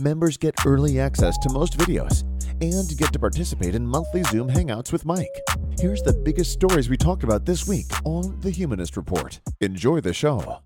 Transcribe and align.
Members 0.00 0.36
get 0.36 0.54
early 0.66 0.98
access 0.98 1.38
to 1.38 1.52
most 1.52 1.78
videos 1.78 2.22
and 2.60 2.98
get 2.98 3.12
to 3.12 3.18
participate 3.18 3.76
in 3.76 3.86
monthly 3.86 4.24
Zoom 4.24 4.48
hangouts 4.48 4.90
with 4.90 5.04
Mike. 5.04 5.40
Here's 5.78 6.02
the 6.02 6.12
biggest 6.12 6.50
stories 6.50 6.88
we 6.88 6.96
talked 6.96 7.22
about 7.22 7.44
this 7.44 7.68
week 7.68 7.86
on 8.04 8.40
The 8.40 8.50
Humanist 8.50 8.96
Report. 8.96 9.38
Enjoy 9.60 10.00
the 10.00 10.12
show. 10.12 10.60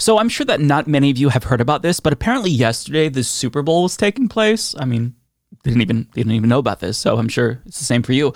So 0.00 0.18
I'm 0.18 0.28
sure 0.28 0.46
that 0.46 0.60
not 0.60 0.88
many 0.88 1.10
of 1.10 1.18
you 1.18 1.28
have 1.28 1.44
heard 1.44 1.60
about 1.60 1.82
this, 1.82 2.00
but 2.00 2.12
apparently 2.12 2.50
yesterday 2.50 3.08
the 3.08 3.22
Super 3.22 3.62
Bowl 3.62 3.84
was 3.84 3.96
taking 3.96 4.28
place. 4.28 4.74
I 4.78 4.84
mean, 4.84 5.14
didn't 5.62 5.82
even 5.82 6.08
didn't 6.14 6.32
even 6.32 6.48
know 6.48 6.58
about 6.58 6.80
this, 6.80 6.98
so 6.98 7.18
I'm 7.18 7.28
sure 7.28 7.62
it's 7.66 7.78
the 7.78 7.84
same 7.84 8.02
for 8.02 8.14
you. 8.14 8.32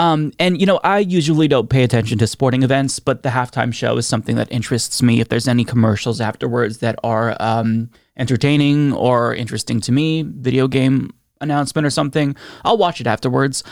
Um, 0.00 0.32
and 0.38 0.58
you 0.58 0.64
know, 0.64 0.80
I 0.82 1.00
usually 1.00 1.46
don't 1.46 1.68
pay 1.68 1.82
attention 1.82 2.16
to 2.18 2.26
sporting 2.26 2.62
events, 2.62 2.98
but 2.98 3.22
the 3.22 3.28
halftime 3.28 3.72
show 3.72 3.98
is 3.98 4.06
something 4.06 4.34
that 4.36 4.50
interests 4.50 5.02
me. 5.02 5.20
If 5.20 5.28
there's 5.28 5.46
any 5.46 5.62
commercials 5.62 6.22
afterwards 6.22 6.78
that 6.78 6.98
are 7.04 7.36
um, 7.38 7.90
entertaining 8.16 8.94
or 8.94 9.34
interesting 9.34 9.78
to 9.82 9.92
me, 9.92 10.22
video 10.22 10.68
game 10.68 11.10
announcement 11.42 11.86
or 11.86 11.90
something, 11.90 12.34
I'll 12.64 12.78
watch 12.78 13.02
it 13.02 13.06
afterwards. 13.06 13.62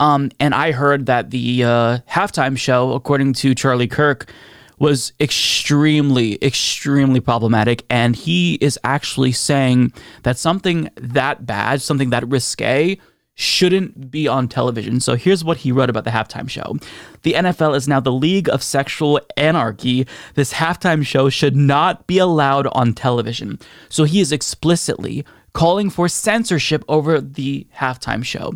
Um, 0.00 0.30
and 0.40 0.54
I 0.54 0.72
heard 0.72 1.04
that 1.04 1.30
the 1.30 1.64
uh, 1.64 1.98
halftime 2.10 2.56
show, 2.56 2.94
according 2.94 3.34
to 3.34 3.54
Charlie 3.54 3.86
Kirk, 3.86 4.32
was 4.78 5.12
extremely, 5.20 6.38
extremely 6.42 7.20
problematic. 7.20 7.84
And 7.90 8.16
he 8.16 8.54
is 8.54 8.78
actually 8.84 9.32
saying 9.32 9.92
that 10.22 10.38
something 10.38 10.88
that 10.96 11.44
bad, 11.44 11.82
something 11.82 12.08
that 12.08 12.26
risque, 12.26 12.98
shouldn't 13.34 14.10
be 14.10 14.28
on 14.28 14.48
television. 14.48 15.00
So 15.00 15.16
here's 15.16 15.44
what 15.44 15.58
he 15.58 15.72
wrote 15.72 15.90
about 15.90 16.04
the 16.04 16.10
halftime 16.10 16.48
show. 16.48 16.76
The 17.22 17.32
NFL 17.32 17.76
is 17.76 17.88
now 17.88 18.00
the 18.00 18.12
league 18.12 18.48
of 18.48 18.62
sexual 18.62 19.20
anarchy. 19.36 20.06
This 20.34 20.52
halftime 20.52 21.04
show 21.04 21.28
should 21.28 21.56
not 21.56 22.06
be 22.06 22.18
allowed 22.18 22.68
on 22.68 22.94
television. 22.94 23.58
So 23.88 24.04
he 24.04 24.20
is 24.20 24.30
explicitly 24.30 25.24
calling 25.52 25.88
for 25.88 26.08
censorship 26.08 26.84
over 26.88 27.20
the 27.20 27.66
halftime 27.76 28.24
show. 28.24 28.54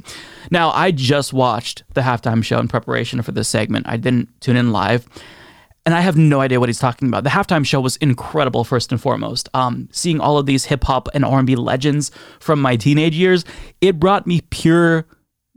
Now, 0.51 0.71
I 0.71 0.91
just 0.91 1.33
watched 1.33 1.85
the 1.95 2.01
halftime 2.01 2.45
show 2.45 2.59
in 2.59 2.69
preparation 2.69 3.23
for 3.23 3.33
this 3.33 3.49
segment. 3.49 3.89
I 3.89 3.97
didn't 3.97 4.29
tune 4.41 4.57
in 4.57 4.73
live 4.73 5.09
and 5.89 5.95
I 5.95 6.03
have 6.03 6.19
no 6.19 6.43
idea 6.43 6.61
what 6.61 6.69
he's 6.69 6.79
talking 6.79 7.09
about. 7.09 7.25
The 7.25 7.31
halftime 7.31 7.65
show 7.65 7.81
was 7.81 7.97
incredible, 7.97 8.63
first 8.63 8.93
and 8.93 9.01
foremost. 9.01 9.49
Um, 9.55 9.89
seeing 9.91 10.21
all 10.21 10.37
of 10.37 10.45
these 10.45 10.67
hip 10.67 10.85
hop 10.85 11.09
and 11.15 11.25
R&B 11.25 11.57
legends 11.57 12.11
from 12.41 12.61
my 12.61 12.77
teenage 12.77 13.17
years, 13.17 13.47
it 13.81 13.99
brought 13.99 14.27
me 14.27 14.43
pure 14.51 15.07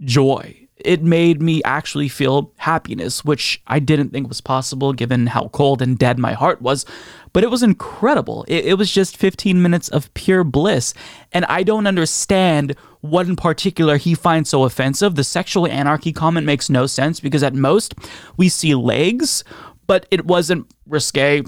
joy. 0.06 0.58
It 0.78 1.04
made 1.04 1.42
me 1.42 1.62
actually 1.66 2.08
feel 2.08 2.54
happiness, 2.56 3.26
which 3.26 3.62
I 3.68 3.80
didn't 3.80 4.12
think 4.12 4.30
was 4.30 4.40
possible 4.40 4.94
given 4.94 5.28
how 5.28 5.50
cold 5.50 5.82
and 5.82 6.00
dead 6.00 6.18
my 6.18 6.32
heart 6.32 6.62
was. 6.62 6.86
But 7.34 7.44
it 7.44 7.52
was 7.52 7.62
incredible. 7.62 8.46
It, 8.48 8.68
it 8.68 8.78
was 8.78 8.90
just 8.90 9.18
15 9.18 9.62
minutes 9.62 9.90
of 9.90 10.14
pure 10.14 10.46
bliss. 10.46 10.94
And 11.34 11.44
I 11.46 11.64
don't 11.64 11.88
understand 11.88 12.78
what 13.02 13.28
in 13.28 13.36
particular 13.36 13.98
he 13.98 14.16
finds 14.16 14.50
so 14.50 14.64
offensive. 14.64 15.16
The 15.16 15.26
sexual 15.26 15.68
anarchy 15.68 16.14
comment 16.14 16.46
makes 16.46 16.70
no 16.70 16.86
sense 16.86 17.20
because 17.20 17.44
at 17.44 17.54
most 17.54 17.96
we 18.38 18.48
see 18.48 18.76
legs 18.76 19.44
but 19.92 20.06
it 20.10 20.26
wasn't 20.26 20.66
risque 20.88 21.44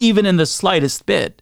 even 0.00 0.26
in 0.26 0.38
the 0.38 0.44
slightest 0.44 1.06
bit. 1.06 1.40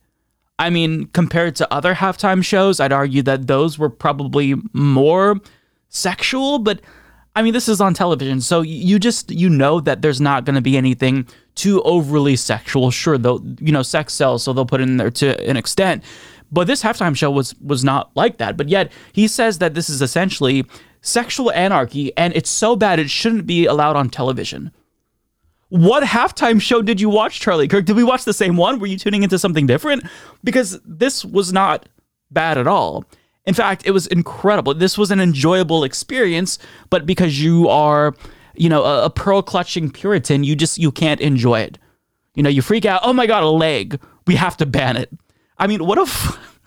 I 0.59 0.69
mean, 0.69 1.06
compared 1.06 1.56
to 1.56 1.72
other 1.72 1.94
halftime 1.94 2.44
shows, 2.44 2.81
I'd 2.81 2.92
argue 2.92 3.22
that 3.22 3.47
those 3.47 3.78
were 3.78 3.88
probably 3.88 4.56
more 4.75 5.41
sexual, 5.88 6.59
but 6.59 6.82
I 7.34 7.41
mean, 7.41 7.54
this 7.54 7.66
is 7.66 7.81
on 7.81 7.94
television, 7.94 8.42
so 8.42 8.60
you 8.60 8.98
just 8.98 9.31
you 9.31 9.48
know 9.48 9.81
that 9.81 10.03
there's 10.03 10.20
not 10.20 10.44
going 10.44 10.54
to 10.56 10.60
be 10.60 10.76
anything 10.76 11.26
too 11.54 11.81
overly 11.81 12.36
sexual. 12.36 12.91
Sure, 12.91 13.16
though, 13.16 13.41
you 13.59 13.72
know, 13.72 13.82
sex 13.82 14.12
sells, 14.12 14.42
so 14.42 14.53
they'll 14.53 14.66
put 14.66 14.82
it 14.82 14.91
in 14.91 14.98
there 14.98 15.10
to 15.12 15.48
an 15.48 15.56
extent. 15.56 16.04
But 16.50 16.66
this 16.66 16.82
halftime 16.82 17.16
show 17.16 17.31
was 17.31 17.54
was 17.62 17.84
not 17.84 18.15
like 18.15 18.36
that. 18.36 18.59
But 18.59 18.69
yet 18.69 18.92
he 19.15 19.26
says 19.28 19.60
that 19.60 19.72
this 19.72 19.88
is 19.88 20.03
essentially 20.03 20.66
sexual 21.00 21.50
anarchy, 21.53 22.15
and 22.19 22.36
it's 22.36 22.50
so 22.50 22.76
bad 22.76 22.98
it 22.98 23.09
shouldn't 23.09 23.47
be 23.47 23.65
allowed 23.65 23.97
on 23.97 24.10
television. 24.10 24.72
What 25.72 26.03
halftime 26.03 26.60
show 26.60 26.83
did 26.83 27.00
you 27.00 27.09
watch, 27.09 27.41
Charlie 27.41 27.66
Kirk? 27.66 27.87
Did 27.87 27.97
we 27.97 28.05
watch 28.05 28.27
the 28.27 28.34
same 28.34 28.59
one? 28.59 28.78
Were 28.78 28.87
you 28.87 28.99
tuning 28.99 29.22
into 29.22 29.38
something 29.38 29.66
different? 29.66 30.05
Because 30.44 30.78
this 30.84 31.25
was 31.25 31.50
not 31.50 31.88
bad 32.31 32.59
at 32.59 32.66
all. 32.66 33.06
In 33.47 33.55
fact, 33.55 33.87
it 33.87 33.93
was 33.93 34.06
incredible. 34.09 34.75
This 34.75 34.99
was 34.99 35.10
an 35.10 35.19
enjoyable 35.19 35.83
experience, 35.83 36.59
but 36.91 37.06
because 37.06 37.43
you 37.43 37.71
are, 37.71 38.15
you 38.55 38.69
know, 38.69 38.84
a, 38.84 39.06
a 39.06 39.10
pearl 39.10 39.41
clutching 39.41 39.91
Puritan, 39.91 40.44
you 40.44 40.55
just 40.55 40.77
you 40.77 40.93
can't 40.93 41.22
enjoy 41.22 41.60
it. 41.60 41.78
You 42.34 42.43
know, 42.43 42.50
you 42.50 42.60
freak 42.60 42.84
out. 42.84 43.00
Oh 43.03 43.15
my 43.15 43.27
god, 43.27 43.43
a 43.43 43.49
leg. 43.49 43.99
We 44.27 44.34
have 44.34 44.59
to 44.59 44.66
ban 44.66 44.99
it. 44.99 45.10
I 45.56 45.69
mean, 45.69 45.87
what 45.87 45.97
a 45.97 46.03
f- 46.03 46.60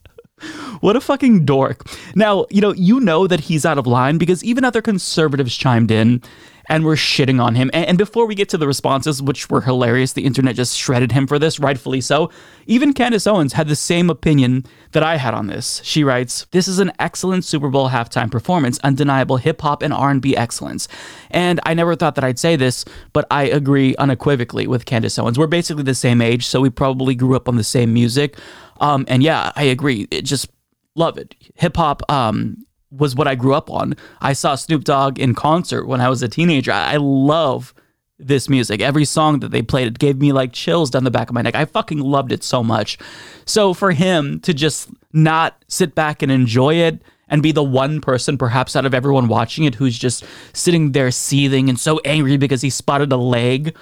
what 0.80 0.96
a 0.96 1.00
fucking 1.00 1.44
dork. 1.44 1.88
Now, 2.16 2.46
you 2.50 2.60
know, 2.60 2.72
you 2.72 2.98
know 2.98 3.28
that 3.28 3.38
he's 3.38 3.64
out 3.64 3.78
of 3.78 3.86
line 3.86 4.18
because 4.18 4.42
even 4.42 4.64
other 4.64 4.82
conservatives 4.82 5.56
chimed 5.56 5.92
in 5.92 6.20
and 6.66 6.84
were 6.84 6.96
shitting 6.96 7.42
on 7.42 7.54
him. 7.54 7.70
And, 7.72 7.98
before 8.02 8.26
we 8.26 8.34
get 8.34 8.48
to 8.48 8.58
the 8.58 8.66
responses, 8.66 9.22
which 9.22 9.48
were 9.48 9.60
hilarious, 9.60 10.12
the 10.12 10.24
internet 10.24 10.56
just 10.56 10.76
shredded 10.76 11.12
him 11.12 11.26
for 11.26 11.38
this, 11.38 11.60
rightfully 11.60 12.00
so. 12.00 12.30
Even 12.66 12.92
Candace 12.92 13.26
Owens 13.26 13.52
had 13.52 13.68
the 13.68 13.76
same 13.76 14.10
opinion 14.10 14.64
that 14.92 15.02
I 15.02 15.16
had 15.16 15.34
on 15.34 15.46
this. 15.46 15.80
She 15.84 16.02
writes, 16.02 16.46
"This 16.50 16.66
is 16.66 16.78
an 16.78 16.90
excellent 16.98 17.44
Super 17.44 17.68
Bowl 17.68 17.90
halftime 17.90 18.30
performance, 18.30 18.80
undeniable 18.82 19.36
hip 19.36 19.60
hop 19.60 19.82
and 19.82 19.92
R&B 19.92 20.36
excellence." 20.36 20.88
And 21.30 21.60
I 21.64 21.74
never 21.74 21.94
thought 21.94 22.14
that 22.16 22.24
I'd 22.24 22.38
say 22.38 22.56
this, 22.56 22.84
but 23.12 23.26
I 23.30 23.44
agree 23.44 23.94
unequivocally 23.96 24.66
with 24.66 24.84
Candace 24.84 25.18
Owens. 25.18 25.38
We're 25.38 25.46
basically 25.46 25.84
the 25.84 25.94
same 25.94 26.20
age, 26.20 26.46
so 26.46 26.60
we 26.60 26.70
probably 26.70 27.14
grew 27.14 27.36
up 27.36 27.48
on 27.48 27.56
the 27.56 27.64
same 27.64 27.92
music. 27.92 28.36
Um, 28.80 29.04
and 29.08 29.22
yeah, 29.22 29.52
I 29.54 29.64
agree. 29.64 30.08
It 30.10 30.22
just 30.22 30.48
love 30.94 31.18
it. 31.18 31.34
Hip 31.56 31.76
hop 31.76 32.02
um, 32.10 32.56
was 32.92 33.14
what 33.14 33.28
I 33.28 33.34
grew 33.34 33.54
up 33.54 33.70
on. 33.70 33.94
I 34.20 34.32
saw 34.34 34.54
Snoop 34.54 34.84
Dogg 34.84 35.18
in 35.18 35.34
concert 35.34 35.86
when 35.86 36.00
I 36.00 36.08
was 36.08 36.22
a 36.22 36.28
teenager. 36.28 36.72
I 36.72 36.96
love 36.96 37.74
this 38.18 38.48
music. 38.48 38.80
Every 38.80 39.04
song 39.04 39.40
that 39.40 39.50
they 39.50 39.62
played, 39.62 39.88
it 39.88 39.98
gave 39.98 40.18
me 40.18 40.32
like 40.32 40.52
chills 40.52 40.90
down 40.90 41.04
the 41.04 41.10
back 41.10 41.28
of 41.28 41.34
my 41.34 41.42
neck. 41.42 41.54
I 41.54 41.64
fucking 41.64 41.98
loved 41.98 42.32
it 42.32 42.44
so 42.44 42.62
much. 42.62 42.98
So 43.44 43.74
for 43.74 43.92
him 43.92 44.40
to 44.40 44.54
just 44.54 44.90
not 45.12 45.62
sit 45.68 45.94
back 45.94 46.22
and 46.22 46.30
enjoy 46.30 46.74
it 46.74 47.02
and 47.28 47.42
be 47.42 47.52
the 47.52 47.64
one 47.64 48.00
person, 48.00 48.36
perhaps 48.38 48.76
out 48.76 48.86
of 48.86 48.94
everyone 48.94 49.28
watching 49.28 49.64
it, 49.64 49.74
who's 49.74 49.98
just 49.98 50.24
sitting 50.52 50.92
there 50.92 51.10
seething 51.10 51.68
and 51.68 51.80
so 51.80 51.98
angry 52.04 52.36
because 52.36 52.62
he 52.62 52.70
spotted 52.70 53.10
a 53.10 53.16
leg. 53.16 53.74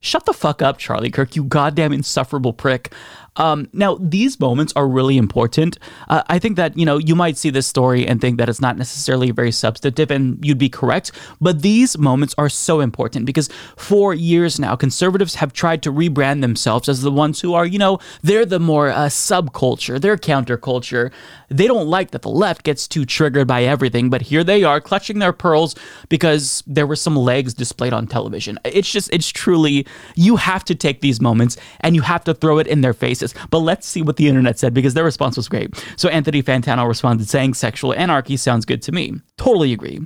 Shut 0.00 0.24
the 0.24 0.32
fuck 0.32 0.62
up, 0.62 0.78
Charlie 0.78 1.10
Kirk, 1.10 1.36
you 1.36 1.44
goddamn 1.44 1.92
insufferable 1.92 2.52
prick. 2.52 2.92
Um, 3.36 3.68
now, 3.72 3.96
these 3.98 4.38
moments 4.38 4.72
are 4.76 4.86
really 4.86 5.16
important. 5.16 5.78
Uh, 6.08 6.22
I 6.26 6.38
think 6.38 6.56
that, 6.56 6.76
you 6.76 6.84
know, 6.84 6.98
you 6.98 7.14
might 7.14 7.38
see 7.38 7.50
this 7.50 7.66
story 7.66 8.06
and 8.06 8.20
think 8.20 8.36
that 8.38 8.48
it's 8.48 8.60
not 8.60 8.76
necessarily 8.76 9.30
very 9.30 9.52
substantive, 9.52 10.10
and 10.10 10.44
you'd 10.44 10.58
be 10.58 10.68
correct. 10.68 11.12
But 11.40 11.62
these 11.62 11.96
moments 11.96 12.34
are 12.36 12.48
so 12.48 12.80
important 12.80 13.24
because 13.24 13.48
for 13.76 14.12
years 14.12 14.60
now, 14.60 14.76
conservatives 14.76 15.36
have 15.36 15.52
tried 15.52 15.82
to 15.84 15.92
rebrand 15.92 16.42
themselves 16.42 16.88
as 16.88 17.00
the 17.00 17.10
ones 17.10 17.40
who 17.40 17.54
are, 17.54 17.64
you 17.64 17.78
know, 17.78 17.98
they're 18.22 18.44
the 18.44 18.60
more 18.60 18.90
uh, 18.90 19.06
subculture, 19.06 20.00
they're 20.00 20.18
counterculture. 20.18 21.10
They 21.48 21.66
don't 21.66 21.88
like 21.88 22.10
that 22.10 22.22
the 22.22 22.30
left 22.30 22.62
gets 22.64 22.88
too 22.88 23.04
triggered 23.04 23.46
by 23.46 23.64
everything, 23.64 24.10
but 24.10 24.22
here 24.22 24.44
they 24.44 24.64
are 24.64 24.80
clutching 24.80 25.18
their 25.18 25.32
pearls 25.32 25.74
because 26.08 26.62
there 26.66 26.86
were 26.86 26.96
some 26.96 27.16
legs 27.16 27.54
displayed 27.54 27.92
on 27.92 28.06
television. 28.06 28.58
It's 28.64 28.90
just, 28.90 29.12
it's 29.12 29.28
truly, 29.28 29.86
you 30.16 30.36
have 30.36 30.64
to 30.64 30.74
take 30.74 31.00
these 31.00 31.20
moments 31.20 31.56
and 31.80 31.94
you 31.94 32.02
have 32.02 32.24
to 32.24 32.34
throw 32.34 32.58
it 32.58 32.66
in 32.66 32.80
their 32.80 32.94
face 32.94 33.21
But 33.50 33.58
let's 33.58 33.86
see 33.86 34.02
what 34.02 34.16
the 34.16 34.28
internet 34.28 34.58
said 34.58 34.74
because 34.74 34.94
their 34.94 35.04
response 35.04 35.36
was 35.36 35.48
great. 35.48 35.74
So 35.96 36.08
Anthony 36.08 36.42
Fantano 36.42 36.86
responded 36.86 37.28
saying, 37.28 37.54
Sexual 37.54 37.94
anarchy 37.94 38.36
sounds 38.36 38.64
good 38.64 38.82
to 38.82 38.92
me. 38.92 39.14
Totally 39.36 39.72
agree. 39.72 40.00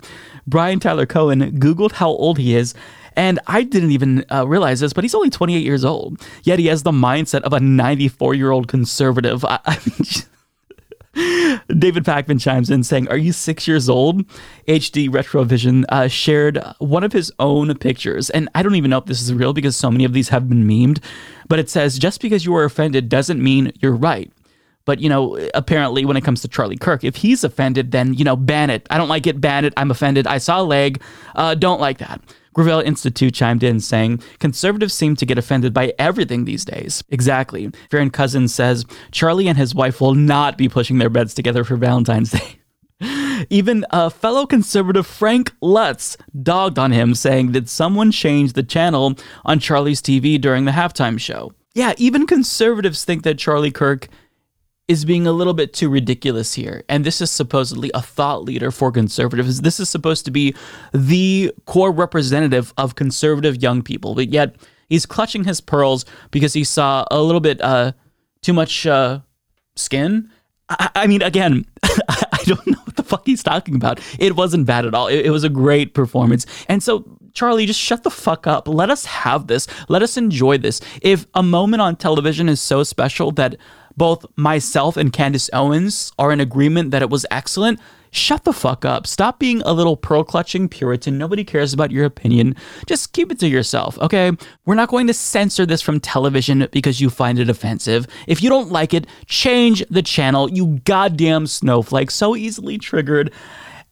Brian 0.46 0.80
Tyler 0.80 1.06
Cohen 1.06 1.58
Googled 1.58 1.92
how 1.92 2.10
old 2.10 2.38
he 2.38 2.54
is. 2.54 2.74
And 3.16 3.40
I 3.46 3.62
didn't 3.62 3.92
even 3.92 4.26
uh, 4.30 4.46
realize 4.46 4.80
this, 4.80 4.92
but 4.92 5.02
he's 5.02 5.14
only 5.14 5.30
28 5.30 5.64
years 5.64 5.84
old. 5.84 6.20
Yet 6.42 6.58
he 6.58 6.66
has 6.66 6.82
the 6.82 6.92
mindset 6.92 7.40
of 7.42 7.54
a 7.54 7.60
94 7.60 8.34
year 8.34 8.50
old 8.50 8.68
conservative. 8.68 9.44
I, 9.44 9.58
I 9.64 9.78
mean, 9.86 10.06
David 11.78 12.04
Pakman 12.04 12.38
chimes 12.38 12.68
in 12.68 12.84
saying, 12.84 13.08
Are 13.08 13.16
you 13.16 13.32
six 13.32 13.66
years 13.66 13.88
old? 13.88 14.26
HD 14.68 15.08
Retrovision 15.08 15.84
uh, 15.88 16.08
shared 16.08 16.62
one 16.78 17.04
of 17.04 17.12
his 17.12 17.32
own 17.38 17.74
pictures. 17.78 18.28
And 18.30 18.50
I 18.54 18.62
don't 18.62 18.74
even 18.74 18.90
know 18.90 18.98
if 18.98 19.06
this 19.06 19.22
is 19.22 19.32
real 19.32 19.54
because 19.54 19.76
so 19.76 19.90
many 19.90 20.04
of 20.04 20.12
these 20.12 20.28
have 20.28 20.48
been 20.48 20.66
memed, 20.66 21.02
but 21.48 21.58
it 21.58 21.70
says, 21.70 21.98
Just 21.98 22.20
because 22.20 22.44
you 22.44 22.54
are 22.54 22.64
offended 22.64 23.08
doesn't 23.08 23.42
mean 23.42 23.72
you're 23.80 23.96
right. 23.96 24.30
But, 24.84 25.00
you 25.00 25.08
know, 25.08 25.36
apparently 25.54 26.04
when 26.04 26.16
it 26.16 26.22
comes 26.22 26.42
to 26.42 26.48
Charlie 26.48 26.76
Kirk, 26.76 27.02
if 27.02 27.16
he's 27.16 27.42
offended, 27.42 27.90
then, 27.90 28.14
you 28.14 28.24
know, 28.24 28.36
ban 28.36 28.70
it. 28.70 28.86
I 28.88 28.98
don't 28.98 29.08
like 29.08 29.26
it, 29.26 29.40
ban 29.40 29.64
it. 29.64 29.72
I'm 29.76 29.90
offended. 29.90 30.26
I 30.28 30.38
saw 30.38 30.60
a 30.60 30.62
leg. 30.62 31.02
Uh, 31.34 31.54
don't 31.54 31.80
like 31.80 31.98
that. 31.98 32.20
Gravel 32.56 32.81
Institute 32.81 33.35
chimed 33.35 33.62
in 33.62 33.81
saying, 33.81 34.23
Conservatives 34.38 34.94
seem 34.94 35.14
to 35.17 35.26
get 35.26 35.37
offended 35.37 35.75
by 35.75 35.93
everything 35.99 36.47
these 36.47 36.64
days. 36.64 37.05
Exactly. 37.11 37.70
Farron 37.91 38.08
Cousins 38.08 38.55
says, 38.55 38.87
Charlie 39.11 39.47
and 39.47 39.58
his 39.58 39.75
wife 39.75 40.00
will 40.00 40.14
not 40.14 40.56
be 40.56 40.67
pushing 40.67 40.97
their 40.97 41.11
beds 41.11 41.35
together 41.35 41.64
for 41.64 41.76
Valentine's 41.76 42.31
Day. 42.31 42.58
Even 43.50 43.85
a 43.91 44.08
fellow 44.08 44.47
conservative 44.47 45.06
Frank 45.06 45.53
Luntz 45.62 46.17
dogged 46.43 46.79
on 46.79 46.93
him, 46.93 47.14
saying, 47.14 47.53
Did 47.53 47.69
someone 47.69 48.11
change 48.11 48.55
the 48.55 48.62
channel 48.62 49.17
on 49.44 49.61
Charlie's 49.61 50.00
TV 50.00 50.41
during 50.41 50.64
the 50.64 50.73
halftime 50.73 51.20
show? 51.20 51.52
Yeah, 51.75 51.93
even 51.99 52.26
conservatives 52.26 53.05
think 53.05 53.23
that 53.25 53.37
Charlie 53.37 53.70
Kirk 53.70 54.09
is 54.88 55.05
being 55.05 55.27
a 55.27 55.33
little 55.33 55.55
bit 55.55 55.73
too 55.73 55.88
ridiculous 55.88 56.55
here. 56.55 56.85
And 56.88 57.05
this 57.05 57.21
is 57.21 57.31
supposedly 57.31 57.91
a 57.93 58.00
thought 58.00 58.44
leader 58.44 58.71
for 58.71 58.93
conservatives. 58.93 59.62
This 59.62 59.81
is 59.81 59.91
supposed 59.91 60.25
to 60.27 60.31
be 60.31 60.55
the 60.93 61.53
core 61.67 61.91
representative 61.91 62.73
of 62.79 62.94
conservative 62.94 63.61
young 63.62 63.83
people. 63.83 64.15
But 64.15 64.29
yet 64.29 64.55
he's 64.88 65.05
clutching 65.05 65.44
his 65.44 65.61
pearls 65.61 66.05
because 66.31 66.53
he 66.53 66.62
saw 66.62 67.05
a 67.11 67.21
little 67.21 67.41
bit 67.41 67.61
uh, 67.61 67.93
too 68.43 68.53
much 68.53 68.87
uh, 68.87 69.21
skin. 69.75 70.31
I, 70.69 70.91
I 70.94 71.06
mean, 71.09 71.23
again, 71.23 71.65
I 71.83 72.43
don't 72.44 72.67
know 72.67 72.79
what 72.85 72.94
the 72.94 73.03
fuck 73.03 73.27
he's 73.27 73.43
talking 73.43 73.75
about. 73.75 74.00
It 74.21 74.37
wasn't 74.37 74.67
bad 74.67 74.87
at 74.87 74.94
all. 74.94 75.09
It, 75.09 75.27
it 75.27 75.31
was 75.31 75.43
a 75.43 75.49
great 75.49 75.94
performance. 75.94 76.47
And 76.69 76.81
so 76.81 77.05
Charlie, 77.37 77.67
just 77.67 77.81
shut 77.81 78.03
the 78.03 78.11
fuck 78.11 78.47
up. 78.47 78.67
Let 78.67 78.88
us 78.88 79.05
have 79.05 79.47
this. 79.47 79.67
Let 79.91 80.03
us 80.03 80.17
enjoy 80.17 80.56
this. 80.56 80.81
If 81.03 81.27
a 81.35 81.43
moment 81.43 81.83
on 81.83 81.97
television 81.97 82.49
is 82.49 82.62
so 82.62 82.83
special 82.83 83.31
that 83.33 83.56
both 83.96 84.26
myself 84.37 84.96
and 84.96 85.12
Candace 85.12 85.50
Owens 85.52 86.12
are 86.19 86.32
in 86.32 86.40
agreement 86.40 86.90
that 86.90 87.02
it 87.02 87.10
was 87.10 87.26
excellent, 87.31 87.81
shut 88.10 88.44
the 88.44 88.52
fuck 88.52 88.84
up. 88.84 89.06
Stop 89.06 89.38
being 89.38 89.62
a 89.62 89.72
little 89.72 89.96
pearl 89.96 90.25
clutching 90.25 90.69
Puritan. 90.69 91.19
Nobody 91.19 91.44
cares 91.44 91.72
about 91.72 91.90
your 91.90 92.04
opinion. 92.04 92.56
Just 92.87 93.12
keep 93.12 93.31
it 93.31 93.38
to 93.40 93.48
yourself, 93.48 93.98
okay? 93.98 94.32
We're 94.64 94.75
not 94.75 94.88
going 94.88 95.06
to 95.06 95.14
censor 95.14 95.66
this 95.66 95.82
from 95.82 96.00
television 96.00 96.69
because 96.72 97.00
you 97.00 97.10
find 97.10 97.38
it 97.38 97.50
offensive. 97.50 98.06
If 98.26 98.43
you 98.43 98.48
don't 98.48 98.70
like 98.70 98.94
it, 98.94 99.06
change 99.26 99.84
the 99.90 100.02
channel, 100.02 100.50
you 100.50 100.81
goddamn 100.84 101.46
snowflake. 101.46 102.10
So 102.10 102.37
easily 102.37 102.78
triggered. 102.78 103.32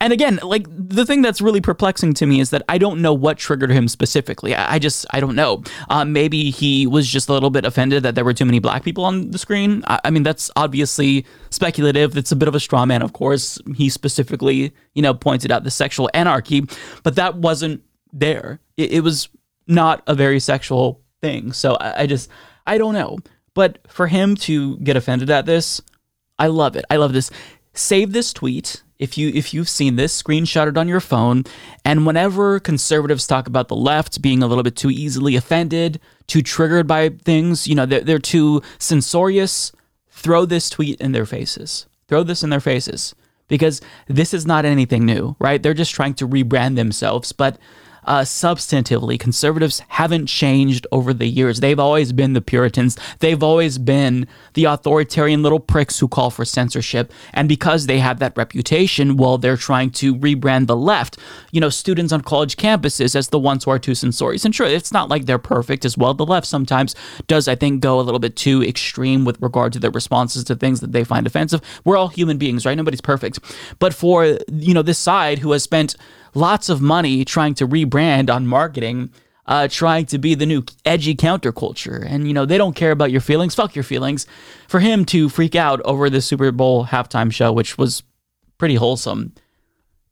And 0.04 0.12
again, 0.12 0.38
like 0.42 0.66
the 0.68 1.06
thing 1.06 1.22
that's 1.22 1.40
really 1.40 1.62
perplexing 1.62 2.12
to 2.14 2.26
me 2.26 2.38
is 2.38 2.50
that 2.50 2.62
I 2.68 2.76
don't 2.76 3.00
know 3.00 3.14
what 3.14 3.38
triggered 3.38 3.70
him 3.70 3.88
specifically. 3.88 4.54
I, 4.54 4.78
just, 4.78 5.06
I 5.12 5.18
don't 5.18 5.34
know. 5.34 5.62
Uh, 5.88 6.04
maybe 6.04 6.50
he 6.50 6.86
was 6.86 7.08
just 7.08 7.30
a 7.30 7.32
little 7.32 7.48
bit 7.48 7.64
offended 7.64 8.02
that 8.02 8.14
there 8.14 8.22
were 8.22 8.34
too 8.34 8.44
many 8.44 8.58
black 8.58 8.84
people 8.84 9.06
on 9.06 9.30
the 9.30 9.38
screen. 9.38 9.82
I, 9.86 10.00
I 10.04 10.10
mean, 10.10 10.22
that's 10.22 10.50
obviously 10.56 11.24
speculative. 11.48 12.18
It's 12.18 12.30
a 12.30 12.36
bit 12.36 12.48
of 12.48 12.54
a 12.54 12.60
straw 12.60 12.84
man, 12.84 13.00
of 13.00 13.14
course. 13.14 13.58
He 13.76 13.88
specifically, 13.88 14.74
you 14.92 15.00
know, 15.00 15.14
pointed 15.14 15.50
out 15.50 15.64
the 15.64 15.70
sexual 15.70 16.10
anarchy, 16.12 16.66
but 17.02 17.14
that 17.14 17.36
wasn't 17.36 17.82
there. 18.12 18.60
It, 18.76 18.92
it 18.92 19.00
was 19.00 19.30
not 19.66 20.02
a 20.06 20.14
very 20.14 20.38
sexual 20.38 21.00
thing. 21.22 21.54
So 21.54 21.76
I, 21.76 22.02
I 22.02 22.06
just, 22.06 22.28
I 22.66 22.76
don't 22.76 22.92
know. 22.92 23.16
But 23.54 23.78
for 23.88 24.06
him 24.06 24.36
to 24.36 24.76
get 24.80 24.98
offended 24.98 25.30
at 25.30 25.46
this, 25.46 25.80
I 26.38 26.48
love 26.48 26.76
it. 26.76 26.84
I 26.90 26.96
love 26.96 27.14
this. 27.14 27.30
Save 27.72 28.12
this 28.12 28.34
tweet 28.34 28.82
if 29.04 29.16
you 29.16 29.30
if 29.34 29.54
you've 29.54 29.68
seen 29.68 29.94
this 29.94 30.20
screenshot 30.20 30.66
it 30.66 30.76
on 30.76 30.88
your 30.88 31.00
phone 31.00 31.44
and 31.84 32.04
whenever 32.04 32.58
conservatives 32.58 33.26
talk 33.26 33.46
about 33.46 33.68
the 33.68 33.76
left 33.76 34.20
being 34.20 34.42
a 34.42 34.46
little 34.48 34.64
bit 34.64 34.74
too 34.74 34.90
easily 34.90 35.36
offended 35.36 36.00
too 36.26 36.42
triggered 36.42 36.88
by 36.88 37.10
things 37.10 37.68
you 37.68 37.74
know 37.74 37.86
they're, 37.86 38.00
they're 38.00 38.18
too 38.18 38.60
censorious 38.78 39.70
throw 40.24 40.46
this 40.46 40.70
tweet 40.70 40.98
in 41.00 41.12
their 41.12 41.26
faces. 41.26 41.86
Throw 42.08 42.22
this 42.22 42.42
in 42.42 42.48
their 42.50 42.60
faces. 42.60 43.14
Because 43.46 43.82
this 44.08 44.32
is 44.32 44.46
not 44.46 44.64
anything 44.64 45.04
new 45.04 45.36
right? 45.38 45.62
They're 45.62 45.74
just 45.74 45.94
trying 45.94 46.14
to 46.14 46.26
rebrand 46.26 46.76
themselves 46.76 47.32
but 47.32 47.58
uh, 48.06 48.22
substantively, 48.22 49.18
conservatives 49.18 49.82
haven't 49.88 50.26
changed 50.26 50.86
over 50.92 51.12
the 51.12 51.26
years. 51.26 51.60
They've 51.60 51.78
always 51.78 52.12
been 52.12 52.32
the 52.32 52.40
Puritans. 52.40 52.98
They've 53.20 53.42
always 53.42 53.78
been 53.78 54.26
the 54.54 54.64
authoritarian 54.64 55.42
little 55.42 55.60
pricks 55.60 55.98
who 55.98 56.08
call 56.08 56.30
for 56.30 56.44
censorship. 56.44 57.12
And 57.32 57.48
because 57.48 57.86
they 57.86 57.98
have 57.98 58.18
that 58.18 58.36
reputation, 58.36 59.16
well, 59.16 59.38
they're 59.38 59.56
trying 59.56 59.90
to 59.92 60.14
rebrand 60.14 60.66
the 60.66 60.76
left, 60.76 61.18
you 61.52 61.60
know, 61.60 61.70
students 61.70 62.12
on 62.12 62.20
college 62.20 62.56
campuses 62.56 63.14
as 63.14 63.28
the 63.28 63.38
ones 63.38 63.64
who 63.64 63.70
are 63.70 63.78
too 63.78 63.94
censorious. 63.94 64.44
And 64.44 64.54
sure, 64.54 64.66
it's 64.66 64.92
not 64.92 65.08
like 65.08 65.26
they're 65.26 65.38
perfect 65.38 65.84
as 65.84 65.96
well. 65.96 66.14
The 66.14 66.26
left 66.26 66.46
sometimes 66.46 66.94
does, 67.26 67.48
I 67.48 67.54
think, 67.54 67.80
go 67.80 67.98
a 67.98 68.02
little 68.02 68.18
bit 68.18 68.36
too 68.36 68.62
extreme 68.62 69.24
with 69.24 69.40
regard 69.40 69.72
to 69.74 69.78
their 69.78 69.90
responses 69.90 70.44
to 70.44 70.54
things 70.54 70.80
that 70.80 70.92
they 70.92 71.04
find 71.04 71.26
offensive. 71.26 71.60
We're 71.84 71.96
all 71.96 72.08
human 72.08 72.38
beings, 72.38 72.66
right? 72.66 72.76
Nobody's 72.76 73.00
perfect. 73.00 73.38
But 73.78 73.94
for, 73.94 74.38
you 74.52 74.74
know, 74.74 74.82
this 74.82 74.98
side 74.98 75.38
who 75.38 75.52
has 75.52 75.62
spent 75.62 75.96
lots 76.34 76.68
of 76.68 76.80
money 76.80 77.24
trying 77.24 77.54
to 77.54 77.66
rebrand 77.66 78.32
on 78.32 78.46
marketing, 78.46 79.10
uh, 79.46 79.68
trying 79.68 80.06
to 80.06 80.18
be 80.18 80.34
the 80.34 80.46
new 80.46 80.64
edgy 80.84 81.14
counterculture. 81.14 82.04
And, 82.06 82.26
you 82.26 82.34
know, 82.34 82.46
they 82.46 82.58
don't 82.58 82.74
care 82.74 82.92
about 82.92 83.10
your 83.10 83.20
feelings. 83.20 83.54
Fuck 83.54 83.74
your 83.74 83.84
feelings. 83.84 84.26
For 84.68 84.80
him 84.80 85.04
to 85.06 85.28
freak 85.28 85.54
out 85.54 85.80
over 85.84 86.08
the 86.08 86.20
Super 86.20 86.50
Bowl 86.52 86.86
halftime 86.86 87.32
show, 87.32 87.52
which 87.52 87.78
was 87.78 88.02
pretty 88.58 88.74
wholesome, 88.76 89.34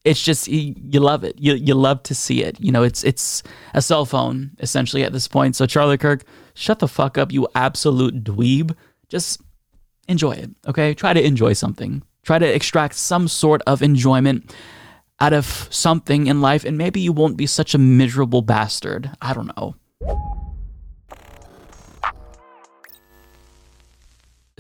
it's 0.05 0.23
just 0.23 0.49
you, 0.49 0.75
you 0.77 1.01
love 1.01 1.25
it. 1.25 1.39
You 1.39 1.55
you 1.55 1.75
love 1.75 2.03
to 2.05 2.15
see 2.15 2.43
it. 2.43 2.61
You 2.61 2.73
know, 2.73 2.83
it's 2.83 3.05
it's 3.05 3.43
a 3.73 3.81
cell 3.81 4.05
phone 4.05 4.51
essentially 4.59 5.05
at 5.05 5.13
this 5.13 5.29
point. 5.29 5.55
So 5.57 5.67
Charlie 5.67 5.99
Kirk, 5.99 6.25
shut 6.55 6.81
the 6.81 6.89
fuck 6.89 7.17
up, 7.19 7.33
you 7.33 7.47
absolute 7.55 8.25
dweeb. 8.25 8.75
Just 9.09 9.41
enjoy 10.09 10.33
it. 10.33 10.51
Okay, 10.67 10.95
try 10.95 11.13
to 11.13 11.25
enjoy 11.25 11.53
something. 11.53 12.03
Try 12.25 12.39
to 12.39 12.47
extract 12.47 12.95
some 12.95 13.29
sort 13.29 13.63
of 13.67 13.83
enjoyment 13.83 14.55
out 15.23 15.33
of 15.33 15.69
something 15.71 16.27
in 16.27 16.41
life, 16.41 16.65
and 16.65 16.77
maybe 16.77 17.01
you 17.01 17.13
won't 17.13 17.37
be 17.37 17.47
such 17.47 17.75
a 17.75 17.79
miserable 17.79 18.43
bastard. 18.43 19.09
I 19.23 19.33
don't 19.33 19.57
know. 19.57 19.77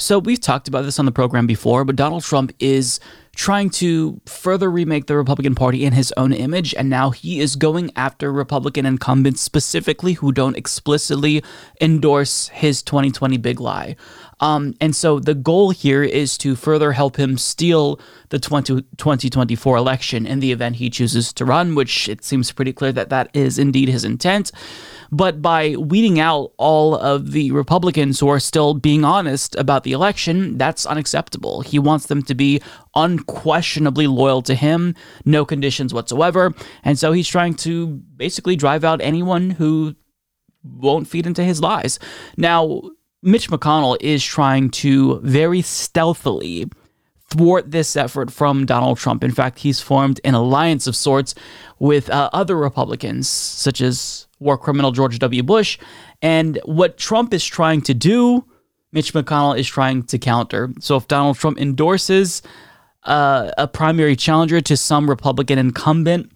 So, 0.02 0.19
we've 0.19 0.40
talked 0.40 0.66
about 0.66 0.82
this 0.82 0.99
on 0.99 1.04
the 1.04 1.12
program 1.12 1.46
before, 1.46 1.84
but 1.84 1.94
Donald 1.94 2.25
Trump 2.25 2.52
is 2.58 2.99
trying 3.37 3.70
to 3.70 4.20
further 4.26 4.69
remake 4.69 5.06
the 5.06 5.16
Republican 5.16 5.54
Party 5.54 5.84
in 5.84 5.93
his 5.93 6.12
own 6.16 6.32
image, 6.32 6.75
and 6.75 6.90
now 6.90 7.10
he 7.10 7.38
is 7.38 7.54
going 7.54 7.93
after 7.94 8.32
Republican 8.32 8.84
incumbents 8.84 9.40
specifically 9.40 10.14
who 10.14 10.32
don't 10.32 10.56
explicitly 10.56 11.40
endorse 11.81 12.49
his 12.49 12.82
2020 12.82 13.37
big 13.37 13.60
lie. 13.60 13.94
Um, 14.40 14.75
and 14.81 14.96
so 14.96 15.20
the 15.20 15.37
goal 15.37 15.70
here 15.70 16.02
is 16.02 16.37
to 16.38 16.56
further 16.56 16.90
help 16.90 17.16
him 17.16 17.38
steal 17.38 18.00
the 18.31 18.40
20, 18.40 18.82
2024 18.96 19.76
election 19.76 20.26
in 20.26 20.40
the 20.40 20.50
event 20.50 20.76
he 20.76 20.90
chooses 20.90 21.32
to 21.35 21.44
run, 21.44 21.76
which 21.76 22.09
it 22.09 22.25
seems 22.25 22.50
pretty 22.50 22.73
clear 22.73 22.90
that 22.90 23.11
that 23.11 23.30
is 23.35 23.56
indeed 23.56 23.88
his 23.88 24.04
intent. 24.04 24.50
But 25.12 25.42
by 25.42 25.76
weeding 25.76 26.19
out 26.19 26.52
all 26.57 26.97
of 26.97 27.33
the 27.33 27.50
Republicans 27.50 28.19
who 28.19 28.28
are 28.28 28.40
still 28.40 28.73
being 28.73 29.04
honest 29.04 29.54
about 29.57 29.85
the 29.85 29.92
election, 29.92 30.57
that's 30.57 30.87
unacceptable. 30.87 31.61
He 31.61 31.78
wants 31.78 32.07
them 32.07 32.23
to 32.23 32.35
be 32.35 32.62
unquestionably 32.95 34.07
loyal 34.07 34.40
to 34.42 34.54
him, 34.54 34.95
no 35.26 35.45
conditions 35.45 35.92
whatsoever. 35.92 36.54
And 36.83 36.99
so 36.99 37.12
he's 37.12 37.28
trying 37.28 37.54
to 37.57 37.88
basically 38.16 38.57
drive 38.57 38.85
out 38.85 39.02
anyone 39.02 39.50
who 39.50 39.95
won't 40.64 41.09
feed 41.09 41.26
into 41.26 41.45
his 41.45 41.61
lies. 41.61 41.99
Now, 42.38 42.81
Mitch 43.23 43.50
McConnell 43.50 43.99
is 44.00 44.25
trying 44.25 44.71
to 44.71 45.21
very 45.21 45.61
stealthily 45.61 46.71
thwart 47.28 47.71
this 47.71 47.97
effort 47.97 48.31
from 48.31 48.66
Donald 48.66 48.99
Trump. 48.99 49.25
In 49.25 49.31
fact, 49.31 49.61
he's 49.61 49.81
formed 49.81 50.21
an 50.25 50.35
alliance 50.35 50.87
of 50.87 50.97
sorts 50.97 51.35
with 51.78 52.11
uh, 52.11 52.31
other 52.33 52.57
Republicans, 52.57 53.28
such 53.28 53.81
as 53.81 54.26
war 54.42 54.58
criminal 54.58 54.92
George 54.92 55.18
W. 55.18 55.42
Bush. 55.42 55.78
And 56.20 56.58
what 56.64 56.99
Trump 56.99 57.32
is 57.32 57.44
trying 57.44 57.82
to 57.82 57.94
do, 57.94 58.44
Mitch 58.92 59.12
McConnell 59.14 59.58
is 59.58 59.68
trying 59.68 60.02
to 60.04 60.18
counter. 60.18 60.72
So 60.80 60.96
if 60.96 61.08
Donald 61.08 61.37
Trump 61.37 61.58
endorses 61.58 62.42
uh, 63.04 63.50
a 63.58 63.66
primary 63.66 64.16
challenger 64.16 64.61
to 64.61 64.76
some 64.76 65.08
Republican 65.08 65.58
incumbent, 65.58 66.32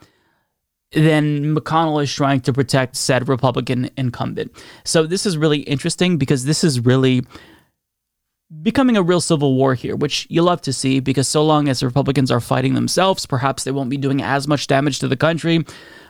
then 0.92 1.54
McConnell 1.54 2.02
is 2.02 2.12
trying 2.12 2.40
to 2.40 2.52
protect 2.52 2.96
said 2.96 3.28
Republican 3.28 3.90
incumbent. 3.96 4.52
So 4.84 5.06
this 5.06 5.26
is 5.26 5.36
really 5.36 5.60
interesting 5.60 6.16
because 6.16 6.44
this 6.44 6.64
is 6.64 6.80
really 6.80 7.24
becoming 8.62 8.96
a 8.96 9.02
real 9.02 9.20
civil 9.20 9.54
war 9.54 9.74
here, 9.74 9.96
which 9.96 10.26
you 10.30 10.42
love 10.42 10.60
to 10.62 10.72
see 10.72 11.00
because 11.00 11.26
so 11.26 11.44
long 11.44 11.68
as 11.68 11.80
the 11.80 11.86
Republicans 11.86 12.30
are 12.30 12.40
fighting 12.40 12.74
themselves, 12.74 13.26
perhaps 13.26 13.64
they 13.64 13.72
won't 13.72 13.90
be 13.90 13.96
doing 13.96 14.22
as 14.22 14.46
much 14.46 14.66
damage 14.66 15.00
to 15.00 15.08
the 15.08 15.16
country. 15.16 15.64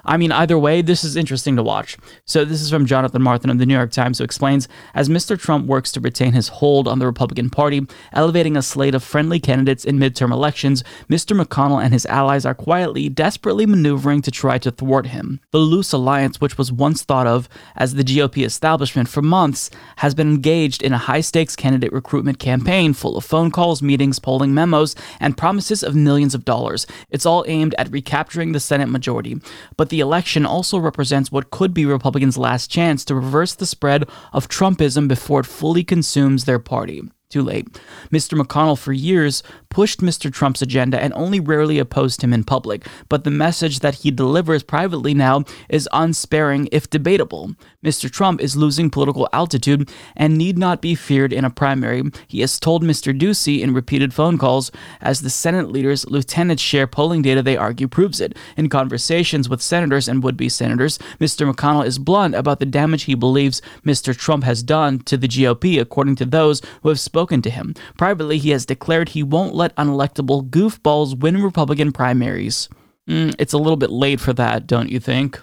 I 0.06 0.16
mean, 0.16 0.32
either 0.32 0.58
way, 0.58 0.82
this 0.82 1.02
is 1.02 1.16
interesting 1.16 1.56
to 1.56 1.62
watch. 1.62 1.96
So, 2.24 2.44
this 2.44 2.62
is 2.62 2.70
from 2.70 2.86
Jonathan 2.86 3.22
Martin 3.22 3.50
of 3.50 3.58
the 3.58 3.66
New 3.66 3.74
York 3.74 3.90
Times, 3.90 4.18
who 4.18 4.24
explains 4.24 4.68
As 4.94 5.08
Mr. 5.08 5.38
Trump 5.38 5.66
works 5.66 5.90
to 5.92 6.00
retain 6.00 6.32
his 6.32 6.48
hold 6.48 6.86
on 6.86 7.00
the 7.00 7.06
Republican 7.06 7.50
Party, 7.50 7.86
elevating 8.12 8.56
a 8.56 8.62
slate 8.62 8.94
of 8.94 9.02
friendly 9.02 9.40
candidates 9.40 9.84
in 9.84 9.98
midterm 9.98 10.32
elections, 10.32 10.84
Mr. 11.10 11.38
McConnell 11.38 11.82
and 11.82 11.92
his 11.92 12.06
allies 12.06 12.46
are 12.46 12.54
quietly, 12.54 13.08
desperately 13.08 13.66
maneuvering 13.66 14.22
to 14.22 14.30
try 14.30 14.58
to 14.58 14.70
thwart 14.70 15.08
him. 15.08 15.40
The 15.50 15.58
loose 15.58 15.92
alliance, 15.92 16.40
which 16.40 16.56
was 16.56 16.70
once 16.70 17.02
thought 17.02 17.26
of 17.26 17.48
as 17.74 17.94
the 17.94 18.04
GOP 18.04 18.44
establishment 18.44 19.08
for 19.08 19.22
months, 19.22 19.70
has 19.96 20.14
been 20.14 20.30
engaged 20.30 20.82
in 20.82 20.92
a 20.92 20.98
high 20.98 21.20
stakes 21.20 21.56
candidate 21.56 21.92
recruitment 21.92 22.38
campaign 22.38 22.92
full 22.92 23.16
of 23.16 23.24
phone 23.24 23.50
calls, 23.50 23.82
meetings, 23.82 24.18
polling 24.18 24.54
memos, 24.54 24.94
and 25.18 25.36
promises 25.36 25.82
of 25.82 25.96
millions 25.96 26.34
of 26.34 26.44
dollars. 26.44 26.86
It's 27.10 27.26
all 27.26 27.44
aimed 27.48 27.74
at 27.76 27.90
recapturing 27.90 28.52
the 28.52 28.60
Senate 28.60 28.88
majority. 28.88 29.40
But 29.76 29.88
the 29.88 29.95
election 30.00 30.46
also 30.46 30.78
represents 30.78 31.32
what 31.32 31.50
could 31.50 31.74
be 31.74 31.84
Republicans' 31.86 32.38
last 32.38 32.70
chance 32.70 33.04
to 33.04 33.14
reverse 33.14 33.54
the 33.54 33.66
spread 33.66 34.08
of 34.32 34.48
Trumpism 34.48 35.08
before 35.08 35.40
it 35.40 35.46
fully 35.46 35.84
consumes 35.84 36.44
their 36.44 36.58
party. 36.58 37.02
Too 37.28 37.42
late. 37.42 37.66
Mr. 38.12 38.40
McConnell, 38.40 38.78
for 38.78 38.92
years, 38.92 39.42
pushed 39.76 40.00
Mr. 40.00 40.32
Trump's 40.32 40.62
agenda 40.62 40.98
and 40.98 41.12
only 41.12 41.38
rarely 41.38 41.78
opposed 41.78 42.22
him 42.22 42.32
in 42.32 42.42
public, 42.42 42.86
but 43.10 43.24
the 43.24 43.30
message 43.30 43.80
that 43.80 43.96
he 43.96 44.10
delivers 44.10 44.62
privately 44.62 45.12
now 45.12 45.44
is 45.68 45.86
unsparing 45.92 46.66
if 46.72 46.88
debatable. 46.88 47.54
Mr. 47.84 48.10
Trump 48.10 48.40
is 48.40 48.56
losing 48.56 48.88
political 48.88 49.28
altitude 49.34 49.90
and 50.16 50.38
need 50.38 50.56
not 50.56 50.80
be 50.80 50.94
feared 50.94 51.30
in 51.30 51.44
a 51.44 51.50
primary. 51.50 52.02
He 52.26 52.40
has 52.40 52.58
told 52.58 52.82
Mr. 52.82 53.16
Ducey 53.16 53.60
in 53.60 53.74
repeated 53.74 54.14
phone 54.14 54.38
calls, 54.38 54.72
as 55.02 55.20
the 55.20 55.28
Senate 55.28 55.70
leaders' 55.70 56.08
lieutenants 56.08 56.62
share 56.62 56.86
polling 56.86 57.20
data 57.20 57.42
they 57.42 57.58
argue 57.58 57.86
proves 57.86 58.18
it. 58.18 58.34
In 58.56 58.70
conversations 58.70 59.46
with 59.46 59.60
senators 59.60 60.08
and 60.08 60.22
would 60.22 60.38
be 60.38 60.48
senators, 60.48 60.98
Mr. 61.20 61.52
McConnell 61.52 61.84
is 61.84 61.98
blunt 61.98 62.34
about 62.34 62.60
the 62.60 62.64
damage 62.64 63.02
he 63.02 63.14
believes 63.14 63.60
Mr. 63.84 64.16
Trump 64.16 64.44
has 64.44 64.62
done 64.62 65.00
to 65.00 65.18
the 65.18 65.28
GOP, 65.28 65.78
according 65.78 66.16
to 66.16 66.24
those 66.24 66.62
who 66.82 66.88
have 66.88 66.98
spoken 66.98 67.42
to 67.42 67.50
him. 67.50 67.74
Privately, 67.98 68.38
he 68.38 68.50
has 68.50 68.64
declared 68.64 69.10
he 69.10 69.22
won't 69.22 69.54
let 69.54 69.65
unelectable 69.76 70.48
goofballs 70.48 71.18
win 71.18 71.42
Republican 71.42 71.92
primaries. 71.92 72.68
Mm, 73.08 73.34
it's 73.38 73.52
a 73.52 73.58
little 73.58 73.76
bit 73.76 73.90
late 73.90 74.20
for 74.20 74.32
that, 74.34 74.66
don't 74.66 74.90
you 74.90 75.00
think? 75.00 75.40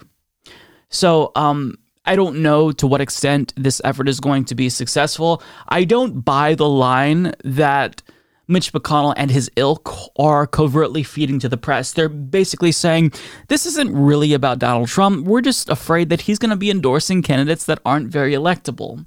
So, 0.88 1.32
um, 1.34 1.76
I 2.06 2.16
don't 2.16 2.42
know 2.42 2.70
to 2.72 2.86
what 2.86 3.00
extent 3.00 3.54
this 3.56 3.80
effort 3.84 4.08
is 4.08 4.20
going 4.20 4.44
to 4.46 4.54
be 4.54 4.68
successful. 4.68 5.42
I 5.68 5.84
don't 5.84 6.20
buy 6.20 6.54
the 6.54 6.68
line 6.68 7.32
that 7.44 8.02
Mitch 8.46 8.72
McConnell 8.72 9.14
and 9.16 9.30
his 9.30 9.50
ilk 9.56 9.90
are 10.18 10.46
covertly 10.46 11.02
feeding 11.02 11.38
to 11.38 11.48
the 11.48 11.56
press. 11.56 11.92
They're 11.92 12.10
basically 12.10 12.72
saying 12.72 13.12
this 13.48 13.64
isn't 13.64 13.94
really 13.94 14.34
about 14.34 14.58
Donald 14.58 14.88
Trump. 14.88 15.26
We're 15.26 15.40
just 15.40 15.70
afraid 15.70 16.10
that 16.10 16.22
he's 16.22 16.38
going 16.38 16.50
to 16.50 16.56
be 16.56 16.70
endorsing 16.70 17.22
candidates 17.22 17.64
that 17.64 17.80
aren't 17.86 18.08
very 18.08 18.34
electable. 18.34 19.06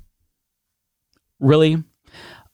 Really? 1.39 1.83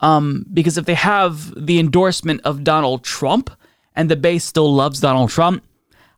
Um, 0.04 0.46
because 0.54 0.78
if 0.78 0.86
they 0.86 0.96
have 0.96 1.54
the 1.56 1.80
endorsement 1.80 2.42
of 2.44 2.64
Donald 2.64 3.04
Trump 3.04 3.50
and 3.96 4.12
the 4.12 4.18
base 4.18 4.44
still 4.44 4.72
loves 4.74 5.00
Donald 5.00 5.30
Trump, 5.30 5.64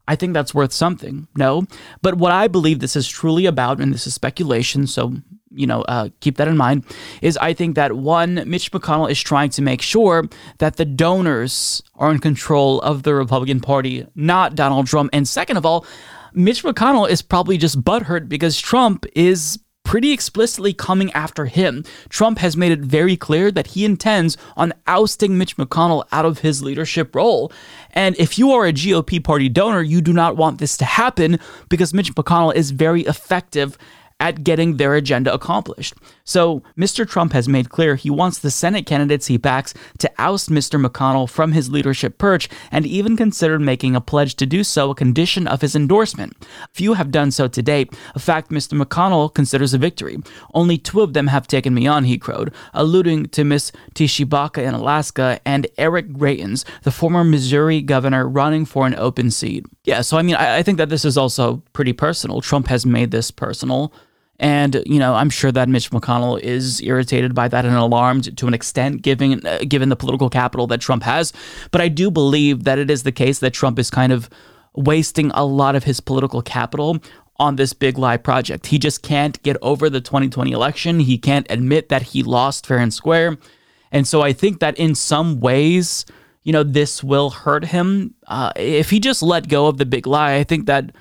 I 0.07 0.15
think 0.15 0.33
that's 0.33 0.55
worth 0.55 0.73
something. 0.73 1.27
No, 1.37 1.65
but 2.01 2.15
what 2.15 2.31
I 2.31 2.47
believe 2.47 2.79
this 2.79 2.95
is 2.95 3.07
truly 3.07 3.45
about, 3.45 3.79
and 3.79 3.93
this 3.93 4.07
is 4.07 4.13
speculation, 4.13 4.87
so 4.87 5.13
you 5.51 5.67
know, 5.67 5.83
uh, 5.83 6.09
keep 6.19 6.37
that 6.37 6.47
in 6.47 6.57
mind, 6.57 6.83
is 7.21 7.37
I 7.37 7.53
think 7.53 7.75
that 7.75 7.93
one, 7.93 8.43
Mitch 8.45 8.71
McConnell 8.71 9.09
is 9.09 9.21
trying 9.21 9.49
to 9.51 9.61
make 9.61 9.81
sure 9.81 10.25
that 10.57 10.75
the 10.75 10.83
donors 10.83 11.81
are 11.95 12.11
in 12.11 12.19
control 12.19 12.81
of 12.81 13.03
the 13.03 13.13
Republican 13.13 13.61
Party, 13.61 14.05
not 14.15 14.55
Donald 14.55 14.87
Trump. 14.87 15.11
And 15.13 15.27
second 15.27 15.57
of 15.57 15.65
all, 15.65 15.85
Mitch 16.33 16.63
McConnell 16.63 17.09
is 17.09 17.21
probably 17.21 17.57
just 17.57 17.81
butthurt 17.81 18.27
because 18.27 18.59
Trump 18.59 19.05
is 19.15 19.59
pretty 19.85 20.11
explicitly 20.11 20.73
coming 20.73 21.11
after 21.13 21.45
him. 21.45 21.85
Trump 22.09 22.39
has 22.39 22.57
made 22.57 22.73
it 22.73 22.79
very 22.79 23.15
clear 23.15 23.51
that 23.51 23.67
he 23.67 23.85
intends 23.85 24.35
on 24.57 24.73
ousting 24.87 25.37
Mitch 25.37 25.55
McConnell 25.55 26.03
out 26.11 26.25
of 26.25 26.39
his 26.39 26.61
leadership 26.61 27.15
role. 27.15 27.51
And 27.91 28.17
if 28.19 28.37
you 28.37 28.51
are 28.51 28.65
a 28.65 28.73
GOP 28.73 29.23
party 29.23 29.47
donor, 29.47 29.81
you 29.81 30.01
do 30.01 30.11
not 30.11 30.35
want 30.35 30.59
this 30.59 30.75
to 30.77 30.85
happen 30.85 31.39
because 31.69 31.93
Mitch 31.93 32.13
McConnell 32.15 32.53
is 32.53 32.71
very 32.71 33.03
effective 33.03 33.77
at 34.19 34.43
getting 34.43 34.77
their 34.77 34.95
agenda 34.95 35.33
accomplished. 35.33 35.93
So, 36.27 36.63
Mr. 36.75 37.07
Trump 37.07 37.33
has 37.33 37.47
made 37.47 37.69
clear 37.69 37.95
he 37.95 38.09
wants 38.09 38.39
the 38.39 38.49
Senate 38.49 38.87
candidates 38.87 39.27
he 39.27 39.37
backs 39.37 39.75
to 39.99 40.11
oust 40.17 40.49
Mr. 40.49 40.83
McConnell 40.83 41.29
from 41.29 41.51
his 41.51 41.69
leadership 41.69 42.17
perch 42.17 42.49
and 42.71 42.83
even 42.83 43.15
considered 43.15 43.61
making 43.61 43.95
a 43.95 44.01
pledge 44.01 44.33
to 44.35 44.47
do 44.47 44.63
so 44.63 44.89
a 44.89 44.95
condition 44.95 45.47
of 45.47 45.61
his 45.61 45.75
endorsement. 45.75 46.35
Few 46.73 46.93
have 46.93 47.11
done 47.11 47.29
so 47.29 47.47
to 47.47 47.61
date, 47.61 47.93
a 48.15 48.19
fact 48.19 48.49
Mr. 48.49 48.81
McConnell 48.81 49.31
considers 49.31 49.75
a 49.75 49.77
victory. 49.77 50.17
Only 50.55 50.79
two 50.79 51.01
of 51.01 51.13
them 51.13 51.27
have 51.27 51.45
taken 51.45 51.75
me 51.75 51.85
on, 51.85 52.05
he 52.05 52.17
crowed, 52.17 52.51
alluding 52.73 53.27
to 53.27 53.43
Miss 53.43 53.71
Tshibaka 53.93 54.65
in 54.65 54.73
Alaska 54.73 55.39
and 55.45 55.67
Eric 55.77 56.09
Greitens, 56.13 56.65
the 56.81 56.91
former 56.91 57.23
Missouri 57.23 57.81
governor 57.81 58.27
running 58.27 58.65
for 58.65 58.87
an 58.87 58.95
open 58.95 59.29
seat. 59.29 59.65
Yeah, 59.83 60.01
so 60.01 60.17
I 60.17 60.23
mean, 60.23 60.35
I, 60.35 60.57
I 60.57 60.63
think 60.63 60.79
that 60.79 60.89
this 60.89 61.05
is 61.05 61.17
also 61.17 61.61
pretty 61.73 61.93
personal. 61.93 62.41
Trump 62.41 62.67
has 62.67 62.83
made 62.83 63.11
this 63.11 63.29
personal. 63.29 63.93
And 64.39 64.81
you 64.85 64.99
know, 64.99 65.15
I'm 65.15 65.29
sure 65.29 65.51
that 65.51 65.69
Mitch 65.69 65.91
McConnell 65.91 66.39
is 66.39 66.81
irritated 66.81 67.33
by 67.33 67.47
that 67.47 67.65
and 67.65 67.75
alarmed 67.75 68.37
to 68.37 68.47
an 68.47 68.53
extent, 68.53 69.01
given 69.01 69.45
uh, 69.45 69.59
given 69.67 69.89
the 69.89 69.95
political 69.95 70.29
capital 70.29 70.67
that 70.67 70.81
Trump 70.81 71.03
has. 71.03 71.31
But 71.71 71.81
I 71.81 71.87
do 71.87 72.11
believe 72.11 72.63
that 72.65 72.79
it 72.79 72.89
is 72.89 73.03
the 73.03 73.11
case 73.11 73.39
that 73.39 73.53
Trump 73.53 73.79
is 73.79 73.89
kind 73.89 74.11
of 74.11 74.29
wasting 74.73 75.31
a 75.31 75.45
lot 75.45 75.75
of 75.75 75.85
his 75.85 75.99
political 75.99 76.41
capital 76.41 76.99
on 77.37 77.55
this 77.55 77.73
big 77.73 77.97
lie 77.97 78.17
project. 78.17 78.67
He 78.67 78.79
just 78.79 79.01
can't 79.01 79.41
get 79.43 79.57
over 79.61 79.89
the 79.89 80.01
2020 80.01 80.51
election. 80.51 80.99
He 80.99 81.17
can't 81.17 81.47
admit 81.49 81.89
that 81.89 82.01
he 82.01 82.23
lost 82.23 82.65
fair 82.65 82.77
and 82.77 82.93
square. 82.93 83.37
And 83.91 84.07
so 84.07 84.21
I 84.21 84.33
think 84.33 84.59
that 84.59 84.77
in 84.77 84.95
some 84.95 85.39
ways, 85.39 86.05
you 86.43 86.53
know, 86.53 86.63
this 86.63 87.03
will 87.03 87.29
hurt 87.29 87.65
him. 87.65 88.13
Uh, 88.27 88.51
if 88.55 88.89
he 88.89 88.99
just 88.99 89.21
let 89.21 89.47
go 89.47 89.67
of 89.67 89.77
the 89.77 89.85
big 89.85 90.07
lie, 90.07 90.35
I 90.35 90.43
think 90.43 90.65
that 90.67 90.91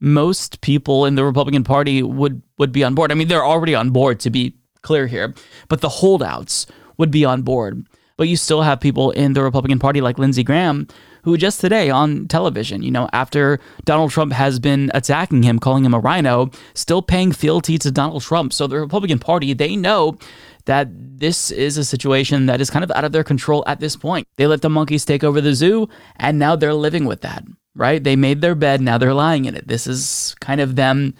most 0.00 0.60
people 0.62 1.06
in 1.06 1.14
the 1.14 1.24
Republican 1.24 1.64
Party 1.64 2.02
would 2.02 2.42
would 2.62 2.70
be 2.70 2.84
on 2.84 2.94
board. 2.94 3.10
I 3.10 3.16
mean, 3.16 3.26
they're 3.26 3.44
already 3.44 3.74
on 3.74 3.90
board 3.90 4.20
to 4.20 4.30
be 4.30 4.54
clear 4.82 5.08
here, 5.08 5.34
but 5.68 5.80
the 5.80 5.88
holdouts 5.88 6.66
would 6.96 7.10
be 7.10 7.24
on 7.24 7.42
board. 7.42 7.84
But 8.16 8.28
you 8.28 8.36
still 8.36 8.62
have 8.62 8.78
people 8.78 9.10
in 9.10 9.32
the 9.32 9.42
Republican 9.42 9.80
Party 9.80 10.00
like 10.00 10.16
Lindsey 10.16 10.44
Graham 10.44 10.86
who 11.24 11.36
just 11.36 11.60
today 11.60 11.90
on 11.90 12.28
television, 12.28 12.82
you 12.82 12.90
know, 12.92 13.08
after 13.12 13.58
Donald 13.84 14.12
Trump 14.12 14.32
has 14.32 14.60
been 14.60 14.92
attacking 14.94 15.42
him, 15.42 15.58
calling 15.58 15.84
him 15.84 15.94
a 15.94 15.98
rhino, 15.98 16.50
still 16.74 17.02
paying 17.02 17.32
fealty 17.32 17.78
to 17.78 17.90
Donald 17.90 18.22
Trump. 18.22 18.52
So 18.52 18.68
the 18.68 18.78
Republican 18.78 19.18
Party, 19.18 19.54
they 19.54 19.74
know 19.74 20.18
that 20.66 20.88
this 20.92 21.50
is 21.50 21.76
a 21.76 21.84
situation 21.84 22.46
that 22.46 22.60
is 22.60 22.70
kind 22.70 22.84
of 22.84 22.92
out 22.92 23.04
of 23.04 23.10
their 23.12 23.24
control 23.24 23.64
at 23.66 23.80
this 23.80 23.96
point. 23.96 24.28
They 24.36 24.46
let 24.46 24.62
the 24.62 24.70
monkeys 24.70 25.04
take 25.04 25.24
over 25.24 25.40
the 25.40 25.54
zoo, 25.54 25.88
and 26.16 26.38
now 26.38 26.54
they're 26.54 26.74
living 26.74 27.06
with 27.06 27.22
that 27.22 27.42
right? 27.74 28.02
They 28.02 28.16
made 28.16 28.40
their 28.40 28.54
bed, 28.54 28.80
now 28.80 28.98
they're 28.98 29.14
lying 29.14 29.44
in 29.44 29.54
it. 29.54 29.68
This 29.68 29.86
is 29.86 30.34
kind 30.40 30.60
of 30.60 30.76
them 30.76 31.14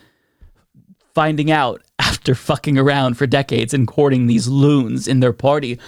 finding 1.14 1.50
out 1.50 1.83
after 1.99 2.35
fucking 2.35 2.78
around 2.78 3.14
for 3.14 3.26
decades 3.26 3.75
and 3.75 3.87
courting 3.87 4.26
these 4.26 4.49
loons 4.49 5.09
in 5.09 5.21
their 5.21 5.33
party. 5.33 5.78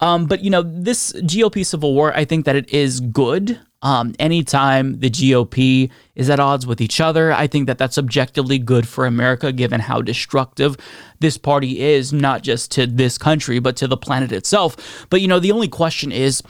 Um, 0.00 0.26
but 0.26 0.40
you 0.40 0.50
know, 0.50 0.62
this 0.62 1.12
GOP 1.12 1.64
civil 1.64 1.94
war, 1.94 2.16
I 2.16 2.24
think 2.24 2.46
that 2.46 2.56
it 2.56 2.70
is 2.70 3.00
good. 3.00 3.60
Um, 3.82 4.14
anytime 4.18 5.00
the 5.00 5.08
GOP 5.08 5.90
is 6.14 6.28
at 6.28 6.38
odds 6.38 6.66
with 6.66 6.82
each 6.82 7.00
other, 7.00 7.32
I 7.32 7.46
think 7.46 7.66
that 7.66 7.78
that's 7.78 7.96
objectively 7.96 8.58
good 8.58 8.86
for 8.86 9.06
America, 9.06 9.52
given 9.52 9.80
how 9.80 10.02
destructive 10.02 10.76
this 11.18 11.38
party 11.38 11.80
is, 11.80 12.12
not 12.12 12.42
just 12.42 12.70
to 12.72 12.86
this 12.86 13.16
country, 13.16 13.58
but 13.58 13.76
to 13.76 13.88
the 13.88 13.96
planet 13.96 14.32
itself. 14.32 15.06
But 15.08 15.22
you 15.22 15.28
know, 15.28 15.38
the 15.38 15.52
only 15.52 15.68
question 15.68 16.12
is, 16.12 16.42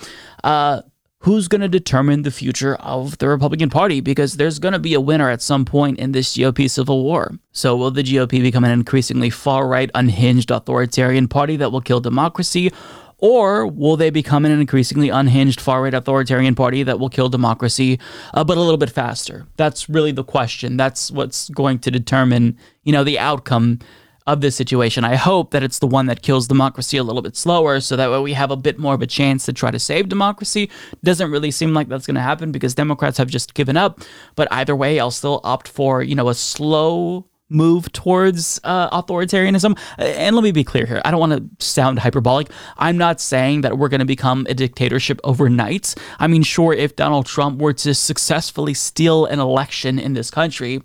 uh, 0.43 0.83
who's 1.21 1.49
going 1.49 1.61
to 1.61 1.69
determine 1.69 2.23
the 2.23 2.31
future 2.31 2.77
of 2.77 3.19
the 3.19 3.29
Republican 3.29 3.69
Party 3.69 4.01
because 4.01 4.35
there's 4.37 4.59
going 4.59 4.73
to 4.73 4.79
be 4.79 4.95
a 4.95 5.01
winner 5.01 5.29
at 5.29 5.43
some 5.43 5.65
point 5.65 5.99
in 5.99 6.13
this 6.13 6.37
GOP 6.37 6.69
civil 6.69 7.05
war. 7.05 7.33
So, 7.53 7.77
will 7.77 7.91
the 7.91 8.03
GOP 8.03 8.43
become 8.43 8.65
an 8.65 8.71
increasingly 8.71 9.31
far 9.31 9.69
right, 9.69 9.91
unhinged 9.95 10.51
authoritarian 10.51 11.29
party 11.29 11.57
that 11.57 11.73
will 11.73 11.83
kill 11.83 12.01
democracy? 12.01 12.73
Or 13.19 13.67
will 13.67 13.99
they 13.99 14.09
become 14.09 14.47
an 14.47 14.53
increasingly 14.53 15.11
unhinged 15.11 15.61
far 15.61 15.83
right 15.83 15.93
authoritarian 15.93 16.55
party 16.55 16.83
that 16.85 16.99
will 16.99 17.11
kill 17.11 17.29
democracy, 17.29 18.01
uh, 18.33 18.45
but 18.45 18.57
a 18.57 18.61
little 18.61 18.79
bit 18.79 18.89
faster? 18.89 19.47
That's 19.57 19.91
really 19.91 20.13
the 20.13 20.25
question. 20.25 20.79
That's 20.79 21.11
what's 21.11 21.51
going 21.51 21.81
to 21.81 21.91
determine, 21.91 22.57
you 22.83 22.93
know, 22.93 23.05
the 23.05 23.19
outcome 23.19 23.81
of 24.27 24.41
this 24.41 24.57
situation. 24.57 25.05
I 25.05 25.17
hope 25.17 25.51
that 25.51 25.63
it's 25.63 25.79
the 25.79 25.87
one 25.87 26.07
that 26.07 26.23
kills 26.23 26.47
democracy 26.47 26.97
a 26.97 27.03
little 27.03 27.23
bit 27.23 27.37
slower 27.37 27.81
so 27.81 27.97
that 27.97 28.11
way 28.11 28.21
we 28.21 28.33
have 28.35 28.51
a 28.51 28.57
bit 28.57 28.79
more 28.79 28.95
of 28.95 29.03
a 29.03 29.07
chance 29.07 29.45
to 29.47 29.53
try 29.53 29.71
to 29.71 29.79
save 29.79 30.09
democracy. 30.09 30.71
Doesn't 31.03 31.31
really 31.31 31.51
seem 31.51 31.75
like 31.75 31.89
that's 31.89 32.07
going 32.07 32.17
to 32.17 32.21
happen 32.21 32.53
because 32.53 32.75
Democrats 32.75 33.19
have 33.19 33.29
just 33.29 33.55
given 33.55 33.77
up. 33.77 34.01
But 34.37 34.49
either 34.53 34.77
way, 34.77 35.01
I'll 35.01 35.11
still 35.11 35.41
opt 35.45 35.69
for, 35.69 36.03
you 36.03 36.15
know, 36.15 36.29
a 36.29 36.35
slow 36.35 37.27
move 37.51 37.93
towards 37.93 38.61
uh, 38.65 39.03
authoritarianism. 39.03 39.77
And 39.99 40.37
let 40.37 40.43
me 40.43 40.53
be 40.53 40.65
clear 40.65 40.87
here. 40.87 41.03
I 41.05 41.11
don't 41.11 41.21
want 41.21 41.59
to 41.59 41.65
sound 41.65 41.99
hyperbolic. 41.99 42.49
I'm 42.79 42.97
not 42.97 43.21
saying 43.21 43.63
that 43.63 43.77
we're 43.77 43.89
going 43.89 44.01
to 44.01 44.07
become 44.07 44.47
a 44.49 44.55
dictatorship 44.55 45.21
overnight. 45.25 45.95
I 46.19 46.29
mean, 46.29 46.43
sure, 46.43 46.73
if 46.73 46.97
Donald 46.97 47.27
Trump 47.27 47.61
were 47.61 47.73
to 47.75 47.95
successfully 47.95 48.75
steal 48.75 49.27
an 49.27 49.41
election 49.41 49.99
in 49.99 50.15
this 50.15 50.31
country 50.31 50.81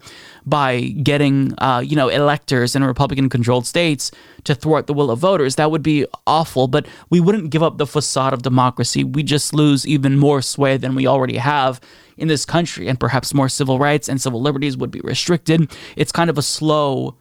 by 0.45 0.81
getting, 0.81 1.53
uh, 1.59 1.79
you 1.79 1.95
know, 1.95 2.09
electors 2.09 2.75
in 2.75 2.83
Republican 2.83 3.29
controlled 3.29 3.65
states 3.65 4.11
to 4.43 4.53
thwart 4.53 4.87
the 4.87 4.93
will 4.93 5.11
of 5.11 5.19
voters, 5.19 5.55
that 5.55 5.71
would 5.71 5.83
be 5.83 6.05
awful. 6.27 6.67
But 6.67 6.87
we 7.09 7.19
wouldn't 7.19 7.49
give 7.49 7.63
up 7.63 7.77
the 7.77 7.87
facade 7.87 8.33
of 8.33 8.41
democracy. 8.41 9.03
We 9.03 9.23
just 9.23 9.53
lose 9.53 9.87
even 9.87 10.17
more 10.17 10.41
sway 10.41 10.77
than 10.77 10.95
we 10.95 11.07
already 11.07 11.37
have 11.37 11.79
in 12.17 12.27
this 12.27 12.45
country, 12.45 12.87
and 12.87 12.99
perhaps 12.99 13.33
more 13.33 13.49
civil 13.49 13.79
rights 13.79 14.09
and 14.09 14.21
civil 14.21 14.41
liberties 14.41 14.77
would 14.77 14.91
be 14.91 15.01
restricted. 15.01 15.71
It's 15.95 16.11
kind 16.11 16.29
of 16.29 16.37
a 16.37 16.41
slow 16.41 17.17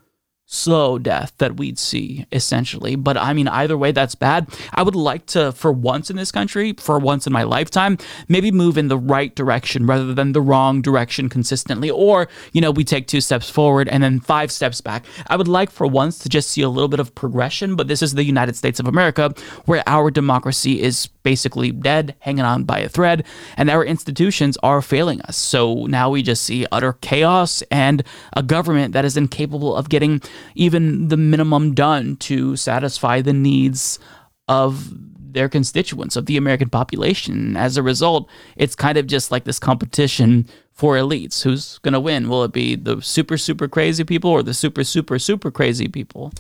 slow 0.46 0.98
death 0.98 1.32
that 1.38 1.56
we'd 1.56 1.78
see 1.78 2.26
essentially. 2.30 2.96
But 2.96 3.16
i 3.16 3.32
mean 3.32 3.48
either 3.48 3.78
way 3.78 3.92
that's 3.92 4.14
bad. 4.14 4.46
I 4.72 4.82
would 4.82 4.94
like 4.94 5.26
to 5.26 5.52
for 5.52 5.72
once 5.72 6.10
in 6.10 6.16
this 6.16 6.30
country 6.30 6.74
for 6.74 6.98
once 6.98 7.26
in 7.26 7.32
my 7.32 7.44
lifetime 7.44 7.96
maybe 8.28 8.50
move 8.50 8.76
in 8.76 8.88
the 8.88 8.98
right 8.98 9.34
direction 9.34 9.86
rather 9.86 10.12
than 10.12 10.32
the 10.32 10.42
wrong 10.42 10.82
direction 10.82 11.28
consistently. 11.28 11.90
Or 11.90 12.28
you 12.52 12.60
know 12.60 12.70
we 12.70 12.84
take 12.84 13.06
two 13.06 13.20
steps 13.20 13.48
forward 13.48 13.88
and 13.88 14.02
then 14.02 14.20
five 14.20 14.52
steps 14.52 14.80
back. 14.80 15.04
I 15.28 15.36
would 15.36 15.48
like 15.48 15.70
for 15.70 15.86
once 15.86 16.18
to 16.18 16.28
just 16.28 16.50
see 16.50 16.62
a 16.62 16.68
little 16.68 16.88
bit 16.88 17.00
of 17.00 17.14
progression 17.14 17.76
but 17.76 17.88
this 17.88 18.02
is 18.02 18.14
the 18.14 18.24
united 18.24 18.56
states 18.56 18.80
of 18.80 18.86
america 18.86 19.34
where 19.64 19.82
our 19.86 20.10
democracy 20.10 20.80
is 20.80 21.08
basically 21.24 21.72
dead 21.72 22.14
hanging 22.20 22.44
on 22.44 22.62
by 22.62 22.78
a 22.78 22.88
thread 22.88 23.24
and 23.56 23.68
our 23.68 23.84
institutions 23.84 24.56
are 24.62 24.80
failing 24.80 25.20
us 25.22 25.36
so 25.36 25.86
now 25.86 26.08
we 26.08 26.22
just 26.22 26.44
see 26.44 26.66
utter 26.70 26.92
chaos 27.00 27.62
and 27.70 28.04
a 28.36 28.42
government 28.42 28.92
that 28.92 29.04
is 29.04 29.16
incapable 29.16 29.74
of 29.74 29.88
getting 29.88 30.20
even 30.54 31.08
the 31.08 31.16
minimum 31.16 31.74
done 31.74 32.14
to 32.16 32.54
satisfy 32.54 33.20
the 33.20 33.32
needs 33.32 33.98
of 34.46 34.92
their 35.34 35.48
constituents, 35.48 36.16
of 36.16 36.26
the 36.26 36.36
American 36.36 36.70
population. 36.70 37.56
As 37.56 37.76
a 37.76 37.82
result, 37.82 38.28
it's 38.56 38.74
kind 38.74 38.96
of 38.96 39.06
just 39.06 39.30
like 39.30 39.44
this 39.44 39.58
competition 39.58 40.48
for 40.72 40.94
elites. 40.94 41.42
Who's 41.42 41.78
going 41.78 41.92
to 41.92 42.00
win? 42.00 42.28
Will 42.28 42.44
it 42.44 42.52
be 42.52 42.76
the 42.76 43.00
super, 43.02 43.36
super 43.36 43.68
crazy 43.68 44.04
people 44.04 44.30
or 44.30 44.42
the 44.42 44.54
super, 44.54 44.82
super, 44.82 45.18
super 45.18 45.50
crazy 45.50 45.88
people? 45.88 46.32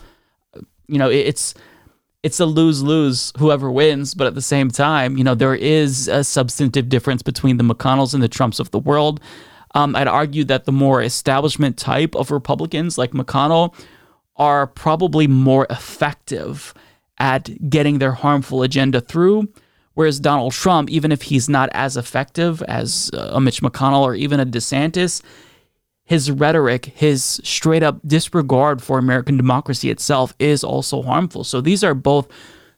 You 0.86 0.98
know, 0.98 1.10
it's 1.10 1.54
it's 2.24 2.40
a 2.40 2.46
lose 2.46 2.82
lose 2.82 3.34
whoever 3.36 3.70
wins, 3.70 4.14
but 4.14 4.26
at 4.26 4.34
the 4.34 4.40
same 4.40 4.70
time, 4.70 5.18
you 5.18 5.22
know, 5.22 5.34
there 5.34 5.54
is 5.54 6.08
a 6.08 6.24
substantive 6.24 6.88
difference 6.88 7.20
between 7.20 7.58
the 7.58 7.64
McConnells 7.64 8.14
and 8.14 8.22
the 8.22 8.28
Trumps 8.28 8.58
of 8.58 8.70
the 8.70 8.78
world. 8.78 9.20
Um, 9.74 9.94
I'd 9.94 10.08
argue 10.08 10.42
that 10.44 10.64
the 10.64 10.72
more 10.72 11.02
establishment 11.02 11.76
type 11.76 12.14
of 12.14 12.30
Republicans, 12.30 12.96
like 12.96 13.10
McConnell, 13.10 13.74
are 14.36 14.66
probably 14.66 15.26
more 15.26 15.66
effective 15.68 16.72
at 17.18 17.68
getting 17.68 17.98
their 17.98 18.12
harmful 18.12 18.62
agenda 18.62 19.02
through. 19.02 19.46
Whereas 19.92 20.18
Donald 20.18 20.54
Trump, 20.54 20.88
even 20.88 21.12
if 21.12 21.22
he's 21.22 21.50
not 21.50 21.68
as 21.74 21.98
effective 21.98 22.62
as 22.62 23.10
uh, 23.12 23.32
a 23.34 23.40
Mitch 23.40 23.60
McConnell 23.60 24.00
or 24.00 24.14
even 24.14 24.40
a 24.40 24.46
DeSantis, 24.46 25.20
his 26.04 26.30
rhetoric, 26.30 26.86
his 26.86 27.40
straight 27.44 27.82
up 27.82 27.98
disregard 28.06 28.82
for 28.82 28.98
American 28.98 29.36
democracy 29.36 29.90
itself 29.90 30.34
is 30.38 30.62
also 30.62 31.02
harmful. 31.02 31.44
So 31.44 31.60
these 31.60 31.82
are 31.82 31.94
both 31.94 32.28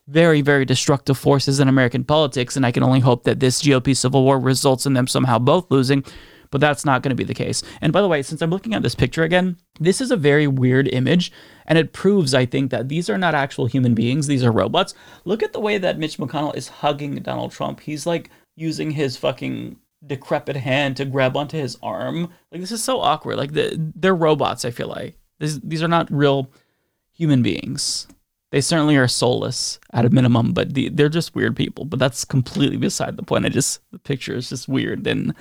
very, 0.06 0.40
very 0.40 0.64
destructive 0.64 1.18
forces 1.18 1.58
in 1.58 1.68
American 1.68 2.04
politics. 2.04 2.56
And 2.56 2.64
I 2.64 2.70
can 2.70 2.84
only 2.84 3.00
hope 3.00 3.24
that 3.24 3.40
this 3.40 3.62
GOP 3.62 3.96
civil 3.96 4.22
war 4.22 4.38
results 4.38 4.86
in 4.86 4.92
them 4.92 5.08
somehow 5.08 5.38
both 5.38 5.70
losing 5.70 6.04
but 6.50 6.60
that's 6.60 6.84
not 6.84 7.02
going 7.02 7.10
to 7.10 7.16
be 7.16 7.24
the 7.24 7.34
case. 7.34 7.62
And 7.80 7.92
by 7.92 8.00
the 8.00 8.08
way, 8.08 8.22
since 8.22 8.42
I'm 8.42 8.50
looking 8.50 8.74
at 8.74 8.82
this 8.82 8.94
picture 8.94 9.22
again, 9.22 9.56
this 9.80 10.00
is 10.00 10.10
a 10.10 10.16
very 10.16 10.46
weird 10.46 10.88
image, 10.88 11.32
and 11.66 11.78
it 11.78 11.92
proves, 11.92 12.34
I 12.34 12.46
think, 12.46 12.70
that 12.70 12.88
these 12.88 13.10
are 13.10 13.18
not 13.18 13.34
actual 13.34 13.66
human 13.66 13.94
beings, 13.94 14.26
these 14.26 14.44
are 14.44 14.52
robots. 14.52 14.94
Look 15.24 15.42
at 15.42 15.52
the 15.52 15.60
way 15.60 15.78
that 15.78 15.98
Mitch 15.98 16.18
McConnell 16.18 16.56
is 16.56 16.68
hugging 16.68 17.16
Donald 17.16 17.52
Trump. 17.52 17.80
He's 17.80 18.06
like 18.06 18.30
using 18.54 18.92
his 18.92 19.16
fucking 19.16 19.76
decrepit 20.04 20.56
hand 20.56 20.96
to 20.96 21.04
grab 21.04 21.36
onto 21.36 21.56
his 21.56 21.76
arm. 21.82 22.32
Like, 22.50 22.60
this 22.60 22.72
is 22.72 22.82
so 22.82 23.00
awkward. 23.00 23.36
Like, 23.36 23.52
the, 23.52 23.92
they're 23.94 24.14
robots, 24.14 24.64
I 24.64 24.70
feel 24.70 24.88
like. 24.88 25.16
This, 25.38 25.60
these 25.62 25.82
are 25.82 25.88
not 25.88 26.10
real 26.10 26.50
human 27.12 27.42
beings. 27.42 28.06
They 28.50 28.60
certainly 28.60 28.96
are 28.96 29.08
soulless 29.08 29.80
at 29.92 30.04
a 30.04 30.10
minimum, 30.10 30.52
but 30.52 30.74
the, 30.74 30.88
they're 30.88 31.08
just 31.08 31.34
weird 31.34 31.56
people. 31.56 31.84
But 31.84 31.98
that's 31.98 32.24
completely 32.24 32.76
beside 32.76 33.16
the 33.16 33.22
point. 33.22 33.44
I 33.44 33.48
just, 33.48 33.80
the 33.90 33.98
picture 33.98 34.34
is 34.34 34.48
just 34.48 34.68
weird. 34.68 35.06
And 35.06 35.34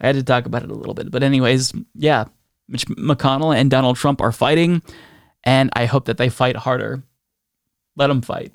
I 0.00 0.06
had 0.06 0.16
to 0.16 0.22
talk 0.22 0.46
about 0.46 0.62
it 0.62 0.70
a 0.70 0.74
little 0.74 0.94
bit. 0.94 1.10
But, 1.10 1.22
anyways, 1.22 1.72
yeah, 1.94 2.26
Mitch 2.68 2.86
McConnell 2.86 3.56
and 3.56 3.70
Donald 3.70 3.96
Trump 3.96 4.20
are 4.20 4.32
fighting, 4.32 4.82
and 5.44 5.70
I 5.74 5.86
hope 5.86 6.06
that 6.06 6.18
they 6.18 6.28
fight 6.28 6.56
harder. 6.56 7.02
Let 7.96 8.08
them 8.08 8.20
fight. 8.20 8.52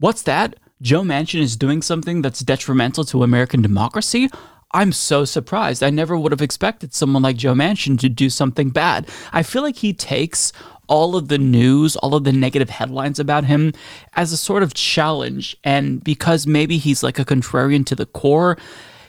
What's 0.00 0.22
that? 0.22 0.56
Joe 0.80 1.02
Manchin 1.02 1.40
is 1.40 1.56
doing 1.56 1.82
something 1.82 2.22
that's 2.22 2.40
detrimental 2.40 3.04
to 3.04 3.22
American 3.22 3.60
democracy? 3.60 4.30
I'm 4.72 4.92
so 4.92 5.26
surprised. 5.26 5.82
I 5.82 5.90
never 5.90 6.16
would 6.16 6.32
have 6.32 6.40
expected 6.40 6.94
someone 6.94 7.22
like 7.22 7.36
Joe 7.36 7.52
Manchin 7.52 7.98
to 8.00 8.08
do 8.08 8.30
something 8.30 8.70
bad. 8.70 9.10
I 9.32 9.42
feel 9.42 9.60
like 9.60 9.76
he 9.76 9.92
takes 9.92 10.54
all 10.86 11.16
of 11.16 11.28
the 11.28 11.36
news, 11.36 11.96
all 11.96 12.14
of 12.14 12.24
the 12.24 12.32
negative 12.32 12.70
headlines 12.70 13.20
about 13.20 13.44
him 13.44 13.74
as 14.14 14.32
a 14.32 14.38
sort 14.38 14.62
of 14.62 14.72
challenge. 14.72 15.54
And 15.64 16.02
because 16.02 16.46
maybe 16.46 16.78
he's 16.78 17.02
like 17.02 17.18
a 17.18 17.24
contrarian 17.26 17.84
to 17.86 17.94
the 17.94 18.06
core, 18.06 18.56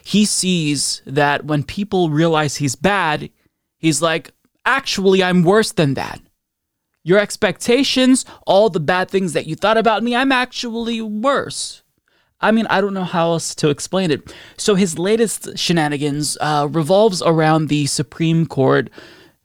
he 0.04 0.26
sees 0.26 1.02
that 1.06 1.46
when 1.46 1.64
people 1.64 2.10
realize 2.10 2.58
he's 2.58 2.76
bad, 2.76 3.30
he's 3.78 4.02
like, 4.02 4.34
actually, 4.66 5.24
I'm 5.24 5.44
worse 5.44 5.72
than 5.72 5.94
that. 5.94 6.20
Your 7.04 7.20
expectations, 7.20 8.26
all 8.46 8.70
the 8.70 8.80
bad 8.80 9.10
things 9.10 9.34
that 9.34 9.48
you 9.48 9.56
thought 9.56 9.78
about 9.78 10.04
me, 10.04 10.16
I'm 10.16 10.32
actually 10.32 11.02
worse. 11.02 11.82
I 12.40 12.52
mean, 12.52 12.68
I 12.70 12.82
don't 12.82 12.94
know 12.94 13.04
how 13.04 13.32
else 13.32 13.56
to 13.56 13.70
explain 13.70 14.12
it. 14.12 14.34
So 14.58 14.76
his 14.76 14.98
latest 14.98 15.58
shenanigans 15.58 16.38
uh, 16.42 16.68
revolves 16.70 17.22
around 17.22 17.68
the 17.70 17.86
Supreme 17.86 18.46
Court 18.46 18.90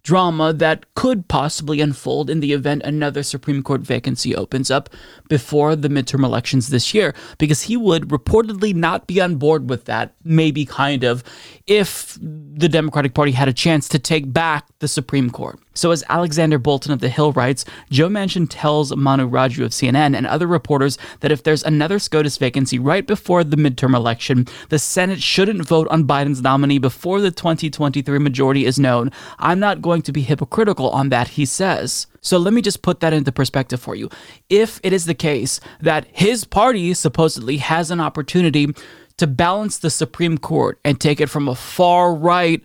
drama 0.02 0.52
that 0.52 0.86
could 0.94 1.26
possibly 1.26 1.80
unfold 1.80 2.30
in 2.30 2.38
the 2.38 2.52
event 2.52 2.80
another 2.84 3.24
Supreme 3.24 3.60
Court 3.62 3.80
vacancy 3.80 4.36
opens 4.36 4.70
up 4.70 4.88
before 5.28 5.74
the 5.74 5.88
midterm 5.88 6.24
elections 6.24 6.68
this 6.68 6.94
year, 6.94 7.12
because 7.38 7.62
he 7.62 7.76
would 7.76 8.08
reportedly 8.08 8.72
not 8.72 9.08
be 9.08 9.20
on 9.20 9.34
board 9.34 9.68
with 9.68 9.86
that, 9.86 10.14
maybe 10.22 10.64
kind 10.64 11.02
of, 11.02 11.24
if 11.66 12.16
the 12.22 12.68
Democratic 12.68 13.14
Party 13.14 13.32
had 13.32 13.48
a 13.48 13.52
chance 13.52 13.88
to 13.88 13.98
take 13.98 14.32
back 14.32 14.66
the 14.78 14.86
Supreme 14.88 15.28
Court. 15.28 15.58
So, 15.76 15.90
as 15.90 16.02
Alexander 16.08 16.58
Bolton 16.58 16.92
of 16.92 17.00
The 17.00 17.08
Hill 17.08 17.32
writes, 17.32 17.64
Joe 17.90 18.08
Manchin 18.08 18.46
tells 18.48 18.94
Manu 18.96 19.28
Raju 19.28 19.66
of 19.66 19.70
CNN 19.70 20.16
and 20.16 20.26
other 20.26 20.46
reporters 20.46 20.98
that 21.20 21.30
if 21.30 21.42
there's 21.42 21.62
another 21.62 21.98
SCOTUS 21.98 22.38
vacancy 22.38 22.78
right 22.78 23.06
before 23.06 23.44
the 23.44 23.56
midterm 23.56 23.94
election, 23.94 24.46
the 24.70 24.78
Senate 24.78 25.22
shouldn't 25.22 25.66
vote 25.66 25.86
on 25.88 26.04
Biden's 26.04 26.42
nominee 26.42 26.78
before 26.78 27.20
the 27.20 27.30
2023 27.30 28.18
majority 28.18 28.64
is 28.64 28.78
known. 28.78 29.12
I'm 29.38 29.60
not 29.60 29.82
going 29.82 30.02
to 30.02 30.12
be 30.12 30.22
hypocritical 30.22 30.90
on 30.90 31.10
that, 31.10 31.28
he 31.28 31.44
says. 31.44 32.06
So 32.22 32.38
let 32.38 32.54
me 32.54 32.62
just 32.62 32.82
put 32.82 33.00
that 33.00 33.12
into 33.12 33.30
perspective 33.30 33.80
for 33.80 33.94
you. 33.94 34.10
If 34.48 34.80
it 34.82 34.92
is 34.92 35.04
the 35.04 35.14
case 35.14 35.60
that 35.80 36.06
his 36.10 36.44
party 36.44 36.94
supposedly 36.94 37.58
has 37.58 37.90
an 37.90 38.00
opportunity 38.00 38.74
to 39.18 39.26
balance 39.26 39.78
the 39.78 39.90
Supreme 39.90 40.38
Court 40.38 40.78
and 40.84 41.00
take 41.00 41.20
it 41.20 41.28
from 41.28 41.48
a 41.48 41.54
far 41.54 42.14
right 42.14 42.62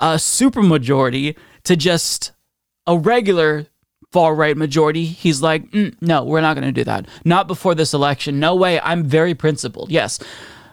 uh, 0.00 0.14
supermajority 0.14 1.36
to 1.64 1.76
just 1.76 2.32
a 2.90 2.98
regular 2.98 3.66
far 4.10 4.34
right 4.34 4.56
majority, 4.56 5.04
he's 5.04 5.40
like, 5.40 5.70
mm, 5.70 5.94
no, 6.00 6.24
we're 6.24 6.40
not 6.40 6.54
going 6.54 6.66
to 6.66 6.72
do 6.72 6.82
that. 6.82 7.06
Not 7.24 7.46
before 7.46 7.76
this 7.76 7.94
election. 7.94 8.40
No 8.40 8.56
way. 8.56 8.80
I'm 8.80 9.04
very 9.04 9.32
principled. 9.32 9.92
Yes. 9.92 10.18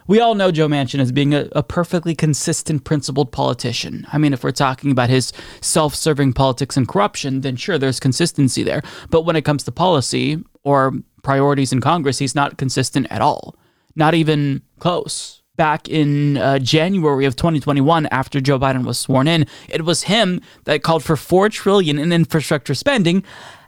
We 0.07 0.19
all 0.19 0.33
know 0.33 0.51
Joe 0.51 0.67
Manchin 0.67 0.99
as 0.99 1.11
being 1.11 1.35
a, 1.35 1.47
a 1.51 1.61
perfectly 1.61 2.15
consistent, 2.15 2.85
principled 2.85 3.31
politician. 3.31 4.07
I 4.11 4.17
mean, 4.17 4.33
if 4.33 4.43
we're 4.43 4.51
talking 4.51 4.89
about 4.89 5.11
his 5.11 5.31
self 5.61 5.93
serving 5.93 6.33
politics 6.33 6.75
and 6.75 6.87
corruption, 6.87 7.41
then 7.41 7.55
sure, 7.55 7.77
there's 7.77 7.99
consistency 7.99 8.63
there. 8.63 8.81
But 9.11 9.21
when 9.21 9.35
it 9.35 9.45
comes 9.45 9.63
to 9.65 9.71
policy 9.71 10.43
or 10.63 10.93
priorities 11.21 11.71
in 11.71 11.81
Congress, 11.81 12.17
he's 12.17 12.33
not 12.33 12.57
consistent 12.57 13.05
at 13.11 13.21
all. 13.21 13.55
Not 13.95 14.15
even 14.15 14.63
close 14.79 15.43
back 15.57 15.89
in 15.89 16.37
uh, 16.37 16.59
January 16.59 17.25
of 17.25 17.35
2021 17.35 18.05
after 18.07 18.39
Joe 18.39 18.57
Biden 18.57 18.85
was 18.85 18.97
sworn 18.97 19.27
in. 19.27 19.45
It 19.67 19.83
was 19.83 20.03
him 20.03 20.41
that 20.63 20.83
called 20.83 21.03
for 21.03 21.15
4 21.15 21.49
trillion 21.49 21.99
in 21.99 22.13
infrastructure 22.13 22.73
spending. 22.73 23.23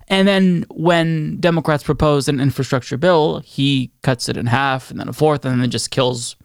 And 0.07 0.27
then 0.27 0.65
when 0.69 1.39
Democrats 1.39 1.83
propose 1.83 2.27
an 2.27 2.39
infrastructure 2.39 2.97
bill, 2.97 3.41
he 3.41 3.91
cuts 4.01 4.27
it 4.27 4.37
in 4.37 4.47
half 4.47 4.89
and 4.89 4.99
then 4.99 5.07
a 5.07 5.13
fourth 5.13 5.45
and 5.45 5.61
then 5.61 5.69
just 5.69 5.91
kills 5.91 6.35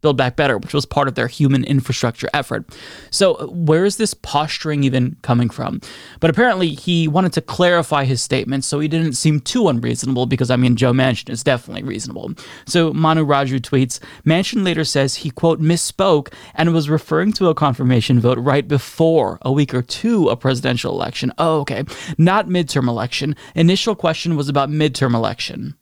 Build 0.00 0.16
Back 0.16 0.36
Better, 0.36 0.58
which 0.58 0.74
was 0.74 0.86
part 0.86 1.08
of 1.08 1.14
their 1.14 1.26
human 1.26 1.64
infrastructure 1.64 2.28
effort. 2.32 2.64
So, 3.10 3.34
uh, 3.34 3.46
where 3.46 3.84
is 3.84 3.96
this 3.96 4.14
posturing 4.14 4.84
even 4.84 5.16
coming 5.22 5.50
from? 5.50 5.80
But 6.20 6.30
apparently, 6.30 6.70
he 6.70 7.08
wanted 7.08 7.32
to 7.34 7.40
clarify 7.40 8.04
his 8.04 8.22
statement 8.22 8.64
so 8.64 8.80
he 8.80 8.88
didn't 8.88 9.14
seem 9.14 9.40
too 9.40 9.68
unreasonable 9.68 10.26
because, 10.26 10.50
I 10.50 10.56
mean, 10.56 10.76
Joe 10.76 10.92
Manchin 10.92 11.30
is 11.30 11.42
definitely 11.42 11.82
reasonable. 11.82 12.32
So, 12.66 12.92
Manu 12.92 13.24
Raju 13.26 13.60
tweets 13.60 13.98
Manchin 14.24 14.64
later 14.64 14.84
says 14.84 15.16
he, 15.16 15.30
quote, 15.30 15.60
misspoke 15.60 16.32
and 16.54 16.72
was 16.72 16.90
referring 16.90 17.32
to 17.34 17.48
a 17.48 17.54
confirmation 17.54 18.20
vote 18.20 18.38
right 18.38 18.66
before 18.66 19.38
a 19.42 19.52
week 19.52 19.74
or 19.74 19.82
two 19.82 20.28
a 20.28 20.36
presidential 20.36 20.92
election. 20.92 21.32
Oh, 21.38 21.60
okay. 21.60 21.84
Not 22.18 22.48
midterm 22.48 22.88
election. 22.88 23.36
Initial 23.54 23.94
question 23.94 24.36
was 24.36 24.48
about 24.48 24.70
midterm 24.70 25.14
election. 25.14 25.74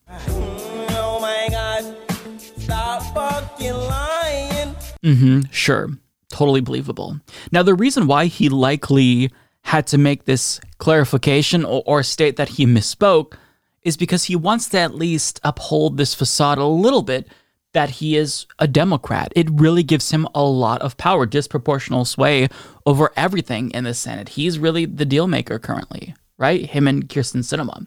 Mm-hmm. 5.02 5.50
Sure. 5.50 5.88
Totally 6.30 6.60
believable. 6.60 7.18
Now, 7.52 7.62
the 7.62 7.74
reason 7.74 8.06
why 8.06 8.26
he 8.26 8.48
likely 8.48 9.30
had 9.62 9.86
to 9.88 9.98
make 9.98 10.24
this 10.24 10.60
clarification 10.78 11.64
or, 11.64 11.82
or 11.86 12.02
state 12.02 12.36
that 12.36 12.50
he 12.50 12.66
misspoke 12.66 13.34
is 13.82 13.96
because 13.96 14.24
he 14.24 14.36
wants 14.36 14.68
to 14.70 14.78
at 14.78 14.94
least 14.94 15.40
uphold 15.44 15.96
this 15.96 16.14
facade 16.14 16.58
a 16.58 16.64
little 16.64 17.02
bit 17.02 17.28
that 17.72 17.90
he 17.90 18.16
is 18.16 18.46
a 18.58 18.66
Democrat. 18.66 19.32
It 19.36 19.48
really 19.50 19.82
gives 19.82 20.10
him 20.10 20.26
a 20.34 20.42
lot 20.42 20.80
of 20.82 20.96
power, 20.96 21.26
disproportional 21.26 22.06
sway 22.06 22.48
over 22.86 23.12
everything 23.16 23.70
in 23.72 23.84
the 23.84 23.94
Senate. 23.94 24.30
He's 24.30 24.58
really 24.58 24.84
the 24.86 25.04
deal 25.04 25.26
maker 25.26 25.58
currently, 25.58 26.14
right? 26.38 26.64
Him 26.64 26.88
and 26.88 27.08
Kyrsten 27.08 27.42
Sinema. 27.42 27.86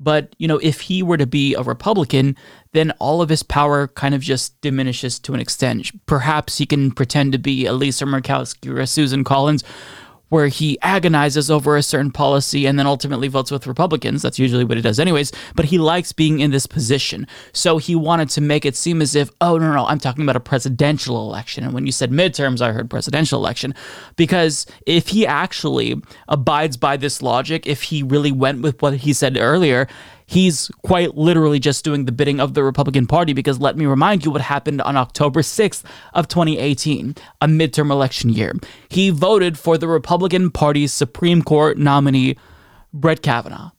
But, 0.00 0.34
you 0.38 0.48
know, 0.48 0.58
if 0.58 0.80
he 0.80 1.02
were 1.02 1.16
to 1.16 1.26
be 1.26 1.54
a 1.54 1.62
Republican, 1.62 2.36
then 2.72 2.90
all 2.98 3.22
of 3.22 3.28
his 3.28 3.42
power 3.42 3.88
kind 3.88 4.14
of 4.14 4.20
just 4.20 4.60
diminishes 4.60 5.18
to 5.20 5.34
an 5.34 5.40
extent. 5.40 5.90
Perhaps 6.06 6.58
he 6.58 6.66
can 6.66 6.90
pretend 6.90 7.32
to 7.32 7.38
be 7.38 7.64
a 7.64 7.72
Lisa 7.72 8.04
Murkowski 8.04 8.76
or 8.76 8.84
Susan 8.86 9.24
Collins, 9.24 9.62
where 10.28 10.48
he 10.48 10.78
agonizes 10.80 11.50
over 11.50 11.76
a 11.76 11.82
certain 11.82 12.10
policy 12.10 12.66
and 12.66 12.78
then 12.78 12.86
ultimately 12.86 13.28
votes 13.28 13.50
with 13.50 13.66
Republicans. 13.66 14.22
That's 14.22 14.38
usually 14.38 14.64
what 14.64 14.76
he 14.76 14.82
does, 14.82 14.98
anyways. 14.98 15.32
But 15.54 15.66
he 15.66 15.78
likes 15.78 16.12
being 16.12 16.40
in 16.40 16.50
this 16.50 16.66
position. 16.66 17.26
So 17.52 17.78
he 17.78 17.94
wanted 17.94 18.30
to 18.30 18.40
make 18.40 18.64
it 18.64 18.76
seem 18.76 19.00
as 19.00 19.14
if, 19.14 19.30
oh, 19.40 19.58
no, 19.58 19.72
no, 19.72 19.86
I'm 19.86 19.98
talking 19.98 20.24
about 20.24 20.36
a 20.36 20.40
presidential 20.40 21.16
election. 21.18 21.64
And 21.64 21.72
when 21.72 21.86
you 21.86 21.92
said 21.92 22.10
midterms, 22.10 22.60
I 22.60 22.72
heard 22.72 22.90
presidential 22.90 23.38
election. 23.38 23.74
Because 24.16 24.66
if 24.86 25.08
he 25.08 25.26
actually 25.26 26.02
abides 26.28 26.76
by 26.76 26.96
this 26.96 27.22
logic, 27.22 27.66
if 27.66 27.84
he 27.84 28.02
really 28.02 28.32
went 28.32 28.62
with 28.62 28.80
what 28.82 28.96
he 28.96 29.12
said 29.12 29.36
earlier, 29.38 29.86
he's 30.26 30.70
quite 30.82 31.16
literally 31.16 31.58
just 31.58 31.84
doing 31.84 32.04
the 32.04 32.12
bidding 32.12 32.40
of 32.40 32.54
the 32.54 32.64
Republican 32.64 33.06
Party 33.06 33.32
because 33.32 33.60
let 33.60 33.76
me 33.76 33.86
remind 33.86 34.24
you 34.24 34.30
what 34.30 34.40
happened 34.40 34.80
on 34.82 34.96
October 34.96 35.40
6th 35.42 35.84
of 36.12 36.28
2018, 36.28 37.16
a 37.40 37.46
midterm 37.46 37.90
election 37.90 38.30
year. 38.30 38.52
He 38.88 39.10
voted 39.10 39.58
for 39.58 39.78
the 39.78 39.88
Republican 39.88 40.50
Party's 40.50 40.92
Supreme 40.92 41.42
Court 41.42 41.78
nominee 41.78 42.36
Brett 42.92 43.22
Kavanaugh. 43.22 43.70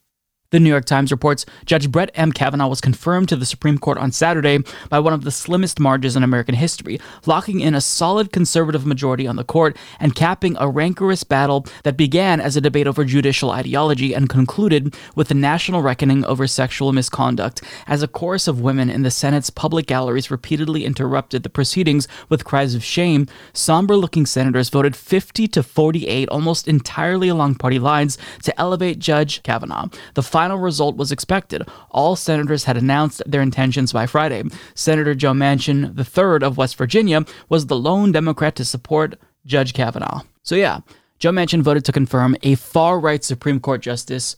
The 0.56 0.62
New 0.62 0.70
York 0.70 0.86
Times 0.86 1.12
reports 1.12 1.46
Judge 1.66 1.92
Brett 1.92 2.12
M. 2.16 2.32
Kavanaugh 2.32 2.70
was 2.70 2.80
confirmed 2.80 3.28
to 3.28 3.36
the 3.36 3.46
Supreme 3.46 3.78
Court 3.78 3.98
on 3.98 4.14
Saturday 4.14 4.60
by 4.88 5.00
one 5.00 5.12
of 5.12 5.26
the 5.26 5.30
slimmest 5.30 5.82
margins 5.82 6.16
in 6.16 6.24
American 6.24 6.56
history, 6.56 6.98
locking 7.26 7.60
in 7.60 7.76
a 7.76 7.82
solid 7.82 8.32
conservative 8.32 8.86
majority 8.86 9.28
on 9.28 9.36
the 9.36 9.44
court 9.44 9.76
and 10.00 10.16
capping 10.16 10.56
a 10.58 10.70
rancorous 10.70 11.26
battle 11.26 11.66
that 11.84 11.98
began 11.98 12.40
as 12.40 12.56
a 12.56 12.62
debate 12.62 12.88
over 12.88 13.04
judicial 13.04 13.52
ideology 13.52 14.14
and 14.14 14.30
concluded 14.30 14.96
with 15.14 15.30
a 15.30 15.34
national 15.34 15.82
reckoning 15.82 16.24
over 16.24 16.48
sexual 16.48 16.94
misconduct, 16.94 17.62
as 17.86 18.02
a 18.02 18.08
chorus 18.08 18.48
of 18.48 18.62
women 18.62 18.90
in 18.90 19.02
the 19.02 19.12
Senate's 19.12 19.50
public 19.50 19.86
galleries 19.88 20.32
repeatedly 20.32 20.86
interrupted 20.86 21.44
the 21.44 21.50
proceedings 21.50 22.08
with 22.30 22.46
cries 22.46 22.76
of 22.76 22.82
shame. 22.82 23.28
Somber 23.52 23.98
looking 23.98 24.26
senators 24.26 24.70
voted 24.70 24.96
50 24.96 25.50
to 25.50 25.62
48, 25.62 26.30
almost 26.30 26.66
entirely 26.66 27.28
along 27.28 27.56
party 27.56 27.78
lines, 27.78 28.18
to 28.44 28.58
elevate 28.58 29.00
Judge 29.00 29.44
Kavanaugh. 29.44 29.90
The 30.14 30.24
final 30.24 30.45
result 30.54 30.96
was 30.96 31.12
expected. 31.12 31.64
All 31.90 32.16
senators 32.16 32.66
had 32.66 32.78
announced 32.78 33.24
their 33.26 33.42
intentions 33.42 33.92
by 33.92 34.06
Friday. 34.06 34.44
Senator 34.76 35.16
Joe 35.16 35.34
Manchin, 35.34 35.96
the 35.96 36.06
third 36.06 36.44
of 36.44 36.58
West 36.58 36.76
Virginia, 36.76 37.26
was 37.50 37.66
the 37.66 37.76
lone 37.78 38.12
Democrat 38.12 38.56
to 38.58 38.66
support 38.66 39.16
Judge 39.46 39.74
Kavanaugh. 39.74 40.22
So, 40.44 40.56
yeah, 40.56 40.82
Joe 41.18 41.32
Manchin 41.32 41.62
voted 41.62 41.86
to 41.86 41.92
confirm 41.92 42.36
a 42.44 42.56
far 42.56 43.00
right 43.00 43.24
Supreme 43.24 43.60
Court 43.60 43.82
justice 43.82 44.36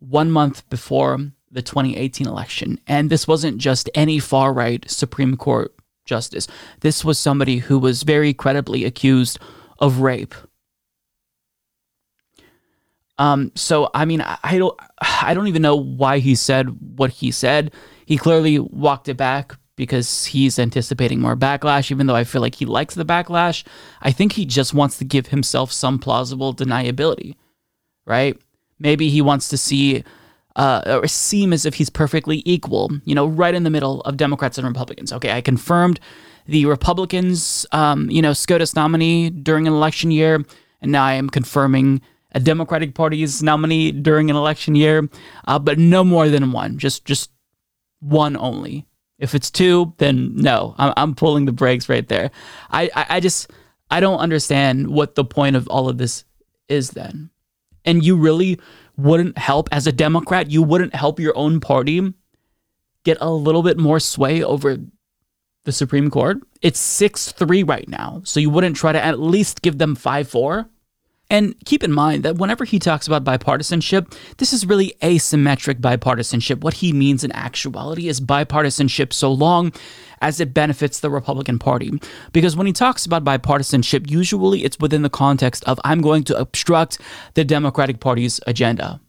one 0.00 0.30
month 0.30 0.68
before 0.68 1.18
the 1.50 1.62
2018 1.62 2.26
election. 2.26 2.80
And 2.86 3.10
this 3.10 3.28
wasn't 3.28 3.58
just 3.58 3.88
any 3.94 4.18
far 4.18 4.52
right 4.52 4.88
Supreme 4.90 5.36
Court 5.36 5.74
justice, 6.04 6.46
this 6.80 7.04
was 7.04 7.18
somebody 7.18 7.58
who 7.58 7.78
was 7.78 8.02
very 8.02 8.34
credibly 8.34 8.84
accused 8.84 9.38
of 9.78 10.00
rape 10.00 10.34
um, 13.18 13.52
so 13.54 13.90
I 13.94 14.04
mean, 14.04 14.20
I, 14.22 14.58
don't, 14.58 14.78
I 15.00 15.34
don't 15.34 15.46
even 15.46 15.62
know 15.62 15.76
why 15.76 16.18
he 16.18 16.34
said 16.34 16.68
what 16.96 17.10
he 17.10 17.30
said. 17.30 17.72
He 18.06 18.16
clearly 18.16 18.58
walked 18.58 19.08
it 19.08 19.16
back 19.16 19.56
because 19.76 20.26
he's 20.26 20.58
anticipating 20.58 21.20
more 21.20 21.36
backlash. 21.36 21.90
Even 21.90 22.06
though 22.06 22.16
I 22.16 22.24
feel 22.24 22.40
like 22.40 22.56
he 22.56 22.66
likes 22.66 22.94
the 22.94 23.04
backlash, 23.04 23.64
I 24.02 24.10
think 24.10 24.32
he 24.32 24.46
just 24.46 24.74
wants 24.74 24.98
to 24.98 25.04
give 25.04 25.28
himself 25.28 25.72
some 25.72 25.98
plausible 25.98 26.54
deniability, 26.54 27.36
right? 28.04 28.36
Maybe 28.78 29.08
he 29.10 29.22
wants 29.22 29.48
to 29.48 29.56
see. 29.56 30.04
Uh, 30.56 31.00
or 31.02 31.08
seem 31.08 31.52
as 31.52 31.66
if 31.66 31.74
he's 31.74 31.90
perfectly 31.90 32.40
equal, 32.44 32.88
you 33.04 33.12
know, 33.12 33.26
right 33.26 33.56
in 33.56 33.64
the 33.64 33.70
middle 33.70 34.02
of 34.02 34.16
Democrats 34.16 34.56
and 34.56 34.64
Republicans. 34.64 35.12
Okay, 35.12 35.32
I 35.32 35.40
confirmed 35.40 35.98
the 36.46 36.66
Republicans, 36.66 37.66
um, 37.72 38.08
you 38.08 38.22
know, 38.22 38.32
SCOTUS 38.32 38.76
nominee 38.76 39.30
during 39.30 39.66
an 39.66 39.72
election 39.72 40.12
year, 40.12 40.44
and 40.80 40.92
now 40.92 41.02
I 41.02 41.14
am 41.14 41.28
confirming 41.28 42.02
a 42.34 42.40
Democratic 42.40 42.94
Party's 42.94 43.42
nominee 43.42 43.92
during 43.92 44.28
an 44.28 44.36
election 44.36 44.74
year, 44.74 45.08
uh, 45.46 45.58
but 45.58 45.78
no 45.78 46.04
more 46.04 46.28
than 46.28 46.52
one. 46.52 46.78
Just 46.78 47.04
just 47.04 47.30
one 48.00 48.36
only. 48.36 48.86
If 49.18 49.34
it's 49.34 49.50
two, 49.50 49.94
then 49.98 50.34
no, 50.36 50.74
I'm, 50.76 50.92
I'm 50.96 51.14
pulling 51.14 51.44
the 51.44 51.52
brakes 51.52 51.88
right 51.88 52.06
there. 52.06 52.30
I, 52.70 52.90
I, 52.94 53.06
I 53.10 53.20
just 53.20 53.50
I 53.90 54.00
don't 54.00 54.18
understand 54.18 54.88
what 54.88 55.14
the 55.14 55.24
point 55.24 55.56
of 55.56 55.68
all 55.68 55.88
of 55.88 55.98
this 55.98 56.24
is 56.68 56.90
then. 56.90 57.30
And 57.84 58.04
you 58.04 58.16
really 58.16 58.58
wouldn't 58.96 59.38
help 59.38 59.68
as 59.70 59.86
a 59.86 59.92
Democrat. 59.92 60.50
You 60.50 60.62
wouldn't 60.62 60.94
help 60.94 61.20
your 61.20 61.36
own 61.36 61.60
party 61.60 62.12
get 63.04 63.18
a 63.20 63.30
little 63.30 63.62
bit 63.62 63.78
more 63.78 64.00
sway 64.00 64.42
over 64.42 64.78
the 65.64 65.72
Supreme 65.72 66.10
Court. 66.10 66.38
It's 66.62 66.80
6 66.80 67.32
3 67.32 67.62
right 67.62 67.88
now. 67.88 68.22
So 68.24 68.40
you 68.40 68.50
wouldn't 68.50 68.76
try 68.76 68.92
to 68.92 69.02
at 69.02 69.20
least 69.20 69.62
give 69.62 69.78
them 69.78 69.94
5 69.94 70.28
4? 70.28 70.68
And 71.30 71.54
keep 71.64 71.82
in 71.82 71.92
mind 71.92 72.22
that 72.22 72.36
whenever 72.36 72.64
he 72.64 72.78
talks 72.78 73.06
about 73.06 73.24
bipartisanship, 73.24 74.14
this 74.36 74.52
is 74.52 74.66
really 74.66 74.94
asymmetric 75.00 75.80
bipartisanship. 75.80 76.60
What 76.60 76.74
he 76.74 76.92
means 76.92 77.24
in 77.24 77.32
actuality 77.32 78.08
is 78.08 78.20
bipartisanship 78.20 79.12
so 79.12 79.32
long 79.32 79.72
as 80.20 80.38
it 80.38 80.54
benefits 80.54 81.00
the 81.00 81.10
Republican 81.10 81.58
Party. 81.58 81.98
Because 82.32 82.56
when 82.56 82.66
he 82.66 82.72
talks 82.72 83.06
about 83.06 83.24
bipartisanship, 83.24 84.10
usually 84.10 84.64
it's 84.64 84.78
within 84.78 85.02
the 85.02 85.10
context 85.10 85.64
of 85.64 85.80
I'm 85.84 86.02
going 86.02 86.24
to 86.24 86.38
obstruct 86.38 86.98
the 87.34 87.44
Democratic 87.44 88.00
Party's 88.00 88.38
agenda. 88.46 89.00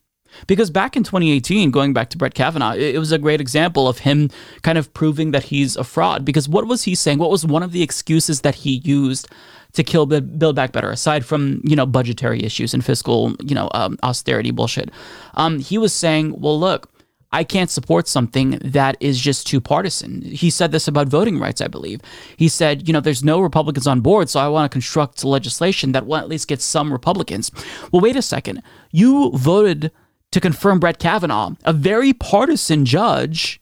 Because 0.47 0.69
back 0.69 0.97
in 0.97 1.04
2018, 1.04 1.71
going 1.71 1.93
back 1.93 2.10
to 2.10 2.17
Brett 2.17 2.34
Kavanaugh, 2.34 2.73
it 2.73 2.99
was 2.99 3.12
a 3.12 3.17
great 3.17 3.39
example 3.39 3.88
of 3.88 3.99
him 3.99 4.30
kind 4.63 4.78
of 4.78 4.93
proving 4.93 5.32
that 5.32 5.43
he's 5.43 5.78
a 5.78 5.84
fraud. 5.84 6.25
Because 6.25 6.49
what 6.49 6.67
was 6.67 6.84
he 6.84 6.95
saying? 6.95 7.19
What 7.19 7.30
was 7.30 7.45
one 7.45 7.63
of 7.63 7.71
the 7.71 7.84
excuses 7.84 8.41
that 8.41 8.56
he 8.56 8.82
used 8.84 9.30
to 9.75 9.83
kill 9.83 10.05
Build 10.05 10.55
Back 10.55 10.71
Better, 10.71 10.89
aside 10.89 11.25
from 11.25 11.61
you 11.63 11.75
know 11.75 11.85
budgetary 11.85 12.43
issues 12.43 12.73
and 12.73 12.83
fiscal 12.83 13.35
you 13.43 13.55
know 13.55 13.69
um, 13.73 13.97
austerity 14.03 14.51
bullshit. 14.51 14.89
Um, 15.35 15.59
he 15.59 15.77
was 15.77 15.93
saying, 15.93 16.39
well, 16.39 16.59
look. 16.59 16.91
I 17.31 17.43
can't 17.43 17.69
support 17.69 18.07
something 18.07 18.59
that 18.63 18.95
is 19.01 19.19
just 19.19 19.45
too 19.45 19.59
partisan. 19.59 20.21
He 20.21 20.49
said 20.49 20.71
this 20.71 20.88
about 20.88 21.09
voting 21.09 21.38
rights, 21.38 21.59
I 21.59 21.67
believe. 21.67 21.99
He 22.38 22.47
said, 22.47 22.88
you 22.88 22.93
know, 22.93 23.01
there's 23.01 23.25
no 23.25 23.41
Republicans 23.41 23.88
on 23.88 23.99
board, 23.99 24.29
so 24.29 24.39
I 24.39 24.47
want 24.47 24.71
to 24.71 24.73
construct 24.73 25.21
legislation 25.21 25.91
that 25.91 26.05
will 26.05 26.15
at 26.15 26.29
least 26.29 26.47
get 26.47 26.61
some 26.61 26.93
Republicans. 26.93 27.51
Well, 27.91 28.01
wait 28.01 28.15
a 28.15 28.21
second. 28.21 28.63
You 28.91 29.31
voted 29.31 29.91
to 30.31 30.39
confirm 30.39 30.79
Brett 30.79 30.97
Kavanaugh, 30.97 31.55
a 31.65 31.73
very 31.73 32.13
partisan 32.13 32.85
judge, 32.85 33.59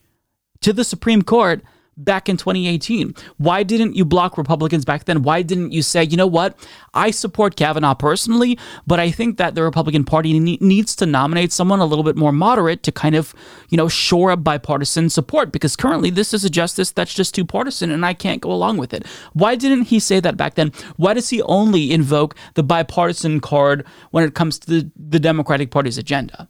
to 0.62 0.71
the 0.71 0.84
Supreme 0.84 1.23
Court 1.23 1.63
back 1.98 2.30
in 2.30 2.38
2018? 2.38 3.14
Why 3.38 3.64
didn't 3.64 3.96
you 3.96 4.06
block 4.06 4.38
Republicans 4.38 4.86
back 4.86 5.06
then? 5.06 5.24
Why 5.24 5.42
didn't 5.42 5.72
you 5.72 5.82
say, 5.82 6.04
you 6.04 6.18
know 6.18 6.28
what? 6.28 6.58
I 6.94 7.12
support 7.12 7.56
Kavanaugh 7.56 7.96
personally, 7.96 8.58
but 8.88 9.00
I 9.00 9.12
think 9.12 9.38
that 9.38 9.56
the 9.56 9.64
Republican 9.64 10.04
Party 10.04 10.40
ne- 10.40 10.58
needs 10.62 10.96
to 10.98 11.06
nominate 11.06 11.52
someone 11.52 11.80
a 11.80 11.86
little 11.86 12.04
bit 12.04 12.16
more 12.16 12.32
moderate 12.32 12.84
to 12.84 12.92
kind 12.92 13.16
of, 13.16 13.34
you 13.70 13.78
know, 13.78 13.88
shore 13.88 14.32
up 14.32 14.44
bipartisan 14.44 15.10
support 15.10 15.52
because 15.52 15.76
currently 15.76 16.10
this 16.10 16.34
is 16.34 16.44
a 16.44 16.50
justice 16.50 16.92
that's 16.92 17.14
just 17.14 17.34
too 17.36 17.46
partisan 17.46 17.92
and 17.92 18.06
I 18.06 18.14
can't 18.14 18.42
go 18.42 18.52
along 18.52 18.78
with 18.78 18.94
it. 18.94 19.06
Why 19.34 19.56
didn't 19.56 19.84
he 19.86 20.00
say 20.00 20.20
that 20.20 20.38
back 20.38 20.56
then? 20.56 20.72
Why 20.98 21.14
does 21.14 21.30
he 21.30 21.42
only 21.44 21.92
invoke 21.92 22.36
the 22.56 22.64
bipartisan 22.64 23.40
card 23.40 23.86
when 24.12 24.24
it 24.24 24.36
comes 24.36 24.60
to 24.60 24.68
the, 24.68 24.92
the 24.96 25.20
Democratic 25.20 25.72
Party's 25.72 25.98
agenda? 25.98 26.50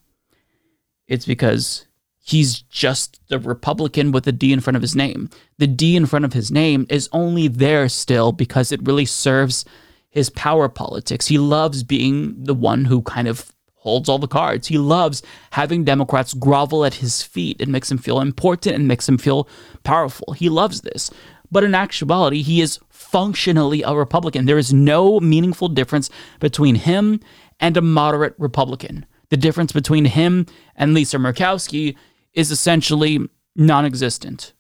It's 1.08 1.26
because 1.26 1.86
he's 2.26 2.62
just 2.62 3.20
a 3.30 3.38
Republican 3.38 4.12
with 4.12 4.26
a 4.28 4.32
D 4.32 4.54
in 4.54 4.62
front 4.62 4.78
of 4.78 4.82
his 4.82 4.96
name. 4.96 5.30
The 5.58 5.68
D 5.68 5.96
in 5.96 6.06
front 6.06 6.26
of 6.26 6.34
his 6.34 6.50
name 6.50 6.88
is 6.90 7.10
only 7.12 7.50
there 7.50 7.90
still 7.90 8.32
because 8.32 8.72
it 8.72 8.86
really 8.88 9.06
serves 9.06 9.66
his 10.10 10.30
power 10.30 10.70
politics. 10.70 11.28
He 11.28 11.38
loves 11.38 11.84
being 11.84 12.42
the 12.42 12.54
one 12.54 12.86
who 12.86 13.02
kind 13.02 13.28
of 13.28 13.52
holds 13.76 14.08
all 14.08 14.20
the 14.20 14.28
cards. 14.28 14.68
He 14.68 14.78
loves 14.78 15.22
having 15.52 15.84
Democrats 15.84 16.34
grovel 16.34 16.86
at 16.86 16.94
his 16.96 17.22
feet. 17.22 17.58
It 17.60 17.68
makes 17.68 17.92
him 17.92 17.98
feel 17.98 18.22
important 18.22 18.76
and 18.76 18.88
makes 18.88 19.08
him 19.08 19.18
feel 19.18 19.50
powerful. 19.84 20.32
He 20.34 20.48
loves 20.48 20.82
this. 20.82 21.12
But 21.52 21.66
in 21.66 21.76
actuality, 21.76 22.42
he 22.42 22.62
is 22.62 22.80
functionally 22.90 23.84
a 23.84 23.94
Republican. 23.94 24.46
There 24.46 24.58
is 24.58 24.74
no 24.74 25.20
meaningful 25.20 25.68
difference 25.68 26.10
between 26.40 26.76
him 26.76 27.20
and 27.60 27.76
a 27.76 27.82
moderate 27.82 28.36
Republican. 28.38 29.06
The 29.30 29.38
difference 29.38 29.72
between 29.72 30.06
him 30.06 30.46
and 30.76 30.94
Lisa 30.94 31.18
Murkowski 31.18 31.96
is 32.34 32.52
essentially 32.52 33.20
non 33.56 33.86
existent. 33.86 34.54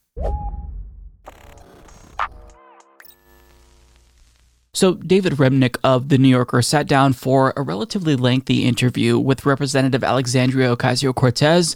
So, 4.75 4.95
David 4.95 5.33
Remnick 5.33 5.77
of 5.83 6.09
The 6.09 6.17
New 6.17 6.29
Yorker 6.29 6.63
sat 6.63 6.87
down 6.87 7.13
for 7.13 7.53
a 7.55 7.61
relatively 7.61 8.15
lengthy 8.15 8.65
interview 8.65 9.19
with 9.19 9.45
Representative 9.45 10.03
Alexandria 10.03 10.75
Ocasio 10.75 11.13
Cortez 11.13 11.75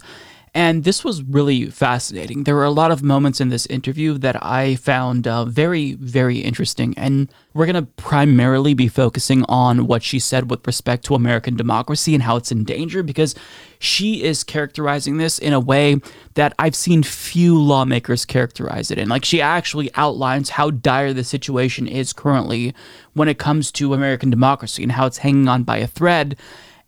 and 0.58 0.82
this 0.82 1.04
was 1.04 1.22
really 1.22 1.66
fascinating. 1.66 2.42
There 2.42 2.56
were 2.56 2.64
a 2.64 2.70
lot 2.72 2.90
of 2.90 3.00
moments 3.00 3.40
in 3.40 3.48
this 3.48 3.64
interview 3.66 4.18
that 4.18 4.44
I 4.44 4.74
found 4.74 5.28
uh, 5.28 5.44
very, 5.44 5.92
very 5.92 6.38
interesting. 6.38 6.94
And 6.96 7.32
we're 7.54 7.66
going 7.66 7.76
to 7.76 7.92
primarily 7.92 8.74
be 8.74 8.88
focusing 8.88 9.44
on 9.44 9.86
what 9.86 10.02
she 10.02 10.18
said 10.18 10.50
with 10.50 10.66
respect 10.66 11.04
to 11.04 11.14
American 11.14 11.54
democracy 11.54 12.12
and 12.12 12.24
how 12.24 12.34
it's 12.34 12.50
in 12.50 12.64
danger 12.64 13.04
because 13.04 13.36
she 13.78 14.24
is 14.24 14.42
characterizing 14.42 15.18
this 15.18 15.38
in 15.38 15.52
a 15.52 15.60
way 15.60 16.00
that 16.34 16.54
I've 16.58 16.74
seen 16.74 17.04
few 17.04 17.56
lawmakers 17.56 18.24
characterize 18.24 18.90
it 18.90 18.98
in. 18.98 19.08
Like, 19.08 19.24
she 19.24 19.40
actually 19.40 19.94
outlines 19.94 20.50
how 20.50 20.72
dire 20.72 21.12
the 21.12 21.22
situation 21.22 21.86
is 21.86 22.12
currently 22.12 22.74
when 23.12 23.28
it 23.28 23.38
comes 23.38 23.70
to 23.72 23.94
American 23.94 24.28
democracy 24.28 24.82
and 24.82 24.90
how 24.90 25.06
it's 25.06 25.18
hanging 25.18 25.46
on 25.46 25.62
by 25.62 25.76
a 25.76 25.86
thread 25.86 26.36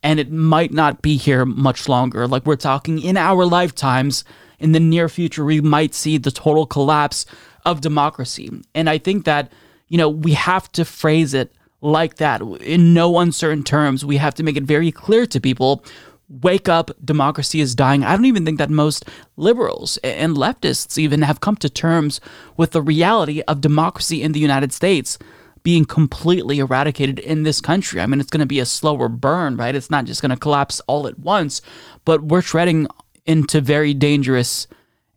and 0.02 0.18
it 0.18 0.30
might 0.30 0.72
not 0.72 1.02
be 1.02 1.16
here 1.16 1.44
much 1.44 1.88
longer. 1.88 2.26
Like 2.26 2.46
we're 2.46 2.56
talking 2.56 3.00
in 3.00 3.16
our 3.16 3.44
lifetimes, 3.44 4.24
in 4.58 4.72
the 4.72 4.80
near 4.80 5.08
future, 5.08 5.44
we 5.44 5.60
might 5.60 5.94
see 5.94 6.18
the 6.18 6.30
total 6.30 6.66
collapse 6.66 7.26
of 7.64 7.80
democracy. 7.80 8.50
And 8.74 8.88
I 8.88 8.98
think 8.98 9.24
that, 9.24 9.52
you 9.88 9.98
know, 9.98 10.08
we 10.08 10.32
have 10.32 10.70
to 10.72 10.84
phrase 10.84 11.34
it 11.34 11.52
like 11.82 12.16
that 12.16 12.42
in 12.42 12.94
no 12.94 13.18
uncertain 13.18 13.64
terms. 13.64 14.04
We 14.04 14.18
have 14.18 14.34
to 14.34 14.42
make 14.42 14.56
it 14.56 14.64
very 14.64 14.92
clear 14.92 15.26
to 15.26 15.40
people 15.40 15.84
wake 16.42 16.68
up, 16.68 16.90
democracy 17.04 17.60
is 17.60 17.74
dying. 17.74 18.04
I 18.04 18.14
don't 18.14 18.24
even 18.24 18.44
think 18.44 18.58
that 18.58 18.70
most 18.70 19.04
liberals 19.36 19.98
and 20.04 20.36
leftists 20.36 20.96
even 20.96 21.22
have 21.22 21.40
come 21.40 21.56
to 21.56 21.68
terms 21.68 22.20
with 22.56 22.70
the 22.70 22.82
reality 22.82 23.42
of 23.48 23.60
democracy 23.60 24.22
in 24.22 24.32
the 24.32 24.38
United 24.38 24.72
States 24.72 25.18
being 25.62 25.84
completely 25.84 26.58
eradicated 26.58 27.18
in 27.18 27.42
this 27.42 27.60
country. 27.60 28.00
I 28.00 28.06
mean, 28.06 28.20
it's 28.20 28.30
going 28.30 28.40
to 28.40 28.46
be 28.46 28.60
a 28.60 28.66
slower 28.66 29.08
burn, 29.08 29.56
right? 29.56 29.74
It's 29.74 29.90
not 29.90 30.04
just 30.04 30.22
going 30.22 30.30
to 30.30 30.36
collapse 30.36 30.80
all 30.86 31.06
at 31.06 31.18
once, 31.18 31.60
but 32.04 32.22
we're 32.22 32.42
treading 32.42 32.86
into 33.26 33.60
very 33.60 33.94
dangerous 33.94 34.66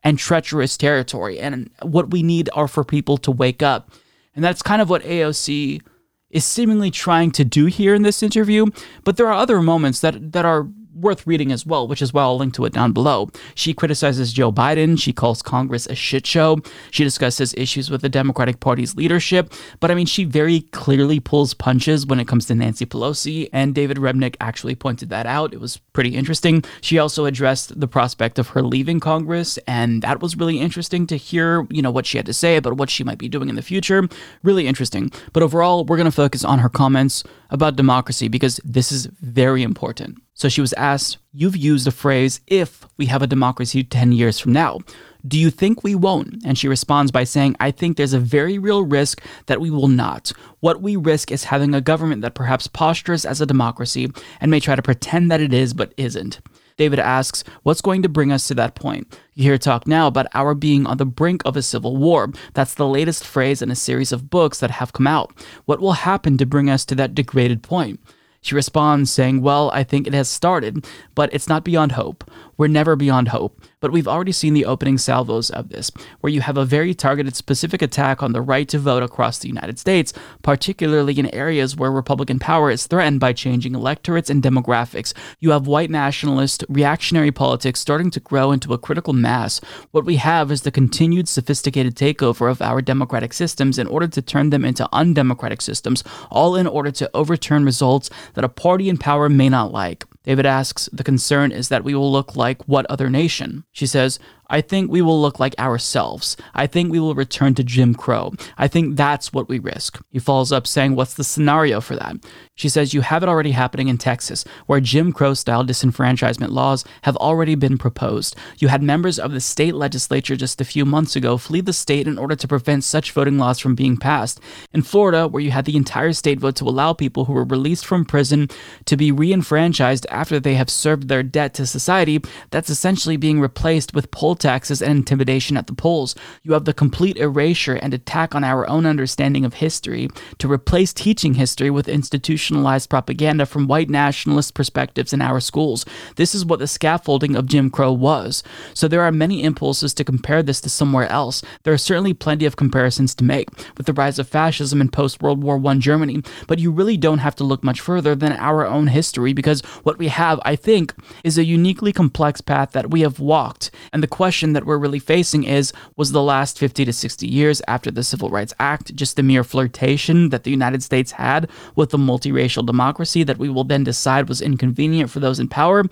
and 0.03 0.19
treacherous 0.19 0.77
territory. 0.77 1.39
And 1.39 1.69
what 1.81 2.11
we 2.11 2.23
need 2.23 2.49
are 2.53 2.67
for 2.67 2.83
people 2.83 3.17
to 3.19 3.31
wake 3.31 3.63
up. 3.63 3.91
And 4.35 4.43
that's 4.43 4.61
kind 4.61 4.81
of 4.81 4.89
what 4.89 5.03
AOC 5.03 5.81
is 6.29 6.45
seemingly 6.45 6.91
trying 6.91 7.31
to 7.31 7.45
do 7.45 7.67
here 7.67 7.93
in 7.93 8.01
this 8.01 8.21
interview. 8.21 8.65
But 9.03 9.17
there 9.17 9.27
are 9.27 9.33
other 9.33 9.61
moments 9.61 10.01
that, 10.01 10.33
that 10.33 10.45
are 10.45 10.67
worth 10.95 11.25
reading 11.27 11.51
as 11.51 11.65
well, 11.65 11.87
which 11.87 12.01
is 12.01 12.13
why 12.13 12.23
I'll 12.23 12.37
link 12.37 12.53
to 12.55 12.65
it 12.65 12.73
down 12.73 12.91
below. 12.91 13.29
She 13.55 13.73
criticizes 13.73 14.33
Joe 14.33 14.51
Biden. 14.51 14.99
She 14.99 15.13
calls 15.13 15.41
Congress 15.41 15.87
a 15.87 15.95
shit 15.95 16.25
show. 16.25 16.59
She 16.91 17.03
discusses 17.03 17.53
issues 17.55 17.89
with 17.89 18.01
the 18.01 18.09
Democratic 18.09 18.59
Party's 18.59 18.95
leadership. 18.95 19.53
But 19.79 19.91
I 19.91 19.95
mean, 19.95 20.05
she 20.05 20.23
very 20.23 20.61
clearly 20.71 21.19
pulls 21.19 21.53
punches 21.53 22.05
when 22.05 22.19
it 22.19 22.27
comes 22.27 22.45
to 22.47 22.55
Nancy 22.55 22.85
Pelosi, 22.85 23.49
and 23.53 23.75
David 23.75 23.97
Remnick 23.97 24.35
actually 24.39 24.75
pointed 24.75 25.09
that 25.09 25.25
out. 25.25 25.53
It 25.53 25.59
was 25.59 25.77
pretty 25.93 26.15
interesting. 26.15 26.63
She 26.81 26.97
also 26.97 27.25
addressed 27.25 27.79
the 27.79 27.87
prospect 27.87 28.39
of 28.39 28.49
her 28.49 28.61
leaving 28.61 28.99
Congress, 28.99 29.57
and 29.67 30.01
that 30.01 30.21
was 30.21 30.37
really 30.37 30.59
interesting 30.59 31.07
to 31.07 31.17
hear, 31.17 31.67
you 31.69 31.81
know, 31.81 31.91
what 31.91 32.05
she 32.05 32.17
had 32.17 32.25
to 32.25 32.33
say 32.33 32.55
about 32.55 32.77
what 32.77 32.89
she 32.89 33.03
might 33.03 33.17
be 33.17 33.29
doing 33.29 33.49
in 33.49 33.55
the 33.55 33.61
future. 33.61 34.07
Really 34.43 34.67
interesting. 34.67 35.11
But 35.31 35.43
overall, 35.43 35.85
we're 35.85 35.97
going 35.97 36.05
to 36.05 36.11
focus 36.11 36.43
on 36.43 36.59
her 36.59 36.69
comments 36.69 37.23
about 37.49 37.75
democracy 37.75 38.27
because 38.27 38.59
this 38.63 38.91
is 38.91 39.05
very 39.21 39.63
important. 39.63 40.17
So 40.43 40.49
she 40.49 40.59
was 40.59 40.73
asked, 40.73 41.19
You've 41.31 41.55
used 41.55 41.87
the 41.87 41.91
phrase, 41.91 42.41
if 42.47 42.85
we 42.97 43.05
have 43.05 43.21
a 43.21 43.27
democracy 43.27 43.81
10 43.81 44.11
years 44.11 44.39
from 44.39 44.51
now. 44.51 44.79
Do 45.25 45.39
you 45.39 45.49
think 45.49 45.85
we 45.85 45.95
won't? 45.95 46.43
And 46.45 46.57
she 46.57 46.67
responds 46.67 47.13
by 47.13 47.23
saying, 47.23 47.55
I 47.61 47.71
think 47.71 47.95
there's 47.95 48.11
a 48.11 48.19
very 48.19 48.57
real 48.57 48.83
risk 48.83 49.21
that 49.45 49.61
we 49.61 49.69
will 49.69 49.87
not. 49.87 50.33
What 50.59 50.81
we 50.81 50.97
risk 50.97 51.31
is 51.31 51.45
having 51.45 51.73
a 51.73 51.79
government 51.79 52.23
that 52.23 52.35
perhaps 52.35 52.67
postures 52.67 53.23
as 53.23 53.39
a 53.39 53.45
democracy 53.45 54.11
and 54.41 54.51
may 54.51 54.59
try 54.59 54.75
to 54.75 54.81
pretend 54.81 55.31
that 55.31 55.39
it 55.39 55.53
is 55.53 55.73
but 55.73 55.93
isn't. 55.95 56.41
David 56.75 56.99
asks, 56.99 57.45
What's 57.61 57.79
going 57.79 58.01
to 58.01 58.09
bring 58.09 58.29
us 58.29 58.45
to 58.49 58.55
that 58.55 58.75
point? 58.75 59.17
You 59.35 59.45
hear 59.45 59.57
talk 59.57 59.87
now 59.87 60.07
about 60.07 60.27
our 60.33 60.53
being 60.53 60.85
on 60.85 60.97
the 60.97 61.05
brink 61.05 61.41
of 61.45 61.55
a 61.55 61.61
civil 61.61 61.95
war. 61.95 62.33
That's 62.53 62.73
the 62.73 62.85
latest 62.85 63.25
phrase 63.25 63.61
in 63.61 63.71
a 63.71 63.75
series 63.75 64.11
of 64.11 64.29
books 64.29 64.59
that 64.59 64.71
have 64.71 64.91
come 64.91 65.07
out. 65.07 65.31
What 65.63 65.79
will 65.79 65.93
happen 65.93 66.37
to 66.37 66.45
bring 66.45 66.69
us 66.69 66.83
to 66.87 66.95
that 66.95 67.15
degraded 67.15 67.63
point? 67.63 68.01
She 68.43 68.53
responds 68.55 69.09
saying, 69.09 69.41
Well, 69.41 69.71
I 69.73 69.83
think 69.83 70.05
it 70.05 70.13
has 70.13 70.29
started, 70.29 70.85
but 71.15 71.33
it's 71.33 71.47
not 71.47 71.63
beyond 71.63 71.93
hope. 71.93 72.29
We're 72.57 72.67
never 72.67 72.95
beyond 72.95 73.29
hope. 73.29 73.59
But 73.83 73.91
we've 73.91 74.07
already 74.07 74.31
seen 74.31 74.53
the 74.53 74.63
opening 74.63 74.97
salvos 74.97 75.49
of 75.49 75.67
this, 75.67 75.91
where 76.21 76.31
you 76.31 76.39
have 76.39 76.55
a 76.55 76.63
very 76.63 76.93
targeted 76.93 77.35
specific 77.35 77.81
attack 77.81 78.23
on 78.23 78.31
the 78.31 78.41
right 78.41 78.65
to 78.69 78.79
vote 78.79 79.03
across 79.03 79.39
the 79.39 79.49
United 79.49 79.77
States, 79.77 80.13
particularly 80.41 81.19
in 81.19 81.35
areas 81.35 81.75
where 81.75 81.91
Republican 81.91 82.39
power 82.39 82.71
is 82.71 82.87
threatened 82.87 83.19
by 83.19 83.33
changing 83.33 83.75
electorates 83.75 84.29
and 84.29 84.41
demographics. 84.41 85.11
You 85.41 85.51
have 85.51 85.67
white 85.67 85.89
nationalist, 85.89 86.63
reactionary 86.69 87.33
politics 87.33 87.81
starting 87.81 88.09
to 88.11 88.21
grow 88.21 88.53
into 88.53 88.73
a 88.73 88.77
critical 88.77 89.11
mass. 89.11 89.59
What 89.91 90.05
we 90.05 90.15
have 90.15 90.49
is 90.49 90.61
the 90.61 90.71
continued 90.71 91.27
sophisticated 91.27 91.97
takeover 91.97 92.49
of 92.49 92.61
our 92.61 92.81
democratic 92.81 93.33
systems 93.33 93.77
in 93.77 93.87
order 93.87 94.07
to 94.07 94.21
turn 94.21 94.49
them 94.49 94.63
into 94.63 94.87
undemocratic 94.93 95.61
systems, 95.61 96.05
all 96.31 96.55
in 96.55 96.67
order 96.67 96.91
to 96.91 97.11
overturn 97.13 97.65
results 97.65 98.09
that 98.35 98.45
a 98.45 98.49
party 98.49 98.87
in 98.87 98.97
power 98.97 99.27
may 99.27 99.49
not 99.49 99.73
like. 99.73 100.05
David 100.23 100.45
asks, 100.45 100.89
The 100.91 101.03
concern 101.03 101.51
is 101.51 101.69
that 101.69 101.83
we 101.83 101.95
will 101.95 102.11
look 102.11 102.35
like 102.35 102.63
what 102.63 102.85
other 102.87 103.09
nation? 103.09 103.65
She 103.71 103.85
says, 103.85 104.19
I 104.49 104.61
think 104.61 104.91
we 104.91 105.01
will 105.01 105.21
look 105.21 105.39
like 105.39 105.57
ourselves. 105.57 106.37
I 106.53 106.67
think 106.67 106.91
we 106.91 106.99
will 106.99 107.15
return 107.15 107.55
to 107.55 107.63
Jim 107.63 107.95
Crow. 107.95 108.33
I 108.57 108.67
think 108.67 108.95
that's 108.95 109.33
what 109.33 109.49
we 109.49 109.59
risk. 109.59 110.01
He 110.11 110.19
follows 110.19 110.51
up 110.51 110.67
saying, 110.67 110.95
What's 110.95 111.15
the 111.15 111.23
scenario 111.23 111.81
for 111.81 111.95
that? 111.95 112.15
She 112.55 112.69
says, 112.69 112.93
You 112.93 113.01
have 113.01 113.23
it 113.23 113.29
already 113.29 113.51
happening 113.51 113.87
in 113.87 113.97
Texas, 113.97 114.45
where 114.67 114.79
Jim 114.79 115.11
Crow 115.11 115.33
style 115.33 115.63
disenfranchisement 115.63 116.49
laws 116.49 116.85
have 117.03 117.17
already 117.17 117.55
been 117.55 117.77
proposed. 117.77 118.35
You 118.59 118.67
had 118.67 118.83
members 118.83 119.17
of 119.17 119.31
the 119.31 119.41
state 119.41 119.75
legislature 119.75 120.35
just 120.35 120.61
a 120.61 120.65
few 120.65 120.85
months 120.85 121.15
ago 121.15 121.37
flee 121.37 121.61
the 121.61 121.73
state 121.73 122.07
in 122.07 122.17
order 122.17 122.35
to 122.35 122.47
prevent 122.47 122.83
such 122.83 123.11
voting 123.11 123.37
laws 123.37 123.59
from 123.59 123.75
being 123.75 123.97
passed. 123.97 124.39
In 124.73 124.81
Florida, 124.81 125.27
where 125.27 125.41
you 125.41 125.51
had 125.51 125.65
the 125.65 125.77
entire 125.77 126.13
state 126.13 126.39
vote 126.39 126.55
to 126.57 126.65
allow 126.65 126.93
people 126.93 127.25
who 127.25 127.33
were 127.33 127.43
released 127.43 127.85
from 127.85 128.05
prison 128.05 128.49
to 128.85 128.97
be 128.97 129.11
reenfranchised 129.11 130.05
after 130.09 130.39
they 130.39 130.55
have 130.55 130.69
served 130.69 131.07
their 131.07 131.23
debt 131.23 131.53
to 131.55 131.65
society, 131.65 132.21
that's 132.51 132.69
essentially 132.69 133.17
being 133.17 133.39
replaced 133.39 133.93
with 133.93 134.11
poll 134.11 134.35
taxes 134.43 134.81
and 134.81 134.97
intimidation 134.97 135.57
at 135.57 135.65
the 135.67 135.73
polls. 135.73 136.13
You 136.43 136.53
have 136.53 136.65
the 136.65 136.73
complete 136.73 137.17
erasure 137.17 137.75
and 137.75 137.93
attack 137.93 138.35
on 138.35 138.43
our 138.43 138.69
own 138.69 138.85
understanding 138.85 139.45
of 139.45 139.55
history 139.55 140.09
to 140.37 140.51
replace 140.51 140.93
teaching 140.93 141.33
history 141.35 141.71
with 141.71 141.87
institutionalized 141.87 142.89
propaganda 142.89 143.45
from 143.45 143.67
white 143.67 143.89
nationalist 143.89 144.53
perspectives 144.53 145.13
in 145.13 145.21
our 145.21 145.39
schools. 145.39 145.85
This 146.17 146.35
is 146.35 146.45
what 146.45 146.59
the 146.59 146.67
scaffolding 146.67 147.35
of 147.35 147.47
Jim 147.47 147.69
Crow 147.69 147.93
was. 147.93 148.43
So 148.73 148.87
there 148.87 149.01
are 149.01 149.11
many 149.11 149.43
impulses 149.43 149.93
to 149.95 150.03
compare 150.03 150.43
this 150.43 150.59
to 150.61 150.69
somewhere 150.69 151.07
else. 151.07 151.41
There 151.63 151.73
are 151.73 151.77
certainly 151.77 152.13
plenty 152.13 152.45
of 152.45 152.57
comparisons 152.57 153.15
to 153.15 153.23
make 153.23 153.47
with 153.77 153.85
the 153.85 153.93
rise 153.93 154.19
of 154.19 154.27
fascism 154.27 154.81
in 154.81 154.89
post 154.89 155.21
World 155.21 155.41
War 155.41 155.61
I 155.65 155.75
Germany, 155.75 156.21
but 156.47 156.59
you 156.59 156.69
really 156.69 156.97
don't 156.97 157.19
have 157.19 157.35
to 157.37 157.45
look 157.45 157.63
much 157.63 157.79
further 157.79 158.13
than 158.13 158.33
our 158.33 158.67
own 158.67 158.87
history 158.87 159.31
because 159.31 159.61
what 159.83 159.97
we 159.97 160.09
have, 160.09 160.41
I 160.43 160.57
think, 160.57 160.93
is 161.23 161.37
a 161.37 161.45
uniquely 161.45 161.93
complex 161.93 162.41
path 162.41 162.71
that 162.73 162.91
we 162.91 163.01
have 163.01 163.19
walked. 163.19 163.71
And 163.93 164.03
the 164.03 164.07
question 164.07 164.22
that 164.23 164.65
we're 164.65 164.77
really 164.77 164.99
facing 164.99 165.43
is 165.43 165.73
was 165.95 166.11
the 166.11 166.21
last 166.21 166.57
50 166.57 166.85
to 166.85 166.93
60 166.93 167.27
years 167.27 167.61
after 167.67 167.91
the 167.91 168.03
Civil 168.03 168.29
Rights 168.29 168.53
Act 168.59 168.95
just 168.95 169.19
a 169.19 169.23
mere 169.23 169.43
flirtation 169.43 170.29
that 170.29 170.43
the 170.43 170.51
United 170.51 170.81
States 170.81 171.11
had 171.11 171.49
with 171.75 171.93
a 171.93 171.97
multiracial 171.97 172.65
democracy 172.65 173.23
that 173.23 173.37
we 173.37 173.49
will 173.49 173.63
then 173.63 173.83
decide 173.83 174.29
was 174.29 174.41
inconvenient 174.41 175.09
for 175.09 175.19
those 175.19 175.39
in 175.39 175.47
power? 175.47 175.83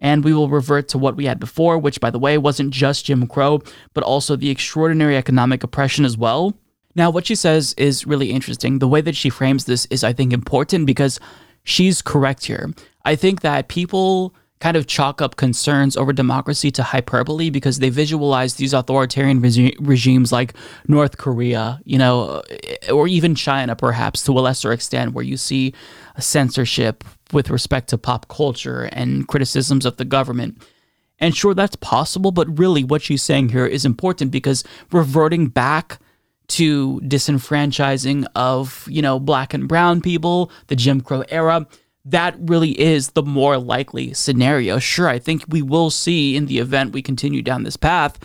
And 0.00 0.24
we 0.24 0.34
will 0.34 0.48
revert 0.48 0.88
to 0.88 0.98
what 0.98 1.16
we 1.16 1.24
had 1.24 1.40
before, 1.40 1.78
which, 1.78 2.00
by 2.00 2.10
the 2.10 2.18
way, 2.18 2.36
wasn't 2.36 2.74
just 2.74 3.06
Jim 3.06 3.26
Crow, 3.26 3.62
but 3.94 4.04
also 4.04 4.36
the 4.36 4.50
extraordinary 4.50 5.16
economic 5.16 5.64
oppression 5.64 6.04
as 6.04 6.16
well. 6.16 6.54
Now, 6.94 7.10
what 7.10 7.26
she 7.26 7.34
says 7.34 7.74
is 7.78 8.06
really 8.06 8.30
interesting. 8.30 8.78
The 8.78 8.88
way 8.88 9.00
that 9.00 9.16
she 9.16 9.30
frames 9.30 9.64
this 9.64 9.86
is, 9.86 10.04
I 10.04 10.12
think, 10.12 10.32
important 10.32 10.86
because 10.86 11.20
she's 11.64 12.02
correct 12.02 12.44
here. 12.44 12.72
I 13.04 13.16
think 13.16 13.40
that 13.42 13.68
people 13.68 14.34
kind 14.60 14.76
of 14.76 14.86
chalk 14.86 15.22
up 15.22 15.36
concerns 15.36 15.96
over 15.96 16.12
democracy 16.12 16.70
to 16.72 16.82
hyperbole 16.82 17.50
because 17.50 17.78
they 17.78 17.90
visualize 17.90 18.54
these 18.54 18.72
authoritarian 18.72 19.40
regi- 19.40 19.76
regimes 19.78 20.32
like 20.32 20.54
North 20.88 21.16
Korea, 21.16 21.80
you 21.84 21.98
know, 21.98 22.42
or 22.92 23.06
even 23.06 23.34
China, 23.34 23.76
perhaps 23.76 24.22
to 24.24 24.32
a 24.32 24.40
lesser 24.40 24.72
extent, 24.72 25.12
where 25.12 25.24
you 25.24 25.36
see 25.36 25.74
censorship 26.18 27.04
with 27.32 27.50
respect 27.50 27.88
to 27.90 27.98
pop 27.98 28.28
culture 28.28 28.88
and 28.92 29.28
criticisms 29.28 29.86
of 29.86 29.96
the 29.96 30.04
government. 30.04 30.60
And 31.20 31.36
sure, 31.36 31.54
that's 31.54 31.76
possible, 31.76 32.30
but 32.30 32.58
really 32.58 32.84
what 32.84 33.02
she's 33.02 33.22
saying 33.22 33.50
here 33.50 33.66
is 33.66 33.84
important 33.84 34.30
because 34.30 34.64
reverting 34.92 35.48
back 35.48 35.98
to 36.48 37.00
disenfranchising 37.00 38.26
of, 38.34 38.86
you 38.88 39.02
know, 39.02 39.20
black 39.20 39.52
and 39.52 39.68
brown 39.68 40.00
people, 40.00 40.50
the 40.68 40.76
Jim 40.76 41.00
Crow 41.00 41.22
era, 41.28 41.66
that 42.10 42.36
really 42.38 42.78
is 42.80 43.10
the 43.10 43.22
more 43.22 43.58
likely 43.58 44.12
scenario. 44.14 44.78
Sure, 44.78 45.08
I 45.08 45.18
think 45.18 45.44
we 45.48 45.62
will 45.62 45.90
see 45.90 46.36
in 46.36 46.46
the 46.46 46.58
event 46.58 46.92
we 46.92 47.02
continue 47.02 47.42
down 47.42 47.64
this 47.64 47.76
path, 47.76 48.18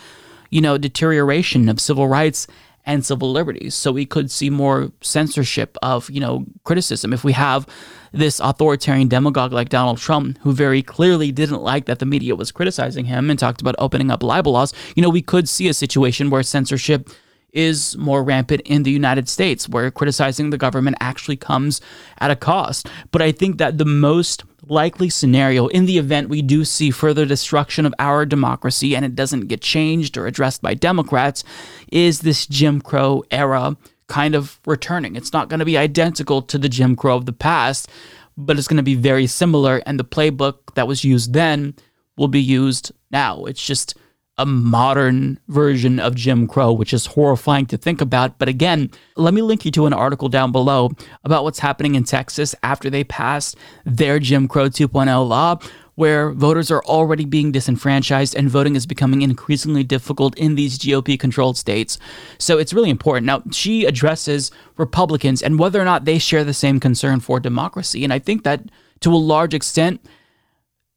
you 0.50 0.60
know, 0.60 0.78
deterioration 0.78 1.68
of 1.68 1.80
civil 1.80 2.08
rights 2.08 2.46
and 2.86 3.04
civil 3.04 3.32
liberties. 3.32 3.74
So 3.74 3.92
we 3.92 4.06
could 4.06 4.30
see 4.30 4.50
more 4.50 4.92
censorship 5.00 5.76
of, 5.82 6.10
you 6.10 6.20
know, 6.20 6.44
criticism. 6.64 7.12
If 7.12 7.24
we 7.24 7.32
have 7.32 7.66
this 8.12 8.40
authoritarian 8.40 9.08
demagogue 9.08 9.52
like 9.52 9.70
Donald 9.70 9.98
Trump, 9.98 10.38
who 10.42 10.52
very 10.52 10.82
clearly 10.82 11.32
didn't 11.32 11.62
like 11.62 11.86
that 11.86 11.98
the 11.98 12.06
media 12.06 12.36
was 12.36 12.52
criticizing 12.52 13.06
him 13.06 13.30
and 13.30 13.38
talked 13.38 13.60
about 13.60 13.74
opening 13.78 14.10
up 14.10 14.22
libel 14.22 14.52
laws, 14.52 14.74
you 14.94 15.02
know, 15.02 15.08
we 15.08 15.22
could 15.22 15.48
see 15.48 15.68
a 15.68 15.74
situation 15.74 16.30
where 16.30 16.42
censorship 16.42 17.08
is 17.54 17.96
more 17.96 18.22
rampant 18.22 18.60
in 18.64 18.82
the 18.82 18.90
United 18.90 19.28
States, 19.28 19.68
where 19.68 19.90
criticizing 19.90 20.50
the 20.50 20.58
government 20.58 20.96
actually 21.00 21.36
comes 21.36 21.80
at 22.18 22.30
a 22.30 22.36
cost. 22.36 22.88
But 23.10 23.22
I 23.22 23.32
think 23.32 23.58
that 23.58 23.78
the 23.78 23.84
most 23.84 24.44
likely 24.66 25.08
scenario 25.08 25.66
in 25.68 25.86
the 25.86 25.98
event 25.98 26.28
we 26.28 26.42
do 26.42 26.64
see 26.64 26.90
further 26.90 27.26
destruction 27.26 27.86
of 27.86 27.94
our 27.98 28.24
democracy 28.24 28.96
and 28.96 29.04
it 29.04 29.14
doesn't 29.14 29.46
get 29.46 29.60
changed 29.60 30.16
or 30.16 30.26
addressed 30.26 30.62
by 30.62 30.74
Democrats 30.74 31.44
is 31.92 32.20
this 32.20 32.46
Jim 32.46 32.80
Crow 32.80 33.22
era 33.30 33.76
kind 34.06 34.34
of 34.34 34.58
returning. 34.66 35.16
It's 35.16 35.32
not 35.32 35.48
going 35.48 35.60
to 35.60 35.64
be 35.64 35.78
identical 35.78 36.42
to 36.42 36.58
the 36.58 36.68
Jim 36.68 36.96
Crow 36.96 37.16
of 37.16 37.26
the 37.26 37.32
past, 37.32 37.90
but 38.36 38.58
it's 38.58 38.68
going 38.68 38.78
to 38.78 38.82
be 38.82 38.94
very 38.94 39.26
similar. 39.26 39.82
And 39.86 39.98
the 39.98 40.04
playbook 40.04 40.74
that 40.74 40.88
was 40.88 41.04
used 41.04 41.32
then 41.32 41.74
will 42.16 42.28
be 42.28 42.40
used 42.40 42.92
now. 43.10 43.44
It's 43.44 43.64
just 43.64 43.96
a 44.36 44.46
modern 44.46 45.38
version 45.48 46.00
of 46.00 46.14
Jim 46.14 46.48
Crow, 46.48 46.72
which 46.72 46.92
is 46.92 47.06
horrifying 47.06 47.66
to 47.66 47.76
think 47.76 48.00
about. 48.00 48.38
But 48.38 48.48
again, 48.48 48.90
let 49.16 49.32
me 49.32 49.42
link 49.42 49.64
you 49.64 49.70
to 49.72 49.86
an 49.86 49.92
article 49.92 50.28
down 50.28 50.50
below 50.50 50.90
about 51.22 51.44
what's 51.44 51.60
happening 51.60 51.94
in 51.94 52.04
Texas 52.04 52.54
after 52.62 52.90
they 52.90 53.04
passed 53.04 53.56
their 53.84 54.18
Jim 54.18 54.48
Crow 54.48 54.68
2.0 54.68 55.28
law, 55.28 55.58
where 55.94 56.32
voters 56.32 56.70
are 56.72 56.82
already 56.84 57.24
being 57.24 57.52
disenfranchised 57.52 58.34
and 58.34 58.50
voting 58.50 58.74
is 58.74 58.86
becoming 58.86 59.22
increasingly 59.22 59.84
difficult 59.84 60.36
in 60.36 60.56
these 60.56 60.78
GOP 60.78 61.18
controlled 61.18 61.56
states. 61.56 61.98
So 62.38 62.58
it's 62.58 62.74
really 62.74 62.90
important. 62.90 63.26
Now, 63.26 63.44
she 63.52 63.84
addresses 63.84 64.50
Republicans 64.76 65.42
and 65.42 65.60
whether 65.60 65.80
or 65.80 65.84
not 65.84 66.04
they 66.04 66.18
share 66.18 66.42
the 66.42 66.54
same 66.54 66.80
concern 66.80 67.20
for 67.20 67.38
democracy. 67.38 68.02
And 68.02 68.12
I 68.12 68.18
think 68.18 68.42
that 68.42 68.64
to 69.00 69.14
a 69.14 69.16
large 69.16 69.54
extent, 69.54 70.04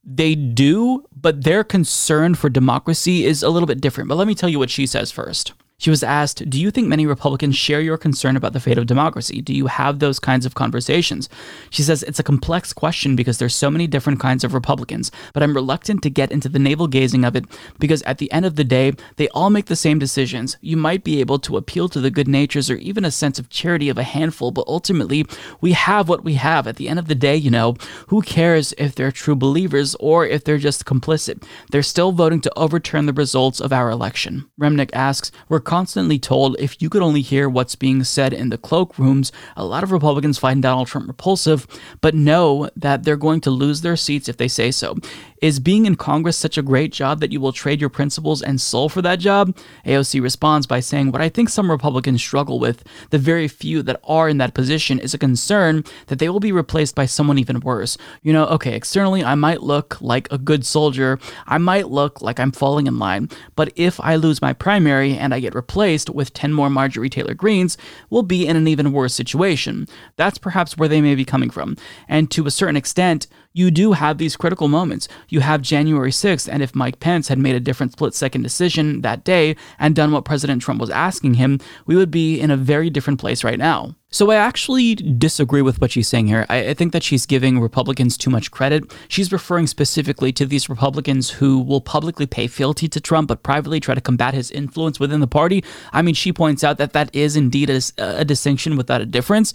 they 0.07 0.35
do, 0.35 1.03
but 1.13 1.43
their 1.43 1.65
concern 1.65 2.33
for 2.33 2.49
democracy 2.49 3.25
is 3.25 3.43
a 3.43 3.49
little 3.49 3.67
bit 3.67 3.81
different. 3.81 4.07
But 4.07 4.15
let 4.15 4.25
me 4.25 4.35
tell 4.35 4.49
you 4.49 4.57
what 4.57 4.69
she 4.69 4.87
says 4.87 5.11
first. 5.11 5.51
She 5.79 5.91
was 5.91 6.01
asked, 6.01 6.49
Do 6.49 6.59
you 6.59 6.71
think 6.71 6.87
many 6.87 7.05
Republicans 7.05 7.55
share 7.55 7.81
your 7.81 7.99
concern 7.99 8.35
about 8.35 8.53
the 8.53 8.59
fate 8.59 8.79
of 8.79 8.87
democracy? 8.87 9.43
Do 9.43 9.53
you 9.53 9.67
have 9.67 9.99
those 9.99 10.17
kinds 10.17 10.43
of 10.43 10.55
conversations? 10.55 11.29
She 11.69 11.83
says, 11.83 12.01
It's 12.01 12.17
a 12.17 12.23
complex 12.23 12.73
question 12.73 13.15
because 13.15 13.37
there's 13.37 13.53
so 13.53 13.69
many 13.69 13.85
different 13.85 14.19
kinds 14.19 14.43
of 14.43 14.55
Republicans, 14.55 15.11
but 15.35 15.43
I'm 15.43 15.53
reluctant 15.53 16.01
to 16.01 16.09
get 16.09 16.31
into 16.31 16.49
the 16.49 16.57
navel 16.57 16.87
gazing 16.87 17.23
of 17.23 17.35
it 17.35 17.45
because 17.77 18.01
at 18.03 18.17
the 18.17 18.31
end 18.31 18.47
of 18.47 18.55
the 18.55 18.63
day, 18.63 18.93
they 19.17 19.27
all 19.29 19.51
make 19.51 19.67
the 19.67 19.75
same 19.75 19.99
decisions. 19.99 20.57
You 20.61 20.77
might 20.77 21.03
be 21.03 21.19
able 21.19 21.37
to 21.39 21.57
appeal 21.57 21.89
to 21.89 22.01
the 22.01 22.09
good 22.09 22.27
natures 22.27 22.71
or 22.71 22.77
even 22.77 23.05
a 23.05 23.11
sense 23.11 23.37
of 23.37 23.49
charity 23.49 23.87
of 23.87 23.99
a 23.99 24.03
handful, 24.03 24.49
but 24.49 24.65
ultimately, 24.67 25.27
we 25.61 25.73
have 25.73 26.09
what 26.09 26.23
we 26.23 26.33
have. 26.33 26.65
At 26.65 26.77
the 26.77 26.89
end 26.89 26.97
of 26.97 27.07
the 27.07 27.13
day, 27.13 27.35
you 27.35 27.51
know, 27.51 27.75
who 28.07 28.23
cares 28.23 28.73
if 28.79 28.95
they're 28.95 29.11
true 29.11 29.35
believers 29.35 29.93
or 29.99 30.25
if 30.25 30.43
they're 30.43 30.57
just 30.57 30.85
complicit? 30.85 31.43
They're 31.69 31.83
still 31.83 32.13
voting 32.13 32.41
to 32.41 32.53
overturn 32.57 33.05
the 33.05 33.13
results 33.13 33.59
of 33.61 33.71
our 33.71 33.91
election. 33.91 34.49
Remnick 34.59 34.89
asks, 34.93 35.31
We're 35.47 35.66
constantly 35.67 36.17
told 36.17 36.55
if 36.59 36.81
you 36.81 36.89
could 36.89 37.01
only 37.01 37.21
hear 37.21 37.49
what's 37.49 37.75
being 37.75 38.01
said 38.05 38.31
in 38.31 38.49
the 38.49 38.57
cloakrooms, 38.57 39.31
a 39.57 39.65
lot 39.65 39.83
of 39.83 39.91
Republicans 39.91 40.39
find 40.39 40.63
Donald 40.63 40.87
Trump 40.87 41.07
repulsive, 41.07 41.67
but 41.99 42.15
know 42.15 42.69
that 42.77 43.03
they're 43.03 43.17
going 43.17 43.41
to 43.41 43.51
lose 43.51 43.81
their 43.81 43.97
seats 43.97 44.29
if 44.29 44.37
they 44.37 44.47
say 44.47 44.71
so. 44.71 44.95
Is 45.39 45.59
being 45.59 45.85
in 45.85 45.95
Congress 45.95 46.35
such 46.35 46.57
a 46.57 46.63
great 46.63 46.91
job 46.91 47.19
that 47.19 47.31
you 47.31 47.39
will 47.39 47.51
trade 47.51 47.79
your 47.79 47.91
principles 47.91 48.41
and 48.41 48.59
soul 48.59 48.89
for 48.89 49.03
that 49.03 49.19
job? 49.19 49.55
AOC 49.85 50.19
responds 50.19 50.65
by 50.65 50.79
saying, 50.79 51.11
What 51.11 51.21
I 51.21 51.29
think 51.29 51.49
some 51.49 51.69
Republicans 51.69 52.23
struggle 52.23 52.59
with, 52.59 52.83
the 53.11 53.19
very 53.19 53.47
few 53.47 53.83
that 53.83 53.99
are 54.03 54.27
in 54.27 54.39
that 54.39 54.55
position, 54.55 54.97
is 54.97 55.13
a 55.13 55.19
concern 55.19 55.83
that 56.07 56.17
they 56.17 56.27
will 56.29 56.39
be 56.39 56.51
replaced 56.51 56.95
by 56.95 57.05
someone 57.05 57.37
even 57.37 57.59
worse. 57.59 57.99
You 58.23 58.33
know, 58.33 58.47
okay, 58.47 58.73
externally, 58.75 59.23
I 59.23 59.35
might 59.35 59.61
look 59.61 60.01
like 60.01 60.27
a 60.31 60.39
good 60.39 60.65
soldier, 60.65 61.19
I 61.45 61.59
might 61.59 61.89
look 61.89 62.19
like 62.19 62.39
I'm 62.39 62.51
falling 62.51 62.87
in 62.87 62.97
line, 62.97 63.29
but 63.55 63.71
if 63.75 63.99
I 63.99 64.15
lose 64.15 64.41
my 64.41 64.53
primary 64.53 65.15
and 65.15 65.35
I 65.35 65.39
get 65.39 65.53
replaced 65.53 66.09
with 66.09 66.33
10 66.33 66.51
more 66.51 66.69
Marjorie 66.69 67.09
Taylor 67.09 67.35
Greenes, 67.35 67.77
we'll 68.09 68.23
be 68.23 68.47
in 68.47 68.55
an 68.55 68.67
even 68.67 68.91
worse 68.91 69.13
situation. 69.13 69.87
That's 70.15 70.39
perhaps 70.39 70.77
where 70.77 70.89
they 70.89 71.01
may 71.01 71.13
be 71.13 71.25
coming 71.25 71.51
from. 71.51 71.77
And 72.07 72.31
to 72.31 72.47
a 72.47 72.51
certain 72.51 72.75
extent, 72.75 73.27
you 73.57 73.71
do 73.71 73.93
have 73.93 74.19
these 74.19 74.35
critical 74.35 74.67
moments. 74.67 75.07
You 75.29 75.39
have 75.39 75.63
January 75.63 76.11
6th, 76.11 76.47
and 76.47 76.61
if 76.61 76.75
Mike 76.75 76.99
Pence 76.99 77.27
had 77.27 77.39
made 77.39 77.55
a 77.55 77.59
different 77.59 77.91
split 77.91 78.13
second 78.13 78.43
decision 78.43 79.01
that 79.01 79.23
day 79.23 79.55
and 79.79 79.95
done 79.95 80.11
what 80.11 80.25
President 80.25 80.61
Trump 80.61 80.79
was 80.79 80.91
asking 80.91 81.33
him, 81.33 81.59
we 81.87 81.95
would 81.95 82.11
be 82.11 82.39
in 82.39 82.51
a 82.51 82.57
very 82.57 82.91
different 82.91 83.19
place 83.19 83.43
right 83.43 83.57
now. 83.57 83.95
So 84.09 84.31
I 84.31 84.35
actually 84.35 84.95
disagree 84.95 85.61
with 85.61 85.81
what 85.81 85.91
she's 85.91 86.07
saying 86.07 86.27
here. 86.27 86.45
I, 86.47 86.69
I, 86.69 86.73
think 86.73 86.93
that 86.93 87.03
she's 87.03 87.25
giving 87.25 87.59
Republicans 87.59 88.17
too 88.17 88.29
much 88.29 88.51
credit. 88.51 88.89
She's 89.09 89.33
referring 89.33 89.67
specifically 89.67 90.31
to 90.31 90.45
these 90.45 90.69
Republicans 90.69 91.29
who 91.29 91.59
will 91.59 91.81
publicly 91.81 92.25
pay 92.25 92.47
fealty 92.47 92.87
to 92.87 93.01
Trump, 93.01 93.27
but 93.27 93.43
privately 93.43 93.81
try 93.81 93.95
to 93.95 94.01
combat 94.01 94.33
his 94.33 94.49
influence 94.49 94.97
within 94.97 95.19
the 95.19 95.27
party. 95.27 95.61
I 95.91 96.01
mean, 96.01 96.15
she 96.15 96.31
points 96.31 96.63
out 96.63 96.77
that 96.77 96.93
that 96.93 97.13
is 97.13 97.35
indeed 97.35 97.69
a, 97.69 97.81
a 97.97 98.23
distinction 98.23 98.77
without 98.77 99.01
a 99.01 99.05
difference, 99.05 99.53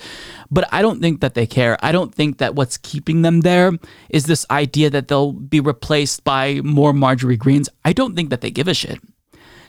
but 0.51 0.69
I 0.71 0.83
don't 0.83 1.01
think 1.01 1.23
that 1.23 1.33
they 1.33 1.47
care. 1.47 1.79
I 1.83 1.91
don't 1.91 2.15
think 2.15 2.37
that 2.37 2.55
what's 2.55 2.77
keeping 2.77 3.23
them 3.23 3.41
there 3.41 3.73
is 4.11 4.27
this 4.27 4.45
idea 4.51 4.91
that 4.91 5.09
they'll 5.09 5.33
be 5.33 5.61
replaced 5.61 6.25
by 6.25 6.61
more 6.63 6.93
Marjorie 6.93 7.39
Greenes. 7.39 7.71
I 7.87 7.95
don't 7.95 8.15
think 8.15 8.29
that 8.29 8.43
they 8.43 8.51
give 8.51 8.69
a 8.69 8.75
shit. 8.75 9.01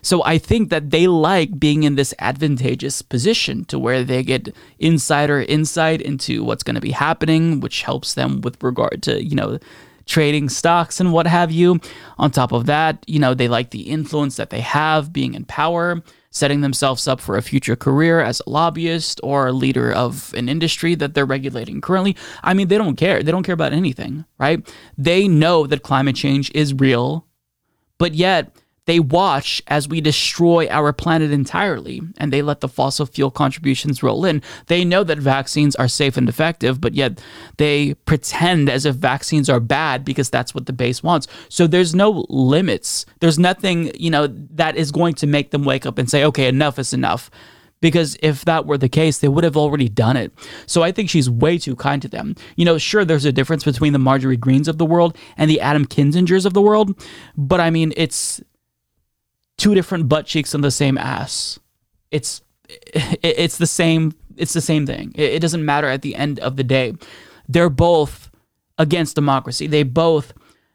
So 0.04 0.24
I 0.26 0.38
think 0.38 0.70
that 0.70 0.92
they 0.92 1.08
like 1.08 1.58
being 1.58 1.84
in 1.84 1.96
this 1.96 2.14
advantageous 2.20 3.02
position 3.02 3.66
to 3.66 3.80
where 3.80 4.04
they 4.04 4.22
get 4.22 4.54
insider 4.78 5.42
insight 5.42 6.02
into 6.02 6.44
what's 6.44 6.62
going 6.62 6.76
to 6.76 6.82
be 6.82 6.92
happening, 6.92 7.62
which 7.62 7.84
helps 7.84 8.14
them 8.14 8.42
with 8.42 8.62
regard 8.62 9.02
to, 9.04 9.24
you 9.24 9.36
know, 9.36 9.58
trading 10.06 10.50
stocks 10.50 11.00
and 11.00 11.14
what 11.14 11.26
have 11.26 11.52
you. 11.52 11.80
On 12.18 12.30
top 12.30 12.52
of 12.52 12.66
that, 12.66 13.04
you 13.08 13.18
know, 13.18 13.34
they 13.34 13.48
like 13.48 13.72
the 13.72 13.84
influence 13.84 14.36
that 14.36 14.50
they 14.50 14.60
have 14.60 15.14
being 15.14 15.34
in 15.34 15.46
power, 15.46 16.04
setting 16.32 16.60
themselves 16.60 17.08
up 17.08 17.22
for 17.22 17.38
a 17.38 17.42
future 17.42 17.78
career 17.78 18.20
as 18.20 18.42
a 18.42 18.50
lobbyist 18.50 19.22
or 19.24 19.48
a 19.48 19.54
leader 19.54 19.90
of 19.90 20.34
an 20.34 20.50
industry 20.50 20.96
that 20.96 21.14
they're 21.14 21.26
regulating 21.26 21.80
currently. 21.80 22.18
I 22.44 22.54
mean, 22.54 22.68
they 22.68 22.78
don't 22.78 22.98
care. 22.98 23.24
They 23.24 23.32
don't 23.32 23.44
care 23.44 23.54
about 23.54 23.72
anything, 23.72 24.26
right? 24.38 24.68
They 24.98 25.30
know 25.30 25.66
that 25.68 25.84
climate 25.84 26.18
change 26.18 26.52
is 26.54 26.74
real, 26.74 27.26
but 27.98 28.14
yet 28.14 28.54
they 28.86 29.00
watch 29.00 29.62
as 29.68 29.88
we 29.88 30.02
destroy 30.02 30.68
our 30.68 30.92
planet 30.92 31.32
entirely 31.32 32.02
and 32.18 32.34
they 32.34 32.42
let 32.42 32.60
the 32.60 32.68
fossil 32.68 33.06
fuel 33.06 33.32
contributions 33.32 34.04
roll 34.04 34.26
in. 34.26 34.42
They 34.68 34.84
know 34.84 35.04
that 35.04 35.20
vaccines 35.20 35.76
are 35.78 35.88
safe 35.88 36.18
and 36.18 36.28
effective, 36.28 36.82
but 36.82 36.94
yet 36.94 37.24
they 37.58 37.94
pretend 37.94 38.70
as 38.70 38.86
if 38.86 38.96
vaccines 38.96 39.50
are 39.50 39.60
bad 39.60 40.04
because 40.04 40.30
that's 40.30 40.54
what 40.54 40.66
the 40.66 40.74
base 40.74 41.02
wants. 41.02 41.28
So 41.50 41.66
there's 41.66 41.96
no 41.96 42.26
limits. 42.30 43.06
There's 43.20 43.40
nothing, 43.40 43.92
you 43.96 44.10
know, 44.10 44.28
that 44.28 44.76
is 44.76 44.92
going 44.92 45.14
to 45.16 45.28
make 45.28 45.52
them 45.52 45.64
wake 45.64 45.86
up 45.86 45.98
and 45.98 46.10
say, 46.10 46.26
okay, 46.26 46.48
enough 46.48 46.78
is 46.78 46.94
enough. 46.94 47.32
Because 47.80 48.16
if 48.22 48.46
that 48.46 48.66
were 48.66 48.78
the 48.78 48.88
case, 48.88 49.18
they 49.18 49.28
would 49.28 49.44
have 49.44 49.58
already 49.58 49.90
done 49.90 50.16
it. 50.16 50.32
So 50.68 50.84
I 50.84 50.94
think 50.94 51.10
she's 51.10 51.30
way 51.30 51.58
too 51.58 51.76
kind 51.76 52.02
to 52.02 52.08
them. 52.08 52.36
You 52.56 52.64
know, 52.64 52.78
sure, 52.78 53.04
there's 53.04 53.26
a 53.26 53.34
difference 53.34 53.66
between 53.66 53.92
the 53.92 54.00
Marjorie 54.00 54.38
Greenes 54.38 54.70
of 54.70 54.78
the 54.78 54.86
world 54.86 55.18
and 55.36 55.50
the 55.50 55.60
Adam 55.60 55.86
Kinzingers 55.86 56.46
of 56.46 56.54
the 56.54 56.62
world, 56.62 56.98
but 57.36 57.60
I 57.60 57.70
mean, 57.72 57.94
it's 57.98 58.42
two 59.64 59.74
different 59.74 60.10
butt 60.10 60.26
cheeks 60.26 60.54
on 60.54 60.60
the 60.60 60.70
same 60.70 60.98
ass. 60.98 61.58
It's 62.12 62.42
it's 62.68 63.58
the 63.58 63.68
same 63.68 64.14
it's 64.36 64.54
the 64.54 64.62
same 64.62 64.86
thing. 64.86 65.14
It 65.16 65.40
doesn't 65.40 65.64
matter 65.64 65.88
at 65.88 66.02
the 66.02 66.16
end 66.16 66.40
of 66.40 66.58
the 66.58 66.64
day. 66.64 66.94
They're 67.48 67.70
both 67.70 68.30
against 68.78 69.16
democracy. 69.16 69.68
They 69.68 69.84
both, 69.84 70.34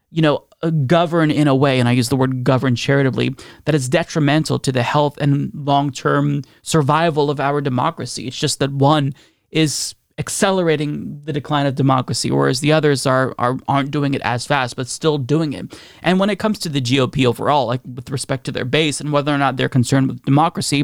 you 0.09 0.23
know, 0.23 0.45
uh, 0.63 0.71
govern 0.71 1.29
in 1.29 1.47
a 1.47 1.53
way, 1.53 1.79
and 1.79 1.87
I 1.87 1.91
use 1.91 2.09
the 2.09 2.15
word 2.15 2.43
govern 2.43 2.75
charitably, 2.75 3.35
that 3.65 3.75
is 3.75 3.89
detrimental 3.89 4.57
to 4.59 4.71
the 4.71 4.83
health 4.83 5.17
and 5.19 5.51
long 5.53 5.91
term 5.91 6.41
survival 6.63 7.29
of 7.29 7.39
our 7.39 7.61
democracy. 7.61 8.27
It's 8.27 8.39
just 8.39 8.59
that 8.59 8.71
one 8.71 9.13
is 9.51 9.93
accelerating 10.19 11.21
the 11.23 11.33
decline 11.33 11.65
of 11.65 11.75
democracy, 11.75 12.29
whereas 12.29 12.59
the 12.59 12.73
others 12.73 13.05
are, 13.05 13.33
are 13.39 13.57
aren't 13.67 13.89
doing 13.89 14.13
it 14.13 14.21
as 14.21 14.45
fast, 14.45 14.75
but 14.75 14.87
still 14.87 15.17
doing 15.17 15.53
it. 15.53 15.79
And 16.03 16.19
when 16.19 16.29
it 16.29 16.37
comes 16.37 16.59
to 16.59 16.69
the 16.69 16.81
GOP 16.81 17.25
overall, 17.25 17.65
like 17.65 17.81
with 17.85 18.11
respect 18.11 18.43
to 18.45 18.51
their 18.51 18.65
base 18.65 18.99
and 18.99 19.11
whether 19.11 19.33
or 19.33 19.37
not 19.37 19.55
they're 19.55 19.69
concerned 19.69 20.09
with 20.09 20.23
democracy, 20.23 20.83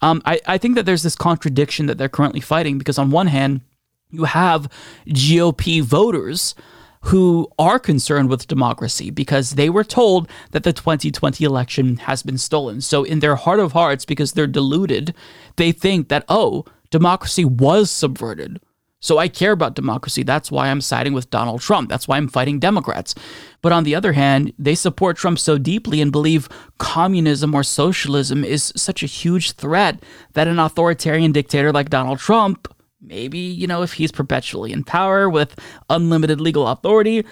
um, 0.00 0.22
I, 0.24 0.40
I 0.46 0.58
think 0.58 0.74
that 0.74 0.86
there's 0.86 1.02
this 1.02 1.14
contradiction 1.14 1.86
that 1.86 1.98
they're 1.98 2.08
currently 2.08 2.40
fighting 2.40 2.78
because 2.78 2.98
on 2.98 3.10
one 3.10 3.28
hand, 3.28 3.60
you 4.10 4.24
have 4.24 4.68
GOP 5.06 5.82
voters 5.82 6.54
who 7.06 7.48
are 7.58 7.78
concerned 7.78 8.28
with 8.28 8.46
democracy 8.46 9.10
because 9.10 9.52
they 9.52 9.68
were 9.68 9.84
told 9.84 10.28
that 10.52 10.62
the 10.62 10.72
2020 10.72 11.44
election 11.44 11.96
has 11.96 12.22
been 12.22 12.38
stolen. 12.38 12.80
So, 12.80 13.02
in 13.02 13.18
their 13.18 13.36
heart 13.36 13.58
of 13.58 13.72
hearts, 13.72 14.04
because 14.04 14.32
they're 14.32 14.46
deluded, 14.46 15.14
they 15.56 15.72
think 15.72 16.08
that, 16.08 16.24
oh, 16.28 16.64
democracy 16.92 17.44
was 17.44 17.90
subverted. 17.90 18.60
So 19.00 19.18
I 19.18 19.26
care 19.26 19.50
about 19.50 19.74
democracy. 19.74 20.22
That's 20.22 20.52
why 20.52 20.68
I'm 20.68 20.80
siding 20.80 21.12
with 21.12 21.28
Donald 21.28 21.60
Trump. 21.60 21.88
That's 21.88 22.06
why 22.06 22.18
I'm 22.18 22.28
fighting 22.28 22.60
Democrats. 22.60 23.16
But 23.60 23.72
on 23.72 23.82
the 23.82 23.96
other 23.96 24.12
hand, 24.12 24.52
they 24.60 24.76
support 24.76 25.16
Trump 25.16 25.40
so 25.40 25.58
deeply 25.58 26.00
and 26.00 26.12
believe 26.12 26.48
communism 26.78 27.52
or 27.52 27.64
socialism 27.64 28.44
is 28.44 28.72
such 28.76 29.02
a 29.02 29.06
huge 29.06 29.52
threat 29.52 30.00
that 30.34 30.46
an 30.46 30.60
authoritarian 30.60 31.32
dictator 31.32 31.72
like 31.72 31.90
Donald 31.90 32.20
Trump 32.20 32.72
maybe, 33.02 33.38
you 33.38 33.66
know, 33.66 33.82
if 33.82 33.94
he's 33.94 34.12
perpetually 34.12 34.72
in 34.72 34.84
power 34.84 35.28
with 35.28 35.58
unlimited 35.90 36.40
legal 36.40 36.68
authority, 36.68 37.24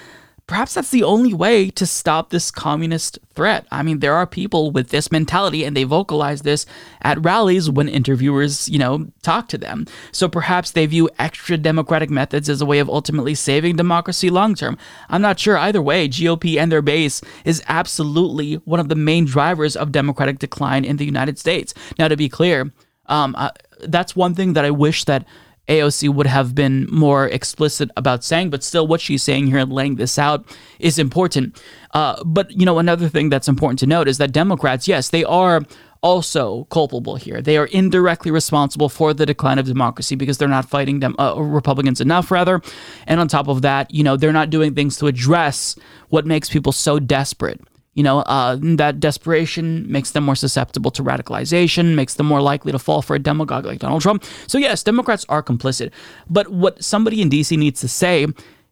perhaps 0.51 0.75
that's 0.75 0.91
the 0.91 1.05
only 1.05 1.33
way 1.33 1.71
to 1.71 1.87
stop 1.87 2.31
this 2.31 2.51
communist 2.51 3.21
threat. 3.35 3.65
I 3.71 3.85
mean, 3.85 4.01
there 4.01 4.15
are 4.15 4.27
people 4.27 4.73
with 4.73 4.89
this 4.89 5.13
mentality 5.13 5.63
and 5.63 5.77
they 5.77 5.85
vocalize 5.85 6.43
this 6.43 6.67
at 7.03 7.25
rallies 7.25 7.71
when 7.71 7.89
interviewers, 7.89 8.69
you 8.69 8.77
know, 8.77 9.07
talk 9.23 9.47
to 9.51 9.59
them. 9.59 9.87
So 10.11 10.29
perhaps 10.29 10.73
they 10.73 10.87
view 10.87 11.09
extra 11.21 11.57
democratic 11.57 12.11
methods 12.11 12.49
as 12.49 12.61
a 12.61 12.67
way 12.67 12.81
of 12.81 12.91
ultimately 12.91 13.37
saving 13.37 13.77
democracy 13.77 14.29
long 14.29 14.57
term. 14.57 14.77
I'm 15.09 15.23
not 15.23 15.39
sure 15.39 15.57
either 15.57 15.81
way. 15.81 16.09
GOP 16.09 16.59
and 16.59 16.73
their 16.73 16.83
base 16.83 17.23
is 17.45 17.63
absolutely 17.69 18.55
one 18.55 18.81
of 18.81 18.89
the 18.89 18.97
main 18.97 19.27
drivers 19.27 19.77
of 19.77 19.93
democratic 19.93 20.41
decline 20.41 20.85
in 20.85 20.97
the 20.97 21.05
United 21.05 21.39
States. 21.39 21.75
Now, 21.97 22.09
to 22.09 22.17
be 22.17 22.29
clear, 22.29 22.73
um, 23.07 23.37
uh, 23.39 23.51
that's 23.83 24.17
one 24.17 24.35
thing 24.35 24.55
that 24.55 24.65
I 24.65 24.73
wish 24.73 25.05
that 25.05 25.25
AOC 25.71 26.13
would 26.13 26.27
have 26.27 26.55
been 26.55 26.87
more 26.91 27.29
explicit 27.29 27.91
about 27.97 28.25
saying, 28.25 28.51
but 28.51 28.65
still, 28.65 28.87
what 28.89 29.01
she's 29.01 29.23
saying 29.23 29.47
here 29.47 29.59
and 29.59 29.73
laying 29.73 29.95
this 29.95 30.19
out 30.19 30.45
is 30.81 30.99
important. 30.99 31.63
Uh, 31.93 32.23
but, 32.25 32.51
you 32.51 32.67
know, 32.67 32.79
another 32.79 33.09
thing 33.09 33.31
that's 33.31 33.49
important 33.49 33.79
to 33.79 33.87
note 33.87 34.09
is 34.09 34.19
that 34.19 34.33
Democrats, 34.33 34.89
yes, 34.89 35.09
they 35.09 35.23
are 35.25 35.63
also 36.03 36.65
culpable 36.65 37.17
here. 37.17 37.41
They 37.41 37.57
are 37.57 37.67
indirectly 37.67 38.33
responsible 38.33 38.89
for 38.89 39.15
the 39.15 39.27
decline 39.27 39.59
of 39.59 39.67
democracy 39.67 40.17
because 40.17 40.39
they're 40.39 40.49
not 40.49 40.69
fighting 40.69 41.01
them 41.01 41.15
uh, 41.19 41.35
Republicans 41.37 42.01
enough, 42.01 42.31
rather. 42.31 42.61
And 43.07 43.21
on 43.21 43.29
top 43.29 43.47
of 43.47 43.63
that, 43.63 43.93
you 43.93 44.03
know, 44.03 44.17
they're 44.17 44.33
not 44.33 44.51
doing 44.51 44.75
things 44.75 44.97
to 44.99 45.07
address 45.07 45.77
what 46.09 46.27
makes 46.27 46.49
people 46.49 46.73
so 46.73 46.99
desperate. 46.99 47.61
You 47.95 48.05
know, 48.05 48.21
uh, 48.21 48.57
that 48.61 49.01
desperation 49.01 49.91
makes 49.91 50.13
them 50.13 50.25
more 50.25 50.37
susceptible 50.37 50.93
to 50.93 51.03
radicalization, 51.03 51.97
makes 51.97 52.15
them 52.15 52.27
more 52.27 52.41
likely 52.41 52.71
to 52.71 52.79
fall 52.79 53.03
for 53.03 53.17
a 53.17 53.19
demagogue 53.19 53.67
like 53.67 53.81
Donald 53.81 54.03
Trump. 54.03 54.25
So, 54.47 54.59
yes, 54.59 54.83
Democrats 54.85 55.27
are 55.29 55.43
complicit. 55.43 55.91
But 56.29 56.49
what 56.49 56.83
somebody 56.85 57.21
in 57.21 57.31
DC 57.31 57.59
needs 57.59 57.81
to 57.81 57.89
say 57.89 58.27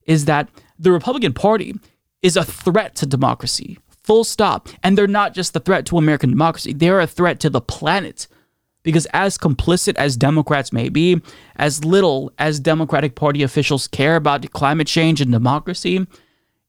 is 0.06 0.26
that 0.26 0.48
the 0.78 0.92
Republican 0.92 1.32
Party 1.32 1.74
is 2.22 2.36
a 2.36 2.44
threat 2.44 2.94
to 2.96 3.06
democracy, 3.06 3.78
full 4.04 4.24
stop. 4.24 4.68
And 4.82 4.96
they're 4.96 5.06
not 5.06 5.34
just 5.34 5.54
a 5.56 5.60
threat 5.60 5.84
to 5.86 5.98
American 5.98 6.30
democracy, 6.30 6.72
they're 6.72 7.00
a 7.00 7.06
threat 7.06 7.40
to 7.40 7.50
the 7.50 7.60
planet. 7.60 8.28
Because 8.84 9.06
as 9.12 9.36
complicit 9.36 9.96
as 9.96 10.16
Democrats 10.16 10.72
may 10.72 10.88
be, 10.88 11.20
as 11.56 11.84
little 11.84 12.32
as 12.38 12.60
Democratic 12.60 13.16
Party 13.16 13.42
officials 13.42 13.88
care 13.88 14.16
about 14.16 14.50
climate 14.52 14.86
change 14.86 15.20
and 15.20 15.32
democracy, 15.32 16.06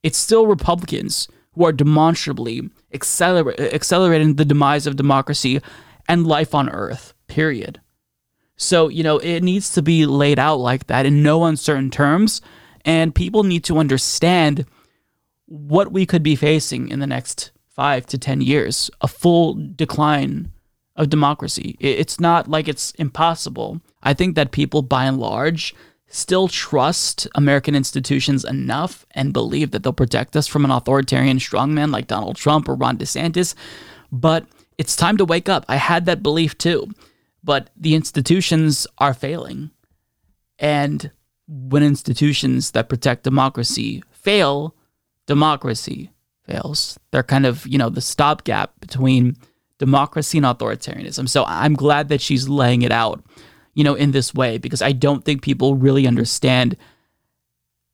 it's 0.04 0.18
still 0.18 0.48
Republicans 0.48 1.28
who 1.60 1.66
are 1.66 1.74
demonstrably 1.74 2.70
acceler- 2.94 3.74
accelerating 3.74 4.36
the 4.36 4.46
demise 4.46 4.88
of 4.88 4.96
democracy 4.96 5.60
and 6.08 6.26
life 6.26 6.56
on 6.56 6.70
earth, 6.70 7.14
period. 7.28 7.82
So, 8.56 8.88
you 8.88 9.04
know, 9.04 9.18
it 9.18 9.44
needs 9.44 9.74
to 9.74 9.82
be 9.82 10.06
laid 10.06 10.40
out 10.40 10.60
like 10.60 10.88
that 10.88 11.06
in 11.06 11.22
no 11.22 11.44
uncertain 11.44 11.92
terms. 11.92 12.42
And 12.86 13.14
people 13.14 13.44
need 13.44 13.66
to 13.66 13.78
understand 13.78 14.66
what 15.48 15.92
we 15.92 16.06
could 16.06 16.24
be 16.24 16.38
facing 16.38 16.88
in 16.88 17.02
the 17.02 17.08
next 17.08 17.52
five 17.68 18.06
to 18.06 18.18
10 18.18 18.40
years 18.40 18.90
a 19.02 19.08
full 19.10 19.56
decline 19.76 20.54
of 20.96 21.10
democracy. 21.10 21.76
It's 21.82 22.22
not 22.22 22.48
like 22.48 22.70
it's 22.70 22.92
impossible. 22.92 23.82
I 24.02 24.14
think 24.14 24.36
that 24.36 24.52
people, 24.52 24.82
by 24.82 25.06
and 25.06 25.20
large, 25.20 25.76
still 26.10 26.48
trust 26.48 27.28
American 27.36 27.76
institutions 27.76 28.44
enough 28.44 29.06
and 29.12 29.32
believe 29.32 29.72
that 29.72 29.84
they'll 29.84 29.94
protect 29.94 30.36
us 30.36 30.48
from 30.48 30.66
an 30.66 30.72
authoritarian 30.72 31.38
strongman 31.38 31.92
like 31.92 32.08
Donald 32.08 32.36
Trump 32.36 32.68
or 32.68 32.76
Ron 32.76 32.98
DeSantis. 32.98 33.54
But 34.12 34.46
it's 34.78 34.96
time 34.96 35.18
to 35.18 35.26
wake 35.26 35.50
up. 35.50 35.66
I 35.68 35.76
had 35.76 36.06
that 36.06 36.24
belief 36.24 36.58
too. 36.58 36.90
But 37.44 37.70
the 37.78 37.96
institutions 37.96 38.88
are 38.98 39.14
failing. 39.14 39.72
And 40.58 41.12
when 41.48 41.84
institutions 41.84 42.72
that 42.72 42.90
protect 42.90 43.24
democracy 43.24 44.04
fail, 44.12 44.76
democracy 45.26 46.12
fails. 46.44 47.00
They're 47.12 47.24
kind 47.24 47.46
of, 47.46 47.66
you 47.66 47.78
know, 47.78 47.90
the 47.90 48.02
stopgap 48.02 48.74
between 48.80 49.38
democracy 49.78 50.38
and 50.38 50.46
authoritarianism. 50.46 51.30
So 51.30 51.46
I'm 51.46 51.76
glad 51.76 52.10
that 52.10 52.22
she's 52.22 52.50
laying 52.50 52.82
it 52.82 52.92
out 52.92 53.24
you 53.80 53.86
know, 53.86 53.96
in 53.96 54.12
this 54.12 54.34
way 54.34 54.58
because 54.58 54.82
I 54.82 54.92
don't 54.92 55.24
think 55.24 55.42
people 55.42 55.76
really 55.76 56.06
understand 56.06 56.76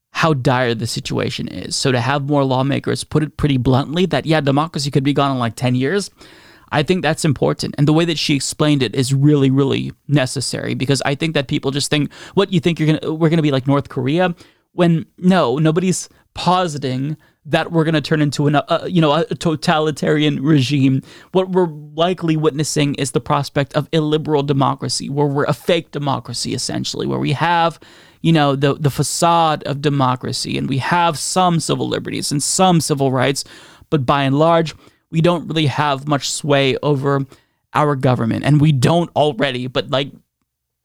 how 0.10 0.34
dire 0.34 0.74
the 0.74 0.88
situation 0.88 1.48
is. 1.48 1.76
So 1.76 1.92
to 1.92 2.00
have 2.00 2.28
more 2.28 2.44
lawmakers 2.44 3.04
put 3.04 3.22
it 3.22 3.38
pretty 3.38 3.58
bluntly 3.58 4.08
that 4.08 4.26
yeah, 4.26 4.42
democracy 4.42 4.90
could 4.90 5.04
be 5.04 5.14
gone 5.14 5.30
in 5.30 5.38
like 5.38 5.56
10 5.56 5.76
years, 5.76 6.10
I 6.72 6.82
think 6.82 7.04
that's 7.04 7.24
important. 7.24 7.76
And 7.78 7.88
the 7.88 7.94
way 7.94 8.04
that 8.06 8.18
she 8.18 8.34
explained 8.36 8.82
it 8.82 8.96
is 8.96 9.14
really 9.14 9.52
really 9.52 9.92
necessary 10.08 10.74
because 10.74 11.04
I 11.06 11.14
think 11.14 11.36
that 11.36 11.48
people 11.48 11.70
just 11.70 11.92
think 11.92 12.12
what 12.34 12.52
you 12.52 12.60
think 12.60 12.80
you're 12.80 12.88
going 12.88 13.00
to 13.02 13.14
we're 13.14 13.30
going 13.30 13.38
to 13.38 13.44
be 13.44 13.52
like 13.52 13.68
North 13.68 13.90
Korea 13.90 14.34
when 14.72 15.06
no, 15.20 15.60
nobody's 15.60 16.10
positing 16.34 17.16
that 17.46 17.72
we're 17.72 17.84
going 17.84 17.94
to 17.94 18.02
turn 18.02 18.22
into 18.22 18.48
an, 18.48 18.56
uh, 18.56 18.88
you 18.90 19.00
know, 19.00 19.14
a 19.14 19.36
totalitarian 19.36 20.42
regime. 20.44 21.02
What 21.32 21.50
we're 21.50 21.68
likely 21.68 22.36
witnessing 22.36 22.96
is 22.96 23.12
the 23.12 23.22
prospect 23.22 23.74
of 23.76 23.88
illiberal 23.92 24.42
democracy, 24.44 25.10
where 25.10 25.28
we're 25.28 25.46
a 25.46 25.54
fake 25.54 25.92
democracy, 25.92 26.54
essentially, 26.54 27.06
where 27.06 27.20
we 27.20 27.34
have, 27.34 27.80
you 28.22 28.32
know, 28.32 28.56
the, 28.56 28.74
the 28.74 28.90
facade 28.90 29.64
of 29.64 29.82
democracy 29.82 30.58
and 30.58 30.68
we 30.68 30.80
have 30.80 31.20
some 31.20 31.60
civil 31.60 31.88
liberties 31.88 32.32
and 32.32 32.42
some 32.42 32.82
civil 32.82 33.12
rights, 33.12 33.44
but 33.92 34.06
by 34.06 34.24
and 34.24 34.40
large, 34.40 34.74
we 35.12 35.22
don't 35.22 35.48
really 35.48 35.68
have 35.68 36.08
much 36.08 36.32
sway 36.32 36.76
over 36.82 37.26
our 37.74 37.96
government. 37.96 38.44
And 38.44 38.60
we 38.60 38.72
don't 38.72 39.12
already, 39.16 39.68
but 39.68 39.92
like 39.92 40.12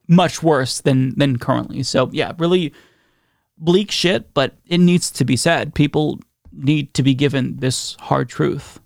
much 0.08 0.42
worse 0.42 0.80
than 0.80 1.16
than 1.16 1.38
currently. 1.38 1.82
So 1.84 2.10
yeah, 2.12 2.32
really 2.38 2.74
bleak 3.56 3.90
shit, 3.90 4.34
but 4.34 4.56
it 4.66 4.78
needs 4.78 5.10
to 5.12 5.24
be 5.24 5.36
said. 5.36 5.74
People 5.74 6.20
need 6.52 6.94
to 6.94 7.02
be 7.02 7.14
given 7.14 7.56
this 7.56 7.94
hard 8.00 8.28
truth. 8.28 8.80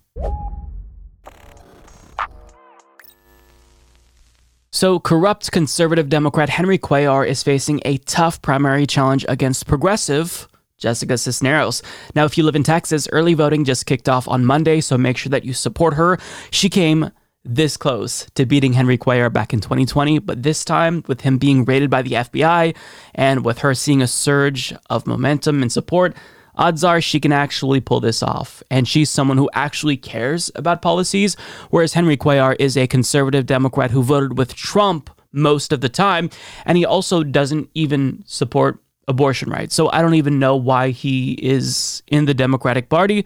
So, 4.71 4.99
corrupt 4.99 5.51
conservative 5.51 6.09
Democrat 6.09 6.49
Henry 6.49 6.77
Cuellar 6.77 7.25
is 7.25 7.41
facing 7.41 7.81
a 7.85 7.97
tough 7.99 8.41
primary 8.41 8.85
challenge 8.85 9.25
against 9.29 9.67
progressive 9.67 10.49
Jessica 10.77 11.17
Cisneros. 11.17 11.81
Now, 12.13 12.25
if 12.25 12.37
you 12.37 12.43
live 12.43 12.57
in 12.57 12.63
Texas, 12.63 13.07
early 13.13 13.33
voting 13.33 13.63
just 13.63 13.85
kicked 13.85 14.09
off 14.09 14.27
on 14.27 14.45
Monday, 14.45 14.81
so 14.81 14.97
make 14.97 15.17
sure 15.17 15.29
that 15.29 15.45
you 15.45 15.53
support 15.53 15.93
her. 15.93 16.19
She 16.51 16.69
came 16.69 17.09
this 17.45 17.77
close 17.77 18.27
to 18.35 18.45
beating 18.45 18.73
Henry 18.73 18.97
Cuellar 18.97 19.31
back 19.31 19.53
in 19.53 19.61
2020, 19.61 20.19
but 20.19 20.43
this 20.43 20.65
time, 20.65 21.03
with 21.07 21.21
him 21.21 21.37
being 21.37 21.63
raided 21.63 21.89
by 21.89 22.01
the 22.01 22.11
FBI 22.11 22.75
and 23.13 23.45
with 23.45 23.59
her 23.59 23.73
seeing 23.73 24.01
a 24.01 24.07
surge 24.07 24.73
of 24.89 25.07
momentum 25.07 25.61
and 25.61 25.71
support, 25.71 26.15
odds 26.57 26.83
are 26.83 27.01
she 27.01 27.19
can 27.19 27.31
actually 27.31 27.81
pull 27.81 27.99
this 27.99 28.23
off. 28.23 28.63
And 28.69 28.87
she's 28.87 29.09
someone 29.09 29.37
who 29.37 29.49
actually 29.53 29.97
cares 29.97 30.51
about 30.55 30.81
policies, 30.81 31.35
whereas 31.69 31.93
Henry 31.93 32.17
Cuellar 32.17 32.55
is 32.59 32.77
a 32.77 32.87
conservative 32.87 33.45
Democrat 33.45 33.91
who 33.91 34.03
voted 34.03 34.37
with 34.37 34.55
Trump 34.55 35.09
most 35.31 35.73
of 35.73 35.81
the 35.81 35.89
time, 35.89 36.29
and 36.65 36.77
he 36.77 36.85
also 36.85 37.23
doesn't 37.23 37.69
even 37.73 38.23
support 38.25 38.79
abortion 39.07 39.49
rights. 39.49 39.75
So 39.75 39.91
I 39.91 40.01
don't 40.01 40.15
even 40.15 40.39
know 40.39 40.55
why 40.55 40.89
he 40.89 41.33
is 41.33 42.01
in 42.07 42.25
the 42.25 42.33
Democratic 42.33 42.89
Party. 42.89 43.25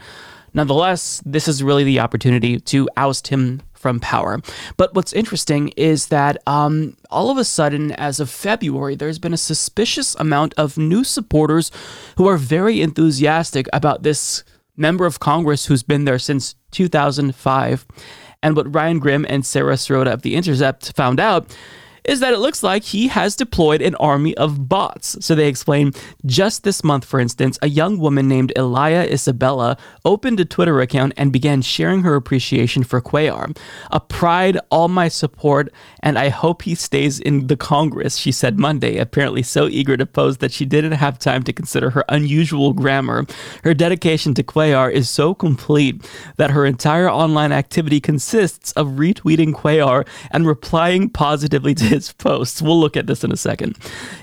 Nonetheless, 0.53 1.21
this 1.25 1.47
is 1.47 1.63
really 1.63 1.83
the 1.83 1.99
opportunity 1.99 2.59
to 2.59 2.89
oust 2.97 3.27
him 3.27 3.61
from 3.79 3.99
power. 3.99 4.41
But 4.77 4.93
what's 4.93 5.13
interesting 5.13 5.69
is 5.69 6.07
that 6.07 6.37
um, 6.45 6.97
all 7.09 7.31
of 7.31 7.37
a 7.37 7.45
sudden, 7.45 7.93
as 7.93 8.19
of 8.19 8.29
February, 8.29 8.95
there's 8.95 9.19
been 9.19 9.33
a 9.33 9.37
suspicious 9.37 10.15
amount 10.15 10.53
of 10.57 10.77
new 10.77 11.03
supporters 11.03 11.71
who 12.17 12.27
are 12.27 12.37
very 12.37 12.81
enthusiastic 12.81 13.67
about 13.71 14.03
this 14.03 14.43
member 14.75 15.05
of 15.05 15.19
Congress 15.19 15.65
who's 15.65 15.83
been 15.83 16.05
there 16.05 16.19
since 16.19 16.55
2005. 16.71 17.85
And 18.43 18.55
what 18.55 18.73
Ryan 18.73 18.99
Grim 18.99 19.25
and 19.29 19.45
Sarah 19.45 19.75
Sirota 19.75 20.13
of 20.13 20.21
The 20.21 20.35
Intercept 20.35 20.95
found 20.95 21.19
out 21.19 21.55
is 22.09 22.19
that 22.21 22.33
it 22.33 22.39
looks 22.39 22.63
like 22.63 22.81
he 22.81 23.07
has 23.07 23.35
deployed 23.35 23.83
an 23.83 23.93
army 23.95 24.35
of 24.35 24.67
bots. 24.67 25.15
So 25.23 25.35
they 25.35 25.47
explain 25.47 25.93
just 26.25 26.63
this 26.63 26.83
month, 26.83 27.05
for 27.05 27.19
instance, 27.19 27.59
a 27.61 27.69
young 27.69 27.99
woman 27.99 28.27
named 28.27 28.51
Elia 28.55 29.03
Isabella 29.03 29.77
opened 30.03 30.39
a 30.39 30.45
Twitter 30.45 30.81
account 30.81 31.13
and 31.17 31.31
began 31.31 31.61
sharing 31.61 32.01
her 32.01 32.15
appreciation 32.15 32.83
for 32.83 32.99
Cuellar. 32.99 33.55
A 33.91 33.99
pride, 33.99 34.57
all 34.71 34.87
my 34.87 35.07
support, 35.07 35.71
and 36.01 36.17
I 36.17 36.29
hope 36.29 36.63
he 36.63 36.73
stays 36.73 37.19
in 37.19 37.45
the 37.45 37.55
Congress, 37.55 38.15
she 38.15 38.31
said 38.31 38.57
Monday, 38.57 38.97
apparently 38.97 39.43
so 39.43 39.67
eager 39.67 39.95
to 39.95 40.07
post 40.07 40.39
that 40.39 40.51
she 40.51 40.65
didn't 40.65 40.93
have 40.93 41.19
time 41.19 41.43
to 41.43 41.53
consider 41.53 41.91
her 41.91 42.03
unusual 42.09 42.73
grammar. 42.73 43.27
Her 43.63 43.75
dedication 43.75 44.33
to 44.33 44.41
Cuellar 44.41 44.91
is 44.91 45.11
so 45.11 45.35
complete 45.35 46.09
that 46.37 46.49
her 46.49 46.65
entire 46.65 47.09
online 47.09 47.51
activity 47.51 48.01
consists 48.01 48.71
of 48.71 48.87
retweeting 48.97 49.53
Cuellar 49.53 50.07
and 50.31 50.47
replying 50.47 51.07
positively 51.11 51.75
to 51.75 51.83
his 51.83 51.98
posts. 52.17 52.61
We'll 52.61 52.79
look 52.79 52.95
at 52.95 53.07
this 53.07 53.23
in 53.23 53.31
a 53.31 53.37
second. 53.37 53.77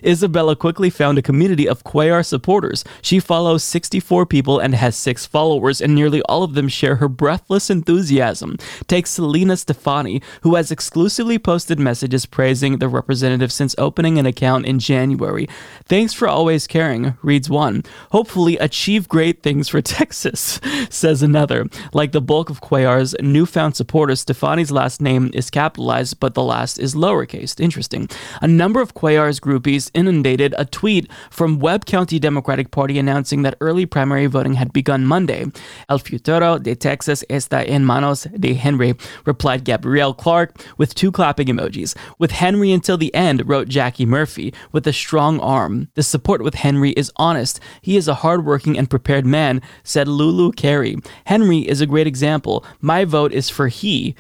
Isabella 0.05 0.57
quickly 0.57 0.91
found 0.91 1.19
a 1.19 1.23
community 1.23 1.69
of 1.69 1.85
Cuellar 1.85 2.25
supporters. 2.25 2.85
She 3.03 3.21
follows 3.21 3.63
64 3.65 4.27
people 4.27 4.59
and 4.59 4.75
has 4.75 4.97
six 4.97 5.27
followers, 5.27 5.81
and 5.81 5.95
nearly 5.95 6.23
all 6.23 6.43
of 6.43 6.55
them 6.55 6.69
share 6.69 6.97
her 6.97 7.09
breathless 7.09 7.71
enthusiasm. 7.71 8.57
Take 8.87 9.07
Selena 9.07 9.57
Stefani, 9.57 10.23
who 10.43 10.55
has 10.55 10.71
exclusively 10.71 11.39
posted 11.39 11.79
messages 11.79 12.27
praising 12.27 12.79
the 12.79 12.89
representative 12.89 13.53
since 13.53 13.75
opening 13.79 14.19
an 14.19 14.27
account 14.27 14.67
in 14.67 14.79
January. 14.79 15.49
Thanks 15.85 16.13
for 16.13 16.29
always 16.29 16.67
caring, 16.67 17.17
reads 17.23 17.51
one. 17.51 17.85
Hopefully, 18.11 18.57
achieve 18.59 19.09
great 19.09 19.43
things 19.43 19.69
for 19.69 19.81
Texas, 19.97 20.61
says 20.91 21.23
another. 21.23 21.67
Like 21.93 22.13
the 22.13 22.21
bulk 22.21 22.51
of 22.51 22.61
Cuellar's 22.61 23.15
newfound 23.21 23.77
supporters, 23.77 24.21
Stefani's 24.21 24.71
last 24.71 25.01
name 25.01 25.31
is 25.35 25.51
capitalized, 25.51 26.21
but 26.21 26.35
the 26.35 26.43
last 26.43 26.79
is 26.79 26.95
lowercase. 26.95 27.56
Interesting. 27.61 28.09
A 28.43 28.49
number 28.49 28.81
of 28.81 28.95
Cuellar's 28.95 29.41
groupies 29.41 29.91
inundated 29.95 30.55
a 30.59 30.65
tweet 30.65 31.11
from 31.31 31.59
Webb 31.59 31.87
County 31.87 32.19
Democratic 32.19 32.71
Party 32.71 32.99
announcing 32.99 33.43
that 33.43 33.57
early 33.61 33.87
primary 33.87 34.27
voting 34.27 34.55
had 34.55 34.73
begun 34.73 35.07
Monday. 35.07 35.47
El 35.89 35.99
futuro 35.99 36.59
de 36.59 36.75
Texas 36.75 37.25
está 37.29 37.67
en 37.69 37.85
manos 37.85 38.27
de 38.39 38.55
Henry, 38.55 38.95
replied 39.25 39.65
Gabrielle 39.65 40.15
Clark 40.15 40.55
with 40.79 40.95
two 40.95 41.11
clapping 41.11 41.49
emojis. 41.49 41.97
With 42.19 42.33
Henry 42.33 42.73
until 42.73 42.97
the 42.97 43.15
end, 43.15 43.49
wrote 43.49 43.69
Jackie 43.69 44.07
Murphy, 44.07 44.53
with 44.73 44.87
a 44.87 44.93
strong 44.93 45.41
arm. 45.41 45.89
The 45.95 46.03
support 46.03 46.43
with 46.43 46.55
Henry 46.55 46.91
is 46.91 47.13
honest. 47.17 47.61
He 47.83 47.97
is 47.97 48.09
a 48.09 48.15
hardworking 48.15 48.77
and 48.79 48.91
prepared 48.91 49.27
man, 49.27 49.63
said 49.83 50.09
Lulu 50.09 50.53
Carey. 50.53 50.97
Henry 51.25 51.59
is 51.59 51.81
a 51.81 51.87
great 51.87 52.07
example. 52.07 52.65
My 52.81 53.05
vote 53.05 53.33
is 53.33 53.49
for 53.51 53.69
he. 53.69 54.15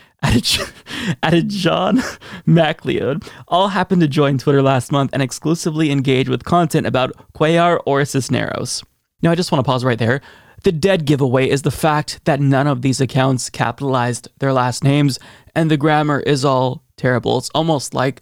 Added, 1.22 1.48
John 1.48 2.02
MacLeod. 2.46 3.24
All 3.48 3.68
happened 3.68 4.00
to 4.02 4.08
join 4.08 4.38
Twitter 4.38 4.62
last 4.62 4.90
month 4.90 5.10
and 5.12 5.22
exclusively 5.22 5.90
engage 5.90 6.28
with 6.28 6.44
content 6.44 6.86
about 6.86 7.12
Cuellar 7.34 7.80
or 7.86 8.04
Cisneros. 8.04 8.82
Now, 9.22 9.30
I 9.30 9.34
just 9.34 9.52
want 9.52 9.64
to 9.64 9.70
pause 9.70 9.84
right 9.84 9.98
there. 9.98 10.20
The 10.64 10.72
dead 10.72 11.04
giveaway 11.04 11.48
is 11.48 11.62
the 11.62 11.70
fact 11.70 12.24
that 12.24 12.40
none 12.40 12.66
of 12.66 12.82
these 12.82 13.00
accounts 13.00 13.50
capitalized 13.50 14.28
their 14.38 14.52
last 14.52 14.82
names, 14.82 15.18
and 15.54 15.70
the 15.70 15.76
grammar 15.76 16.20
is 16.20 16.44
all 16.44 16.82
terrible. 16.96 17.38
It's 17.38 17.50
almost 17.54 17.94
like 17.94 18.20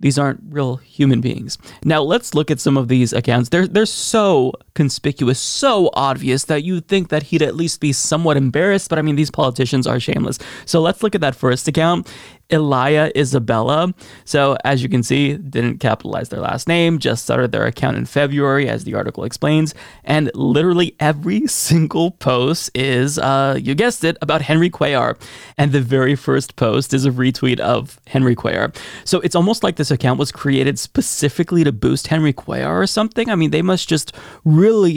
these 0.00 0.18
aren't 0.18 0.40
real 0.48 0.76
human 0.76 1.20
beings. 1.20 1.58
Now 1.84 2.02
let's 2.02 2.34
look 2.34 2.50
at 2.50 2.58
some 2.58 2.76
of 2.76 2.88
these 2.88 3.12
accounts. 3.12 3.50
They're 3.50 3.68
they're 3.68 3.86
so 3.86 4.52
conspicuous, 4.74 5.38
so 5.38 5.90
obvious 5.94 6.44
that 6.44 6.64
you'd 6.64 6.88
think 6.88 7.08
that 7.08 7.24
he'd 7.24 7.42
at 7.42 7.54
least 7.54 7.80
be 7.80 7.92
somewhat 7.92 8.36
embarrassed, 8.36 8.88
but 8.88 8.98
I 8.98 9.02
mean 9.02 9.16
these 9.16 9.30
politicians 9.30 9.86
are 9.86 10.00
shameless. 10.00 10.38
So 10.66 10.80
let's 10.80 11.02
look 11.02 11.14
at 11.14 11.20
that 11.20 11.36
first 11.36 11.68
account. 11.68 12.08
Elia 12.52 13.10
Isabella. 13.16 13.94
So, 14.24 14.56
as 14.64 14.82
you 14.82 14.88
can 14.88 15.02
see, 15.02 15.36
didn't 15.36 15.78
capitalize 15.78 16.28
their 16.28 16.40
last 16.40 16.68
name, 16.68 16.98
just 16.98 17.24
started 17.24 17.50
their 17.50 17.64
account 17.64 17.96
in 17.96 18.04
February, 18.04 18.68
as 18.68 18.84
the 18.84 18.94
article 18.94 19.24
explains. 19.24 19.74
And 20.04 20.30
literally 20.34 20.94
every 21.00 21.46
single 21.46 22.10
post 22.10 22.70
is, 22.74 23.18
uh, 23.18 23.58
you 23.60 23.74
guessed 23.74 24.04
it, 24.04 24.16
about 24.20 24.42
Henry 24.42 24.70
Cuellar. 24.70 25.18
And 25.56 25.72
the 25.72 25.80
very 25.80 26.14
first 26.14 26.56
post 26.56 26.92
is 26.92 27.06
a 27.06 27.10
retweet 27.10 27.58
of 27.58 27.98
Henry 28.06 28.36
Cuellar. 28.36 28.76
So, 29.04 29.20
it's 29.20 29.34
almost 29.34 29.62
like 29.62 29.76
this 29.76 29.90
account 29.90 30.18
was 30.18 30.30
created 30.30 30.78
specifically 30.78 31.64
to 31.64 31.72
boost 31.72 32.08
Henry 32.08 32.34
Cuellar 32.34 32.82
or 32.82 32.86
something. 32.86 33.30
I 33.30 33.34
mean, 33.34 33.50
they 33.50 33.62
must 33.62 33.88
just 33.88 34.14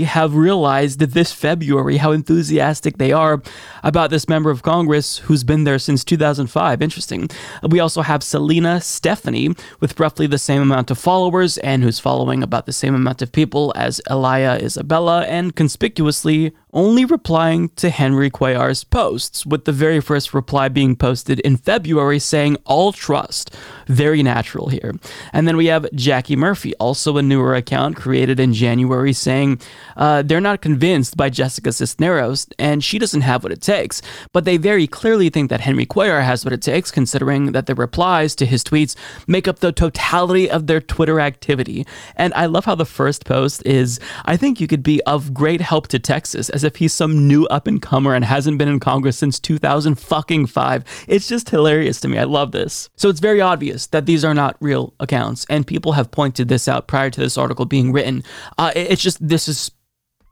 have 0.03 0.35
realized 0.35 0.99
this 0.99 1.31
February 1.31 1.97
how 1.97 2.11
enthusiastic 2.11 2.97
they 2.97 3.11
are 3.11 3.41
about 3.83 4.09
this 4.09 4.29
member 4.29 4.49
of 4.49 4.63
Congress 4.63 5.17
who's 5.19 5.43
been 5.43 5.63
there 5.63 5.79
since 5.79 6.03
2005. 6.03 6.81
Interesting. 6.81 7.29
We 7.67 7.79
also 7.79 8.01
have 8.01 8.23
Selena 8.23 8.81
Stephanie 8.81 9.55
with 9.79 9.99
roughly 9.99 10.27
the 10.27 10.37
same 10.37 10.61
amount 10.61 10.91
of 10.91 10.97
followers 10.97 11.57
and 11.59 11.83
who's 11.83 11.99
following 11.99 12.43
about 12.43 12.65
the 12.65 12.73
same 12.73 12.95
amount 12.95 13.21
of 13.21 13.31
people 13.31 13.73
as 13.75 14.01
Elia 14.09 14.57
Isabella 14.61 15.23
and 15.23 15.55
conspicuously 15.55 16.53
only 16.75 17.05
replying 17.05 17.69
to 17.69 17.89
Henry 17.89 18.29
Cuellar's 18.29 18.83
posts, 18.83 19.45
with 19.45 19.65
the 19.65 19.71
very 19.71 20.01
first 20.01 20.33
reply 20.33 20.67
being 20.67 20.95
posted 20.95 21.39
in 21.39 21.57
February 21.57 22.19
saying, 22.19 22.57
All 22.65 22.91
trust. 22.91 23.55
Very 23.87 24.21
natural 24.21 24.67
here. 24.67 24.93
And 25.31 25.47
then 25.47 25.57
we 25.57 25.67
have 25.67 25.89
Jackie 25.93 26.35
Murphy, 26.35 26.75
also 26.75 27.17
a 27.17 27.21
newer 27.21 27.55
account 27.55 27.95
created 27.95 28.39
in 28.39 28.53
January, 28.53 29.13
saying 29.13 29.61
uh, 29.95 30.21
they're 30.21 30.41
not 30.41 30.61
convinced 30.61 31.15
by 31.15 31.29
Jessica 31.29 31.71
Cisneros 31.71 32.47
and 32.59 32.83
she 32.83 32.99
doesn't 32.99 33.21
have 33.21 33.43
what 33.43 33.53
it 33.53 33.61
takes, 33.61 34.01
but 34.33 34.43
they 34.43 34.57
very 34.57 34.87
clearly 34.87 35.29
think 35.29 35.49
that 35.49 35.61
Henry 35.61 35.85
Cuellar 35.85 36.23
has 36.23 36.43
what 36.43 36.53
it 36.53 36.61
takes, 36.61 36.91
considering 36.91 37.53
that 37.53 37.67
the 37.67 37.75
replies 37.75 38.35
to 38.35 38.45
his 38.45 38.63
tweets 38.63 38.95
make 39.27 39.47
up 39.47 39.59
the 39.59 39.71
totality 39.71 40.49
of 40.49 40.67
their 40.67 40.81
Twitter 40.81 41.21
activity. 41.21 41.85
And 42.17 42.33
I 42.33 42.47
love 42.47 42.65
how 42.65 42.75
the 42.75 42.85
first 42.85 43.25
post 43.25 43.65
is 43.65 43.99
I 44.25 44.35
think 44.35 44.59
you 44.59 44.67
could 44.67 44.83
be 44.83 45.01
of 45.03 45.33
great 45.33 45.61
help 45.61 45.87
to 45.89 45.99
Texas 45.99 46.49
as 46.49 46.64
if 46.65 46.77
he's 46.77 46.93
some 46.93 47.27
new 47.27 47.45
up 47.47 47.67
and 47.67 47.81
comer 47.81 48.13
and 48.13 48.25
hasn't 48.25 48.57
been 48.57 48.67
in 48.67 48.79
Congress 48.79 49.17
since 49.17 49.39
2005. 49.39 51.05
It's 51.07 51.27
just 51.27 51.49
hilarious 51.49 51.99
to 52.01 52.07
me. 52.07 52.17
I 52.17 52.23
love 52.23 52.51
this. 52.51 52.89
So 52.95 53.09
it's 53.09 53.19
very 53.19 53.41
obvious 53.41 53.87
that 53.87 54.05
these 54.05 54.25
are 54.25 54.33
not 54.33 54.57
real 54.59 54.93
accounts, 54.99 55.45
and 55.49 55.65
people 55.65 55.93
have 55.93 56.11
pointed 56.11 56.47
this 56.47 56.67
out 56.67 56.87
prior 56.87 57.09
to 57.09 57.19
this 57.19 57.37
article 57.37 57.65
being 57.65 57.91
written. 57.91 58.23
Uh, 58.57 58.71
it's 58.75 59.01
just 59.01 59.25
this 59.25 59.47
is 59.47 59.71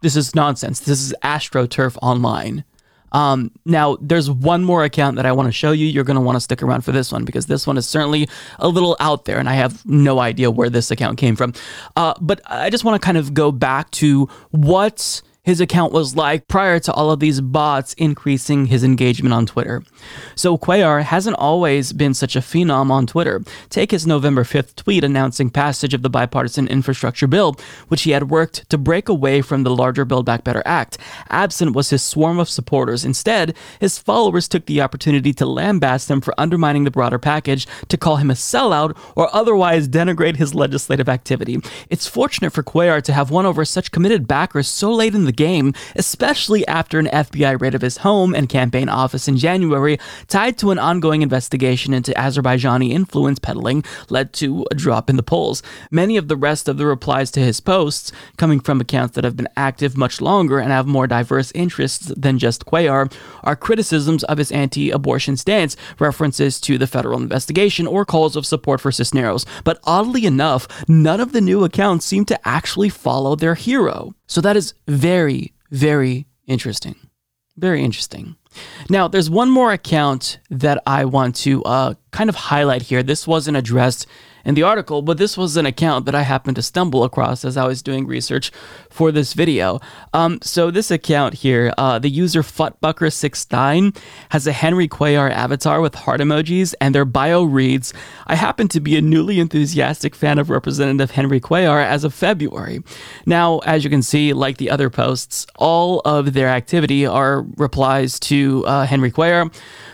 this 0.01 0.15
is 0.15 0.35
nonsense. 0.35 0.81
This 0.81 1.01
is 1.01 1.15
AstroTurf 1.23 1.97
online. 2.01 2.65
Um, 3.13 3.51
now, 3.65 3.97
there's 4.01 4.29
one 4.29 4.63
more 4.63 4.83
account 4.83 5.17
that 5.17 5.25
I 5.25 5.31
want 5.31 5.47
to 5.47 5.51
show 5.51 5.71
you. 5.71 5.85
You're 5.85 6.03
going 6.03 6.15
to 6.15 6.21
want 6.21 6.35
to 6.35 6.39
stick 6.39 6.63
around 6.63 6.81
for 6.81 6.91
this 6.91 7.11
one 7.11 7.25
because 7.25 7.45
this 7.45 7.65
one 7.65 7.77
is 7.77 7.87
certainly 7.87 8.27
a 8.59 8.67
little 8.67 8.97
out 8.99 9.25
there, 9.25 9.37
and 9.37 9.47
I 9.47 9.53
have 9.53 9.85
no 9.85 10.19
idea 10.19 10.51
where 10.51 10.69
this 10.69 10.91
account 10.91 11.19
came 11.19 11.35
from. 11.35 11.53
Uh, 11.95 12.15
but 12.19 12.41
I 12.45 12.69
just 12.69 12.83
want 12.83 12.99
to 12.99 13.05
kind 13.05 13.17
of 13.17 13.33
go 13.33 13.51
back 13.51 13.91
to 13.91 14.27
what 14.51 15.21
his 15.43 15.59
account 15.59 15.91
was 15.91 16.15
like 16.15 16.47
prior 16.47 16.79
to 16.79 16.93
all 16.93 17.11
of 17.11 17.19
these 17.19 17.41
bots 17.41 17.93
increasing 17.95 18.67
his 18.67 18.81
engagement 18.81 19.33
on 19.33 19.45
Twitter. 19.45 19.83
So 20.35 20.57
Cuellar 20.57 21.03
hasn't 21.03 21.35
always 21.35 21.91
been 21.91 22.13
such 22.13 22.37
a 22.37 22.39
phenom 22.39 22.89
on 22.89 23.05
Twitter. 23.05 23.43
Take 23.69 23.91
his 23.91 24.07
November 24.07 24.45
5th 24.45 24.75
tweet 24.75 25.03
announcing 25.03 25.49
passage 25.49 25.93
of 25.93 26.01
the 26.01 26.09
bipartisan 26.09 26.69
infrastructure 26.69 27.27
bill, 27.27 27.57
which 27.89 28.03
he 28.03 28.11
had 28.11 28.29
worked 28.29 28.69
to 28.69 28.77
break 28.77 29.09
away 29.09 29.41
from 29.41 29.63
the 29.63 29.75
larger 29.75 30.05
Build 30.05 30.25
Back 30.25 30.45
Better 30.45 30.63
Act. 30.65 30.97
Absent 31.29 31.75
was 31.75 31.89
his 31.89 32.01
swarm 32.01 32.39
of 32.39 32.47
supporters. 32.47 33.03
Instead, 33.03 33.53
his 33.81 33.99
followers 33.99 34.47
took 34.47 34.65
the 34.65 34.79
opportunity 34.79 35.33
to 35.33 35.45
lambast 35.45 36.09
him 36.09 36.21
for 36.21 36.33
undermining 36.37 36.85
the 36.85 36.91
broader 36.91 37.19
package, 37.19 37.67
to 37.89 37.97
call 37.97 38.15
him 38.15 38.31
a 38.31 38.33
sellout, 38.33 38.97
or 39.17 39.33
otherwise 39.35 39.89
denigrate 39.89 40.37
his 40.37 40.55
legislative 40.55 41.09
activity. 41.09 41.57
It's 41.89 42.07
fortunate 42.07 42.51
for 42.51 42.63
Cuellar 42.63 43.01
to 43.01 43.11
have 43.11 43.29
won 43.29 43.45
over 43.45 43.65
such 43.65 43.91
committed 43.91 44.25
backers 44.25 44.69
so 44.69 44.89
late 44.89 45.13
in 45.13 45.25
the 45.25 45.32
game, 45.35 45.73
especially 45.95 46.65
after 46.67 46.99
an 46.99 47.07
FBI 47.07 47.59
raid 47.59 47.75
of 47.75 47.81
his 47.81 47.97
home 47.97 48.33
and 48.33 48.49
campaign 48.49 48.89
office 48.89 49.27
in 49.27 49.37
January, 49.37 49.99
tied 50.27 50.57
to 50.59 50.71
an 50.71 50.79
ongoing 50.79 51.21
investigation 51.21 51.93
into 51.93 52.11
Azerbaijani 52.13 52.91
influence 52.91 53.39
peddling, 53.39 53.83
led 54.09 54.33
to 54.33 54.65
a 54.71 54.75
drop 54.75 55.09
in 55.09 55.15
the 55.15 55.23
polls. 55.23 55.63
Many 55.91 56.17
of 56.17 56.27
the 56.27 56.35
rest 56.35 56.67
of 56.67 56.77
the 56.77 56.85
replies 56.85 57.31
to 57.31 57.39
his 57.39 57.59
posts, 57.59 58.11
coming 58.37 58.59
from 58.59 58.81
accounts 58.81 59.15
that 59.15 59.23
have 59.23 59.37
been 59.37 59.47
active 59.57 59.97
much 59.97 60.21
longer 60.21 60.59
and 60.59 60.71
have 60.71 60.87
more 60.87 61.07
diverse 61.07 61.51
interests 61.53 62.11
than 62.17 62.39
just 62.39 62.65
Cuellar, 62.65 63.11
are 63.43 63.55
criticisms 63.55 64.23
of 64.25 64.37
his 64.37 64.51
anti 64.51 64.91
abortion 64.91 65.37
stance, 65.37 65.75
references 65.99 66.59
to 66.61 66.77
the 66.77 66.87
federal 66.87 67.21
investigation, 67.21 67.87
or 67.87 68.05
calls 68.05 68.35
of 68.35 68.45
support 68.45 68.81
for 68.81 68.91
Cisneros. 68.91 69.45
But 69.63 69.79
oddly 69.83 70.25
enough, 70.25 70.67
none 70.87 71.19
of 71.19 71.31
the 71.31 71.41
new 71.41 71.63
accounts 71.63 72.05
seem 72.05 72.25
to 72.25 72.47
actually 72.47 72.89
follow 72.89 73.35
their 73.35 73.55
hero. 73.55 74.13
So 74.33 74.41
that 74.41 74.57
is 74.57 74.73
very, 74.87 75.22
very 75.71 76.27
interesting. 76.47 76.95
Very 77.57 77.83
interesting. 77.83 78.35
Now, 78.89 79.07
there's 79.07 79.29
one 79.29 79.49
more 79.49 79.71
account 79.71 80.39
that 80.49 80.81
I 80.85 81.05
want 81.05 81.35
to 81.37 81.63
uh, 81.63 81.93
kind 82.11 82.29
of 82.29 82.35
highlight 82.35 82.83
here. 82.83 83.03
This 83.03 83.27
wasn't 83.27 83.57
addressed 83.57 84.07
in 84.45 84.55
the 84.55 84.63
article, 84.63 85.01
but 85.01 85.17
this 85.17 85.37
was 85.37 85.55
an 85.55 85.65
account 85.65 86.05
that 86.05 86.15
I 86.15 86.23
happened 86.23 86.55
to 86.57 86.61
stumble 86.61 87.03
across 87.03 87.45
as 87.45 87.55
I 87.55 87.65
was 87.65 87.81
doing 87.81 88.05
research 88.05 88.51
for 88.89 89.11
this 89.11 89.33
video. 89.33 89.79
Um, 90.13 90.39
so 90.41 90.69
this 90.69 90.91
account 90.91 91.35
here, 91.35 91.73
uh, 91.77 91.99
the 91.99 92.09
user 92.09 92.41
Futbucker69 92.41 93.97
has 94.29 94.45
a 94.45 94.51
Henry 94.51 94.87
Cuellar 94.87 95.31
avatar 95.31 95.81
with 95.81 95.95
heart 95.95 96.19
emojis, 96.19 96.73
and 96.81 96.93
their 96.93 97.05
bio 97.05 97.43
reads, 97.43 97.93
"I 98.27 98.35
happen 98.35 98.67
to 98.69 98.79
be 98.79 98.97
a 98.97 99.01
newly 99.01 99.39
enthusiastic 99.39 100.15
fan 100.15 100.39
of 100.39 100.49
Representative 100.49 101.11
Henry 101.11 101.39
Cuellar 101.39 101.83
as 101.83 102.03
of 102.03 102.13
February." 102.13 102.83
Now, 103.25 103.59
as 103.59 103.83
you 103.83 103.89
can 103.89 104.01
see, 104.01 104.33
like 104.33 104.57
the 104.57 104.69
other 104.69 104.89
posts, 104.89 105.47
all 105.55 106.01
of 106.05 106.33
their 106.33 106.49
activity 106.49 107.05
are 107.05 107.45
replies 107.57 108.19
to 108.21 108.65
uh, 108.65 108.85
Henry 108.85 109.11
Cuellar. 109.11 109.51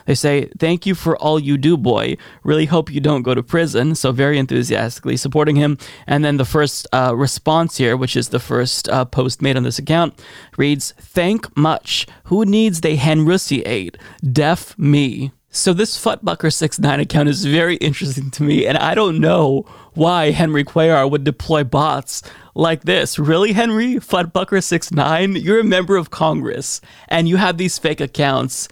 They 0.09 0.15
say, 0.15 0.49
Thank 0.57 0.87
you 0.87 0.95
for 0.95 1.15
all 1.17 1.39
you 1.39 1.55
do, 1.55 1.77
boy. 1.77 2.17
Really 2.43 2.65
hope 2.65 2.91
you 2.91 2.99
don't 2.99 3.21
go 3.21 3.35
to 3.35 3.43
prison. 3.43 3.93
So, 3.93 4.11
very 4.11 4.39
enthusiastically 4.39 5.17
supporting 5.17 5.55
him. 5.55 5.77
And 6.07 6.25
then 6.25 6.37
the 6.37 6.45
first 6.45 6.87
uh, 6.91 7.13
response 7.15 7.77
here, 7.77 7.95
which 7.95 8.15
is 8.15 8.29
the 8.29 8.39
first 8.39 8.89
uh, 8.89 9.05
post 9.05 9.39
made 9.39 9.55
on 9.55 9.61
this 9.61 9.77
account, 9.77 10.19
reads, 10.57 10.95
Thank 10.97 11.55
much. 11.55 12.07
Who 12.23 12.43
needs 12.43 12.81
the 12.81 12.97
Henrussi 12.97 13.61
aid? 13.67 13.99
Deaf 14.23 14.75
me. 14.79 15.31
So 15.51 15.73
this 15.73 16.03
Futbucker69 16.03 17.01
account 17.01 17.29
is 17.29 17.45
very 17.45 17.75
interesting 17.75 18.31
to 18.31 18.41
me, 18.41 18.65
and 18.65 18.79
I 18.79 18.95
don't 18.95 19.19
know 19.19 19.63
why 19.93 20.31
Henry 20.31 20.63
Cuellar 20.63 21.09
would 21.09 21.23
deploy 21.23 21.63
bots 21.63 22.23
like 22.55 22.85
this. 22.85 23.19
Really, 23.19 23.53
Henry? 23.53 23.97
Futbucker69? 23.97 25.39
You're 25.43 25.59
a 25.59 25.63
member 25.63 25.97
of 25.97 26.09
Congress, 26.09 26.81
and 27.07 27.29
you 27.29 27.37
have 27.37 27.59
these 27.59 27.77
fake 27.77 28.01
accounts 28.01 28.67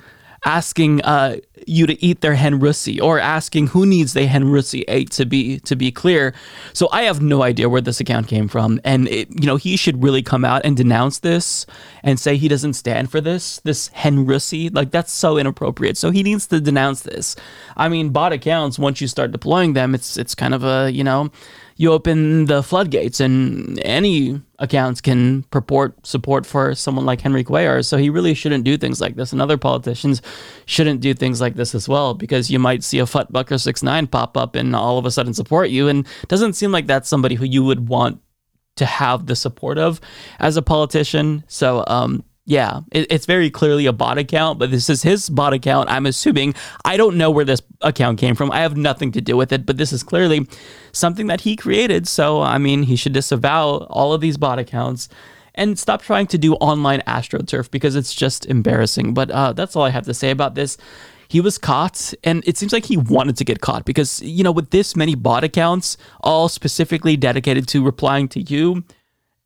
asking 0.46 1.02
uh, 1.02 1.38
you 1.66 1.88
to 1.88 2.04
eat 2.04 2.22
their 2.22 2.36
hen 2.36 2.60
russi 2.60 3.02
or 3.02 3.20
asking 3.20 3.68
who 3.68 3.86
needs 3.86 4.14
the 4.14 4.26
hen 4.26 4.46
russi 4.46 4.84
ate 4.88 5.12
to 5.12 5.26
be 5.26 5.60
to 5.62 5.76
be 5.76 5.92
clear. 5.92 6.34
So 6.74 6.88
I 6.92 7.04
have 7.04 7.22
no 7.22 7.44
idea 7.44 7.70
where 7.70 7.82
this 7.82 8.00
account 8.00 8.28
came 8.28 8.48
from, 8.48 8.80
and 8.84 9.08
it, 9.08 9.30
you 9.30 9.48
know 9.48 9.56
he 9.56 9.78
should 9.78 10.04
really 10.04 10.22
come 10.22 10.46
out 10.46 10.62
and 10.66 10.78
denounce 10.78 11.20
this 11.20 11.66
and 12.04 12.20
say 12.20 12.38
he 12.38 12.48
doesn't 12.48 12.74
stand 12.74 13.12
for 13.12 13.22
this 13.22 13.60
this 13.62 13.90
hen 13.90 14.26
russi. 14.26 14.74
Like 14.74 14.92
that's 14.92 15.12
so 15.12 15.38
inappropriate. 15.38 15.98
So 15.98 16.12
he 16.12 16.24
needs 16.24 16.48
to 16.48 16.62
denounce 16.62 17.02
this. 17.02 17.36
I 17.76 17.90
mean, 17.90 18.10
bot 18.10 18.34
accounts 18.34 18.80
once 18.80 19.02
you 19.02 19.08
start 19.08 19.32
deploying 19.32 19.74
them, 19.74 19.96
it's 19.96 20.18
it's 20.18 20.36
kind 20.36 20.54
of 20.54 20.64
a 20.64 20.92
you 20.92 21.04
know 21.04 21.32
you 21.80 21.93
open 21.93 22.45
the 22.45 22.63
floodgates 22.63 23.19
and 23.19 23.80
any 23.86 24.41
accounts 24.59 24.99
can 24.99 25.43
purport 25.43 26.05
support 26.05 26.45
for 26.45 26.73
someone 26.73 27.05
like 27.05 27.21
Henry 27.21 27.43
Cuellar. 27.43 27.86
So 27.86 27.97
he 27.97 28.09
really 28.09 28.34
shouldn't 28.34 28.63
do 28.63 28.78
things 28.78 28.99
like 28.99 29.15
this. 29.15 29.32
And 29.32 29.41
other 29.41 29.57
politicians 29.57 30.21
shouldn't 30.65 31.01
do 31.01 31.13
things 31.13 31.39
like 31.39 31.53
this 31.53 31.75
as 31.75 31.88
well, 31.88 32.15
because 32.15 32.49
you 32.49 32.57
might 32.57 32.84
see 32.84 32.97
a 32.99 33.05
Futbucker 33.05 33.61
six 33.61 33.84
nine 33.84 34.07
pop 34.07 34.36
up 34.36 34.55
and 34.55 34.75
all 34.75 34.97
of 34.97 35.05
a 35.05 35.11
sudden 35.11 35.34
support 35.34 35.69
you. 35.69 35.88
And 35.88 36.07
doesn't 36.28 36.53
seem 36.53 36.71
like 36.71 36.88
that's 36.88 37.07
somebody 37.07 37.36
who 37.36 37.45
you 37.45 37.63
would 37.63 37.88
want 37.88 38.19
to 38.78 38.86
have 38.86 39.28
the 39.28 39.36
support 39.36 39.78
of 39.78 40.01
as 40.39 40.57
a 40.57 40.61
politician. 40.61 41.43
So 41.47 41.84
um, 41.88 42.23
yeah, 42.48 42.80
it, 42.93 43.08
it's 43.12 43.26
very 43.26 43.50
clearly 43.50 43.88
a 43.88 43.93
bot 43.93 44.18
account, 44.18 44.58
but 44.58 44.72
this 44.72 44.89
is 44.89 45.04
his 45.04 45.30
bot 45.30 45.52
account. 45.52 45.89
I'm 45.89 46.06
assuming. 46.06 46.56
I 46.86 46.95
don't 46.95 47.18
know 47.18 47.30
where 47.30 47.43
this 47.43 47.62
account 47.82 48.20
came 48.20 48.36
from. 48.36 48.52
I 48.52 48.62
have 48.62 48.78
nothing 48.78 49.12
to 49.12 49.22
do 49.22 49.36
with 49.36 49.52
it, 49.52 49.66
but 49.66 49.76
this 49.76 49.91
is 49.91 50.02
clearly 50.02 50.48
something 50.93 51.28
that 51.28 51.41
he 51.41 51.58
created. 51.58 52.08
So, 52.08 52.41
I 52.41 52.58
mean, 52.58 52.84
he 52.84 52.95
should 52.95 53.12
disavow 53.12 53.86
all 53.89 54.14
of 54.14 54.22
these 54.22 54.38
bot 54.38 54.60
accounts 54.60 55.10
and 55.56 55.78
stop 55.78 56.02
trying 56.02 56.28
to 56.28 56.38
do 56.38 56.54
online 56.56 57.02
AstroTurf 57.02 57.70
because 57.70 57.98
it's 57.98 58.16
just 58.16 58.45
embarrassing. 58.45 59.14
But 59.14 59.30
uh, 59.30 59.52
that's 59.52 59.76
all 59.76 59.84
I 59.84 59.89
have 59.89 60.06
to 60.06 60.14
say 60.14 60.32
about 60.32 60.56
this. 60.56 60.78
He 61.28 61.41
was 61.41 61.58
caught, 61.58 62.14
and 62.24 62.48
it 62.48 62.58
seems 62.58 62.72
like 62.72 62.86
he 62.86 62.95
wanted 62.95 63.36
to 63.36 63.43
get 63.43 63.60
caught 63.60 63.84
because, 63.84 64.22
you 64.22 64.45
know, 64.45 64.54
with 64.54 64.70
this 64.70 64.95
many 64.95 65.16
bot 65.16 65.43
accounts, 65.43 65.98
all 66.22 66.48
specifically 66.48 67.18
dedicated 67.18 67.68
to 67.68 67.84
replying 67.84 68.30
to 68.30 68.39
you, 68.39 68.86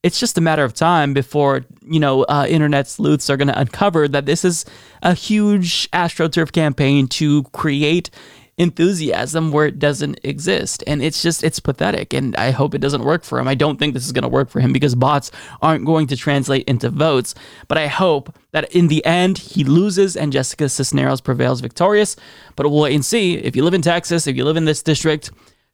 it's 0.04 0.20
just 0.20 0.38
a 0.38 0.42
matter 0.42 0.64
of 0.64 0.74
time 0.74 1.14
before 1.14 1.66
you 1.84 2.00
know 2.00 2.24
uh, 2.24 2.46
internet 2.50 2.88
sleuths 2.88 3.30
are 3.30 3.38
going 3.38 3.48
to 3.48 3.60
uncover 3.60 4.08
that 4.08 4.26
this 4.26 4.44
is 4.44 4.66
a 5.02 5.14
huge 5.14 5.90
astroturf 5.92 6.52
campaign 6.52 7.08
to 7.08 7.44
create 7.46 8.10
enthusiasm 8.58 9.52
where 9.52 9.66
it 9.66 9.80
doesn't 9.80 10.20
exist. 10.24 10.84
And 10.86 11.02
it's 11.02 11.22
just 11.22 11.44
it's 11.44 11.60
pathetic 11.60 12.14
and 12.14 12.36
i 12.36 12.52
hope 12.52 12.76
it 12.76 12.82
doesn't 12.82 13.04
work 13.04 13.24
for 13.24 13.40
him. 13.40 13.48
I 13.48 13.56
don't 13.56 13.78
think 13.78 13.94
this 13.94 14.06
is 14.06 14.12
going 14.12 14.24
to 14.24 14.30
work 14.30 14.50
for 14.50 14.60
him 14.60 14.72
because 14.72 14.94
bots 14.94 15.32
aren't 15.62 15.86
going 15.86 16.08
to 16.08 16.16
translate 16.16 16.68
into 16.68 16.90
votes. 16.90 17.34
But 17.68 17.78
i 17.78 17.88
hope 17.88 18.36
that 18.52 18.72
in 18.76 18.88
the 18.88 19.04
end 19.06 19.38
he 19.38 19.64
loses 19.64 20.16
and 20.16 20.32
jessica 20.32 20.70
cisneros 20.70 21.22
prevails 21.22 21.62
victorious. 21.62 22.16
But 22.56 22.70
we'll 22.70 22.82
wait 22.82 22.94
and 22.94 23.06
see. 23.06 23.36
If 23.36 23.56
you 23.56 23.64
live 23.64 23.74
in 23.74 23.82
texas 23.82 24.28
if 24.28 24.36
you 24.36 24.46
live 24.46 24.58
in 24.58 24.66
this 24.66 24.84
district 24.84 25.32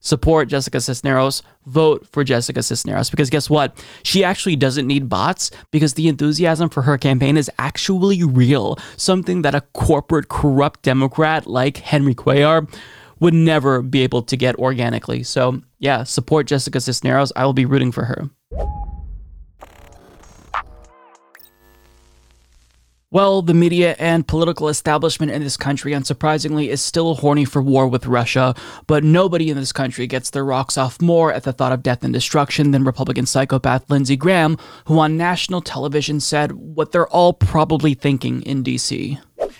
support 0.07 0.47
Jessica 0.47 0.79
Cisneros, 0.79 1.43
vote 1.65 2.07
for 2.07 2.23
Jessica 2.23 2.63
Cisneros. 2.63 3.09
Because 3.09 3.29
guess 3.29 3.49
what? 3.49 3.83
She 4.03 4.23
actually 4.23 4.55
doesn't 4.55 4.87
need 4.87 5.09
bots 5.09 5.51
because 5.71 5.93
the 5.95 6.07
enthusiasm 6.07 6.69
for 6.69 6.83
her 6.83 6.97
campaign 6.97 7.37
is 7.37 7.51
actually 7.59 8.23
real. 8.23 8.77
Something 8.95 9.41
that 9.41 9.53
a 9.53 9.61
corporate, 9.73 10.29
corrupt 10.29 10.81
Democrat 10.83 11.45
like 11.45 11.77
Henry 11.77 12.15
Cuellar 12.15 12.69
would 13.19 13.33
never 13.33 13.81
be 13.81 14.01
able 14.01 14.21
to 14.21 14.37
get 14.37 14.55
organically. 14.55 15.23
So, 15.23 15.61
yeah, 15.79 16.03
support 16.03 16.47
Jessica 16.47 16.79
Cisneros. 16.79 17.33
I 17.35 17.45
will 17.45 17.53
be 17.53 17.65
rooting 17.65 17.91
for 17.91 18.05
her. 18.05 18.29
Well, 23.18 23.41
the 23.41 23.55
media 23.55 23.95
and 23.97 24.28
political 24.28 24.70
establishment 24.70 25.32
in 25.32 25.41
this 25.41 25.57
country, 25.57 25.93
unsurprisingly, 25.93 26.68
is 26.68 26.84
still 26.84 27.15
horny 27.15 27.45
for 27.45 27.63
war 27.63 27.88
with 27.88 28.05
Russia, 28.05 28.53
but 28.86 29.03
nobody 29.03 29.49
in 29.49 29.57
this 29.57 29.72
country 29.72 30.05
gets 30.05 30.30
their 30.30 30.45
rocks 30.45 30.78
off 30.78 31.01
more 31.01 31.34
at 31.34 31.41
the 31.41 31.51
thought 31.51 31.72
of 31.72 31.82
death 31.82 32.03
and 32.03 32.13
destruction 32.13 32.70
than 32.70 32.84
Republican 32.84 33.26
psychopath 33.26 33.89
Lindsey 33.89 34.18
Graham, 34.18 34.55
who 34.86 34.99
on 34.99 35.18
national 35.18 35.61
television 35.61 36.20
said 36.20 36.51
what 36.51 36.91
they're 36.91 37.07
all 37.07 37.34
probably 37.34 37.95
thinking 37.95 38.43
in 38.43 38.61
D.C. 38.61 39.18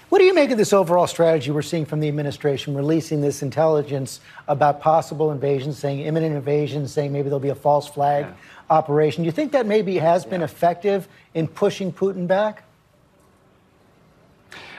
What 0.10 0.20
do 0.20 0.26
you 0.26 0.36
make 0.36 0.52
of 0.52 0.60
this 0.60 0.72
overall 0.72 1.08
strategy 1.08 1.50
we're 1.50 1.64
seeing 1.64 1.88
from 1.88 2.00
the 2.00 2.08
administration, 2.08 2.76
releasing 2.76 3.22
this 3.22 3.42
intelligence 3.42 4.20
about 4.48 4.82
possible 4.82 5.32
invasions, 5.32 5.80
saying 5.80 6.02
imminent 6.02 6.36
invasion, 6.36 6.88
saying 6.88 7.12
maybe 7.12 7.24
there'll 7.24 7.40
be 7.40 7.50
a 7.50 7.56
false 7.56 7.88
flag 7.88 8.26
yeah. 8.26 8.34
operation? 8.70 9.24
Do 9.24 9.26
you 9.26 9.32
think 9.32 9.52
that 9.54 9.66
maybe 9.66 9.98
has 9.98 10.26
yeah. 10.26 10.30
been 10.30 10.42
effective 10.44 11.08
in 11.34 11.48
pushing 11.48 11.92
Putin 11.92 12.28
back? 12.28 12.66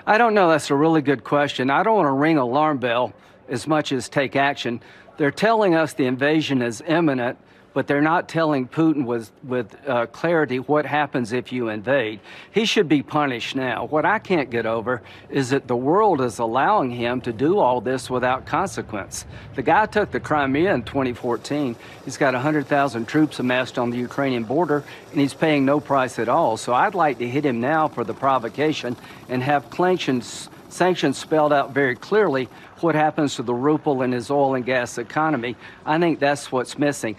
I 0.09 0.17
don't 0.17 0.33
know. 0.33 0.49
That's 0.49 0.71
a 0.71 0.75
really 0.75 1.03
good 1.03 1.23
question. 1.23 1.69
I 1.69 1.83
don't 1.83 1.95
want 1.95 2.07
to 2.07 2.13
ring 2.13 2.39
alarm 2.39 2.79
bell 2.79 3.13
as 3.47 3.67
much 3.67 3.93
as 3.93 4.09
take 4.09 4.37
action. 4.37 4.81
They're 5.19 5.31
telling 5.31 5.75
us 5.75 5.93
the 5.93 6.07
invasion 6.07 6.63
is 6.63 6.81
imminent 6.87 7.39
but 7.79 7.87
they're 7.87 8.01
not 8.01 8.29
telling 8.29 8.67
Putin 8.67 9.05
with, 9.05 9.31
with 9.45 9.77
uh, 9.87 10.07
clarity 10.07 10.59
what 10.59 10.85
happens 10.85 11.33
if 11.33 11.53
you 11.53 11.69
invade. 11.69 12.19
He 12.51 12.65
should 12.65 12.89
be 12.89 13.05
punished 13.05 13.55
now. 13.55 13.85
What 13.85 14.05
I 14.05 14.19
can't 14.19 14.51
get 14.51 14.67
over 14.67 15.01
is 15.31 15.51
that 15.51 15.69
the 15.69 15.77
world 15.77 16.21
is 16.21 16.41
allowing 16.41 16.91
him 16.91 17.21
to 17.21 17.33
do 17.33 17.61
all 17.61 17.81
this 17.81 18.11
without 18.11 18.47
consequence. 18.47 19.27
The 19.55 19.63
guy 19.63 19.87
took 19.87 20.11
the 20.11 20.19
Crimea 20.19 20.75
in 20.75 20.83
2014. 20.83 21.77
He's 22.05 22.17
got 22.17 22.35
100,000 22.35 23.07
troops 23.07 23.39
amassed 23.39 23.79
on 23.79 23.91
the 23.91 23.99
Ukrainian 23.99 24.43
border, 24.43 24.83
and 25.13 25.21
he's 25.21 25.35
paying 25.35 25.65
no 25.65 25.79
price 25.79 26.19
at 26.19 26.29
all. 26.29 26.57
So 26.57 26.75
I'd 26.75 26.97
like 26.97 27.19
to 27.19 27.29
hit 27.29 27.47
him 27.47 27.61
now 27.61 27.87
for 27.87 28.03
the 28.03 28.13
provocation 28.13 28.97
and 29.29 29.41
have 29.41 29.67
sanctions, 29.73 30.51
sanctions 30.69 31.17
spelled 31.17 31.53
out 31.53 31.75
very 31.75 31.95
clearly 31.95 32.49
what 32.83 32.95
happens 32.95 33.37
to 33.37 33.43
the 33.43 33.55
ruble 33.55 34.03
and 34.03 34.13
his 34.13 34.31
oil 34.31 34.55
and 34.55 34.65
gas 34.65 34.99
economy. 34.99 35.57
I 35.85 35.99
think 35.99 36.21
that's 36.21 36.53
what's 36.53 36.79
missing 36.79 37.17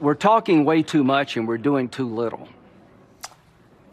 we're 0.00 0.14
talking 0.14 0.64
way 0.64 0.82
too 0.82 1.04
much 1.04 1.36
and 1.36 1.46
we're 1.46 1.58
doing 1.58 1.88
too 1.88 2.08
little. 2.08 2.48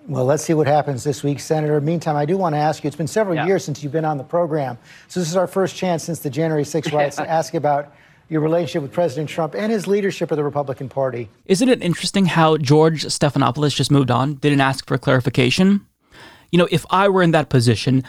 Well, 0.07 0.23
let's 0.23 0.43
see 0.43 0.53
what 0.53 0.67
happens 0.67 1.03
this 1.03 1.21
week, 1.21 1.41
Senator. 1.41 1.81
Meantime, 1.81 2.15
I 2.15 2.25
do 2.25 2.37
want 2.37 2.55
to 2.55 2.59
ask 2.59 2.81
you 2.83 2.87
it's 2.87 2.95
been 2.95 3.07
several 3.07 3.35
yeah. 3.35 3.45
years 3.45 3.65
since 3.65 3.83
you've 3.83 3.91
been 3.91 4.05
on 4.05 4.17
the 4.17 4.23
program. 4.23 4.77
So, 5.09 5.19
this 5.19 5.27
is 5.27 5.35
our 5.35 5.47
first 5.47 5.75
chance 5.75 6.05
since 6.05 6.19
the 6.19 6.29
January 6.29 6.63
6th 6.63 6.93
riots 6.93 7.17
to 7.17 7.29
ask 7.29 7.53
about 7.55 7.93
your 8.29 8.39
relationship 8.39 8.83
with 8.83 8.93
President 8.93 9.29
Trump 9.29 9.53
and 9.53 9.69
his 9.69 9.85
leadership 9.85 10.31
of 10.31 10.37
the 10.37 10.45
Republican 10.45 10.87
Party. 10.87 11.29
Isn't 11.45 11.67
it 11.67 11.81
interesting 11.81 12.25
how 12.25 12.55
George 12.57 13.03
Stephanopoulos 13.03 13.75
just 13.75 13.91
moved 13.91 14.09
on, 14.09 14.35
didn't 14.35 14.61
ask 14.61 14.87
for 14.87 14.97
clarification? 14.97 15.85
You 16.51 16.59
know, 16.59 16.67
if 16.71 16.85
I 16.89 17.09
were 17.09 17.21
in 17.21 17.31
that 17.31 17.49
position, 17.49 18.03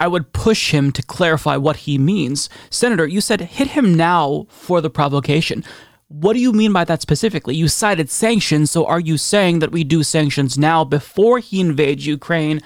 I 0.00 0.08
would 0.08 0.32
push 0.32 0.70
him 0.72 0.90
to 0.92 1.02
clarify 1.02 1.56
what 1.56 1.76
he 1.76 1.98
means. 1.98 2.48
Senator, 2.70 3.06
you 3.06 3.20
said 3.20 3.42
hit 3.42 3.68
him 3.68 3.94
now 3.94 4.46
for 4.48 4.80
the 4.80 4.90
provocation. 4.90 5.64
What 6.12 6.34
do 6.34 6.40
you 6.40 6.52
mean 6.52 6.74
by 6.74 6.84
that 6.84 7.00
specifically? 7.00 7.56
You 7.56 7.68
cited 7.68 8.10
sanctions, 8.10 8.70
so 8.70 8.84
are 8.84 9.00
you 9.00 9.16
saying 9.16 9.60
that 9.60 9.72
we 9.72 9.82
do 9.82 10.02
sanctions 10.02 10.58
now 10.58 10.84
before 10.84 11.38
he 11.38 11.58
invades 11.58 12.06
Ukraine 12.06 12.60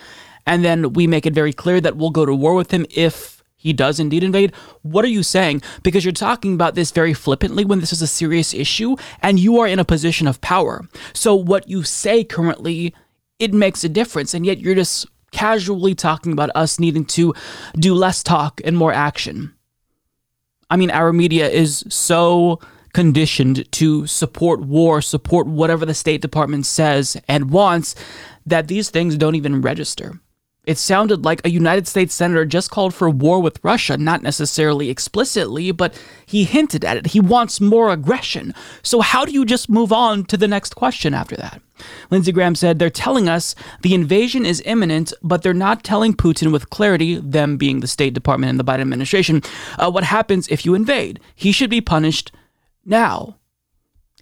and 0.47 0.65
then 0.65 0.95
we 0.95 1.07
make 1.07 1.27
it 1.27 1.33
very 1.33 1.53
clear 1.53 1.81
that 1.81 1.97
we'll 1.97 2.11
go 2.11 2.27
to 2.27 2.35
war 2.35 2.55
with 2.55 2.73
him 2.73 2.85
if 2.91 3.45
he 3.55 3.73
does 3.73 4.01
indeed 4.01 4.25
invade? 4.25 4.53
What 4.83 5.05
are 5.05 5.09
you 5.09 5.23
saying? 5.23 5.63
Because 5.85 6.05
you're 6.05 6.11
talking 6.11 6.55
about 6.55 6.75
this 6.75 6.91
very 6.91 7.15
flippantly 7.15 7.65
when 7.65 7.79
this 7.79 7.93
is 7.93 8.03
a 8.03 8.09
serious 8.09 8.53
issue 8.53 8.97
and 9.23 9.39
you 9.39 9.61
are 9.61 9.69
in 9.69 9.79
a 9.79 9.85
position 9.85 10.27
of 10.27 10.41
power. 10.41 10.85
So 11.13 11.37
what 11.37 11.69
you 11.69 11.85
say 11.85 12.25
currently, 12.25 12.97
it 13.39 13.55
makes 13.55 13.85
a 13.85 13.89
difference, 13.89 14.35
and 14.35 14.45
yet 14.45 14.59
you're 14.59 14.75
just 14.75 15.07
casually 15.31 15.95
talking 15.95 16.33
about 16.33 16.51
us 16.57 16.81
needing 16.81 17.05
to 17.05 17.33
do 17.79 17.95
less 17.95 18.25
talk 18.25 18.61
and 18.65 18.77
more 18.77 18.93
action. 18.93 19.55
I 20.69 20.77
mean, 20.77 20.91
our 20.91 21.13
media 21.13 21.49
is 21.49 21.85
so 21.89 22.59
conditioned 22.97 23.71
to 23.71 24.07
support 24.07 24.63
war, 24.63 25.03
support 25.03 25.47
whatever 25.47 25.85
the 25.85 25.93
State 25.93 26.23
Department 26.23 26.65
says 26.65 27.15
and 27.29 27.51
wants, 27.51 27.95
that 28.47 28.69
these 28.69 28.89
things 28.89 29.19
don't 29.19 29.35
even 29.35 29.61
register. 29.61 30.19
It 30.65 30.79
sounded 30.79 31.23
like 31.23 31.45
a 31.45 31.51
United 31.51 31.87
States 31.87 32.15
senator 32.15 32.47
just 32.47 32.71
called 32.71 32.95
for 32.95 33.11
war 33.11 33.43
with 33.43 33.63
Russia, 33.63 33.99
not 33.99 34.23
necessarily 34.23 34.89
explicitly, 34.89 35.73
but 35.73 35.93
he 36.25 36.45
hinted 36.45 36.87
at 36.87 36.97
it. 36.97 37.09
He 37.09 37.21
wants 37.21 37.61
more 37.61 37.91
aggression. 37.91 38.55
So, 38.83 39.03
how 39.03 39.27
do 39.27 39.33
you 39.33 39.45
just 39.45 39.69
move 39.69 39.93
on 39.93 40.25
to 40.25 40.39
the 40.39 40.49
next 40.49 40.75
question 40.75 41.13
after 41.13 41.37
that? 41.37 41.61
Lindsey 42.11 42.33
Graham 42.33 42.55
said 42.55 42.79
they're 42.79 42.89
telling 42.89 43.29
us 43.29 43.55
the 43.83 43.93
invasion 43.93 44.47
is 44.47 44.63
imminent, 44.65 45.13
but 45.23 45.43
they're 45.43 45.53
not 45.53 45.85
telling 45.85 46.15
Putin 46.15 46.51
with 46.51 46.71
clarity, 46.71 47.17
them 47.17 47.59
being 47.59 47.81
the 47.81 47.87
State 47.87 48.15
Department 48.15 48.49
and 48.49 48.59
the 48.59 48.65
Biden 48.65 48.81
administration, 48.81 49.43
uh, 49.79 49.91
what 49.91 50.05
happens 50.05 50.49
if 50.49 50.65
you 50.65 50.75
invade. 50.75 51.21
He 51.35 51.53
should 51.53 51.69
be 51.69 51.83
punished 51.83 52.33
now. 52.87 53.37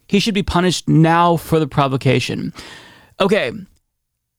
He 0.09 0.21
should 0.21 0.35
be 0.35 0.43
punished 0.43 0.89
now 0.89 1.37
for 1.37 1.59
the 1.59 1.67
provocation. 1.67 2.53
Okay, 3.21 3.53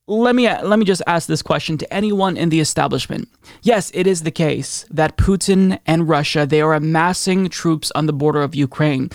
let 0.07 0.35
me 0.35 0.47
let 0.47 0.77
me 0.77 0.85
just 0.85 1.01
ask 1.07 1.27
this 1.27 1.41
question 1.41 1.77
to 1.79 1.93
anyone 1.93 2.37
in 2.37 2.49
the 2.49 2.59
establishment. 2.59 3.27
Yes, 3.63 3.91
it 3.93 4.05
is 4.05 4.21
the 4.21 4.31
case 4.31 4.85
that 4.91 5.17
Putin 5.17 5.79
and 5.85 6.07
Russia 6.07 6.45
they 6.45 6.61
are 6.61 6.75
amassing 6.75 7.49
troops 7.49 7.91
on 7.95 8.05
the 8.05 8.13
border 8.13 8.43
of 8.43 8.53
Ukraine, 8.53 9.09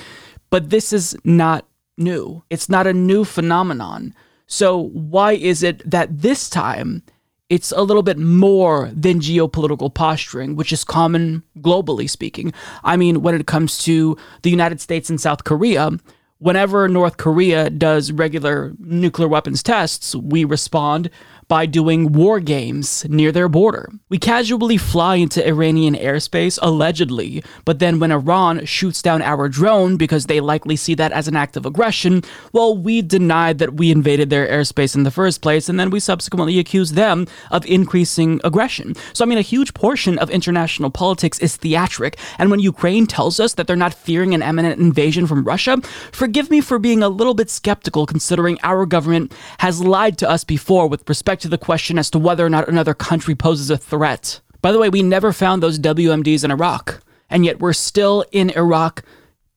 but 0.51 0.71
this 0.71 0.93
is 0.93 1.17
not 1.25 1.67
new. 1.97 2.43
It's 2.51 2.69
not 2.69 2.87
a 2.87 2.93
new 2.93 3.25
phenomenon. 3.25 4.15
So 4.47 4.89
why 4.89 5.33
is 5.33 5.63
it 5.63 5.89
that 5.89 6.23
this 6.23 6.51
time 6.51 7.05
it's 7.51 7.73
a 7.73 7.83
little 7.83 8.05
bit 8.05 8.17
more 8.17 8.91
than 8.95 9.21
geopolitical 9.21 9.93
posturing, 9.93 10.55
which 10.57 10.73
is 10.73 10.85
common 10.85 11.43
globally 11.59 12.09
speaking? 12.09 12.53
I 12.85 12.97
mean, 12.97 13.23
when 13.23 13.35
it 13.35 13.47
comes 13.47 13.77
to 13.85 14.17
the 14.43 14.51
United 14.51 14.81
States 14.81 15.11
and 15.11 15.21
South 15.21 15.43
Korea, 15.43 15.91
whenever 16.39 16.89
North 16.89 17.17
Korea 17.17 17.69
does 17.69 18.13
regular 18.13 18.73
nuclear 18.79 19.29
weapons 19.29 19.63
tests, 19.65 20.15
we 20.15 20.45
respond 20.45 21.11
by 21.51 21.67
doing 21.67 22.13
war 22.13 22.39
games 22.39 23.05
near 23.09 23.33
their 23.33 23.49
border. 23.49 23.91
We 24.09 24.19
casually 24.19 24.77
fly 24.77 25.17
into 25.17 25.45
Iranian 25.45 25.97
airspace, 25.97 26.61
allegedly, 26.63 27.43
but 27.65 27.81
then 27.81 27.99
when 27.99 28.13
Iran 28.13 28.65
shoots 28.67 29.03
down 29.03 29.21
our 29.21 29.49
drone 29.49 29.97
because 29.97 30.27
they 30.27 30.39
likely 30.39 30.77
see 30.77 30.95
that 30.95 31.11
as 31.11 31.27
an 31.27 31.35
act 31.35 31.57
of 31.57 31.67
aggression, 31.67 32.23
well, 32.53 32.79
we 32.79 33.03
denied 33.03 33.59
that 33.59 33.75
we 33.75 33.91
invaded 33.91 34.31
their 34.31 34.47
airspace 34.47 34.95
in 34.95 35.03
the 35.03 35.11
first 35.11 35.43
place, 35.43 35.69
and 35.69 35.81
then 35.81 35.91
we 35.91 35.99
subsequently 35.99 36.61
accuse 36.61 36.93
them 36.93 37.27
of 37.51 37.67
increasing 37.67 38.41
aggression. 38.45 38.95
So, 39.13 39.25
I 39.25 39.27
mean, 39.27 39.39
a 39.39 39.43
huge 39.43 39.75
portion 39.75 40.19
of 40.19 40.31
international 40.31 40.91
politics 40.91 41.41
is 41.41 41.57
theatric, 41.57 42.17
and 42.39 42.53
when 42.53 42.61
Ukraine 42.61 43.09
tells 43.09 43.41
us 43.41 43.55
that 43.55 43.67
they're 43.67 43.75
not 43.75 43.93
fearing 43.93 44.35
an 44.35 44.43
imminent 44.43 44.79
invasion 44.79 45.27
from 45.27 45.43
Russia, 45.43 45.79
forgive 46.13 46.49
me 46.49 46.61
for 46.61 46.79
being 46.79 47.03
a 47.03 47.09
little 47.09 47.35
bit 47.35 47.51
skeptical 47.51 48.07
considering 48.07 48.57
our 48.63 48.87
government 48.87 49.33
has 49.59 49.83
lied 49.83 50.17
to 50.19 50.31
us 50.31 50.45
before 50.45 50.87
with 50.87 51.09
respect 51.09 51.40
to 51.41 51.49
the 51.49 51.59
question 51.59 51.99
as 51.99 52.11
to 52.11 52.19
whether 52.19 52.45
or 52.45 52.51
not 52.51 52.69
another 52.69 52.95
country 52.95 53.35
poses 53.35 53.71
a 53.71 53.77
threat. 53.77 54.41
By 54.63 54.73
the 54.73 54.79
way, 54.79 54.89
we 54.89 55.03
never 55.03 55.33
found 55.33 55.63
those 55.63 55.79
WMDs 55.79 56.45
in 56.45 56.51
Iraq, 56.51 57.03
and 57.29 57.45
yet 57.45 57.61
we're 57.61 57.73
still 57.73 58.25
in 58.33 58.51
Iraq 58.51 59.03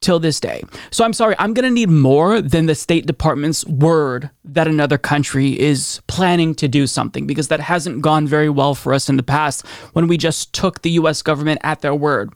till 0.03 0.19
this 0.19 0.39
day. 0.39 0.63
So 0.91 1.03
I'm 1.03 1.13
sorry, 1.13 1.35
I'm 1.39 1.53
going 1.53 1.63
to 1.63 1.73
need 1.73 1.89
more 1.89 2.41
than 2.41 2.65
the 2.65 2.75
State 2.75 3.05
Department's 3.05 3.65
word 3.65 4.29
that 4.43 4.67
another 4.67 4.97
country 4.97 5.59
is 5.59 6.01
planning 6.07 6.53
to 6.55 6.67
do 6.67 6.85
something 6.85 7.25
because 7.25 7.47
that 7.47 7.61
hasn't 7.61 8.01
gone 8.01 8.27
very 8.27 8.49
well 8.49 8.75
for 8.75 8.93
us 8.93 9.09
in 9.09 9.17
the 9.17 9.23
past 9.23 9.65
when 9.93 10.07
we 10.07 10.17
just 10.17 10.53
took 10.53 10.81
the 10.81 10.91
US 10.91 11.21
government 11.21 11.61
at 11.63 11.81
their 11.81 11.95
word. 11.95 12.33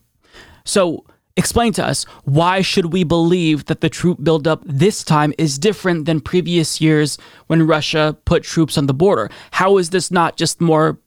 So 0.63 1.05
Explain 1.37 1.71
to 1.73 1.85
us 1.85 2.03
why 2.23 2.61
should 2.61 2.91
we 2.91 3.03
believe 3.03 3.65
that 3.65 3.81
the 3.81 3.89
troop 3.89 4.23
buildup 4.23 4.63
this 4.65 5.03
time 5.03 5.33
is 5.37 5.59
different 5.59 6.05
than 6.05 6.19
previous 6.19 6.81
years 6.81 7.19
when 7.45 7.67
Russia 7.67 8.17
put 8.25 8.43
troops 8.43 8.77
on 8.77 8.87
the 8.87 8.93
border? 8.93 9.29
How 9.51 9.77
is 9.77 9.91
this 9.91 10.09
not 10.09 10.35
just 10.35 10.59
more 10.59 10.97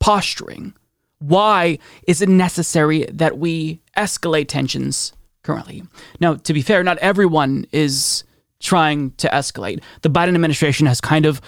posturing? 0.00 0.74
Why 1.20 1.78
is 2.06 2.20
it 2.20 2.28
necessary 2.28 3.06
that 3.12 3.38
we 3.38 3.80
escalate 3.96 4.48
tensions 4.48 5.12
currently? 5.44 5.84
Now, 6.18 6.34
to 6.34 6.52
be 6.52 6.62
fair, 6.62 6.82
not 6.82 6.98
everyone 6.98 7.66
is 7.70 8.24
trying 8.58 9.12
to 9.12 9.28
escalate. 9.28 9.82
The 10.02 10.10
Biden 10.10 10.34
administration 10.34 10.86
has 10.88 11.00
kind 11.00 11.26
of 11.26 11.40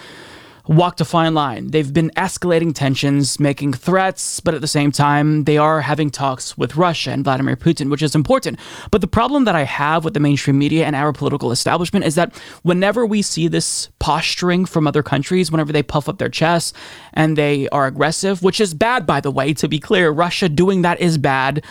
walked 0.69 1.01
a 1.01 1.05
fine 1.05 1.33
line. 1.33 1.71
They've 1.71 1.91
been 1.91 2.11
escalating 2.11 2.75
tensions, 2.75 3.39
making 3.39 3.73
threats, 3.73 4.39
but 4.39 4.53
at 4.53 4.61
the 4.61 4.67
same 4.67 4.91
time, 4.91 5.45
they 5.45 5.57
are 5.57 5.81
having 5.81 6.11
talks 6.11 6.55
with 6.59 6.75
Russia 6.75 7.09
and 7.09 7.23
Vladimir 7.23 7.55
Putin, 7.55 7.89
which 7.89 8.03
is 8.03 8.13
important. 8.13 8.59
But 8.91 9.01
the 9.01 9.07
problem 9.07 9.45
that 9.45 9.55
I 9.55 9.63
have 9.63 10.05
with 10.05 10.13
the 10.13 10.19
mainstream 10.19 10.59
media 10.59 10.85
and 10.85 10.95
our 10.95 11.11
political 11.11 11.51
establishment 11.51 12.05
is 12.05 12.13
that 12.15 12.37
whenever 12.61 13.03
we 13.03 13.23
see 13.23 13.47
this 13.47 13.89
posturing 13.97 14.63
from 14.63 14.85
other 14.85 15.01
countries, 15.01 15.51
whenever 15.51 15.73
they 15.73 15.81
puff 15.81 16.07
up 16.07 16.19
their 16.19 16.29
chests 16.29 16.71
and 17.13 17.35
they 17.35 17.67
are 17.69 17.87
aggressive, 17.87 18.43
which 18.43 18.61
is 18.61 18.75
bad, 18.75 19.07
by 19.07 19.19
the 19.19 19.31
way, 19.31 19.55
to 19.55 19.67
be 19.67 19.79
clear, 19.79 20.11
Russia 20.11 20.47
doing 20.47 20.83
that 20.83 21.01
is 21.01 21.17
bad. 21.17 21.65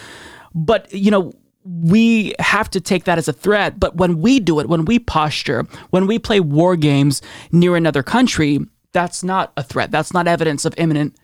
But, 0.56 0.92
you 0.92 1.12
know, 1.12 1.32
we 1.64 2.34
have 2.40 2.68
to 2.70 2.80
take 2.80 3.04
that 3.04 3.18
as 3.18 3.28
a 3.28 3.32
threat. 3.32 3.78
But 3.78 3.94
when 3.94 4.20
we 4.20 4.40
do 4.40 4.58
it, 4.58 4.68
when 4.68 4.86
we 4.86 4.98
posture, 4.98 5.68
when 5.90 6.08
we 6.08 6.18
play 6.18 6.40
war 6.40 6.74
games 6.74 7.22
near 7.52 7.76
another 7.76 8.02
country, 8.02 8.58
that's 8.92 9.22
not 9.22 9.52
a 9.56 9.62
threat. 9.62 9.90
That's 9.90 10.12
not 10.12 10.26
evidence 10.26 10.64
of 10.64 10.74
imminent 10.76 11.16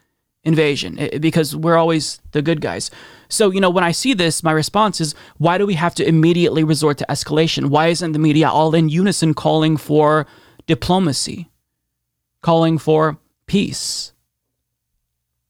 invasion 0.44 0.98
eh, 0.98 1.08
eh, 1.12 1.18
because 1.18 1.56
we're 1.56 1.76
always 1.76 2.20
the 2.32 2.42
good 2.42 2.60
guys. 2.60 2.90
So, 3.28 3.50
you 3.50 3.60
know, 3.60 3.70
when 3.70 3.84
I 3.84 3.92
see 3.92 4.14
this, 4.14 4.42
my 4.42 4.52
response 4.52 5.00
is 5.00 5.14
why 5.38 5.58
do 5.58 5.66
we 5.66 5.74
have 5.74 5.94
to 5.96 6.06
immediately 6.06 6.62
resort 6.62 6.98
to 6.98 7.06
escalation? 7.08 7.66
Why 7.66 7.88
isn't 7.88 8.12
the 8.12 8.18
media 8.18 8.48
all 8.48 8.74
in 8.74 8.88
unison 8.88 9.34
calling 9.34 9.76
for 9.76 10.26
diplomacy, 10.66 11.50
calling 12.42 12.78
for 12.78 13.18
peace? 13.46 14.12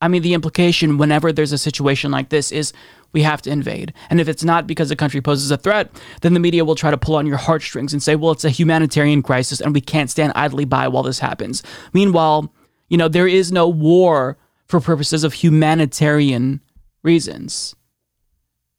I 0.01 0.09
mean, 0.09 0.23
the 0.23 0.35
implication 0.35 0.99
whenever 0.99 1.33
there's 1.33 1.53
a 1.53 1.59
situation 1.59 2.11
like 2.11 2.29
this 2.29 2.53
is 2.53 2.73
we 3.15 3.23
have 3.23 3.41
to 3.43 3.51
invade. 3.51 3.95
And 4.11 4.21
if 4.21 4.29
it's 4.29 4.45
not 4.45 4.67
because 4.67 4.91
a 4.91 4.97
country 4.97 5.23
poses 5.23 5.51
a 5.51 5.57
threat, 5.57 5.91
then 6.21 6.35
the 6.35 6.41
media 6.41 6.65
will 6.65 6.75
try 6.75 6.91
to 6.91 6.99
pull 6.99 7.15
on 7.15 7.27
your 7.27 7.39
heartstrings 7.39 7.95
and 7.95 8.03
say, 8.03 8.17
well, 8.17 8.33
it's 8.33 8.45
a 8.45 8.51
humanitarian 8.51 9.23
crisis 9.23 9.61
and 9.61 9.73
we 9.73 9.81
can't 9.81 10.11
stand 10.11 10.33
idly 10.35 10.67
by 10.67 10.89
while 10.89 11.05
this 11.05 11.21
happens. 11.21 11.63
Meanwhile, 11.95 12.53
you 12.89 12.99
know, 12.99 13.09
there 13.09 13.29
is 13.29 13.51
no 13.51 13.69
war 13.69 14.37
for 14.67 14.81
purposes 14.81 15.25
of 15.25 15.33
humanitarian 15.33 16.61
reasons. 17.03 17.75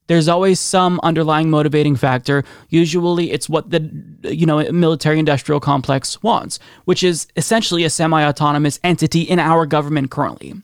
There's 0.08 0.28
always 0.28 0.60
some 0.60 1.00
underlying 1.02 1.50
motivating 1.50 1.96
factor. 1.96 2.44
Usually 2.68 3.32
it's 3.32 3.48
what 3.48 3.70
the 3.70 3.90
you 4.22 4.46
know 4.46 4.70
military 4.70 5.18
industrial 5.18 5.58
complex 5.58 6.22
wants, 6.22 6.60
which 6.84 7.02
is 7.02 7.26
essentially 7.36 7.82
a 7.82 7.90
semi-autonomous 7.90 8.78
entity 8.84 9.22
in 9.22 9.40
our 9.40 9.66
government 9.66 10.12
currently. 10.12 10.54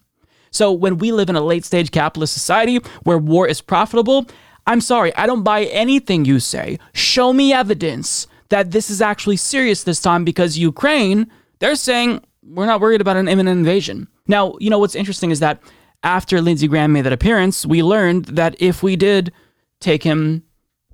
So 0.53 0.71
when 0.71 0.99
we 0.99 1.11
live 1.11 1.29
in 1.29 1.35
a 1.35 1.41
late 1.41 1.65
stage 1.65 1.91
capitalist 1.91 2.35
society 2.35 2.77
where 3.03 3.19
war 3.19 3.49
is 3.49 3.61
profitable, 3.61 4.27
I'm 4.67 4.81
sorry, 4.81 5.13
I 5.17 5.27
don't 5.27 5.43
buy 5.43 5.65
anything 5.65 6.25
you 6.25 6.39
say. 6.39 6.79
Show 6.93 7.33
me 7.33 7.53
evidence 7.53 8.29
that 8.51 8.71
this 8.71 8.91
is 8.91 9.03
actually 9.03 9.39
serious 9.39 9.83
this 9.83 10.01
time 10.01 10.25
because 10.25 10.59
Ukraine, 10.59 11.27
they're 11.59 11.75
saying 11.75 12.23
we're 12.45 12.67
not 12.67 12.81
worried 12.81 13.01
about 13.01 13.17
an 13.17 13.29
imminent 13.29 13.59
invasion. 13.59 14.07
Now, 14.29 14.55
you 14.61 14.71
know 14.71 14.79
what's 14.79 14.95
interesting 14.95 15.31
is 15.31 15.41
that 15.41 15.61
after 16.05 16.41
Lindsey 16.41 16.69
Graham 16.69 16.93
made 16.93 17.03
that 17.03 17.13
appearance, 17.13 17.65
we 17.65 17.83
learned 17.83 18.27
that 18.27 18.55
if 18.61 18.83
we 18.83 18.95
did 18.95 19.33
take 19.81 20.03
him 20.03 20.45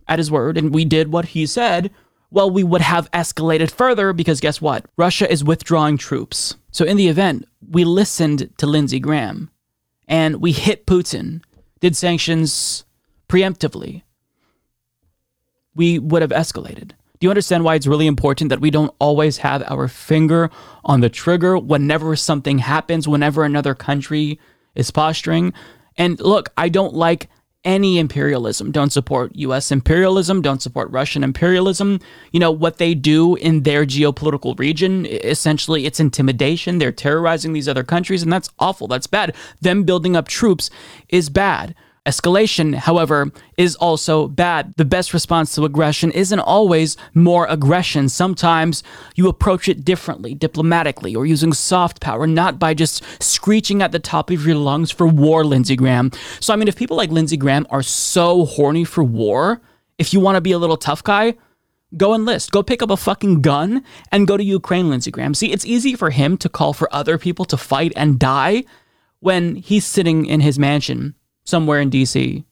at 0.06 0.18
his 0.18 0.30
word 0.30 0.56
and 0.56 0.72
we 0.72 0.84
did 0.84 1.12
what 1.12 1.26
he 1.26 1.46
said, 1.46 1.90
well, 2.30 2.50
we 2.50 2.62
would 2.62 2.82
have 2.82 3.10
escalated 3.12 3.70
further 3.70 4.12
because 4.12 4.40
guess 4.40 4.60
what? 4.60 4.84
Russia 4.96 5.30
is 5.30 5.44
withdrawing 5.44 5.96
troops. 5.96 6.56
So 6.70 6.84
in 6.84 6.96
the 6.96 7.08
event, 7.08 7.48
we 7.70 7.84
listened 7.84 8.50
to 8.58 8.66
Lindsey 8.66 9.00
Graham 9.00 9.50
and 10.06 10.36
we 10.40 10.52
hit 10.52 10.86
Putin, 10.86 11.42
did 11.80 11.96
sanctions 11.96 12.84
preemptively, 13.28 14.02
we 15.74 15.98
would 15.98 16.22
have 16.22 16.30
escalated. 16.30 16.92
Do 17.20 17.26
you 17.26 17.30
understand 17.30 17.64
why 17.64 17.74
it's 17.74 17.86
really 17.86 18.06
important 18.06 18.48
that 18.50 18.60
we 18.60 18.70
don't 18.70 18.94
always 19.00 19.38
have 19.38 19.64
our 19.70 19.88
finger 19.88 20.50
on 20.84 21.00
the 21.00 21.08
trigger 21.08 21.58
whenever 21.58 22.14
something 22.14 22.58
happens, 22.58 23.08
whenever 23.08 23.44
another 23.44 23.74
country 23.74 24.38
is 24.74 24.90
posturing? 24.90 25.52
And 25.96 26.20
look, 26.20 26.50
I 26.56 26.68
don't 26.68 26.94
like 26.94 27.28
any 27.64 27.98
imperialism. 27.98 28.70
Don't 28.70 28.92
support 28.92 29.34
US 29.34 29.70
imperialism, 29.72 30.42
don't 30.42 30.62
support 30.62 30.90
Russian 30.90 31.24
imperialism. 31.24 32.00
You 32.32 32.40
know, 32.40 32.50
what 32.50 32.78
they 32.78 32.94
do 32.94 33.34
in 33.36 33.62
their 33.62 33.84
geopolitical 33.84 34.58
region, 34.58 35.06
essentially, 35.06 35.84
it's 35.84 36.00
intimidation. 36.00 36.78
They're 36.78 36.92
terrorizing 36.92 37.52
these 37.52 37.68
other 37.68 37.84
countries, 37.84 38.22
and 38.22 38.32
that's 38.32 38.50
awful. 38.58 38.86
That's 38.86 39.06
bad. 39.06 39.34
Them 39.60 39.84
building 39.84 40.16
up 40.16 40.28
troops 40.28 40.70
is 41.08 41.28
bad. 41.28 41.74
Escalation, 42.08 42.74
however, 42.74 43.30
is 43.58 43.76
also 43.76 44.28
bad. 44.28 44.72
The 44.78 44.86
best 44.86 45.12
response 45.12 45.54
to 45.54 45.66
aggression 45.66 46.10
isn't 46.12 46.40
always 46.40 46.96
more 47.12 47.46
aggression. 47.50 48.08
Sometimes 48.08 48.82
you 49.14 49.28
approach 49.28 49.68
it 49.68 49.84
differently, 49.84 50.34
diplomatically, 50.34 51.14
or 51.14 51.26
using 51.26 51.52
soft 51.52 52.00
power, 52.00 52.26
not 52.26 52.58
by 52.58 52.72
just 52.72 53.04
screeching 53.22 53.82
at 53.82 53.92
the 53.92 53.98
top 53.98 54.30
of 54.30 54.46
your 54.46 54.56
lungs 54.56 54.90
for 54.90 55.06
war, 55.06 55.44
Lindsey 55.44 55.76
Graham. 55.76 56.10
So, 56.40 56.54
I 56.54 56.56
mean, 56.56 56.66
if 56.66 56.76
people 56.76 56.96
like 56.96 57.10
Lindsey 57.10 57.36
Graham 57.36 57.66
are 57.68 57.82
so 57.82 58.46
horny 58.46 58.84
for 58.84 59.04
war, 59.04 59.60
if 59.98 60.14
you 60.14 60.20
want 60.20 60.36
to 60.36 60.40
be 60.40 60.52
a 60.52 60.58
little 60.58 60.78
tough 60.78 61.04
guy, 61.04 61.34
go 61.98 62.14
enlist. 62.14 62.52
Go 62.52 62.62
pick 62.62 62.80
up 62.80 62.90
a 62.90 62.96
fucking 62.96 63.42
gun 63.42 63.84
and 64.10 64.26
go 64.26 64.38
to 64.38 64.44
Ukraine, 64.44 64.88
Lindsey 64.88 65.10
Graham. 65.10 65.34
See, 65.34 65.52
it's 65.52 65.66
easy 65.66 65.94
for 65.94 66.08
him 66.08 66.38
to 66.38 66.48
call 66.48 66.72
for 66.72 66.88
other 66.90 67.18
people 67.18 67.44
to 67.44 67.58
fight 67.58 67.92
and 67.96 68.18
die 68.18 68.64
when 69.20 69.56
he's 69.56 69.84
sitting 69.84 70.24
in 70.24 70.40
his 70.40 70.58
mansion 70.58 71.14
somewhere 71.48 71.80
in 71.80 71.90
DC 71.90 72.44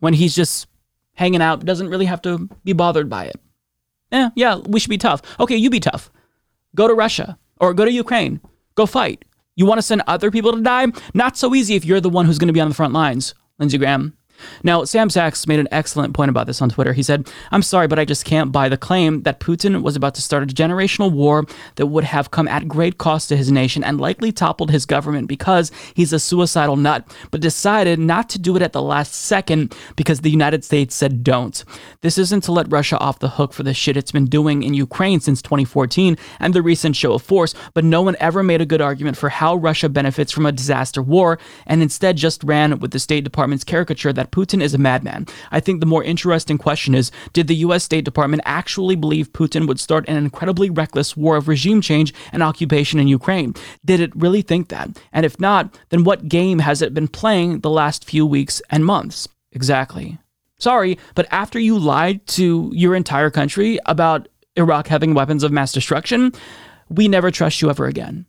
when 0.00 0.14
he's 0.14 0.34
just 0.34 0.66
hanging 1.14 1.42
out, 1.42 1.64
doesn't 1.64 1.88
really 1.88 2.06
have 2.06 2.22
to 2.22 2.48
be 2.64 2.72
bothered 2.72 3.08
by 3.08 3.24
it. 3.26 3.36
Yeah, 4.10 4.30
yeah, 4.34 4.56
we 4.56 4.80
should 4.80 4.90
be 4.90 4.98
tough. 4.98 5.22
Okay, 5.38 5.56
you 5.56 5.70
be 5.70 5.80
tough. 5.80 6.10
Go 6.74 6.88
to 6.88 6.94
Russia 6.94 7.38
or 7.60 7.74
go 7.74 7.84
to 7.84 7.92
Ukraine. 7.92 8.40
Go 8.74 8.86
fight. 8.86 9.24
You 9.56 9.66
want 9.66 9.78
to 9.78 9.82
send 9.82 10.02
other 10.06 10.30
people 10.30 10.52
to 10.52 10.60
die? 10.60 10.86
Not 11.12 11.36
so 11.36 11.54
easy 11.54 11.74
if 11.76 11.84
you're 11.84 12.00
the 12.00 12.10
one 12.10 12.26
who's 12.26 12.38
going 12.38 12.48
to 12.48 12.52
be 12.52 12.60
on 12.60 12.68
the 12.68 12.74
front 12.74 12.92
lines, 12.92 13.34
Lindsey 13.58 13.78
Graham. 13.78 14.16
Now, 14.62 14.84
Sam 14.84 15.10
Sacks 15.10 15.46
made 15.46 15.60
an 15.60 15.68
excellent 15.70 16.14
point 16.14 16.30
about 16.30 16.46
this 16.46 16.62
on 16.62 16.70
Twitter. 16.70 16.92
He 16.92 17.02
said, 17.02 17.28
I'm 17.50 17.62
sorry, 17.62 17.86
but 17.86 17.98
I 17.98 18.04
just 18.04 18.24
can't 18.24 18.52
buy 18.52 18.68
the 18.68 18.76
claim 18.76 19.22
that 19.22 19.40
Putin 19.40 19.82
was 19.82 19.96
about 19.96 20.14
to 20.16 20.22
start 20.22 20.42
a 20.42 20.46
generational 20.46 21.12
war 21.12 21.44
that 21.76 21.86
would 21.86 22.04
have 22.04 22.30
come 22.30 22.48
at 22.48 22.68
great 22.68 22.98
cost 22.98 23.28
to 23.28 23.36
his 23.36 23.50
nation 23.50 23.84
and 23.84 24.00
likely 24.00 24.32
toppled 24.32 24.70
his 24.70 24.86
government 24.86 25.28
because 25.28 25.70
he's 25.94 26.12
a 26.12 26.18
suicidal 26.18 26.76
nut, 26.76 27.06
but 27.30 27.40
decided 27.40 27.98
not 27.98 28.28
to 28.30 28.38
do 28.38 28.56
it 28.56 28.62
at 28.62 28.72
the 28.72 28.82
last 28.82 29.14
second 29.14 29.74
because 29.96 30.20
the 30.20 30.30
United 30.30 30.64
States 30.64 30.94
said 30.94 31.24
don't. 31.24 31.64
This 32.00 32.18
isn't 32.18 32.44
to 32.44 32.52
let 32.52 32.70
Russia 32.70 32.98
off 32.98 33.18
the 33.18 33.28
hook 33.28 33.52
for 33.52 33.62
the 33.62 33.74
shit 33.74 33.96
it's 33.96 34.12
been 34.12 34.26
doing 34.26 34.62
in 34.62 34.74
Ukraine 34.74 35.20
since 35.20 35.42
2014 35.42 36.16
and 36.40 36.54
the 36.54 36.62
recent 36.62 36.96
show 36.96 37.12
of 37.14 37.22
force, 37.22 37.54
but 37.72 37.84
no 37.84 38.02
one 38.02 38.16
ever 38.20 38.42
made 38.42 38.60
a 38.60 38.66
good 38.66 38.80
argument 38.80 39.16
for 39.16 39.28
how 39.28 39.54
Russia 39.54 39.88
benefits 39.88 40.32
from 40.32 40.46
a 40.46 40.52
disaster 40.52 41.02
war 41.02 41.38
and 41.66 41.82
instead 41.82 42.16
just 42.16 42.42
ran 42.44 42.78
with 42.78 42.90
the 42.90 42.98
State 42.98 43.24
Department's 43.24 43.64
caricature 43.64 44.12
that 44.12 44.30
Putin 44.34 44.60
is 44.60 44.74
a 44.74 44.78
madman. 44.78 45.26
I 45.52 45.60
think 45.60 45.78
the 45.78 45.86
more 45.86 46.02
interesting 46.02 46.58
question 46.58 46.92
is 46.92 47.12
did 47.32 47.46
the 47.46 47.62
US 47.66 47.84
State 47.84 48.04
Department 48.04 48.42
actually 48.44 48.96
believe 48.96 49.32
Putin 49.32 49.68
would 49.68 49.78
start 49.78 50.08
an 50.08 50.16
incredibly 50.16 50.70
reckless 50.70 51.16
war 51.16 51.36
of 51.36 51.46
regime 51.46 51.80
change 51.80 52.12
and 52.32 52.42
occupation 52.42 52.98
in 52.98 53.06
Ukraine? 53.06 53.54
Did 53.84 54.00
it 54.00 54.14
really 54.16 54.42
think 54.42 54.70
that? 54.70 54.88
And 55.12 55.24
if 55.24 55.38
not, 55.38 55.78
then 55.90 56.02
what 56.02 56.26
game 56.26 56.58
has 56.58 56.82
it 56.82 56.92
been 56.92 57.06
playing 57.06 57.60
the 57.60 57.70
last 57.70 58.04
few 58.04 58.26
weeks 58.26 58.60
and 58.70 58.84
months? 58.84 59.28
Exactly. 59.52 60.18
Sorry, 60.58 60.98
but 61.14 61.28
after 61.30 61.60
you 61.60 61.78
lied 61.78 62.26
to 62.38 62.72
your 62.74 62.96
entire 62.96 63.30
country 63.30 63.78
about 63.86 64.26
Iraq 64.56 64.88
having 64.88 65.14
weapons 65.14 65.44
of 65.44 65.52
mass 65.52 65.70
destruction, 65.70 66.32
we 66.88 67.06
never 67.06 67.30
trust 67.30 67.62
you 67.62 67.70
ever 67.70 67.86
again. 67.86 68.26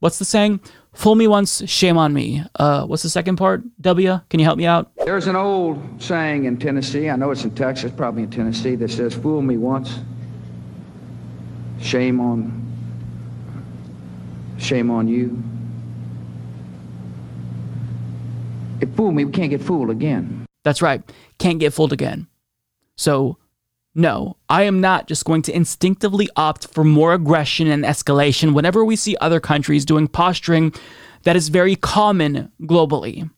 What's 0.00 0.18
the 0.18 0.24
saying? 0.24 0.60
Fool 0.94 1.14
me 1.14 1.28
once, 1.28 1.62
shame 1.70 1.98
on 1.98 2.12
me. 2.14 2.42
Uh, 2.56 2.84
what's 2.86 3.02
the 3.02 3.10
second 3.10 3.36
part? 3.36 3.62
W, 3.80 4.18
can 4.30 4.40
you 4.40 4.46
help 4.46 4.56
me 4.58 4.64
out? 4.64 4.90
There's 5.04 5.26
an 5.26 5.36
old 5.36 6.02
saying 6.02 6.44
in 6.44 6.58
Tennessee, 6.58 7.08
I 7.10 7.16
know 7.16 7.30
it's 7.30 7.44
in 7.44 7.54
Texas, 7.54 7.92
probably 7.94 8.22
in 8.24 8.30
Tennessee, 8.30 8.74
that 8.76 8.90
says, 8.90 9.14
Fool 9.14 9.42
me 9.42 9.58
once, 9.58 10.00
shame 11.80 12.18
on, 12.18 12.66
shame 14.58 14.90
on 14.90 15.06
you. 15.06 15.42
If 18.80 18.94
fool 18.96 19.12
me, 19.12 19.26
we 19.26 19.32
can't 19.32 19.50
get 19.50 19.62
fooled 19.62 19.90
again. 19.90 20.46
That's 20.64 20.80
right, 20.80 21.02
can't 21.38 21.60
get 21.60 21.74
fooled 21.74 21.92
again. 21.92 22.26
So 22.96 23.36
no, 23.94 24.36
I 24.48 24.62
am 24.62 24.80
not 24.80 25.08
just 25.08 25.24
going 25.24 25.42
to 25.42 25.56
instinctively 25.56 26.28
opt 26.36 26.68
for 26.68 26.84
more 26.84 27.12
aggression 27.12 27.66
and 27.66 27.84
escalation 27.84 28.54
whenever 28.54 28.84
we 28.84 28.96
see 28.96 29.16
other 29.20 29.40
countries 29.40 29.84
doing 29.84 30.06
posturing 30.06 30.72
that 31.24 31.36
is 31.36 31.48
very 31.48 31.76
common 31.76 32.52
globally. 32.62 33.28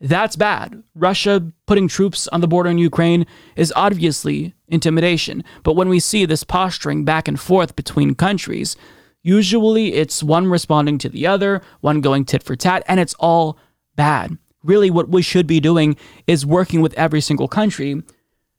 That's 0.00 0.36
bad. 0.36 0.82
Russia 0.94 1.52
putting 1.66 1.88
troops 1.88 2.28
on 2.28 2.40
the 2.40 2.48
border 2.48 2.70
in 2.70 2.78
Ukraine 2.78 3.26
is 3.56 3.72
obviously 3.74 4.54
intimidation. 4.68 5.42
But 5.64 5.74
when 5.74 5.88
we 5.88 6.00
see 6.00 6.24
this 6.24 6.44
posturing 6.44 7.04
back 7.04 7.26
and 7.26 7.38
forth 7.38 7.74
between 7.74 8.14
countries, 8.14 8.76
usually 9.22 9.94
it's 9.94 10.22
one 10.22 10.46
responding 10.46 10.98
to 10.98 11.08
the 11.08 11.26
other, 11.26 11.62
one 11.80 12.00
going 12.00 12.24
tit 12.24 12.42
for 12.42 12.54
tat, 12.54 12.84
and 12.86 13.00
it's 13.00 13.14
all 13.14 13.58
bad. 13.96 14.38
Really, 14.62 14.90
what 14.90 15.08
we 15.08 15.22
should 15.22 15.46
be 15.46 15.60
doing 15.60 15.96
is 16.26 16.46
working 16.46 16.80
with 16.80 16.94
every 16.94 17.20
single 17.20 17.48
country 17.48 18.02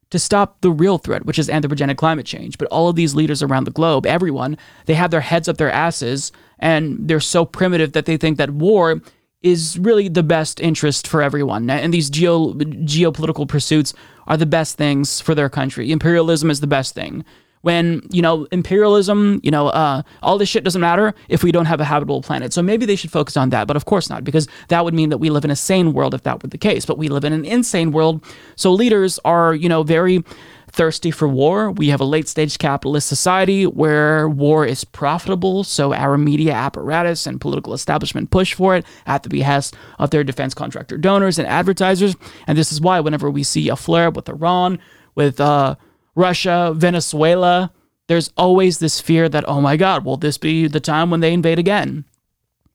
to 0.09 0.19
stop 0.19 0.61
the 0.61 0.71
real 0.71 0.97
threat, 0.97 1.25
which 1.25 1.39
is 1.39 1.49
anthropogenic 1.49 1.97
climate 1.97 2.25
change. 2.25 2.57
But 2.57 2.67
all 2.69 2.89
of 2.89 2.95
these 2.95 3.15
leaders 3.15 3.43
around 3.43 3.65
the 3.65 3.71
globe, 3.71 4.05
everyone, 4.05 4.57
they 4.85 4.95
have 4.95 5.11
their 5.11 5.21
heads 5.21 5.47
up 5.47 5.57
their 5.57 5.71
asses 5.71 6.31
and 6.57 7.07
they're 7.07 7.19
so 7.19 7.45
primitive 7.45 7.93
that 7.93 8.05
they 8.05 8.17
think 8.17 8.37
that 8.37 8.49
war 8.49 9.01
is 9.41 9.77
really 9.79 10.09
the 10.09 10.23
best 10.23 10.59
interest 10.59 11.07
for 11.07 11.21
everyone. 11.21 11.69
And 11.69 11.93
these 11.93 12.09
geo- 12.09 12.53
geopolitical 12.53 13.47
pursuits 13.47 13.93
are 14.27 14.35
the 14.35 14.45
best 14.45 14.77
things 14.77 15.21
for 15.21 15.33
their 15.33 15.49
country. 15.49 15.91
Imperialism 15.91 16.49
is 16.49 16.59
the 16.59 16.67
best 16.67 16.93
thing 16.93 17.23
when 17.61 18.01
you 18.11 18.21
know 18.21 18.45
imperialism 18.51 19.39
you 19.43 19.51
know 19.51 19.67
uh, 19.67 20.01
all 20.21 20.37
this 20.37 20.49
shit 20.49 20.63
doesn't 20.63 20.81
matter 20.81 21.13
if 21.27 21.43
we 21.43 21.51
don't 21.51 21.65
have 21.65 21.81
a 21.81 21.85
habitable 21.85 22.21
planet. 22.21 22.53
So 22.53 22.61
maybe 22.61 22.85
they 22.85 22.95
should 22.95 23.11
focus 23.11 23.37
on 23.37 23.49
that 23.49 23.67
but 23.67 23.75
of 23.75 23.85
course 23.85 24.09
not 24.09 24.23
because 24.23 24.47
that 24.69 24.83
would 24.83 24.93
mean 24.93 25.09
that 25.09 25.17
we 25.17 25.29
live 25.29 25.45
in 25.45 25.51
a 25.51 25.55
sane 25.55 25.93
world 25.93 26.13
if 26.13 26.23
that 26.23 26.41
were 26.41 26.49
the 26.49 26.57
case. 26.57 26.85
But 26.85 26.97
we 26.97 27.09
live 27.09 27.23
in 27.23 27.33
an 27.33 27.45
insane 27.45 27.91
world. 27.91 28.23
So 28.55 28.71
leaders 28.71 29.19
are 29.25 29.53
you 29.53 29.69
know 29.69 29.83
very 29.83 30.23
thirsty 30.71 31.11
for 31.11 31.27
war. 31.27 31.71
We 31.71 31.89
have 31.89 31.99
a 31.99 32.05
late 32.05 32.27
stage 32.27 32.57
capitalist 32.57 33.07
society 33.07 33.65
where 33.65 34.29
war 34.29 34.65
is 34.65 34.83
profitable 34.83 35.63
so 35.63 35.93
our 35.93 36.17
media 36.17 36.53
apparatus 36.53 37.25
and 37.25 37.41
political 37.41 37.73
establishment 37.73 38.31
push 38.31 38.53
for 38.53 38.75
it 38.75 38.85
at 39.05 39.23
the 39.23 39.29
behest 39.29 39.75
of 39.97 40.11
their 40.11 40.23
defense 40.23 40.53
contractor 40.53 40.97
donors 40.97 41.39
and 41.39 41.47
advertisers. 41.47 42.15
And 42.47 42.57
this 42.57 42.71
is 42.71 42.79
why 42.79 42.99
whenever 42.99 43.29
we 43.29 43.43
see 43.43 43.69
a 43.69 43.75
flare 43.75 44.07
up 44.07 44.15
with 44.15 44.29
iran 44.29 44.79
with 45.15 45.41
uh 45.41 45.75
Russia, 46.19 46.73
Venezuela, 46.75 47.71
there's 48.07 48.29
always 48.35 48.79
this 48.79 48.99
fear 48.99 49.29
that, 49.29 49.47
oh 49.47 49.61
my 49.61 49.77
God, 49.77 50.03
will 50.03 50.17
this 50.17 50.37
be 50.37 50.67
the 50.67 50.81
time 50.81 51.09
when 51.09 51.21
they 51.21 51.31
invade 51.31 51.59
again? 51.59 52.03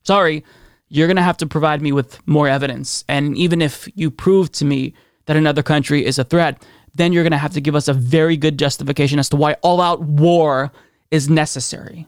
Sorry, 0.01 0.43
you're 0.89 1.05
going 1.07 1.15
to 1.17 1.21
have 1.21 1.37
to 1.37 1.45
provide 1.45 1.79
me 1.79 1.91
with 1.91 2.25
more 2.27 2.47
evidence. 2.47 3.05
And 3.07 3.37
even 3.37 3.61
if 3.61 3.87
you 3.93 4.09
prove 4.09 4.51
to 4.53 4.65
me 4.65 4.95
that 5.27 5.37
another 5.37 5.61
country 5.61 6.03
is 6.03 6.17
a 6.17 6.23
threat, 6.23 6.65
then 6.95 7.13
you're 7.13 7.21
going 7.23 7.31
to 7.31 7.37
have 7.37 7.53
to 7.53 7.61
give 7.61 7.75
us 7.75 7.87
a 7.87 7.93
very 7.93 8.35
good 8.35 8.57
justification 8.57 9.19
as 9.19 9.29
to 9.29 9.35
why 9.35 9.53
all 9.61 9.79
out 9.79 10.01
war 10.01 10.71
is 11.11 11.29
necessary. 11.29 12.07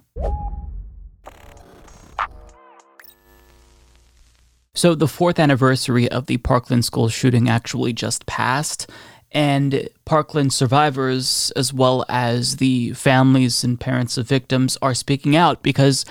So, 4.73 4.93
the 4.93 5.07
fourth 5.07 5.39
anniversary 5.39 6.07
of 6.09 6.27
the 6.27 6.37
Parkland 6.37 6.85
school 6.85 7.09
shooting 7.09 7.49
actually 7.49 7.93
just 7.93 8.27
passed, 8.27 8.87
and 9.31 9.89
Parkland 10.05 10.53
survivors, 10.53 11.51
as 11.55 11.73
well 11.73 12.05
as 12.07 12.57
the 12.57 12.93
families 12.93 13.63
and 13.63 13.79
parents 13.79 14.17
of 14.17 14.27
victims, 14.27 14.77
are 14.81 14.93
speaking 14.93 15.35
out 15.35 15.61
because 15.63 16.05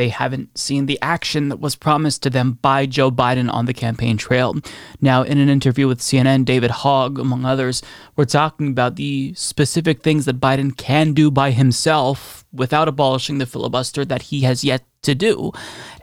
they 0.00 0.08
haven't 0.08 0.56
seen 0.56 0.86
the 0.86 0.98
action 1.02 1.50
that 1.50 1.60
was 1.60 1.76
promised 1.76 2.22
to 2.22 2.30
them 2.30 2.52
by 2.62 2.86
Joe 2.86 3.10
Biden 3.10 3.52
on 3.52 3.66
the 3.66 3.74
campaign 3.74 4.16
trail. 4.16 4.56
Now, 5.00 5.22
in 5.22 5.36
an 5.36 5.50
interview 5.50 5.86
with 5.88 6.00
CNN, 6.00 6.46
David 6.46 6.70
Hogg, 6.70 7.18
among 7.18 7.44
others, 7.44 7.82
were 8.16 8.24
talking 8.24 8.68
about 8.68 8.96
the 8.96 9.34
specific 9.34 10.02
things 10.02 10.24
that 10.24 10.40
Biden 10.40 10.74
can 10.74 11.12
do 11.12 11.30
by 11.30 11.50
himself 11.50 12.46
without 12.50 12.88
abolishing 12.88 13.36
the 13.36 13.44
filibuster 13.44 14.04
that 14.06 14.22
he 14.22 14.40
has 14.40 14.64
yet 14.64 14.84
to 15.02 15.14
do. 15.14 15.52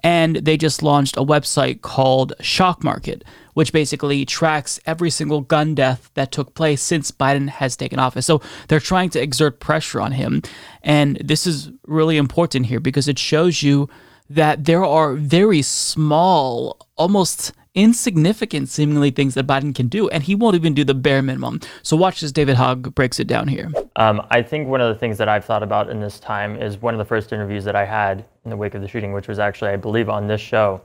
And 0.04 0.38
they 0.38 0.58
just 0.58 0.84
launched 0.84 1.18
a 1.18 1.24
website 1.24 1.82
called 1.82 2.34
Shock 2.40 2.84
Market, 2.84 3.24
which 3.54 3.74
basically 3.74 4.26
tracks 4.26 4.80
every 4.86 5.10
single 5.10 5.42
gun 5.42 5.76
death 5.76 6.10
that 6.14 6.32
took 6.32 6.54
place 6.54 6.82
since 6.82 7.12
Biden 7.12 7.50
has 7.50 7.76
taken 7.76 8.00
office. 8.00 8.26
So 8.26 8.42
they're 8.68 8.80
trying 8.80 9.10
to 9.12 9.22
exert 9.22 9.60
pressure 9.60 10.02
on 10.02 10.12
him. 10.14 10.42
And 10.82 11.18
this 11.24 11.46
is 11.48 11.72
really 11.86 12.18
important 12.18 12.68
here 12.68 12.80
because 12.80 13.08
it 13.08 13.20
shows 13.20 13.64
you 13.64 13.90
that 14.30 14.66
there 14.66 14.84
are 14.84 15.14
very 15.14 15.62
small, 15.62 16.78
almost 16.98 17.52
insignificant 17.78 18.68
seemingly 18.68 19.12
things 19.12 19.36
that 19.36 19.46
Biden 19.46 19.74
can 19.74 19.88
do, 19.88 20.10
and 20.10 20.24
he 20.24 20.34
won't 20.34 20.56
even 20.56 20.74
do 20.74 20.84
the 20.84 20.96
bare 20.96 21.22
minimum. 21.22 21.62
So 21.84 21.96
watch 21.96 22.24
as 22.24 22.32
David 22.32 22.56
Hogg 22.56 22.96
breaks 22.96 23.20
it 23.20 23.28
down 23.28 23.48
here. 23.48 23.72
Um, 23.96 24.26
I 24.32 24.42
think 24.42 24.68
one 24.68 24.82
of 24.82 24.94
the 24.94 25.00
things 25.00 25.18
that 25.20 25.30
I've 25.30 25.46
thought 25.46 25.64
about 25.64 25.90
in 25.90 26.02
this 26.02 26.20
time 26.20 26.60
is 26.60 26.82
one 26.82 26.96
of 26.96 26.98
the 26.98 27.06
first 27.06 27.32
interviews 27.32 27.64
that 27.66 27.76
I 27.76 27.86
had 27.86 28.26
in 28.44 28.50
the 28.50 28.58
wake 28.58 28.74
of 28.74 28.82
the 28.82 28.88
shooting, 28.88 29.14
which 29.14 29.28
was 29.28 29.38
actually, 29.38 29.70
I 29.70 29.76
believe, 29.76 30.10
on 30.10 30.28
this 30.28 30.42
show 30.42 30.82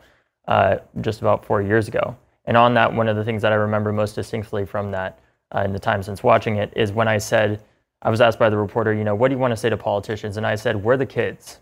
uh, 0.46 0.76
just 1.00 1.20
about 1.20 1.44
four 1.46 1.62
years 1.62 1.88
ago. 1.88 2.14
And 2.44 2.56
on 2.56 2.74
that, 2.74 2.92
one 2.92 3.08
of 3.08 3.16
the 3.16 3.24
things 3.24 3.40
that 3.42 3.52
I 3.52 3.56
remember 3.56 3.92
most 3.92 4.14
distinctly 4.14 4.66
from 4.66 4.90
that 4.90 5.18
uh, 5.54 5.60
in 5.60 5.72
the 5.72 5.78
time 5.78 6.02
since 6.02 6.22
watching 6.22 6.56
it 6.56 6.72
is 6.76 6.92
when 6.92 7.08
I 7.08 7.18
said, 7.18 7.62
I 8.02 8.10
was 8.10 8.20
asked 8.20 8.38
by 8.38 8.50
the 8.50 8.58
reporter, 8.58 8.92
you 8.92 9.04
know, 9.04 9.14
what 9.14 9.28
do 9.28 9.34
you 9.34 9.38
want 9.38 9.52
to 9.52 9.56
say 9.56 9.70
to 9.70 9.76
politicians? 9.76 10.36
And 10.36 10.46
I 10.46 10.56
said, 10.56 10.82
we're 10.82 10.96
the 10.96 11.06
kids. 11.06 11.58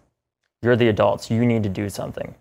You're 0.62 0.76
the 0.76 0.88
adults. 0.88 1.30
You 1.30 1.44
need 1.44 1.62
to 1.62 1.68
do 1.68 1.88
something. 1.88 2.34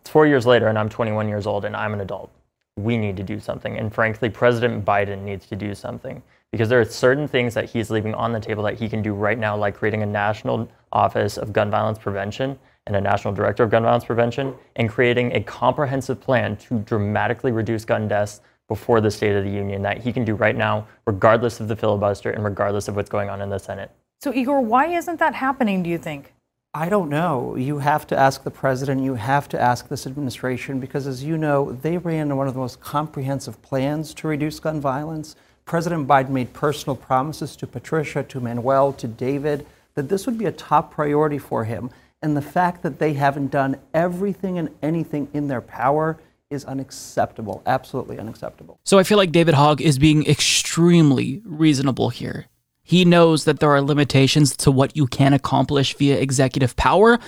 It's 0.00 0.10
four 0.10 0.26
years 0.26 0.46
later, 0.46 0.68
and 0.68 0.78
I'm 0.78 0.88
21 0.88 1.28
years 1.28 1.46
old, 1.46 1.64
and 1.64 1.76
I'm 1.76 1.92
an 1.92 2.00
adult. 2.00 2.30
we 2.76 2.96
need 2.96 3.16
to 3.16 3.22
do 3.22 3.38
something. 3.38 3.76
And 3.76 3.92
frankly, 3.92 4.30
President 4.30 4.84
Biden 4.84 5.22
needs 5.22 5.46
to 5.46 5.56
do 5.56 5.74
something 5.74 6.22
because 6.50 6.68
there 6.68 6.80
are 6.80 6.84
certain 6.84 7.28
things 7.28 7.52
that 7.54 7.68
he's 7.68 7.90
leaving 7.90 8.14
on 8.14 8.32
the 8.32 8.40
table 8.40 8.62
that 8.62 8.78
he 8.78 8.88
can 8.88 9.02
do 9.02 9.12
right 9.12 9.38
now, 9.38 9.56
like 9.56 9.74
creating 9.74 10.02
a 10.02 10.06
national 10.06 10.68
office 10.92 11.36
of 11.36 11.52
gun 11.52 11.70
violence 11.70 11.98
prevention 11.98 12.58
and 12.86 12.96
a 12.96 13.00
national 13.00 13.34
director 13.34 13.62
of 13.64 13.70
gun 13.70 13.82
violence 13.82 14.04
prevention, 14.04 14.54
and 14.76 14.88
creating 14.88 15.32
a 15.36 15.42
comprehensive 15.42 16.20
plan 16.20 16.56
to 16.56 16.78
dramatically 16.80 17.52
reduce 17.52 17.84
gun 17.84 18.08
deaths 18.08 18.40
before 18.68 19.00
the 19.00 19.10
State 19.10 19.36
of 19.36 19.44
the 19.44 19.50
Union 19.50 19.82
that 19.82 19.98
he 19.98 20.12
can 20.12 20.24
do 20.24 20.34
right 20.34 20.56
now, 20.56 20.86
regardless 21.06 21.60
of 21.60 21.68
the 21.68 21.76
filibuster 21.76 22.30
and 22.30 22.42
regardless 22.44 22.88
of 22.88 22.96
what's 22.96 23.10
going 23.10 23.28
on 23.28 23.42
in 23.42 23.50
the 23.50 23.58
Senate. 23.58 23.90
So, 24.20 24.32
Igor, 24.32 24.60
why 24.62 24.86
isn't 24.86 25.18
that 25.18 25.34
happening, 25.34 25.82
do 25.82 25.90
you 25.90 25.98
think? 25.98 26.32
I 26.72 26.88
don't 26.88 27.08
know. 27.08 27.56
You 27.56 27.78
have 27.78 28.06
to 28.06 28.16
ask 28.16 28.44
the 28.44 28.50
president, 28.50 29.02
you 29.02 29.14
have 29.14 29.48
to 29.48 29.60
ask 29.60 29.88
this 29.88 30.06
administration, 30.06 30.78
because 30.78 31.08
as 31.08 31.24
you 31.24 31.36
know, 31.36 31.72
they 31.72 31.98
ran 31.98 32.36
one 32.36 32.46
of 32.46 32.54
the 32.54 32.60
most 32.60 32.80
comprehensive 32.80 33.60
plans 33.60 34.14
to 34.14 34.28
reduce 34.28 34.60
gun 34.60 34.80
violence. 34.80 35.34
President 35.64 36.06
Biden 36.06 36.28
made 36.28 36.52
personal 36.52 36.94
promises 36.94 37.56
to 37.56 37.66
Patricia, 37.66 38.22
to 38.22 38.38
Manuel, 38.38 38.92
to 38.92 39.08
David, 39.08 39.66
that 39.96 40.08
this 40.08 40.26
would 40.26 40.38
be 40.38 40.44
a 40.44 40.52
top 40.52 40.92
priority 40.92 41.38
for 41.38 41.64
him. 41.64 41.90
And 42.22 42.36
the 42.36 42.42
fact 42.42 42.84
that 42.84 43.00
they 43.00 43.14
haven't 43.14 43.50
done 43.50 43.76
everything 43.92 44.56
and 44.56 44.68
anything 44.80 45.28
in 45.32 45.48
their 45.48 45.60
power 45.60 46.20
is 46.50 46.64
unacceptable, 46.66 47.64
absolutely 47.66 48.20
unacceptable. 48.20 48.78
So 48.84 48.96
I 48.96 49.02
feel 49.02 49.18
like 49.18 49.32
David 49.32 49.54
Hogg 49.54 49.80
is 49.80 49.98
being 49.98 50.24
extremely 50.24 51.42
reasonable 51.44 52.10
here. 52.10 52.46
He 52.90 53.04
knows 53.04 53.44
that 53.44 53.60
there 53.60 53.70
are 53.70 53.80
limitations 53.80 54.56
to 54.56 54.72
what 54.72 54.96
you 54.96 55.06
can 55.06 55.32
accomplish 55.32 55.94
via 55.94 56.18
executive 56.18 56.74
power. 56.74 57.20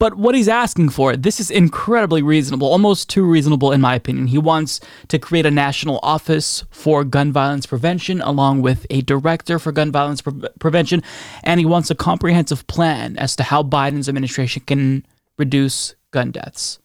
But 0.00 0.16
what 0.16 0.34
he's 0.34 0.48
asking 0.48 0.88
for, 0.88 1.16
this 1.16 1.38
is 1.38 1.48
incredibly 1.48 2.22
reasonable, 2.22 2.66
almost 2.66 3.08
too 3.08 3.22
reasonable 3.22 3.70
in 3.70 3.80
my 3.80 3.94
opinion. 3.94 4.26
He 4.26 4.38
wants 4.38 4.80
to 5.06 5.16
create 5.20 5.46
a 5.46 5.50
national 5.52 6.00
office 6.02 6.64
for 6.72 7.04
gun 7.04 7.30
violence 7.30 7.66
prevention, 7.66 8.20
along 8.20 8.62
with 8.62 8.84
a 8.90 9.02
director 9.02 9.60
for 9.60 9.70
gun 9.70 9.92
violence 9.92 10.22
pre- 10.22 10.48
prevention, 10.58 11.04
and 11.44 11.60
he 11.60 11.66
wants 11.66 11.88
a 11.92 11.94
comprehensive 11.94 12.66
plan 12.66 13.16
as 13.16 13.36
to 13.36 13.44
how 13.44 13.62
Biden's 13.62 14.08
administration 14.08 14.64
can 14.66 15.06
reduce 15.38 15.94
gun 16.10 16.32
deaths. 16.32 16.80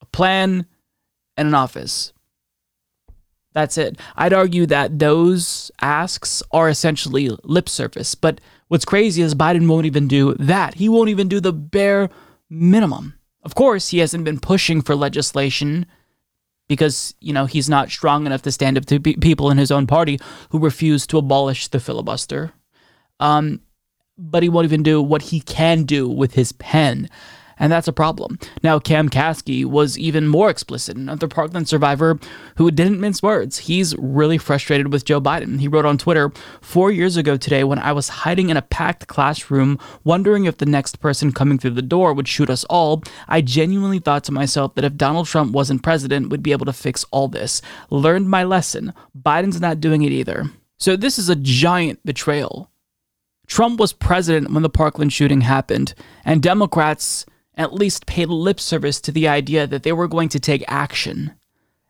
A 0.00 0.06
plan 0.06 0.66
and 1.36 1.46
an 1.46 1.54
office. 1.54 2.12
That's 3.52 3.76
it. 3.76 3.98
I'd 4.16 4.32
argue 4.32 4.66
that 4.66 4.98
those 4.98 5.70
asks 5.80 6.42
are 6.52 6.68
essentially 6.68 7.30
lip 7.44 7.68
service. 7.68 8.14
But 8.14 8.40
what's 8.68 8.84
crazy 8.84 9.22
is 9.22 9.34
Biden 9.34 9.68
won't 9.68 9.86
even 9.86 10.08
do 10.08 10.34
that. 10.34 10.74
He 10.74 10.88
won't 10.88 11.10
even 11.10 11.28
do 11.28 11.40
the 11.40 11.52
bare 11.52 12.08
minimum. 12.48 13.14
Of 13.42 13.54
course, 13.54 13.88
he 13.88 13.98
hasn't 13.98 14.24
been 14.24 14.40
pushing 14.40 14.80
for 14.80 14.94
legislation 14.94 15.86
because, 16.68 17.14
you 17.20 17.32
know, 17.32 17.44
he's 17.44 17.68
not 17.68 17.90
strong 17.90 18.24
enough 18.24 18.42
to 18.42 18.52
stand 18.52 18.78
up 18.78 18.86
to 18.86 19.00
people 19.00 19.50
in 19.50 19.58
his 19.58 19.70
own 19.70 19.86
party 19.86 20.18
who 20.50 20.58
refuse 20.58 21.06
to 21.08 21.18
abolish 21.18 21.68
the 21.68 21.80
filibuster. 21.80 22.52
Um, 23.20 23.60
but 24.16 24.42
he 24.42 24.48
won't 24.48 24.64
even 24.64 24.82
do 24.82 25.02
what 25.02 25.22
he 25.22 25.40
can 25.40 25.84
do 25.84 26.08
with 26.08 26.34
his 26.34 26.52
pen 26.52 27.08
and 27.62 27.70
that's 27.70 27.86
a 27.86 27.92
problem. 27.92 28.40
Now, 28.64 28.80
Cam 28.80 29.08
Caskey 29.08 29.64
was 29.64 29.96
even 29.96 30.26
more 30.26 30.50
explicit, 30.50 30.96
another 30.96 31.28
Parkland 31.28 31.68
survivor 31.68 32.18
who 32.56 32.72
didn't 32.72 33.00
mince 33.00 33.22
words. 33.22 33.56
He's 33.58 33.96
really 33.98 34.36
frustrated 34.36 34.92
with 34.92 35.04
Joe 35.04 35.20
Biden. 35.20 35.60
He 35.60 35.68
wrote 35.68 35.86
on 35.86 35.96
Twitter, 35.96 36.32
Four 36.60 36.90
years 36.90 37.16
ago 37.16 37.36
today, 37.36 37.62
when 37.62 37.78
I 37.78 37.92
was 37.92 38.08
hiding 38.08 38.50
in 38.50 38.56
a 38.56 38.62
packed 38.62 39.06
classroom, 39.06 39.78
wondering 40.02 40.44
if 40.44 40.58
the 40.58 40.66
next 40.66 40.98
person 40.98 41.30
coming 41.30 41.56
through 41.56 41.70
the 41.70 41.82
door 41.82 42.12
would 42.12 42.26
shoot 42.26 42.50
us 42.50 42.64
all, 42.64 43.04
I 43.28 43.40
genuinely 43.42 44.00
thought 44.00 44.24
to 44.24 44.32
myself 44.32 44.74
that 44.74 44.84
if 44.84 44.96
Donald 44.96 45.28
Trump 45.28 45.52
wasn't 45.52 45.84
president, 45.84 46.30
we'd 46.30 46.42
be 46.42 46.50
able 46.50 46.66
to 46.66 46.72
fix 46.72 47.04
all 47.12 47.28
this. 47.28 47.62
Learned 47.90 48.28
my 48.28 48.42
lesson. 48.42 48.92
Biden's 49.16 49.60
not 49.60 49.80
doing 49.80 50.02
it 50.02 50.10
either. 50.10 50.50
So, 50.80 50.96
this 50.96 51.16
is 51.16 51.28
a 51.28 51.36
giant 51.36 52.04
betrayal. 52.04 52.72
Trump 53.46 53.78
was 53.78 53.92
president 53.92 54.50
when 54.50 54.64
the 54.64 54.68
Parkland 54.68 55.12
shooting 55.12 55.42
happened, 55.42 55.94
and 56.24 56.42
Democrats 56.42 57.24
at 57.56 57.74
least 57.74 58.06
paid 58.06 58.28
lip 58.28 58.58
service 58.58 59.00
to 59.02 59.12
the 59.12 59.28
idea 59.28 59.66
that 59.66 59.82
they 59.82 59.92
were 59.92 60.08
going 60.08 60.28
to 60.30 60.40
take 60.40 60.64
action. 60.68 61.32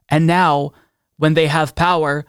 And 0.08 0.26
now, 0.26 0.72
when 1.16 1.34
they 1.34 1.46
have 1.46 1.74
power, 1.74 2.24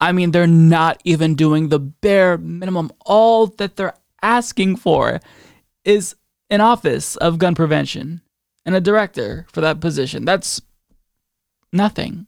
I 0.00 0.12
mean, 0.12 0.30
they're 0.30 0.46
not 0.46 1.00
even 1.04 1.34
doing 1.34 1.68
the 1.68 1.78
bare 1.78 2.38
minimum. 2.38 2.90
All 3.04 3.46
that 3.46 3.76
they're 3.76 3.94
asking 4.22 4.76
for 4.76 5.20
is 5.84 6.16
an 6.50 6.60
office 6.60 7.16
of 7.16 7.38
gun 7.38 7.54
prevention 7.54 8.22
and 8.64 8.74
a 8.74 8.80
director 8.80 9.46
for 9.52 9.60
that 9.60 9.80
position. 9.80 10.24
That's 10.24 10.60
nothing. 11.72 12.26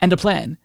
And 0.00 0.12
a 0.12 0.16
plan. 0.16 0.58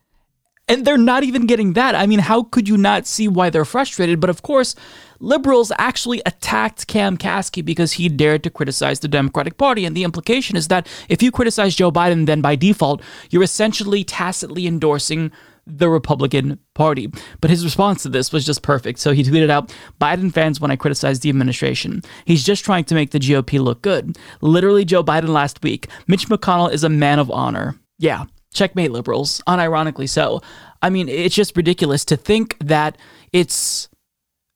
And 0.69 0.85
they're 0.85 0.97
not 0.97 1.23
even 1.23 1.47
getting 1.47 1.73
that. 1.73 1.95
I 1.95 2.05
mean, 2.05 2.19
how 2.19 2.43
could 2.43 2.69
you 2.69 2.77
not 2.77 3.07
see 3.07 3.27
why 3.27 3.49
they're 3.49 3.65
frustrated? 3.65 4.19
But 4.19 4.29
of 4.29 4.43
course, 4.43 4.75
liberals 5.19 5.71
actually 5.79 6.21
attacked 6.27 6.85
Cam 6.85 7.17
Kasky 7.17 7.65
because 7.65 7.93
he 7.93 8.07
dared 8.07 8.43
to 8.43 8.51
criticize 8.51 8.99
the 8.99 9.07
Democratic 9.07 9.57
Party. 9.57 9.83
And 9.83 9.97
the 9.97 10.03
implication 10.03 10.55
is 10.55 10.67
that 10.67 10.87
if 11.09 11.23
you 11.23 11.31
criticize 11.31 11.75
Joe 11.75 11.91
Biden, 11.91 12.27
then 12.27 12.41
by 12.41 12.55
default, 12.55 13.01
you're 13.31 13.43
essentially 13.43 14.03
tacitly 14.03 14.67
endorsing 14.67 15.31
the 15.65 15.89
Republican 15.89 16.59
Party. 16.73 17.11
But 17.41 17.49
his 17.49 17.63
response 17.63 18.03
to 18.03 18.09
this 18.09 18.31
was 18.31 18.45
just 18.45 18.61
perfect. 18.61 18.99
So 18.99 19.11
he 19.11 19.23
tweeted 19.23 19.49
out 19.49 19.73
Biden 19.99 20.33
fans 20.33 20.59
when 20.59 20.71
I 20.71 20.75
criticize 20.75 21.19
the 21.19 21.29
administration. 21.29 22.01
He's 22.25 22.43
just 22.43 22.65
trying 22.65 22.85
to 22.85 22.95
make 22.95 23.11
the 23.11 23.19
GOP 23.19 23.59
look 23.59 23.81
good. 23.81 24.17
Literally, 24.41 24.85
Joe 24.85 25.03
Biden 25.03 25.29
last 25.29 25.63
week. 25.63 25.87
Mitch 26.07 26.27
McConnell 26.27 26.71
is 26.71 26.83
a 26.83 26.89
man 26.89 27.19
of 27.19 27.29
honor. 27.29 27.75
Yeah, 27.97 28.25
Checkmate 28.53 28.91
liberals, 28.91 29.41
unironically 29.47 30.09
so. 30.09 30.41
I 30.81 30.89
mean, 30.89 31.09
it's 31.09 31.35
just 31.35 31.55
ridiculous 31.55 32.05
to 32.05 32.17
think 32.17 32.57
that 32.59 32.97
it's 33.31 33.89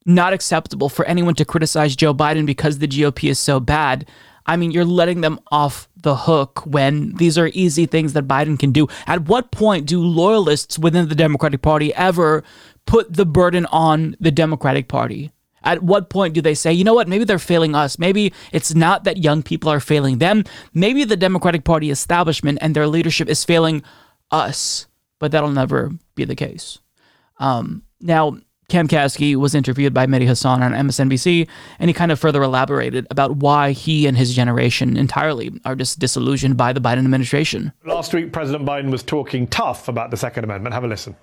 not 0.06 0.34
acceptable 0.34 0.90
for 0.90 1.06
anyone 1.06 1.36
to 1.36 1.46
criticize 1.46 1.96
Joe 1.96 2.14
Biden 2.14 2.46
because 2.46 2.80
the 2.80 2.88
GOP 2.88 3.30
is 3.30 3.40
so 3.40 3.60
bad. 3.60 4.08
I 4.46 4.58
mean, 4.58 4.72
you're 4.72 4.86
letting 4.86 5.22
them 5.22 5.40
off 5.52 5.88
the 5.96 6.16
hook 6.16 6.64
when 6.66 7.14
these 7.16 7.38
are 7.38 7.50
easy 7.54 7.86
things 7.86 8.14
that 8.14 8.28
Biden 8.28 8.60
can 8.60 8.72
do. 8.72 8.88
At 9.08 9.28
what 9.28 9.52
point 9.52 9.86
do 9.86 10.02
loyalists 10.02 10.78
within 10.78 11.08
the 11.08 11.16
Democratic 11.16 11.62
Party 11.62 11.94
ever 11.94 12.44
put 12.86 13.14
the 13.14 13.26
burden 13.26 13.66
on 13.68 14.18
the 14.20 14.32
Democratic 14.32 14.88
Party? 14.90 15.32
At 15.64 15.84
what 15.84 16.10
point 16.10 16.34
do 16.34 16.42
they 16.42 16.56
say, 16.56 16.74
you 16.74 16.84
know 16.84 16.94
what, 16.94 17.08
maybe 17.08 17.24
they're 17.24 17.40
failing 17.40 17.76
us? 17.76 17.98
Maybe 17.98 18.34
it's 18.52 18.74
not 18.76 19.04
that 19.04 19.18
young 19.18 19.44
people 19.44 19.70
are 19.70 19.80
failing 19.80 20.18
them. 20.18 20.44
Maybe 20.74 21.04
the 21.04 21.18
Democratic 21.18 21.64
Party 21.64 21.90
establishment 21.90 22.60
and 22.62 22.76
their 22.76 22.88
leadership 22.88 23.30
is 23.30 23.44
failing 23.44 23.84
us. 24.32 24.88
But 25.20 25.32
that'll 25.32 25.52
never 25.52 25.92
be 26.16 26.26
the 26.26 26.36
case. 26.36 26.80
Um, 27.38 27.84
now, 28.02 28.38
Cam 28.70 28.88
Kasky 28.88 29.36
was 29.36 29.54
interviewed 29.54 29.94
by 29.94 30.08
Mehdi 30.08 30.26
Hasan 30.26 30.64
on 30.64 30.72
MSNBC, 30.72 31.48
and 31.80 31.90
he 31.90 31.94
kind 31.94 32.12
of 32.12 32.20
further 32.20 32.42
elaborated 32.42 33.06
about 33.12 33.38
why 33.38 33.72
he 33.72 34.08
and 34.08 34.18
his 34.18 34.34
generation 34.34 34.98
entirely 34.98 35.52
are 35.66 35.76
just 35.76 36.00
disillusioned 36.00 36.58
by 36.58 36.74
the 36.74 36.82
Biden 36.82 37.04
administration. 37.04 37.72
Last 37.86 38.14
week, 38.14 38.34
President 38.34 38.66
Biden 38.66 38.90
was 38.90 39.04
talking 39.04 39.48
tough 39.48 39.88
about 39.88 40.12
the 40.12 40.18
Second 40.18 40.46
Amendment. 40.46 40.74
Have 40.74 40.84
a 40.84 40.88
listen. 40.88 41.16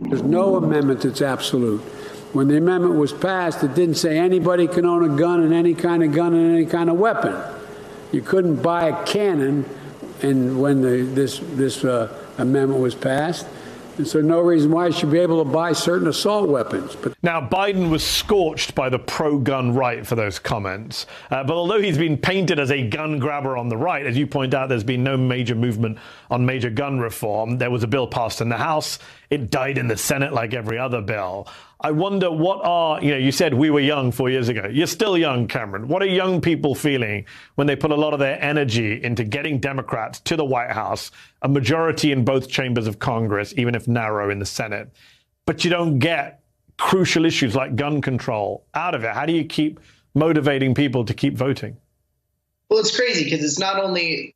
There's 0.00 0.22
no 0.22 0.56
amendment 0.56 1.00
that's 1.00 1.20
absolute. 1.20 1.82
When 2.38 2.46
the 2.46 2.56
amendment 2.56 2.94
was 2.94 3.12
passed, 3.12 3.64
it 3.64 3.74
didn't 3.74 3.96
say 3.96 4.16
anybody 4.16 4.68
can 4.68 4.86
own 4.86 5.02
a 5.02 5.16
gun 5.18 5.42
and 5.42 5.52
any 5.52 5.74
kind 5.74 6.04
of 6.04 6.12
gun 6.12 6.34
and 6.34 6.54
any 6.54 6.66
kind 6.66 6.88
of 6.88 6.96
weapon. 6.96 7.34
You 8.12 8.22
couldn't 8.22 8.62
buy 8.62 8.90
a 8.90 9.04
cannon, 9.04 9.68
and 10.22 10.60
when 10.60 10.80
the, 10.80 11.02
this 11.02 11.40
this 11.54 11.84
uh, 11.84 12.16
amendment 12.38 12.80
was 12.80 12.94
passed, 12.94 13.44
and 13.96 14.06
so 14.06 14.20
no 14.20 14.38
reason 14.38 14.70
why 14.70 14.86
you 14.86 14.92
should 14.92 15.10
be 15.10 15.18
able 15.18 15.44
to 15.44 15.50
buy 15.50 15.72
certain 15.72 16.06
assault 16.06 16.48
weapons. 16.48 16.94
But 16.94 17.14
now 17.24 17.40
Biden 17.40 17.90
was 17.90 18.06
scorched 18.06 18.72
by 18.72 18.88
the 18.88 19.00
pro-gun 19.00 19.74
right 19.74 20.06
for 20.06 20.14
those 20.14 20.38
comments. 20.38 21.06
Uh, 21.32 21.42
but 21.42 21.54
although 21.54 21.80
he's 21.80 21.98
been 21.98 22.16
painted 22.16 22.60
as 22.60 22.70
a 22.70 22.86
gun 22.86 23.18
grabber 23.18 23.56
on 23.56 23.68
the 23.68 23.76
right, 23.76 24.06
as 24.06 24.16
you 24.16 24.28
point 24.28 24.54
out, 24.54 24.68
there's 24.68 24.84
been 24.84 25.02
no 25.02 25.16
major 25.16 25.56
movement 25.56 25.98
on 26.30 26.46
major 26.46 26.70
gun 26.70 27.00
reform. 27.00 27.58
There 27.58 27.72
was 27.72 27.82
a 27.82 27.88
bill 27.88 28.06
passed 28.06 28.40
in 28.40 28.48
the 28.48 28.58
House. 28.58 29.00
It 29.28 29.50
died 29.50 29.76
in 29.76 29.88
the 29.88 29.96
Senate 29.96 30.32
like 30.32 30.54
every 30.54 30.78
other 30.78 31.00
bill. 31.00 31.48
I 31.80 31.92
wonder 31.92 32.28
what 32.30 32.64
are, 32.64 33.00
you 33.00 33.12
know, 33.12 33.18
you 33.18 33.30
said 33.30 33.54
we 33.54 33.70
were 33.70 33.78
young 33.78 34.10
four 34.10 34.28
years 34.30 34.48
ago. 34.48 34.66
You're 34.68 34.88
still 34.88 35.16
young, 35.16 35.46
Cameron. 35.46 35.86
What 35.86 36.02
are 36.02 36.06
young 36.06 36.40
people 36.40 36.74
feeling 36.74 37.24
when 37.54 37.68
they 37.68 37.76
put 37.76 37.92
a 37.92 37.94
lot 37.94 38.12
of 38.12 38.18
their 38.18 38.42
energy 38.42 39.00
into 39.02 39.22
getting 39.22 39.60
Democrats 39.60 40.18
to 40.20 40.36
the 40.36 40.44
White 40.44 40.72
House, 40.72 41.12
a 41.42 41.48
majority 41.48 42.10
in 42.10 42.24
both 42.24 42.48
chambers 42.48 42.88
of 42.88 42.98
Congress, 42.98 43.54
even 43.56 43.76
if 43.76 43.86
narrow 43.86 44.28
in 44.28 44.40
the 44.40 44.46
Senate, 44.46 44.90
but 45.46 45.64
you 45.64 45.70
don't 45.70 46.00
get 46.00 46.42
crucial 46.78 47.24
issues 47.24 47.54
like 47.54 47.76
gun 47.76 48.00
control 48.00 48.66
out 48.74 48.96
of 48.96 49.04
it? 49.04 49.12
How 49.12 49.24
do 49.24 49.32
you 49.32 49.44
keep 49.44 49.78
motivating 50.14 50.74
people 50.74 51.04
to 51.04 51.14
keep 51.14 51.36
voting? 51.36 51.76
Well, 52.68 52.80
it's 52.80 52.94
crazy 52.94 53.22
because 53.22 53.44
it's 53.44 53.58
not 53.58 53.82
only 53.82 54.34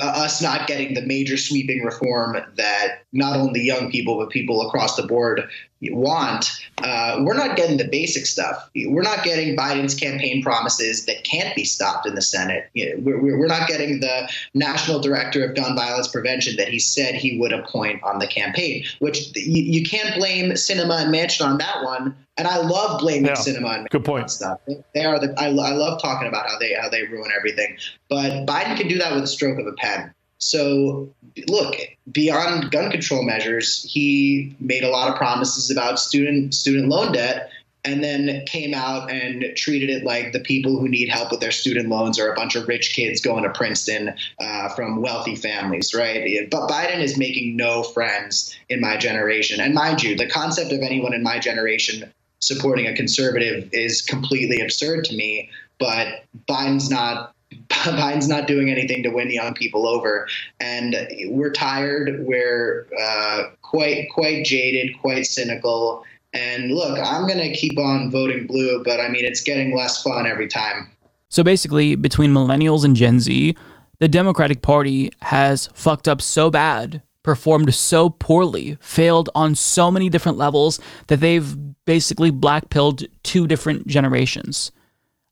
uh, 0.00 0.04
us 0.04 0.40
not 0.40 0.66
getting 0.66 0.94
the 0.94 1.02
major 1.02 1.36
sweeping 1.36 1.82
reform 1.82 2.36
that 2.56 3.02
not 3.16 3.36
only 3.36 3.60
young 3.60 3.90
people 3.90 4.18
but 4.18 4.30
people 4.30 4.66
across 4.66 4.96
the 4.96 5.06
board 5.06 5.48
want. 5.82 6.46
Uh, 6.78 7.22
we're 7.22 7.36
not 7.36 7.56
getting 7.56 7.76
the 7.76 7.88
basic 7.88 8.26
stuff. 8.26 8.68
We're 8.74 9.02
not 9.02 9.24
getting 9.24 9.56
Biden's 9.56 9.94
campaign 9.94 10.42
promises 10.42 11.06
that 11.06 11.24
can't 11.24 11.54
be 11.54 11.64
stopped 11.64 12.06
in 12.06 12.14
the 12.14 12.22
Senate. 12.22 12.68
We're, 12.74 13.20
we're 13.20 13.46
not 13.46 13.68
getting 13.68 14.00
the 14.00 14.28
national 14.54 15.00
director 15.00 15.44
of 15.44 15.54
gun 15.54 15.76
violence 15.76 16.08
prevention 16.08 16.56
that 16.56 16.68
he 16.68 16.78
said 16.78 17.14
he 17.14 17.38
would 17.38 17.52
appoint 17.52 18.02
on 18.02 18.18
the 18.18 18.26
campaign. 18.26 18.84
Which 19.00 19.36
you, 19.36 19.62
you 19.62 19.86
can't 19.86 20.14
blame 20.16 20.52
Sinema 20.52 21.02
and 21.02 21.14
Manchin 21.14 21.44
on 21.46 21.58
that 21.58 21.82
one. 21.82 22.16
And 22.38 22.46
I 22.46 22.58
love 22.58 23.00
blaming 23.00 23.26
Yeah, 23.26 23.32
Sinema 23.32 23.78
and 23.78 23.88
good 23.90 24.04
point. 24.04 24.30
stuff. 24.30 24.60
They 24.94 25.04
are 25.04 25.18
the 25.18 25.34
I, 25.38 25.46
I 25.46 25.70
love 25.72 26.00
talking 26.02 26.28
about 26.28 26.48
how 26.48 26.58
they 26.58 26.74
how 26.74 26.88
they 26.90 27.04
ruin 27.04 27.30
everything. 27.36 27.76
But 28.08 28.46
Biden 28.46 28.76
can 28.76 28.88
do 28.88 28.98
that 28.98 29.14
with 29.14 29.24
a 29.24 29.26
stroke 29.26 29.58
of 29.58 29.66
a 29.66 29.72
pen. 29.72 30.12
So 30.38 31.14
look, 31.48 31.76
beyond 32.12 32.70
gun 32.70 32.90
control 32.90 33.22
measures, 33.22 33.82
he 33.90 34.54
made 34.60 34.84
a 34.84 34.90
lot 34.90 35.10
of 35.10 35.16
promises 35.16 35.70
about 35.70 35.98
student 35.98 36.54
student 36.54 36.88
loan 36.88 37.12
debt 37.12 37.50
and 37.86 38.02
then 38.02 38.44
came 38.46 38.74
out 38.74 39.10
and 39.10 39.56
treated 39.56 39.88
it 39.88 40.02
like 40.02 40.32
the 40.32 40.40
people 40.40 40.78
who 40.78 40.88
need 40.88 41.08
help 41.08 41.30
with 41.30 41.40
their 41.40 41.52
student 41.52 41.88
loans 41.88 42.18
are 42.18 42.32
a 42.32 42.34
bunch 42.34 42.56
of 42.56 42.66
rich 42.66 42.94
kids 42.94 43.20
going 43.20 43.44
to 43.44 43.50
Princeton 43.50 44.12
uh, 44.40 44.68
from 44.70 45.00
wealthy 45.00 45.36
families, 45.36 45.94
right? 45.94 46.50
But 46.50 46.68
Biden 46.68 46.98
is 46.98 47.16
making 47.16 47.56
no 47.56 47.84
friends 47.84 48.58
in 48.68 48.80
my 48.80 48.96
generation. 48.96 49.60
And 49.60 49.72
mind 49.72 50.02
you, 50.02 50.16
the 50.16 50.28
concept 50.28 50.72
of 50.72 50.80
anyone 50.80 51.14
in 51.14 51.22
my 51.22 51.38
generation 51.38 52.12
supporting 52.40 52.88
a 52.88 52.94
conservative 52.94 53.68
is 53.72 54.02
completely 54.02 54.60
absurd 54.60 55.04
to 55.04 55.16
me. 55.16 55.48
But 55.78 56.24
Biden's 56.48 56.90
not 56.90 57.35
Biden's 57.68 58.28
not 58.28 58.46
doing 58.46 58.70
anything 58.70 59.02
to 59.02 59.10
win 59.10 59.30
young 59.30 59.54
people 59.54 59.86
over, 59.86 60.28
and 60.60 60.96
we're 61.26 61.52
tired. 61.52 62.24
We're 62.26 62.86
uh, 62.98 63.44
quite 63.62 64.08
quite 64.10 64.44
jaded, 64.44 64.98
quite 65.00 65.26
cynical. 65.26 66.04
And 66.32 66.72
look, 66.72 66.98
I'm 66.98 67.26
gonna 67.26 67.52
keep 67.52 67.78
on 67.78 68.10
voting 68.10 68.46
blue, 68.46 68.82
but 68.84 69.00
I 69.00 69.08
mean 69.08 69.24
it's 69.24 69.40
getting 69.40 69.76
less 69.76 70.02
fun 70.02 70.26
every 70.26 70.48
time. 70.48 70.90
So 71.28 71.42
basically, 71.42 71.96
between 71.96 72.32
millennials 72.32 72.84
and 72.84 72.94
Gen 72.94 73.20
Z, 73.20 73.56
the 73.98 74.08
Democratic 74.08 74.62
Party 74.62 75.10
has 75.22 75.68
fucked 75.74 76.06
up 76.06 76.20
so 76.20 76.50
bad, 76.50 77.02
performed 77.22 77.74
so 77.74 78.10
poorly, 78.10 78.76
failed 78.80 79.30
on 79.34 79.54
so 79.54 79.90
many 79.90 80.08
different 80.08 80.38
levels 80.38 80.78
that 81.08 81.20
they've 81.20 81.56
basically 81.86 82.30
blackpilled 82.30 83.06
two 83.22 83.46
different 83.46 83.86
generations. 83.86 84.70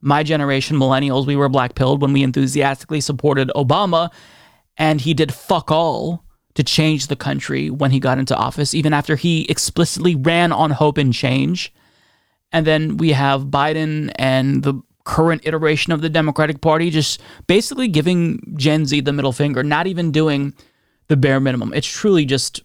My 0.04 0.22
generation, 0.22 0.76
millennials, 0.76 1.26
we 1.26 1.34
were 1.34 1.48
black 1.48 1.74
pilled 1.74 2.02
when 2.02 2.12
we 2.12 2.22
enthusiastically 2.22 3.00
supported 3.00 3.50
Obama, 3.56 4.12
and 4.76 5.00
he 5.00 5.14
did 5.14 5.32
fuck 5.32 5.70
all 5.70 6.22
to 6.54 6.62
change 6.62 7.06
the 7.06 7.16
country 7.16 7.70
when 7.70 7.90
he 7.90 7.98
got 7.98 8.18
into 8.18 8.36
office, 8.36 8.74
even 8.74 8.92
after 8.92 9.16
he 9.16 9.46
explicitly 9.48 10.14
ran 10.14 10.52
on 10.52 10.72
hope 10.72 10.98
and 10.98 11.14
change. 11.14 11.72
And 12.52 12.66
then 12.66 12.98
we 12.98 13.12
have 13.12 13.46
Biden 13.46 14.12
and 14.16 14.62
the 14.62 14.74
current 15.04 15.46
iteration 15.46 15.92
of 15.92 16.02
the 16.02 16.10
Democratic 16.10 16.60
Party 16.60 16.90
just 16.90 17.20
basically 17.46 17.88
giving 17.88 18.54
Gen 18.58 18.84
Z 18.84 19.00
the 19.00 19.12
middle 19.12 19.32
finger, 19.32 19.62
not 19.62 19.86
even 19.86 20.12
doing 20.12 20.52
the 21.08 21.16
bare 21.16 21.40
minimum. 21.40 21.72
It's 21.74 21.88
truly 21.88 22.26
just, 22.26 22.60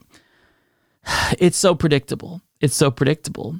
it's 1.39 1.57
so 1.57 1.73
predictable. 1.73 2.41
It's 2.59 2.75
so 2.75 2.91
predictable. 2.91 3.59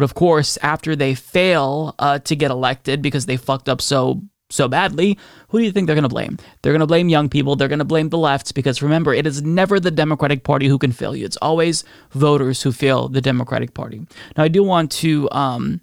But 0.00 0.04
of 0.04 0.14
course, 0.14 0.56
after 0.62 0.96
they 0.96 1.14
fail 1.14 1.94
uh, 1.98 2.20
to 2.20 2.34
get 2.34 2.50
elected 2.50 3.02
because 3.02 3.26
they 3.26 3.36
fucked 3.36 3.68
up 3.68 3.82
so 3.82 4.22
so 4.48 4.66
badly, 4.66 5.18
who 5.48 5.58
do 5.58 5.64
you 5.66 5.72
think 5.72 5.86
they're 5.86 5.94
going 5.94 6.04
to 6.04 6.08
blame? 6.08 6.38
They're 6.62 6.72
going 6.72 6.80
to 6.80 6.86
blame 6.86 7.10
young 7.10 7.28
people. 7.28 7.54
They're 7.54 7.68
going 7.68 7.80
to 7.80 7.84
blame 7.84 8.08
the 8.08 8.16
left 8.16 8.54
because 8.54 8.80
remember, 8.80 9.12
it 9.12 9.26
is 9.26 9.42
never 9.42 9.78
the 9.78 9.90
Democratic 9.90 10.42
Party 10.42 10.68
who 10.68 10.78
can 10.78 10.90
fail 10.90 11.14
you. 11.14 11.26
It's 11.26 11.36
always 11.42 11.84
voters 12.12 12.62
who 12.62 12.72
fail 12.72 13.08
the 13.08 13.20
Democratic 13.20 13.74
Party. 13.74 14.06
Now, 14.38 14.44
I 14.44 14.48
do 14.48 14.62
want 14.62 14.90
to 14.92 15.28
um, 15.32 15.82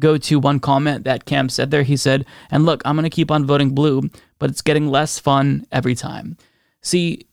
go 0.00 0.18
to 0.18 0.40
one 0.40 0.58
comment 0.58 1.04
that 1.04 1.24
Cam 1.24 1.48
said 1.50 1.70
there. 1.70 1.84
He 1.84 1.96
said, 1.96 2.26
"And 2.50 2.66
look, 2.66 2.82
I'm 2.84 2.96
going 2.96 3.08
to 3.08 3.14
keep 3.14 3.30
on 3.30 3.46
voting 3.46 3.76
blue, 3.76 4.10
but 4.40 4.50
it's 4.50 4.60
getting 4.60 4.88
less 4.88 5.20
fun 5.20 5.68
every 5.70 5.94
time." 5.94 6.36
See, 6.80 7.28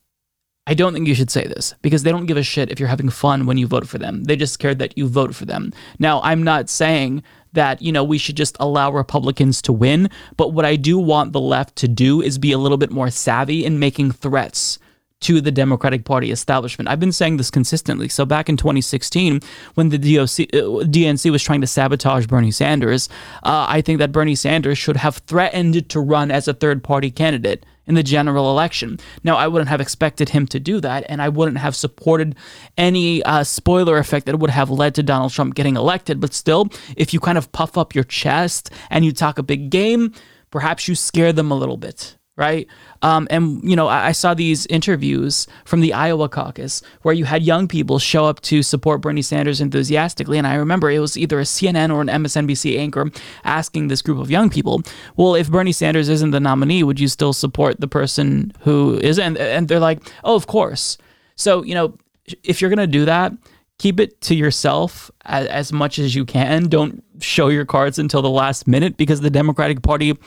I 0.70 0.76
don't 0.76 0.94
think 0.94 1.08
you 1.08 1.16
should 1.16 1.32
say 1.32 1.48
this 1.48 1.74
because 1.82 2.04
they 2.04 2.12
don't 2.12 2.28
give 2.28 2.38
a 2.38 2.44
shit 2.44 2.70
if 2.70 2.80
you're 2.80 2.90
having 2.90 3.10
fun 3.10 3.48
when 3.48 3.58
you 3.58 3.66
vote 3.66 3.88
for 3.88 3.98
them. 3.98 4.26
They 4.26 4.36
just 4.36 4.60
care 4.60 4.76
that 4.76 4.96
you 4.96 5.08
vote 5.08 5.34
for 5.34 5.46
them. 5.46 5.74
Now, 5.98 6.22
I'm 6.22 6.44
not 6.44 6.70
saying 6.70 7.24
that, 7.54 7.82
you 7.82 7.92
know, 7.92 8.04
we 8.04 8.20
should 8.20 8.38
just 8.38 8.56
allow 8.60 8.92
Republicans 8.92 9.64
to 9.64 9.74
win, 9.74 10.12
but 10.38 10.54
what 10.54 10.66
I 10.66 10.76
do 10.76 11.00
want 11.00 11.34
the 11.34 11.40
left 11.40 11.76
to 11.78 11.88
do 11.88 12.22
is 12.22 12.38
be 12.38 12.52
a 12.52 12.60
little 12.60 12.78
bit 12.78 12.92
more 12.92 13.10
savvy 13.10 13.66
in 13.66 13.80
making 13.80 14.12
threats 14.12 14.78
to 15.22 15.42
the 15.42 15.52
Democratic 15.52 16.06
Party 16.06 16.32
establishment. 16.32 16.88
I've 16.90 17.00
been 17.00 17.12
saying 17.12 17.38
this 17.38 17.52
consistently. 17.52 18.08
So 18.08 18.26
back 18.26 18.50
in 18.50 18.58
2016, 18.58 19.42
when 19.76 19.90
the 19.90 19.98
DOC, 19.98 20.48
uh, 20.54 20.86
DNC 20.86 21.32
was 21.32 21.44
trying 21.44 21.62
to 21.62 21.68
sabotage 21.68 22.28
Bernie 22.28 22.52
Sanders, 22.52 23.10
uh, 23.44 23.66
I 23.68 23.82
think 23.82 24.00
that 24.00 24.12
Bernie 24.12 24.36
Sanders 24.36 24.78
should 24.78 24.98
have 24.98 25.18
threatened 25.18 25.90
to 25.90 26.00
run 26.00 26.32
as 26.32 26.48
a 26.48 26.54
third 26.54 26.84
party 26.84 27.12
candidate 27.12 27.66
in 27.86 27.96
the 27.96 28.04
general 28.04 28.52
election. 28.52 29.00
Now, 29.24 29.36
I 29.36 29.48
wouldn't 29.48 29.70
have 29.70 29.82
expected 29.82 30.30
him 30.30 30.46
to 30.48 30.60
do 30.60 30.80
that, 30.80 31.06
and 31.10 31.22
I 31.22 31.28
wouldn't 31.28 31.58
have 31.58 31.76
supported 31.76 32.36
any 32.78 33.24
uh, 33.24 33.44
spoiler 33.44 33.98
effect 33.98 34.28
that 34.28 34.40
would 34.40 34.52
have 34.52 34.70
led 34.70 34.96
to 34.96 35.04
Donald 35.04 35.34
Trump 35.34 35.56
getting 35.56 35.76
elected. 35.76 36.20
But 36.20 36.34
still, 36.34 36.70
if 36.96 37.14
you 37.14 37.20
kind 37.20 37.38
of 37.38 37.52
puff 37.52 37.78
up 37.78 37.96
your 37.96 38.04
chest 38.04 38.70
and 38.92 39.04
you 39.04 39.12
talk 39.12 39.40
a 39.40 39.44
big 39.44 39.72
game, 39.72 40.14
perhaps 40.52 40.88
you 40.88 40.94
scare 40.94 41.34
them 41.34 41.50
a 41.50 41.56
little 41.56 41.78
bit 41.78 42.16
right? 42.40 42.68
Um, 43.02 43.28
and 43.30 43.62
you 43.70 43.76
know, 43.76 43.88
I, 43.88 44.08
I, 44.08 44.12
saw 44.14 44.34
these 44.34 44.66
interviews 44.68 45.46
from 45.66 45.82
the 45.82 45.92
Iowa 45.94 46.30
caucus 46.30 46.82
where 47.02 47.14
you 47.14 47.26
had 47.26 47.44
young 47.44 47.68
people 47.68 48.00
show 48.00 48.26
up 48.26 48.40
to 48.44 48.64
support 48.64 49.02
Bernie 49.02 49.22
Sanders 49.22 49.60
enthusiastically, 49.60 50.38
and 50.38 50.48
I 50.48 50.56
remember 50.56 50.90
it 50.90 51.00
was 51.00 51.18
either 51.18 51.40
a 51.40 51.44
CNN 51.44 51.94
or 51.94 52.02
an 52.02 52.08
MSNBC 52.08 52.80
anchor 52.80 53.12
asking 53.44 53.90
this 53.90 54.02
group 54.02 54.20
of 54.20 54.32
young 54.32 54.50
people, 54.50 54.82
"Well, 55.18 55.36
if 55.36 55.52
Bernie 55.52 55.74
Sanders 55.74 56.08
isn't 56.08 56.32
the 56.32 56.40
nominee, 56.40 56.82
would 56.82 57.00
you 57.00 57.10
still 57.10 57.34
support 57.34 57.82
the 57.82 57.88
person 57.88 58.54
who 58.62 58.98
isn't?" 59.04 59.38
And 59.38 59.68
they're 59.68 59.80
like, 59.80 60.00
"Oh, 60.24 60.36
of 60.36 60.48
course." 60.48 60.98
So 61.36 61.64
you 61.64 61.76
know, 61.76 61.98
if 62.44 62.62
you're 62.62 62.70
gonna 62.72 62.88
do 62.88 63.06
that. 63.06 63.34
Keep 63.78 64.02
it 64.02 64.20
to 64.20 64.36
yourself 64.36 65.10
as, 65.24 65.48
as 65.48 65.72
much 65.72 66.00
as 66.00 66.14
you 66.14 66.26
can. 66.26 66.68
Don't 66.68 67.02
show 67.22 67.48
your 67.48 67.64
cards 67.64 67.98
until 67.98 68.22
the 68.22 68.30
last 68.30 68.68
minute 68.68 68.98
because 68.98 69.22
the 69.22 69.30
Democratic 69.30 69.82
Party 69.82 70.18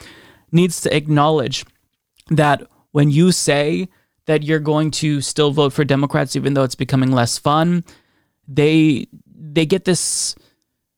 needs 0.52 0.80
to 0.80 0.96
acknowledge 0.96 1.66
that 2.31 2.62
when 2.93 3.11
you 3.11 3.33
say 3.33 3.89
that 4.27 4.43
you're 4.43 4.61
going 4.61 4.91
to 4.91 5.20
still 5.20 5.51
vote 5.51 5.73
for 5.73 5.85
Democrats 5.85 6.37
even 6.37 6.55
though 6.55 6.62
it's 6.62 6.75
becoming 6.75 7.12
less 7.12 7.39
fun, 7.39 7.85
they 8.47 9.07
they 9.37 9.66
get 9.66 9.85
this 9.85 10.35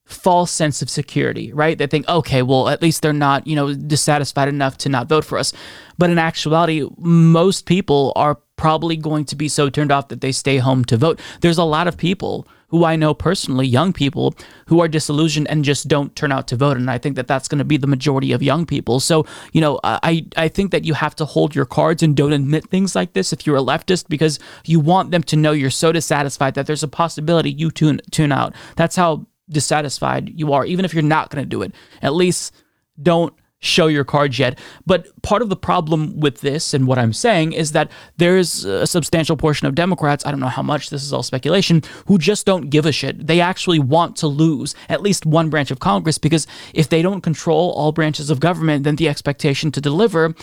false 0.04 0.50
sense 0.50 0.82
of 0.82 0.90
security, 0.90 1.52
right? 1.52 1.78
They 1.78 1.86
think, 1.86 2.06
okay, 2.08 2.42
well, 2.42 2.68
at 2.68 2.82
least 2.82 3.02
they're 3.02 3.12
not, 3.12 3.46
you 3.46 3.56
know, 3.56 3.74
dissatisfied 3.74 4.48
enough 4.48 4.76
to 4.78 4.88
not 4.88 5.08
vote 5.08 5.24
for 5.24 5.38
us. 5.38 5.52
But 5.96 6.10
in 6.10 6.18
actuality, 6.18 6.86
most 6.98 7.64
people 7.64 8.12
are 8.14 8.38
probably 8.56 8.96
going 8.96 9.24
to 9.26 9.36
be 9.36 9.48
so 9.48 9.70
turned 9.70 9.90
off 9.90 10.08
that 10.08 10.20
they 10.20 10.32
stay 10.32 10.58
home 10.58 10.84
to 10.86 10.96
vote. 10.96 11.20
There's 11.40 11.58
a 11.58 11.64
lot 11.64 11.88
of 11.88 11.96
people 11.96 12.46
who 12.68 12.84
I 12.84 12.96
know 12.96 13.14
personally, 13.14 13.66
young 13.66 13.92
people 13.92 14.34
who 14.66 14.80
are 14.80 14.88
disillusioned 14.88 15.48
and 15.48 15.64
just 15.64 15.88
don't 15.88 16.14
turn 16.16 16.32
out 16.32 16.48
to 16.48 16.56
vote. 16.56 16.76
And 16.76 16.90
I 16.90 16.98
think 16.98 17.16
that 17.16 17.26
that's 17.26 17.48
going 17.48 17.58
to 17.58 17.64
be 17.64 17.76
the 17.76 17.86
majority 17.86 18.32
of 18.32 18.42
young 18.42 18.66
people. 18.66 19.00
So, 19.00 19.26
you 19.52 19.60
know, 19.60 19.80
I, 19.84 20.26
I 20.36 20.48
think 20.48 20.70
that 20.72 20.84
you 20.84 20.94
have 20.94 21.14
to 21.16 21.24
hold 21.24 21.54
your 21.54 21.66
cards 21.66 22.02
and 22.02 22.16
don't 22.16 22.32
admit 22.32 22.68
things 22.68 22.94
like 22.94 23.12
this 23.12 23.32
if 23.32 23.46
you're 23.46 23.56
a 23.56 23.62
leftist 23.62 24.08
because 24.08 24.38
you 24.64 24.80
want 24.80 25.10
them 25.10 25.22
to 25.24 25.36
know 25.36 25.52
you're 25.52 25.70
so 25.70 25.92
dissatisfied 25.92 26.54
that 26.54 26.66
there's 26.66 26.82
a 26.82 26.88
possibility 26.88 27.50
you 27.50 27.70
tune, 27.70 28.00
tune 28.10 28.32
out. 28.32 28.54
That's 28.76 28.96
how 28.96 29.26
dissatisfied 29.50 30.32
you 30.34 30.52
are, 30.52 30.64
even 30.64 30.84
if 30.84 30.94
you're 30.94 31.02
not 31.02 31.30
going 31.30 31.44
to 31.44 31.48
do 31.48 31.62
it. 31.62 31.74
At 32.02 32.14
least 32.14 32.54
don't 33.00 33.34
show 33.64 33.86
your 33.86 34.04
cards 34.04 34.38
yet. 34.38 34.58
But 34.86 35.08
part 35.22 35.42
of 35.42 35.48
the 35.48 35.56
problem 35.56 36.20
with 36.20 36.40
this 36.40 36.74
and 36.74 36.86
what 36.86 36.98
I'm 36.98 37.12
saying 37.12 37.52
is 37.52 37.72
that 37.72 37.90
there's 38.16 38.64
a 38.64 38.86
substantial 38.86 39.36
portion 39.36 39.66
of 39.66 39.74
Democrats, 39.74 40.24
I 40.26 40.30
don't 40.30 40.40
know 40.40 40.46
how 40.48 40.62
much, 40.62 40.90
this 40.90 41.02
is 41.02 41.12
all 41.12 41.22
speculation, 41.22 41.82
who 42.06 42.18
just 42.18 42.46
don't 42.46 42.70
give 42.70 42.86
a 42.86 42.92
shit. 42.92 43.26
They 43.26 43.40
actually 43.40 43.78
want 43.78 44.16
to 44.16 44.26
lose 44.26 44.74
at 44.88 45.02
least 45.02 45.26
one 45.26 45.50
branch 45.50 45.70
of 45.70 45.80
Congress 45.80 46.18
because 46.18 46.46
if 46.72 46.88
they 46.88 47.02
don't 47.02 47.22
control 47.22 47.72
all 47.72 47.92
branches 47.92 48.30
of 48.30 48.40
government, 48.40 48.84
then 48.84 48.96
the 48.96 49.08
expectation 49.08 49.70
to 49.72 49.80
deliver 49.80 50.34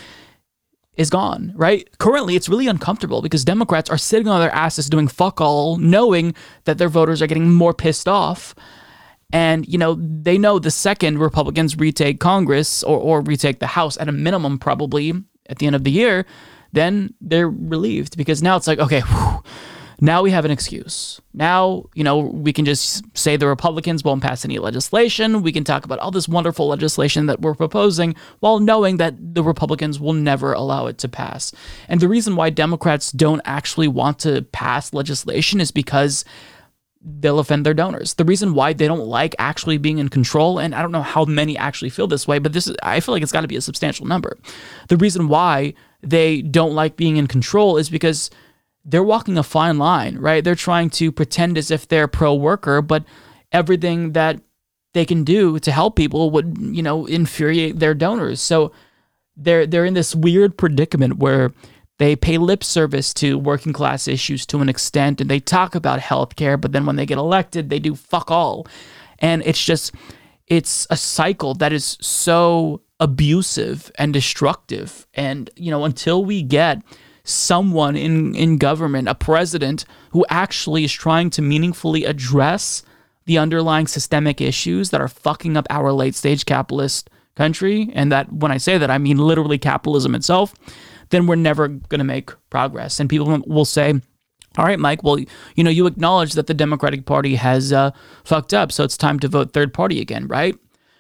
is 0.97 1.09
gone, 1.09 1.53
right? 1.55 1.88
Currently, 1.99 2.36
it's 2.36 2.49
really 2.49 2.67
uncomfortable 2.67 3.22
because 3.22 3.45
Democrats 3.45 3.89
are 3.89 3.97
sitting 3.97 4.28
on 4.28 4.41
their 4.41 4.53
asses 4.53 4.89
doing 4.89 5.07
fuck 5.07 5.39
all, 5.39 5.78
knowing 5.78 6.36
that 6.65 6.78
their 6.78 6.89
voters 6.89 7.22
are 7.22 7.28
getting 7.28 7.53
more 7.53 7.74
pissed 7.74 8.07
off 8.07 8.53
and, 9.34 9.68
you 9.68 9.78
know, 9.78 9.96
they 9.96 10.38
know 10.38 10.60
the 10.60 10.72
second 10.72 11.20
Republicans 11.20 11.78
retake 11.78 12.20
Congress 12.20 12.84
or, 12.84 13.00
or 13.00 13.22
retake 13.22 13.60
the 13.60 13.68
House 13.68 13.98
at 13.98 14.10
a 14.10 14.12
minimum, 14.12 14.60
probably 14.60 15.14
at 15.48 15.60
the 15.60 15.68
end 15.68 15.76
of 15.76 15.84
the 15.84 15.92
year, 15.92 16.26
then 16.72 17.14
they're 17.22 17.50
relieved 17.50 18.18
because 18.18 18.42
now 18.42 18.56
it's 18.56 18.68
like, 18.68 18.80
okay, 18.80 19.02
whew, 19.02 19.44
now 20.04 20.24
we 20.24 20.32
have 20.32 20.46
an 20.46 20.52
excuse. 20.52 21.22
Now, 21.34 21.86
you 21.94 22.04
know, 22.04 22.18
we 22.18 22.52
can 22.52 22.66
just 22.66 23.06
say 23.16 23.38
the 23.38 23.48
Republicans 23.48 24.04
won't 24.04 24.24
pass 24.24 24.44
any 24.44 24.58
legislation. 24.58 25.44
We 25.44 25.52
can 25.52 25.64
talk 25.64 25.86
about 25.86 26.00
all 26.00 26.10
this 26.10 26.28
wonderful 26.28 26.68
legislation 26.68 27.28
that 27.28 27.42
we're 27.42 27.54
proposing 27.54 28.16
while 28.40 28.60
knowing 28.60 28.98
that 28.98 29.16
the 29.36 29.44
Republicans 29.44 30.00
will 30.00 30.14
never 30.14 30.54
allow 30.54 30.88
it 30.88 30.98
to 31.00 31.08
pass. 31.08 31.52
And 31.88 32.00
the 32.00 32.10
reason 32.10 32.36
why 32.36 32.50
Democrats 32.50 33.12
don't 33.12 33.42
actually 33.46 33.88
want 33.88 34.18
to 34.20 34.42
pass 34.52 34.92
legislation 34.92 35.62
is 35.62 35.72
because 35.72 36.26
they'll 37.04 37.39
offend 37.39 37.66
their 37.66 37.74
donors. 37.74 38.14
The 38.14 38.26
reason 38.26 38.54
why 38.54 38.74
they 38.74 38.88
don't 38.88 39.08
like 39.08 39.36
actually 39.39 39.78
being 39.78 39.97
in 39.97 40.10
control, 40.10 40.60
and 40.60 40.76
I 40.76 40.82
don't 40.82 40.91
know 40.91 41.02
how 41.02 41.26
many 41.26 41.58
actually 41.58 41.89
feel 41.89 42.08
this 42.08 42.28
way, 42.28 42.39
but 42.39 42.54
this 42.54 42.68
is, 42.68 42.76
I 42.84 42.99
feel 42.99 43.14
like 43.14 43.24
it's 43.24 43.32
got 43.32 43.41
to 43.41 43.47
be 43.47 43.56
a 43.56 43.62
substantial 43.62 44.06
number. 44.06 44.38
The 44.88 44.97
reason 44.97 45.28
why 45.28 45.74
they 46.04 46.41
don't 46.41 46.76
like 46.76 46.97
being 46.97 47.18
in 47.18 47.28
control 47.28 47.78
is 47.78 47.89
because 47.89 48.30
they're 48.86 49.04
walking 49.04 49.38
a 49.38 49.43
fine 49.43 49.78
line, 49.78 50.18
right? 50.18 50.43
They're 50.43 50.56
trying 50.56 50.89
to 50.91 51.12
pretend 51.12 51.58
as 51.58 51.72
if 51.72 51.88
they're 51.88 52.08
pro 52.08 52.36
worker, 52.36 52.82
but 52.82 53.03
everything 53.52 54.14
that 54.14 54.41
they 54.94 55.06
can 55.06 55.23
do 55.23 55.60
to 55.60 55.72
help 55.72 55.95
people 55.95 56.32
would, 56.32 56.57
you 56.60 56.84
know, 56.84 57.06
infuriate 57.06 57.80
their 57.80 57.94
donors. 57.94 58.41
So 58.41 58.72
they're 59.38 59.65
they're 59.65 59.86
in 59.86 59.94
this 59.94 60.14
weird 60.14 60.57
predicament 60.57 61.18
where 61.18 61.53
they 62.02 62.15
pay 62.15 62.38
lip 62.40 62.64
service 62.64 63.14
to 63.14 63.38
working 63.38 63.73
class 63.73 64.07
issues 64.07 64.45
to 64.48 64.57
an 64.60 64.69
extent 64.69 65.22
and 65.22 65.30
they 65.30 65.40
talk 65.40 65.76
about 65.76 65.99
healthcare, 65.99 66.60
but 66.60 66.72
then 66.72 66.86
when 66.86 66.95
they 66.95 67.06
get 67.06 67.19
elected, 67.19 67.69
they 67.69 67.80
do 67.80 67.94
fuck 67.94 68.32
all. 68.32 68.65
And 69.19 69.44
it's 69.45 69.64
just 69.64 69.94
it's 70.48 70.88
a 70.90 70.98
cycle 70.98 71.53
that 71.56 71.72
is 71.72 71.98
so 72.02 72.82
abusive 72.99 73.91
and 73.98 74.14
destructive. 74.14 75.06
And, 75.14 75.49
you 75.56 75.72
know, 75.72 75.86
until 75.86 76.26
we 76.26 76.41
get 76.41 76.82
someone 77.23 77.95
in, 77.95 78.36
in 78.36 78.57
government, 78.57 79.07
a 79.07 79.15
president, 79.15 79.86
who 80.10 80.26
actually 80.30 80.84
is 80.84 80.91
trying 80.91 81.30
to 81.32 81.41
meaningfully 81.41 82.06
address 82.06 82.84
the 83.26 83.38
underlying 83.38 83.88
systemic 83.88 84.41
issues 84.41 84.90
that 84.90 85.02
are 85.02 85.07
fucking 85.07 85.56
up 85.56 85.68
our 85.69 85.94
late 85.94 86.15
stage 86.15 86.45
capitalist 86.45 87.10
country, 87.36 87.90
and 87.94 88.11
that 88.11 88.32
when 88.34 88.52
I 88.52 88.57
say 88.57 88.78
that, 88.78 88.91
I 88.91 88.98
mean 88.98 89.18
literally 89.18 89.57
capitalism 89.57 90.15
itself, 90.15 90.53
then 91.12 91.28
we're 91.28 91.36
never 91.36 91.68
going 91.68 92.00
to 92.00 92.06
make 92.06 92.32
progress. 92.50 93.00
And 93.00 93.10
people 93.10 93.44
will 93.46 93.66
say, 93.66 93.94
all 94.58 94.66
right, 94.66 94.80
Mike, 94.80 95.04
well, 95.04 95.18
you 95.18 95.64
know, 95.64 95.70
you 95.70 95.86
acknowledge 95.86 96.34
that 96.34 96.48
the 96.48 96.54
Democratic 96.54 97.06
Party 97.06 97.36
has 97.36 97.72
uh, 97.72 97.92
fucked 98.26 98.54
up, 98.54 98.72
so 98.72 98.84
it's 98.84 98.98
time 98.98 99.20
to 99.20 99.28
vote 99.28 99.54
third 99.54 99.74
party 99.74 100.02
again, 100.02 100.28
right? 100.28 100.56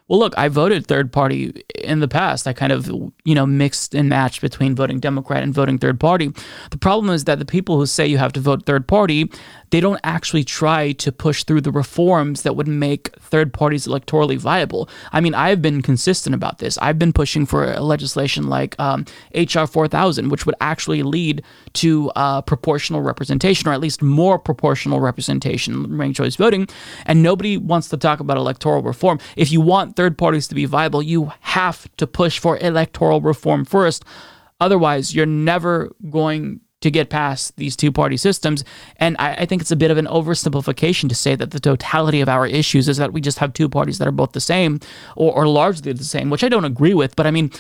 Well, 0.07 0.19
look, 0.19 0.37
I 0.37 0.49
voted 0.49 0.85
third 0.85 1.13
party 1.13 1.63
in 1.75 2.01
the 2.01 2.07
past. 2.07 2.45
I 2.45 2.51
kind 2.51 2.73
of, 2.73 2.87
you 2.87 3.33
know, 3.33 3.45
mixed 3.45 3.95
and 3.95 4.09
matched 4.09 4.41
between 4.41 4.75
voting 4.75 4.99
Democrat 4.99 5.41
and 5.41 5.53
voting 5.53 5.77
third 5.77 6.01
party. 6.01 6.33
The 6.69 6.77
problem 6.77 7.13
is 7.13 7.23
that 7.25 7.39
the 7.39 7.45
people 7.45 7.77
who 7.77 7.85
say 7.85 8.07
you 8.07 8.17
have 8.17 8.33
to 8.33 8.41
vote 8.41 8.65
third 8.65 8.89
party 8.89 9.31
they 9.71 9.79
don't 9.79 9.99
actually 10.03 10.43
try 10.43 10.91
to 10.91 11.11
push 11.11 11.43
through 11.43 11.61
the 11.61 11.71
reforms 11.71 12.43
that 12.43 12.55
would 12.55 12.67
make 12.67 13.09
third 13.19 13.53
parties 13.53 13.87
electorally 13.87 14.37
viable. 14.37 14.87
I 15.11 15.21
mean, 15.21 15.33
I've 15.33 15.61
been 15.61 15.81
consistent 15.81 16.35
about 16.35 16.59
this. 16.59 16.77
I've 16.79 16.99
been 16.99 17.13
pushing 17.13 17.45
for 17.45 17.73
legislation 17.79 18.47
like 18.47 18.77
um, 18.79 19.05
HR 19.33 19.65
4000, 19.65 20.29
which 20.29 20.45
would 20.45 20.55
actually 20.61 21.03
lead 21.03 21.43
to 21.73 22.11
uh, 22.15 22.41
proportional 22.41 23.01
representation, 23.01 23.69
or 23.69 23.73
at 23.73 23.79
least 23.79 24.01
more 24.01 24.37
proportional 24.37 24.99
representation, 24.99 25.97
ranked 25.97 26.17
choice 26.17 26.35
voting. 26.35 26.67
And 27.05 27.23
nobody 27.23 27.57
wants 27.57 27.87
to 27.89 27.97
talk 27.97 28.19
about 28.19 28.37
electoral 28.37 28.81
reform. 28.81 29.19
If 29.37 29.51
you 29.51 29.61
want 29.61 29.95
third 29.95 30.17
parties 30.17 30.49
to 30.49 30.55
be 30.55 30.65
viable, 30.65 31.01
you 31.01 31.31
have 31.39 31.87
to 31.95 32.05
push 32.05 32.39
for 32.39 32.57
electoral 32.57 33.21
reform 33.21 33.63
first. 33.63 34.03
Otherwise, 34.59 35.15
you're 35.15 35.25
never 35.25 35.95
going 36.09 36.59
to 36.81 36.91
get 36.91 37.09
past 37.09 37.55
these 37.57 37.75
two 37.75 37.91
party 37.91 38.17
systems. 38.17 38.63
And 38.97 39.15
I, 39.19 39.33
I, 39.35 39.45
think 39.45 39.61
it's 39.61 39.71
a 39.71 39.75
bit 39.75 39.91
of 39.91 39.97
an 39.97 40.07
oversimplification 40.07 41.09
to 41.09 41.15
say 41.15 41.35
that 41.35 41.51
the 41.51 41.59
totality 41.59 42.21
of 42.21 42.29
our 42.29 42.45
issues 42.47 42.89
is 42.89 42.97
that 42.97 43.13
we 43.13 43.21
just 43.21 43.37
have 43.37 43.53
two 43.53 43.69
parties 43.69 43.99
that 43.99 44.07
are 44.07 44.11
both 44.11 44.33
the 44.33 44.41
same 44.41 44.79
or, 45.15 45.33
or 45.33 45.47
largely 45.47 45.93
the 45.93 46.03
same, 46.03 46.29
which 46.29 46.43
I 46.43 46.49
don't 46.49 46.65
agree 46.65 46.93
with. 46.93 47.15
But 47.15 47.27
I 47.27 47.31
mean, 47.31 47.51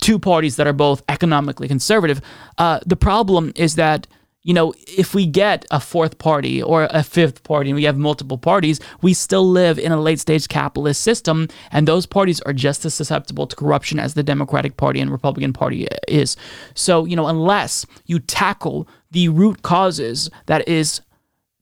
two 0.00 0.18
parties 0.18 0.56
that 0.56 0.66
are 0.66 0.72
both 0.72 1.02
economically 1.08 1.68
conservative. 1.68 2.20
Uh, 2.58 2.80
the 2.86 2.96
problem 2.96 3.52
is 3.56 3.74
that 3.74 4.06
you 4.46 4.54
know, 4.54 4.72
if 4.86 5.12
we 5.12 5.26
get 5.26 5.66
a 5.72 5.80
fourth 5.80 6.18
party 6.18 6.62
or 6.62 6.86
a 6.90 7.02
fifth 7.02 7.42
party 7.42 7.70
and 7.70 7.74
we 7.74 7.82
have 7.82 7.98
multiple 7.98 8.38
parties, 8.38 8.78
we 9.02 9.12
still 9.12 9.44
live 9.44 9.76
in 9.76 9.90
a 9.90 10.00
late 10.00 10.20
stage 10.20 10.46
capitalist 10.46 11.00
system, 11.00 11.48
and 11.72 11.88
those 11.88 12.06
parties 12.06 12.40
are 12.42 12.52
just 12.52 12.84
as 12.84 12.94
susceptible 12.94 13.48
to 13.48 13.56
corruption 13.56 13.98
as 13.98 14.14
the 14.14 14.22
Democratic 14.22 14.76
Party 14.76 15.00
and 15.00 15.10
Republican 15.10 15.52
Party 15.52 15.88
is. 16.06 16.36
So, 16.74 17.04
you 17.04 17.16
know, 17.16 17.26
unless 17.26 17.86
you 18.04 18.20
tackle 18.20 18.86
the 19.10 19.28
root 19.28 19.62
causes 19.62 20.30
that 20.46 20.68
is 20.68 21.00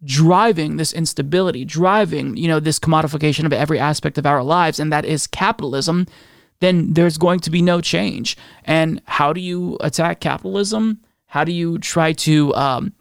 driving 0.04 0.76
this 0.76 0.92
instability, 0.92 1.64
driving, 1.64 2.36
you 2.36 2.48
know, 2.48 2.60
this 2.60 2.78
commodification 2.78 3.46
of 3.46 3.52
every 3.54 3.78
aspect 3.78 4.18
of 4.18 4.26
our 4.26 4.42
lives, 4.42 4.78
and 4.78 4.92
that 4.92 5.06
is 5.06 5.26
capitalism, 5.26 6.06
then 6.60 6.92
there's 6.92 7.16
going 7.16 7.40
to 7.40 7.50
be 7.50 7.62
no 7.62 7.80
change. 7.80 8.36
And 8.66 9.00
how 9.06 9.32
do 9.32 9.40
you 9.40 9.78
attack 9.80 10.20
capitalism? 10.20 11.00
How 11.34 11.42
do 11.42 11.50
you 11.50 11.78
try 11.80 12.12
to 12.12 12.54
um, 12.54 12.92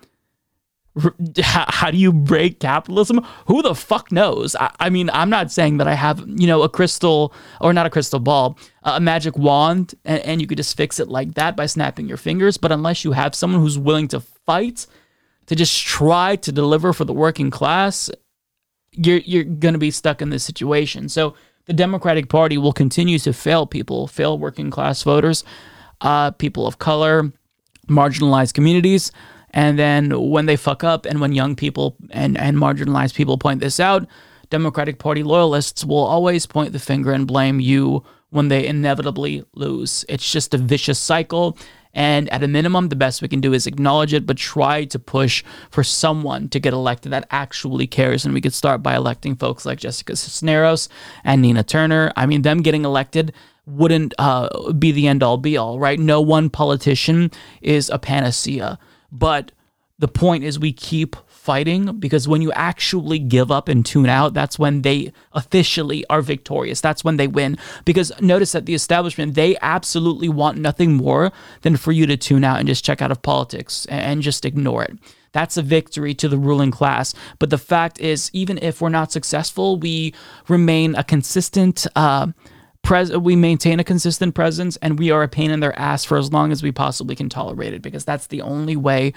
how 1.43 1.91
do 1.91 1.97
you 1.97 2.11
break 2.11 2.59
capitalism? 2.59 3.23
Who 3.45 3.61
the 3.61 3.75
fuck 3.75 4.11
knows? 4.11 4.55
I, 4.55 4.71
I, 4.79 4.89
mean, 4.89 5.11
I'm 5.11 5.29
not 5.29 5.51
saying 5.51 5.77
that 5.77 5.87
I 5.87 5.93
have, 5.93 6.25
you 6.27 6.47
know, 6.47 6.63
a 6.63 6.69
crystal 6.69 7.31
or 7.61 7.73
not 7.73 7.85
a 7.85 7.91
crystal 7.91 8.19
ball, 8.19 8.57
a 8.81 8.99
magic 8.99 9.37
wand, 9.37 9.93
and, 10.03 10.19
and, 10.23 10.41
you 10.41 10.47
could 10.47 10.57
just 10.57 10.75
fix 10.75 10.99
it 10.99 11.09
like 11.09 11.35
that 11.35 11.55
by 11.55 11.67
snapping 11.67 12.07
your 12.07 12.17
fingers. 12.17 12.57
But 12.57 12.71
unless 12.71 13.03
you 13.03 13.11
have 13.11 13.35
someone 13.35 13.61
who's 13.61 13.77
willing 13.77 14.07
to 14.07 14.19
fight, 14.19 14.87
to 15.45 15.55
just 15.55 15.85
try 15.85 16.35
to 16.37 16.51
deliver 16.51 16.91
for 16.91 17.05
the 17.05 17.13
working 17.13 17.51
class, 17.51 18.09
you're 18.93 19.19
you're 19.19 19.43
gonna 19.43 19.77
be 19.77 19.91
stuck 19.91 20.23
in 20.23 20.31
this 20.31 20.43
situation. 20.43 21.07
So 21.07 21.35
the 21.65 21.73
Democratic 21.73 22.29
Party 22.29 22.57
will 22.57 22.73
continue 22.73 23.19
to 23.19 23.31
fail 23.31 23.67
people, 23.67 24.07
fail 24.07 24.39
working 24.39 24.71
class 24.71 25.03
voters, 25.03 25.43
uh, 26.01 26.31
people 26.31 26.65
of 26.65 26.79
color 26.79 27.31
marginalized 27.87 28.53
communities. 28.53 29.11
And 29.51 29.77
then 29.77 30.29
when 30.29 30.47
they 30.47 30.55
fuck 30.55 30.83
up 30.83 31.05
and 31.05 31.21
when 31.21 31.33
young 31.33 31.55
people 31.55 31.95
and, 32.09 32.37
and 32.37 32.57
marginalized 32.57 33.13
people 33.13 33.37
point 33.37 33.59
this 33.59 33.79
out, 33.79 34.07
Democratic 34.49 34.99
Party 34.99 35.23
loyalists 35.23 35.85
will 35.85 36.03
always 36.03 36.45
point 36.45 36.73
the 36.73 36.79
finger 36.79 37.11
and 37.11 37.27
blame 37.27 37.59
you 37.59 38.03
when 38.29 38.47
they 38.47 38.65
inevitably 38.65 39.43
lose. 39.53 40.03
It's 40.09 40.31
just 40.31 40.53
a 40.53 40.57
vicious 40.57 40.99
cycle. 40.99 41.57
And 41.93 42.27
at 42.29 42.41
a 42.41 42.47
minimum, 42.47 42.89
the 42.89 42.95
best 42.95 43.21
we 43.21 43.27
can 43.27 43.41
do 43.41 43.53
is 43.53 43.67
acknowledge 43.67 44.13
it, 44.13 44.25
but 44.25 44.37
try 44.37 44.85
to 44.85 44.97
push 44.97 45.43
for 45.69 45.83
someone 45.83 46.49
to 46.49 46.59
get 46.59 46.73
elected 46.73 47.11
that 47.11 47.27
actually 47.29 47.85
cares. 47.85 48.25
And 48.25 48.33
we 48.33 48.41
could 48.41 48.53
start 48.53 48.81
by 48.81 48.95
electing 48.95 49.35
folks 49.35 49.65
like 49.65 49.77
Jessica 49.77 50.15
Cisneros 50.15 50.89
and 51.23 51.43
Nina 51.43 51.63
Turner. 51.63 52.11
I 52.15 52.25
mean, 52.25 52.41
them 52.41 52.63
getting 52.63 52.85
elected 52.85 53.33
wouldn't 53.65 54.13
uh, 54.17 54.71
be 54.73 54.91
the 54.91 55.07
end 55.07 55.23
all 55.23 55.37
be 55.37 55.57
all, 55.57 55.79
right? 55.79 55.99
No 55.99 56.21
one 56.21 56.49
politician 56.49 57.31
is 57.61 57.89
a 57.89 57.99
panacea. 57.99 58.77
But 59.11 59.51
the 59.99 60.07
point 60.07 60.43
is, 60.43 60.59
we 60.59 60.73
keep 60.73 61.15
fighting 61.27 61.99
because 61.99 62.27
when 62.27 62.41
you 62.41 62.51
actually 62.53 63.19
give 63.19 63.51
up 63.51 63.67
and 63.67 63.85
tune 63.85 64.07
out, 64.07 64.33
that's 64.33 64.57
when 64.57 64.81
they 64.81 65.11
officially 65.33 66.05
are 66.09 66.21
victorious. 66.21 66.81
That's 66.81 67.03
when 67.03 67.17
they 67.17 67.27
win. 67.27 67.57
Because 67.85 68.11
notice 68.21 68.53
that 68.53 68.65
the 68.65 68.73
establishment, 68.73 69.35
they 69.35 69.57
absolutely 69.61 70.29
want 70.29 70.57
nothing 70.57 70.93
more 70.93 71.31
than 71.61 71.77
for 71.77 71.91
you 71.91 72.05
to 72.07 72.17
tune 72.17 72.43
out 72.43 72.59
and 72.59 72.67
just 72.67 72.85
check 72.85 73.01
out 73.01 73.11
of 73.11 73.21
politics 73.21 73.85
and 73.89 74.21
just 74.21 74.45
ignore 74.45 74.83
it. 74.83 74.97
That's 75.33 75.57
a 75.57 75.61
victory 75.61 76.13
to 76.15 76.29
the 76.29 76.37
ruling 76.37 76.71
class. 76.71 77.13
But 77.39 77.49
the 77.49 77.57
fact 77.57 77.99
is, 77.99 78.29
even 78.33 78.57
if 78.59 78.81
we're 78.81 78.89
not 78.89 79.11
successful, 79.11 79.77
we 79.77 80.13
remain 80.47 80.95
a 80.95 81.03
consistent. 81.03 81.85
Uh, 81.95 82.27
pres- 82.83 83.11
we 83.11 83.35
maintain 83.35 83.79
a 83.79 83.83
consistent 83.83 84.35
presence 84.35 84.77
and 84.77 84.99
we 84.99 85.09
are 85.09 85.23
a 85.23 85.27
pain 85.27 85.49
in 85.49 85.61
their 85.61 85.77
ass 85.79 86.03
for 86.03 86.17
as 86.17 86.31
long 86.31 86.51
as 86.51 86.61
we 86.61 86.71
possibly 86.71 87.15
can 87.15 87.29
tolerate 87.29 87.73
it 87.73 87.81
because 87.81 88.05
that's 88.05 88.27
the 88.27 88.41
only 88.41 88.75
way 88.75 89.13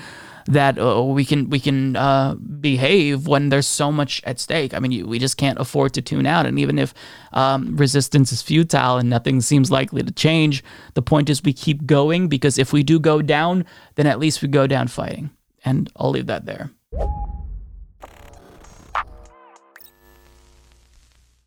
that 0.47 0.79
uh, 0.79 1.03
we 1.03 1.25
can 1.25 1.51
we 1.51 1.59
can 1.59 1.97
uh, 1.97 2.35
behave 2.35 3.27
when 3.27 3.49
there's 3.49 3.67
so 3.67 3.91
much 3.93 4.23
at 4.25 4.39
stake. 4.39 4.73
I 4.73 4.79
mean, 4.79 4.93
you, 4.93 5.07
we 5.07 5.19
just 5.19 5.37
can't 5.37 5.59
afford 5.59 5.93
to 5.95 6.03
tune 6.03 6.25
out. 6.25 6.47
And 6.47 6.59
even 6.59 6.79
if 6.79 6.95
um, 7.33 7.77
resistance 7.77 8.33
is 8.33 8.41
futile 8.43 8.97
and 8.97 9.11
nothing 9.11 9.41
seems 9.41 9.71
likely 9.71 10.03
to 10.03 10.13
change, 10.13 10.65
the 10.95 11.03
point 11.03 11.29
is 11.29 11.43
we 11.43 11.53
keep 11.53 11.85
going 11.85 12.29
because 12.29 12.59
if 12.59 12.73
we 12.73 12.83
do 12.83 12.99
go 13.01 13.21
down, 13.21 13.65
then 13.97 14.07
at 14.07 14.21
least 14.21 14.41
we 14.41 14.49
go 14.49 14.67
down 14.67 14.89
fighting. 14.89 15.31
And 15.65 15.91
I'll 15.97 16.11
leave 16.11 16.27
that 16.27 16.47
there. 16.47 16.71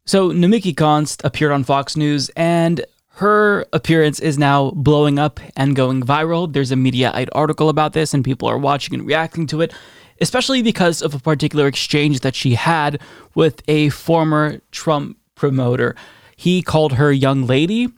So 0.09 0.31
Nomiki 0.31 0.73
Konst 0.73 1.23
appeared 1.23 1.51
on 1.51 1.63
Fox 1.63 1.95
News 1.95 2.29
and 2.29 2.83
her 3.09 3.67
appearance 3.73 4.19
is 4.19 4.39
now 4.39 4.71
blowing 4.71 5.19
up 5.19 5.39
and 5.55 5.75
going 5.75 6.01
viral. 6.01 6.51
There's 6.51 6.71
a 6.71 6.75
Mediaite 6.75 7.29
article 7.33 7.69
about 7.69 7.93
this 7.93 8.11
and 8.11 8.25
people 8.25 8.47
are 8.47 8.57
watching 8.57 8.95
and 8.95 9.05
reacting 9.05 9.45
to 9.45 9.61
it, 9.61 9.71
especially 10.19 10.63
because 10.63 11.03
of 11.03 11.13
a 11.13 11.19
particular 11.19 11.67
exchange 11.67 12.21
that 12.21 12.33
she 12.33 12.55
had 12.55 12.99
with 13.35 13.61
a 13.67 13.89
former 13.89 14.61
Trump 14.71 15.15
promoter. 15.35 15.95
He 16.35 16.63
called 16.63 16.93
her 16.93 17.11
young 17.13 17.45
lady 17.45 17.89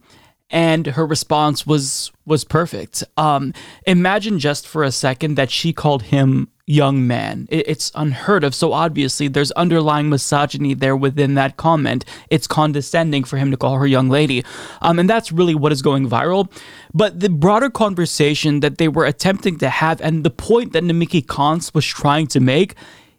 and 0.49 0.87
her 0.87 1.05
response 1.05 1.65
was 1.65 2.11
was 2.25 2.43
perfect. 2.43 3.05
Um, 3.15 3.53
imagine 3.87 4.37
just 4.37 4.67
for 4.67 4.83
a 4.83 4.91
second 4.91 5.35
that 5.35 5.49
she 5.49 5.71
called 5.71 6.03
him 6.03 6.49
young 6.67 7.07
man. 7.07 7.47
It's 7.49 7.91
unheard 7.95 8.43
of. 8.43 8.55
So 8.55 8.73
obviously, 8.73 9.27
there's 9.27 9.51
underlying 9.51 10.09
misogyny 10.09 10.73
there 10.73 10.95
within 10.95 11.35
that 11.35 11.57
comment. 11.57 12.05
It's 12.29 12.47
condescending 12.47 13.23
for 13.23 13.37
him 13.37 13.51
to 13.51 13.57
call 13.57 13.77
her 13.77 13.87
young 13.87 14.09
lady. 14.09 14.43
Um, 14.81 14.99
and 14.99 15.09
that's 15.09 15.31
really 15.31 15.55
what 15.55 15.71
is 15.71 15.81
going 15.81 16.09
viral. 16.09 16.51
But 16.93 17.19
the 17.19 17.29
broader 17.29 17.69
conversation 17.69 18.59
that 18.61 18.77
they 18.77 18.87
were 18.87 19.05
attempting 19.05 19.57
to 19.59 19.69
have 19.69 20.01
and 20.01 20.23
the 20.23 20.29
point 20.29 20.73
that 20.73 20.83
Nomiki 20.83 21.25
Konst 21.25 21.73
was 21.73 21.85
trying 21.85 22.27
to 22.27 22.39
make 22.39 22.75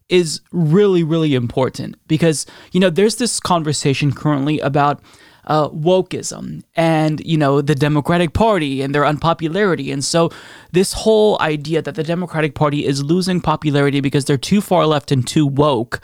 is 0.08 0.40
really, 0.52 1.02
really 1.02 1.34
important 1.34 1.96
because, 2.06 2.44
you 2.72 2.80
know, 2.80 2.90
there's 2.90 3.16
this 3.16 3.40
conversation 3.40 4.12
currently 4.12 4.60
about 4.60 5.00
uh, 5.46 5.68
wokeism 5.70 6.62
and 6.76 7.20
you 7.24 7.36
know 7.36 7.60
the 7.60 7.74
Democratic 7.74 8.32
Party 8.32 8.82
and 8.82 8.94
their 8.94 9.04
unpopularity, 9.04 9.90
and 9.90 10.04
so 10.04 10.30
this 10.72 10.92
whole 10.92 11.40
idea 11.40 11.82
that 11.82 11.94
the 11.94 12.04
Democratic 12.04 12.54
Party 12.54 12.86
is 12.86 13.02
losing 13.02 13.40
popularity 13.40 14.00
because 14.00 14.24
they're 14.24 14.36
too 14.36 14.60
far 14.60 14.86
left 14.86 15.12
and 15.12 15.26
too 15.26 15.46
woke. 15.46 16.00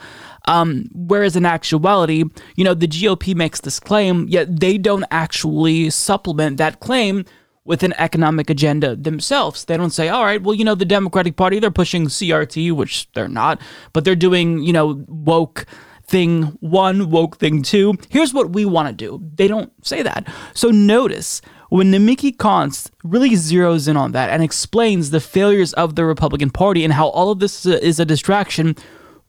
Um, 0.47 0.89
whereas 0.95 1.37
in 1.37 1.45
actuality, 1.45 2.25
you 2.57 2.65
know, 2.65 2.73
the 2.73 2.89
GOP 2.89 3.35
makes 3.35 3.61
this 3.61 3.79
claim, 3.79 4.27
yet 4.29 4.61
they 4.61 4.79
don't 4.79 5.05
actually 5.11 5.91
supplement 5.91 6.57
that 6.57 6.81
claim 6.81 7.27
with 7.69 7.83
an 7.83 7.93
economic 7.99 8.49
agenda 8.49 8.97
themselves. 8.97 9.67
They 9.67 9.77
don't 9.77 9.91
say, 9.91 10.09
all 10.09 10.25
right, 10.25 10.43
well, 10.43 10.55
you 10.55 10.65
know, 10.65 10.75
the 10.75 10.87
Democratic 10.87 11.37
Party, 11.37 11.59
they're 11.59 11.71
pushing 11.71 12.07
CRT, 12.07 12.73
which 12.73 13.13
they're 13.13 13.29
not, 13.29 13.61
but 13.93 14.07
they're 14.07 14.17
doing, 14.17 14.63
you 14.63 14.73
know, 14.73 15.05
woke 15.07 15.67
thing 16.09 16.45
one, 16.61 17.11
woke 17.11 17.37
thing 17.37 17.63
two. 17.63 17.95
Here's 18.09 18.35
what 18.35 18.53
we 18.53 18.65
want 18.65 18.89
to 18.89 18.95
do. 18.95 19.23
They 19.37 19.47
don't 19.47 19.73
say 19.87 20.03
that. 20.03 20.27
So 20.55 20.71
notice 20.71 21.41
when 21.69 21.93
Nomiki 21.93 22.35
Konst 22.35 22.91
really 23.05 23.31
zeroes 23.33 23.89
in 23.89 23.97
on 23.97 24.13
that 24.13 24.31
and 24.31 24.43
explains 24.43 25.11
the 25.11 25.21
failures 25.21 25.75
of 25.75 25.95
the 25.97 26.05
Republican 26.05 26.51
Party 26.51 26.83
and 26.83 26.95
how 26.95 27.09
all 27.09 27.31
of 27.31 27.41
this 27.41 27.67
is 27.67 28.01
a 28.01 28.07
distraction, 28.07 28.75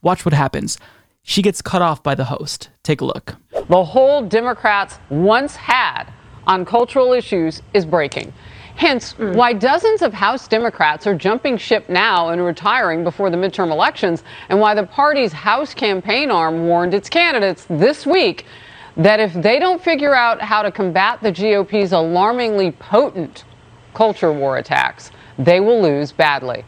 watch 0.01 0.23
what 0.23 0.33
happens. 0.33 0.77
She 1.21 1.41
gets 1.41 1.61
cut 1.61 1.81
off 1.81 2.01
by 2.01 2.15
the 2.15 2.25
host. 2.25 2.69
Take 2.81 3.01
a 3.01 3.05
look. 3.05 3.35
The 3.67 3.83
hold 3.83 4.29
Democrats 4.29 4.99
once 5.09 5.55
had 5.57 6.05
on 6.47 6.65
cultural 6.65 7.11
issues 7.13 7.61
is 7.73 7.85
breaking. 7.85 8.33
Hence, 8.79 9.13
mm. 9.15 9.35
why 9.35 9.51
dozens 9.51 10.01
of 10.01 10.13
House 10.13 10.47
Democrats 10.47 11.05
are 11.05 11.13
jumping 11.13 11.57
ship 11.57 11.89
now 11.89 12.29
and 12.29 12.41
retiring 12.41 13.03
before 13.03 13.29
the 13.29 13.35
midterm 13.35 13.71
elections, 13.71 14.23
and 14.47 14.57
why 14.57 14.73
the 14.73 14.85
party's 14.85 15.33
House 15.33 15.73
campaign 15.73 16.31
arm 16.31 16.65
warned 16.65 16.93
its 16.93 17.09
candidates 17.09 17.65
this 17.69 18.05
week 18.05 18.45
that 18.95 19.19
if 19.19 19.33
they 19.33 19.59
don't 19.59 19.83
figure 19.83 20.15
out 20.15 20.41
how 20.41 20.61
to 20.61 20.71
combat 20.71 21.21
the 21.21 21.29
GOP's 21.29 21.91
alarmingly 21.91 22.71
potent 22.71 23.43
culture 23.93 24.31
war 24.31 24.57
attacks, 24.57 25.11
they 25.37 25.59
will 25.59 25.81
lose 25.81 26.13
badly. 26.13 26.63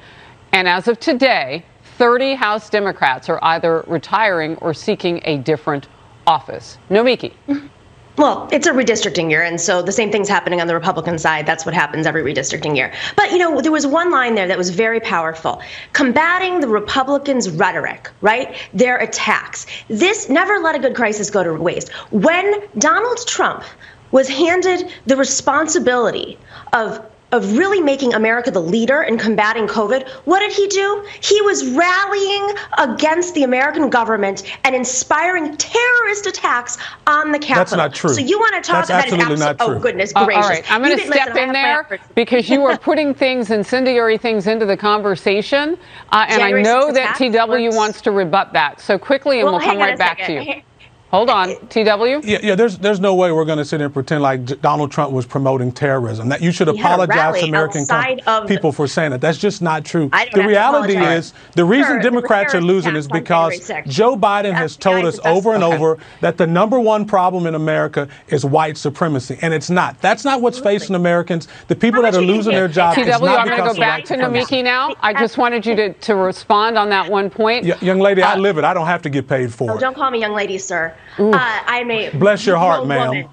And 0.52 0.68
as 0.68 0.90
of 0.90 1.00
today, 1.00 1.64
30 1.98 2.34
House 2.34 2.70
Democrats 2.70 3.30
are 3.30 3.40
either 3.42 3.86
retiring 3.88 4.58
or 4.58 4.74
seeking 4.74 5.22
a 5.24 5.38
different 5.38 5.88
office. 6.28 6.78
Nomiki. 6.90 7.32
Well, 8.18 8.50
it's 8.52 8.68
a 8.68 8.72
redistricting 8.72 9.30
year, 9.30 9.42
and 9.42 9.60
so 9.60 9.82
the 9.82 9.92
same 9.92 10.12
thing's 10.12 10.28
happening 10.28 10.60
on 10.60 10.68
the 10.68 10.74
Republican 10.74 11.18
side. 11.18 11.46
That's 11.46 11.66
what 11.66 11.74
happens 11.74 12.06
every 12.06 12.22
redistricting 12.22 12.76
year. 12.76 12.92
But, 13.16 13.32
you 13.32 13.38
know, 13.38 13.62
there 13.62 13.72
was 13.72 13.88
one 13.88 14.12
line 14.12 14.36
there 14.36 14.48
that 14.48 14.58
was 14.58 14.70
very 14.70 15.00
powerful 15.00 15.62
combating 15.94 16.60
the 16.60 16.68
Republicans' 16.68 17.50
rhetoric, 17.50 18.10
right? 18.22 18.56
Their 18.74 18.98
attacks. 18.98 19.66
This 19.88 20.30
never 20.30 20.60
let 20.60 20.76
a 20.76 20.80
good 20.80 20.96
crisis 20.96 21.30
go 21.30 21.44
to 21.44 21.54
waste. 21.54 21.92
When 22.12 22.62
Donald 22.78 23.26
Trump 23.28 23.64
was 24.12 24.28
handed 24.28 24.92
the 25.06 25.16
responsibility 25.16 26.38
of 26.74 27.06
of 27.32 27.58
really 27.58 27.80
making 27.82 28.14
America 28.14 28.52
the 28.52 28.60
leader 28.60 29.04
in 29.04 29.18
combating 29.18 29.68
COVID, 29.68 30.08
what 30.26 30.40
did 30.42 30.52
he 30.52 30.68
do? 30.68 31.06
He 31.22 31.42
was 31.42 31.66
rallying 31.72 32.50
against 32.78 33.34
the 33.36 33.44
American 33.44 33.90
government 33.90 34.44
and 34.64 34.76
inspiring 34.76 35.56
terrorist 35.58 36.28
attacks 36.28 36.78
on 37.08 37.32
the 37.32 37.40
Capitol. 37.40 37.56
That's 37.56 37.72
not 37.74 37.94
true. 37.94 38.14
So 38.14 38.22
you 38.22 38.38
want 38.40 38.62
to 38.64 38.70
talk 38.72 38.88
That's 38.88 38.90
about 38.90 39.04
absolutely 39.22 39.34
an 39.36 39.40
not 39.40 39.58
true. 39.60 39.76
Oh, 39.76 39.80
goodness 39.80 40.12
Uh, 40.16 40.26
gracious. 40.26 40.44
all 40.44 40.50
right, 40.52 40.72
I'm 40.72 40.82
going 40.84 40.98
to 40.98 41.06
step 41.08 41.36
in 41.36 41.52
there 41.54 42.00
because 42.16 42.50
you 42.50 42.66
are 42.66 42.78
putting 42.78 43.14
things, 43.14 43.50
incendiary 43.52 44.18
things, 44.18 44.48
into 44.48 44.66
the 44.66 44.78
conversation. 44.78 45.78
Uh, 46.12 46.26
and 46.28 46.40
January 46.42 46.62
I 46.62 46.64
know 46.64 46.92
that 46.92 47.16
TW 47.18 47.50
works. 47.50 47.76
wants 47.76 48.02
to 48.02 48.12
rebut 48.12 48.54
that. 48.54 48.82
So 48.82 48.98
quickly, 48.98 49.40
and 49.40 49.46
Well, 49.46 49.54
we'll 49.60 49.62
come 49.68 49.78
right 49.78 49.98
back 49.98 50.20
second. 50.20 50.46
to 50.46 50.56
you. 50.58 50.62
Hey- 51.12 51.18
Hold 51.18 51.30
on, 51.30 51.50
TW. 51.68 52.26
Yeah, 52.26 52.40
yeah. 52.42 52.56
There's 52.56 52.78
there's 52.78 53.00
no 53.02 53.14
way 53.16 53.32
we're 53.34 53.44
going 53.46 53.58
to 53.58 53.66
sit 53.66 53.80
here 53.82 53.86
and 53.88 53.94
pretend 53.94 54.22
like 54.22 54.46
J- 54.46 54.56
Donald 54.56 54.92
Trump 54.92 55.12
was 55.12 55.26
promoting 55.26 55.72
terrorism. 55.74 56.30
That 56.30 56.42
you 56.42 56.52
should 56.54 56.70
He 56.70 56.80
apologize 56.80 57.42
to 57.42 57.48
American 57.48 57.82
outside 57.82 58.22
of- 58.26 58.48
people 58.48 58.72
for 58.72 58.88
saying 58.88 59.12
that. 59.12 59.20
That's 59.20 59.38
just 59.38 59.62
not 59.62 59.84
true. 59.84 60.10
I 60.14 60.26
don't 60.26 60.42
the 60.42 60.48
reality 60.48 60.96
is 60.96 61.34
the 61.56 61.66
reason 61.66 61.84
Sure, 61.86 62.02
there 62.02 62.12
were 62.12 62.22
Democrats 62.22 62.56
are 62.56 62.62
losing 62.62 62.96
is 62.96 63.08
because 63.10 63.70
Joe 63.88 64.16
Biden 64.16 64.54
has 64.54 64.78
told 64.78 65.04
us 65.06 65.20
over 65.26 65.54
and 65.54 65.64
over 65.64 65.98
that 66.22 66.38
the 66.38 66.48
number 66.48 66.80
one 66.80 67.06
problem 67.06 67.46
in 67.46 67.56
America 67.56 68.08
is 68.30 68.46
white 68.46 68.78
supremacy, 68.78 69.38
and 69.42 69.54
it's 69.54 69.70
not. 69.70 70.00
That's 70.02 70.24
not 70.24 70.42
what's 70.42 70.60
facing 70.60 70.96
Americans. 70.96 71.48
The 71.68 71.76
people 71.76 72.02
that 72.04 72.16
are 72.16 72.22
losing 72.22 72.54
their 72.54 72.68
jobs 72.70 72.98
is 72.98 73.06
TW, 73.06 73.22
not 73.22 73.40
I'm 73.40 73.48
going 73.48 73.62
to 73.68 73.74
go 73.74 73.80
back 73.80 74.02
to 74.06 74.08
supremacy. 74.16 74.56
Nomiki 74.62 74.64
now. 74.64 74.96
I 75.02 75.14
just 75.14 75.38
wanted 75.38 75.66
you 75.66 75.76
to, 75.76 75.94
to 75.94 76.16
respond 76.16 76.78
on 76.78 76.90
that 76.90 77.10
one 77.12 77.30
point. 77.30 77.66
Y- 77.66 77.76
young 77.82 78.00
lady, 78.00 78.22
I 78.22 78.34
uh, 78.34 78.38
live 78.38 78.58
it. 78.58 78.64
I 78.64 78.74
don't 78.74 78.86
have 78.88 79.02
to 79.02 79.10
get 79.10 79.28
paid 79.28 79.54
for 79.54 79.72
Oh, 79.72 79.76
it. 79.76 79.80
don't 79.82 79.96
call 79.96 80.10
me 80.10 80.20
young 80.20 80.34
lady, 80.34 80.58
sir. 80.58 80.94
Uh, 81.18 81.32
I'm 81.66 81.92
a 81.92 82.10
Bless 82.12 82.46
your 82.46 82.58
heart, 82.58 82.88
ma'am. 82.88 83.08
woman. 83.10 83.30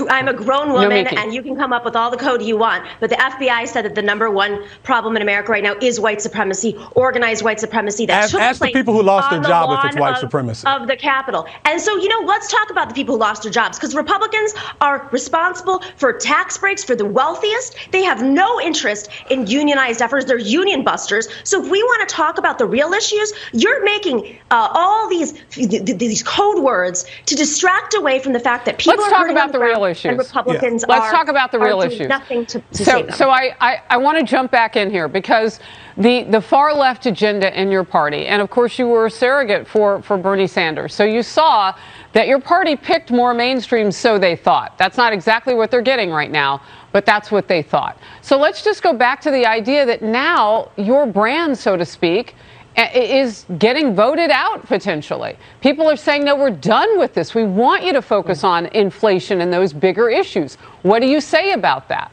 I'm 0.10 0.28
a 0.28 0.32
grown 0.32 0.72
woman, 0.72 0.88
Mickey. 1.04 1.16
and 1.16 1.32
you 1.34 1.42
can 1.42 1.56
come 1.56 1.72
up 1.72 1.84
with 1.84 1.96
all 1.96 2.10
the 2.10 2.16
code 2.16 2.42
you 2.42 2.56
want. 2.56 2.86
But 3.00 3.10
the 3.10 3.16
FBI 3.16 3.66
said 3.68 3.84
that 3.84 3.94
the 3.94 4.02
number 4.02 4.30
one 4.30 4.64
problem 4.82 5.16
in 5.16 5.22
America 5.22 5.52
right 5.52 5.62
now 5.62 5.74
is 5.80 6.00
white 6.00 6.20
supremacy, 6.22 6.76
organized 6.92 7.42
white 7.44 7.60
supremacy. 7.60 8.06
That 8.06 8.24
Ask- 8.24 8.30
took 8.32 8.40
ask 8.40 8.60
the 8.60 8.72
people 8.72 8.94
who 8.94 9.02
lost 9.02 9.30
their 9.30 9.40
the 9.40 9.48
job 9.48 9.78
if 9.78 9.90
it's 9.90 10.00
white 10.00 10.12
of- 10.14 10.18
supremacy. 10.18 10.66
of 10.66 10.86
the 10.86 10.96
Capitol. 10.96 11.46
And 11.64 11.80
so, 11.80 11.96
you 11.96 12.08
know, 12.08 12.26
let's 12.26 12.50
talk 12.50 12.70
about 12.70 12.88
the 12.88 12.94
people 12.94 13.14
who 13.16 13.20
lost 13.20 13.42
their 13.42 13.52
jobs 13.52 13.78
because 13.78 13.94
Republicans 13.94 14.54
are 14.80 15.08
responsible 15.12 15.82
for 15.96 16.12
tax 16.12 16.58
breaks 16.58 16.82
for 16.84 16.94
the 16.96 17.04
wealthiest. 17.06 17.76
They 17.90 18.02
have 18.02 18.22
no 18.22 18.60
interest 18.60 19.08
in 19.30 19.46
unionized 19.46 20.00
efforts. 20.00 20.24
They're 20.26 20.38
union 20.38 20.84
busters. 20.84 21.28
So 21.44 21.62
if 21.64 21.70
we 21.70 21.82
want 21.82 22.08
to 22.08 22.14
talk 22.14 22.38
about 22.38 22.58
the 22.58 22.66
real 22.66 22.92
issues, 22.92 23.32
you're 23.52 23.84
making 23.84 24.38
uh, 24.50 24.68
all 24.72 25.08
these 25.08 25.32
th- 25.50 25.70
th- 25.84 25.98
these 25.98 26.22
code 26.22 26.62
words 26.62 27.04
to 27.26 27.34
distract 27.34 27.94
away 27.94 28.18
from 28.18 28.32
the 28.32 28.40
fact 28.40 28.64
that 28.66 28.78
people 28.78 28.94
Let's 29.02 29.12
are 29.12 29.18
talk 29.18 29.30
about 29.30 29.46
on 29.48 29.52
the 29.52 29.58
ground 29.58 29.81
real 29.82 30.10
And 30.12 30.20
issues. 30.20 30.26
Republicans 30.28 30.84
Let's 30.88 31.06
are, 31.06 31.10
talk 31.10 31.28
about 31.28 31.52
the 31.52 31.58
real 31.58 31.80
doing 31.80 31.92
issues. 31.92 32.08
Nothing 32.08 32.46
to, 32.46 32.60
to 32.60 32.84
so, 32.84 33.08
so 33.10 33.30
I, 33.30 33.54
I, 33.60 33.82
I 33.90 33.96
want 33.96 34.18
to 34.18 34.24
jump 34.24 34.50
back 34.50 34.76
in 34.76 34.90
here 34.90 35.08
because 35.08 35.60
the, 35.96 36.24
the 36.24 36.40
far 36.40 36.74
left 36.74 37.06
agenda 37.06 37.58
in 37.60 37.70
your 37.70 37.84
party, 37.84 38.26
and 38.26 38.40
of 38.40 38.50
course 38.50 38.78
you 38.78 38.86
were 38.86 39.06
a 39.06 39.10
surrogate 39.10 39.66
for, 39.66 40.02
for 40.02 40.16
Bernie 40.16 40.46
Sanders. 40.46 40.94
So 40.94 41.04
you 41.04 41.22
saw 41.22 41.74
that 42.12 42.28
your 42.28 42.40
party 42.40 42.76
picked 42.76 43.10
more 43.10 43.34
mainstream, 43.34 43.90
so 43.90 44.18
they 44.18 44.36
thought. 44.36 44.76
That's 44.78 44.96
not 44.96 45.12
exactly 45.12 45.54
what 45.54 45.70
they're 45.70 45.82
getting 45.82 46.10
right 46.10 46.30
now, 46.30 46.62
but 46.92 47.06
that's 47.06 47.30
what 47.30 47.48
they 47.48 47.62
thought. 47.62 47.98
So 48.20 48.38
let's 48.38 48.62
just 48.62 48.82
go 48.82 48.92
back 48.92 49.20
to 49.22 49.30
the 49.30 49.46
idea 49.46 49.84
that 49.86 50.02
now 50.02 50.70
your 50.76 51.06
brand, 51.06 51.58
so 51.58 51.76
to 51.76 51.84
speak, 51.84 52.34
a- 52.34 52.36
is 52.76 53.44
getting 53.58 53.94
voted 53.94 54.30
out 54.30 54.66
potentially. 54.66 55.36
People 55.60 55.88
are 55.88 55.96
saying, 55.96 56.24
no, 56.24 56.36
we're 56.36 56.50
done 56.50 56.98
with 56.98 57.14
this. 57.14 57.34
We 57.34 57.44
want 57.44 57.84
you 57.84 57.92
to 57.92 58.02
focus 58.02 58.40
hmm. 58.40 58.46
on 58.46 58.66
inflation 58.66 59.40
and 59.40 59.52
those 59.52 59.72
bigger 59.72 60.08
issues. 60.08 60.56
What 60.82 61.00
do 61.00 61.06
you 61.06 61.20
say 61.20 61.52
about 61.52 61.88
that? 61.88 62.10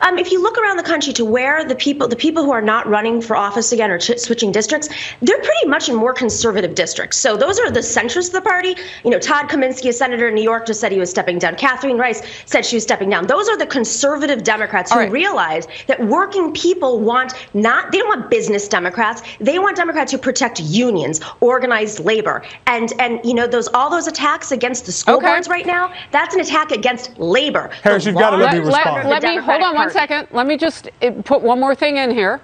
Um, 0.00 0.18
if 0.18 0.30
you 0.32 0.42
look 0.42 0.58
around 0.58 0.76
the 0.76 0.82
country 0.82 1.12
to 1.14 1.24
where 1.24 1.64
the 1.64 1.74
people, 1.74 2.08
the 2.08 2.16
people 2.16 2.44
who 2.44 2.50
are 2.50 2.62
not 2.62 2.86
running 2.86 3.20
for 3.20 3.36
office 3.36 3.72
again 3.72 3.90
or 3.90 3.98
ch- 3.98 4.18
switching 4.18 4.52
districts, 4.52 4.88
they're 5.20 5.38
pretty 5.38 5.66
much 5.68 5.88
in 5.88 5.94
more 5.94 6.12
conservative 6.14 6.74
districts. 6.74 7.16
So 7.18 7.36
those 7.36 7.58
are 7.58 7.70
the 7.70 7.80
centrists 7.80 8.28
of 8.28 8.32
the 8.34 8.40
party. 8.42 8.74
You 9.04 9.10
know, 9.10 9.18
Todd 9.18 9.48
Kaminsky, 9.48 9.88
a 9.88 9.92
senator 9.92 10.28
in 10.28 10.34
New 10.34 10.42
York, 10.42 10.66
just 10.66 10.80
said 10.80 10.92
he 10.92 10.98
was 10.98 11.10
stepping 11.10 11.38
down. 11.38 11.56
Catherine 11.56 11.98
Rice 11.98 12.22
said 12.46 12.64
she 12.64 12.76
was 12.76 12.82
stepping 12.82 13.10
down. 13.10 13.26
Those 13.26 13.48
are 13.48 13.56
the 13.56 13.66
conservative 13.66 14.42
Democrats 14.44 14.92
who 14.92 15.08
realize 15.10 15.66
that 15.86 16.04
working 16.06 16.52
people 16.52 17.00
want 17.00 17.32
not, 17.54 17.92
they 17.92 17.98
don't 17.98 18.08
want 18.08 18.30
business 18.30 18.68
Democrats. 18.68 19.22
They 19.40 19.58
want 19.58 19.76
Democrats 19.76 20.12
who 20.12 20.18
protect 20.18 20.60
unions, 20.60 21.20
organized 21.40 22.00
labor, 22.00 22.42
and 22.66 22.92
and 22.98 23.20
you 23.24 23.34
know 23.34 23.46
those 23.46 23.68
all 23.68 23.90
those 23.90 24.06
attacks 24.06 24.52
against 24.52 24.86
the 24.86 24.92
school 24.92 25.16
Okay. 25.16 25.26
boards 25.26 25.48
right 25.48 25.66
now. 25.66 25.92
That's 26.10 26.34
an 26.34 26.40
attack 26.40 26.70
against 26.72 27.18
labor. 27.18 27.70
Harris, 27.82 28.04
The 28.04 28.10
you've 28.10 28.18
gotta 28.18 28.36
let 28.36 28.52
me 28.52 28.60
respond. 28.60 28.98
of 29.04 29.06
Let 29.06 29.22
me 29.22 29.36
hold 29.36 29.46
Democratic 29.46 29.71
on 29.72 29.86
one 29.86 29.90
second. 29.90 30.28
Let 30.30 30.46
me 30.46 30.56
just 30.56 30.88
uh, 31.02 31.10
put 31.24 31.42
one 31.42 31.60
more 31.60 31.74
thing 31.74 31.96
in 31.96 32.10
here. 32.10 32.40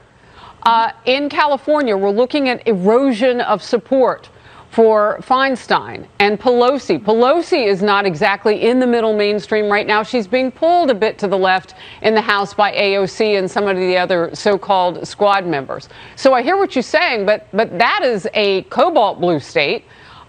Uh, 0.64 0.92
in 1.04 1.28
California, 1.28 1.96
we're 1.96 2.10
looking 2.10 2.48
at 2.48 2.66
erosion 2.66 3.40
of 3.40 3.62
support 3.62 4.28
for 4.70 5.18
Feinstein 5.22 6.06
and 6.18 6.38
Pelosi. 6.38 7.02
Pelosi 7.02 7.66
is 7.66 7.82
not 7.82 8.04
exactly 8.04 8.68
in 8.68 8.78
the 8.78 8.86
middle 8.86 9.16
mainstream 9.16 9.70
right 9.70 9.86
now. 9.86 10.02
She's 10.02 10.26
being 10.26 10.50
pulled 10.52 10.90
a 10.90 10.94
bit 10.94 11.18
to 11.18 11.28
the 11.28 11.38
left 11.38 11.74
in 12.02 12.14
the 12.14 12.20
House 12.20 12.52
by 12.52 12.72
AOC 12.72 13.38
and 13.38 13.50
some 13.50 13.66
of 13.66 13.76
the 13.76 13.96
other 13.96 14.30
so-called 14.34 15.06
squad 15.06 15.46
members. 15.46 15.88
So 16.16 16.34
I 16.34 16.42
hear 16.42 16.56
what 16.58 16.74
you're 16.76 16.82
saying, 16.82 17.24
but 17.24 17.48
but 17.52 17.78
that 17.78 18.00
is 18.04 18.28
a 18.34 18.62
cobalt 18.64 19.20
blue 19.20 19.40
state. 19.40 19.84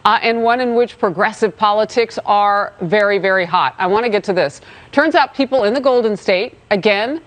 Uh, 0.06 0.18
and 0.22 0.44
one 0.44 0.62
in 0.62 0.76
which 0.76 0.98
progressive 0.98 1.56
politics 1.56 2.18
are 2.26 2.74
very, 2.82 3.18
very 3.18 3.46
hot. 3.46 3.76
I 3.78 3.88
want 3.88 4.06
to 4.06 4.10
get 4.10 4.24
to 4.26 4.34
this. 4.34 4.62
Turns 4.92 5.14
out 5.14 5.34
people 5.34 5.66
in 5.66 5.74
the 5.74 5.82
Golden 5.82 6.16
State, 6.16 6.58
again, 6.72 7.22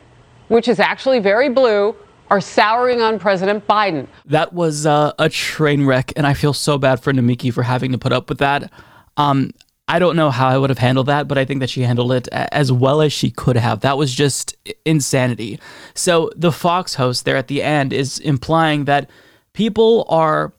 which 0.49 0.69
is 0.69 0.81
actually 0.81 1.19
very 1.19 1.49
blue, 1.49 1.95
are 2.31 2.41
souring 2.41 3.03
on 3.03 3.19
President 3.19 3.67
Biden. 3.67 4.07
That 4.25 4.55
was 4.55 4.87
uh, 4.87 5.13
a 5.19 5.29
train 5.29 5.85
wreck, 5.85 6.13
and 6.17 6.27
I 6.27 6.33
feel 6.33 6.55
so 6.55 6.79
bad 6.79 7.01
for 7.03 7.13
Nomiki 7.13 7.53
for 7.53 7.63
having 7.63 7.93
to 7.93 7.99
put 7.99 8.13
up 8.13 8.31
with 8.31 8.39
that. 8.39 8.73
Um, 9.19 9.53
I 9.87 9.99
don't 9.99 10.17
know 10.17 10.31
how 10.31 10.49
I 10.49 10.57
would 10.57 10.71
have 10.71 10.79
handled 10.79 11.09
that, 11.09 11.29
but 11.29 11.37
I 11.37 11.45
think 11.45 11.61
that 11.61 11.69
she 11.69 11.83
handled 11.83 12.13
it 12.13 12.27
as 12.29 12.73
well 12.73 13.03
as 13.03 13.13
she 13.13 13.31
could 13.31 13.57
have. 13.57 13.81
That 13.81 13.99
was 13.99 14.15
just 14.15 14.57
insanity. 14.87 15.61
So 15.95 16.31
the 16.35 16.53
Fox 16.53 16.95
host 16.95 17.27
there 17.27 17.37
at 17.37 17.49
the 17.49 17.63
end 17.63 17.93
is 17.93 18.19
implying 18.21 18.87
that 18.87 19.11
people 19.53 20.07
are 20.09 20.55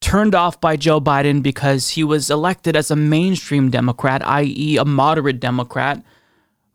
turned 0.00 0.34
off 0.34 0.60
by 0.60 0.76
Joe 0.76 1.00
Biden 1.00 1.42
because 1.42 1.90
he 1.90 2.04
was 2.04 2.30
elected 2.30 2.76
as 2.76 2.90
a 2.90 2.96
mainstream 2.96 3.70
Democrat, 3.70 4.26
i.e., 4.26 4.76
a 4.76 4.84
moderate 4.84 5.40
Democrat, 5.40 6.02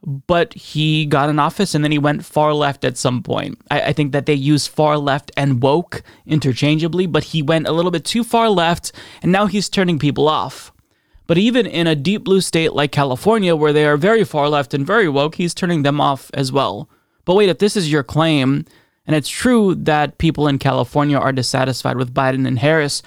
but 0.06 0.54
he 0.54 1.06
got 1.06 1.30
in 1.30 1.40
office 1.40 1.74
and 1.74 1.84
then 1.84 1.91
he 1.91 1.98
went 1.98 2.26
far 2.26 2.54
left 2.54 2.84
at 2.84 2.98
some 2.98 3.24
point. 3.24 3.58
I, 3.72 3.82
I, 3.82 3.94
think 3.94 4.12
that 4.12 4.26
they 4.26 4.34
use 4.34 4.68
far 4.68 4.98
left 4.98 5.32
and 5.38 5.64
woke 5.64 6.04
interchangeably, 6.26 7.08
but 7.08 7.24
he 7.26 7.41
went 7.41 7.68
a 7.68 7.72
little 7.72 7.91
bit 7.91 8.04
too 8.04 8.24
far 8.24 8.50
left 8.50 8.91
and 9.22 9.32
now 9.32 9.45
he's 9.45 9.70
turning 9.70 10.00
people 10.00 10.28
off. 10.28 10.74
But 11.26 11.38
even 11.38 11.66
in 11.66 11.88
a 11.88 11.95
deep 11.95 12.26
blue 12.26 12.41
state 12.41 12.74
like 12.74 12.91
California, 12.91 13.56
where 13.56 13.72
they 13.72 13.86
are 13.86 13.95
very 13.95 14.26
far 14.26 14.50
left 14.50 14.74
and 14.74 14.86
very 14.86 15.08
woke, 15.08 15.36
he's 15.36 15.54
turning 15.54 15.84
them 15.84 16.02
off 16.02 16.30
as 16.34 16.52
well. 16.52 16.90
But 17.24 17.36
wait, 17.36 17.48
if 17.48 17.60
this 17.60 17.78
is 17.78 17.90
your 17.90 18.04
claim, 18.04 18.66
and 19.06 19.16
it's 19.16 19.30
true 19.30 19.76
that 19.76 20.18
people 20.18 20.48
in 20.48 20.60
California 20.60 21.18
are 21.18 21.32
dissatisfied 21.32 21.98
with 21.98 22.14
Biden 22.14 22.48
and 22.48 22.60
Harris, 22.60 23.02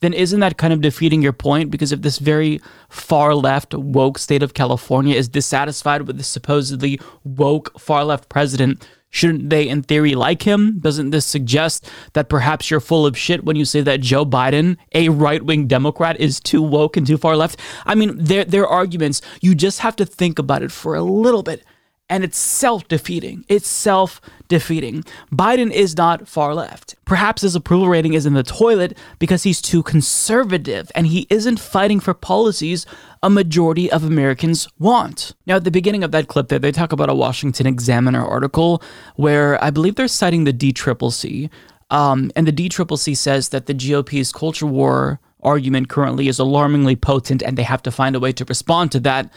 then 0.00 0.12
isn't 0.12 0.40
that 0.40 0.58
kind 0.58 0.72
of 0.72 0.80
defeating 0.80 1.22
your 1.22 1.32
point? 1.32 1.70
Because 1.70 1.92
if 1.92 2.02
this 2.02 2.18
very 2.18 2.60
far 2.88 3.34
left 3.34 3.74
woke 3.74 4.18
state 4.18 4.42
of 4.42 4.54
California 4.54 5.16
is 5.16 5.28
dissatisfied 5.28 6.02
with 6.02 6.18
the 6.18 6.22
supposedly 6.22 7.00
woke 7.24 7.78
far 7.78 8.04
left 8.04 8.28
president, 8.28 8.86
shouldn't 9.10 9.48
they, 9.48 9.68
in 9.68 9.82
theory, 9.82 10.14
like 10.14 10.42
him? 10.42 10.78
Doesn't 10.80 11.10
this 11.10 11.24
suggest 11.24 11.88
that 12.14 12.28
perhaps 12.28 12.70
you're 12.70 12.80
full 12.80 13.06
of 13.06 13.16
shit 13.16 13.44
when 13.44 13.56
you 13.56 13.64
say 13.64 13.80
that 13.82 14.00
Joe 14.00 14.26
Biden, 14.26 14.76
a 14.92 15.08
right 15.08 15.42
wing 15.42 15.66
Democrat, 15.66 16.20
is 16.20 16.40
too 16.40 16.62
woke 16.62 16.96
and 16.96 17.06
too 17.06 17.16
far 17.16 17.36
left? 17.36 17.60
I 17.86 17.94
mean, 17.94 18.16
their, 18.18 18.44
their 18.44 18.66
arguments, 18.66 19.22
you 19.40 19.54
just 19.54 19.80
have 19.80 19.96
to 19.96 20.04
think 20.04 20.38
about 20.38 20.62
it 20.62 20.72
for 20.72 20.94
a 20.94 21.02
little 21.02 21.42
bit 21.42 21.64
and 22.08 22.22
it's 22.22 22.38
self 22.38 22.86
defeating. 22.88 23.44
It's 23.48 23.68
self 23.68 24.20
defeating. 24.48 25.04
Biden 25.32 25.70
is 25.70 25.96
not 25.96 26.28
far 26.28 26.54
left. 26.54 26.96
Perhaps 27.04 27.42
his 27.42 27.54
approval 27.54 27.88
rating 27.88 28.14
is 28.14 28.26
in 28.26 28.34
the 28.34 28.42
toilet 28.42 28.96
because 29.18 29.42
he's 29.42 29.62
too 29.62 29.82
conservative 29.82 30.90
and 30.94 31.06
he 31.06 31.26
isn't 31.30 31.58
fighting 31.58 32.00
for 32.00 32.12
policies 32.12 32.84
a 33.22 33.30
majority 33.30 33.90
of 33.90 34.04
Americans 34.04 34.68
want. 34.78 35.34
Now, 35.46 35.56
at 35.56 35.64
the 35.64 35.70
beginning 35.70 36.04
of 36.04 36.12
that 36.12 36.28
clip 36.28 36.48
there, 36.48 36.58
they 36.58 36.72
talk 36.72 36.92
about 36.92 37.08
a 37.08 37.14
Washington 37.14 37.66
Examiner 37.66 38.24
article 38.24 38.82
where 39.16 39.62
I 39.64 39.70
believe 39.70 39.94
they're 39.94 40.08
citing 40.08 40.44
the 40.44 40.52
DCCC. 40.52 41.48
Um, 41.90 42.30
and 42.36 42.46
the 42.46 42.52
DCCC 42.52 43.16
says 43.16 43.48
that 43.50 43.66
the 43.66 43.74
GOP's 43.74 44.32
culture 44.32 44.66
war 44.66 45.20
argument 45.42 45.88
currently 45.88 46.28
is 46.28 46.38
alarmingly 46.38 46.96
potent 46.96 47.42
and 47.42 47.56
they 47.56 47.62
have 47.62 47.82
to 47.82 47.90
find 47.90 48.16
a 48.16 48.20
way 48.20 48.32
to 48.32 48.44
respond 48.44 48.92
to 48.92 49.00
that. 49.00 49.32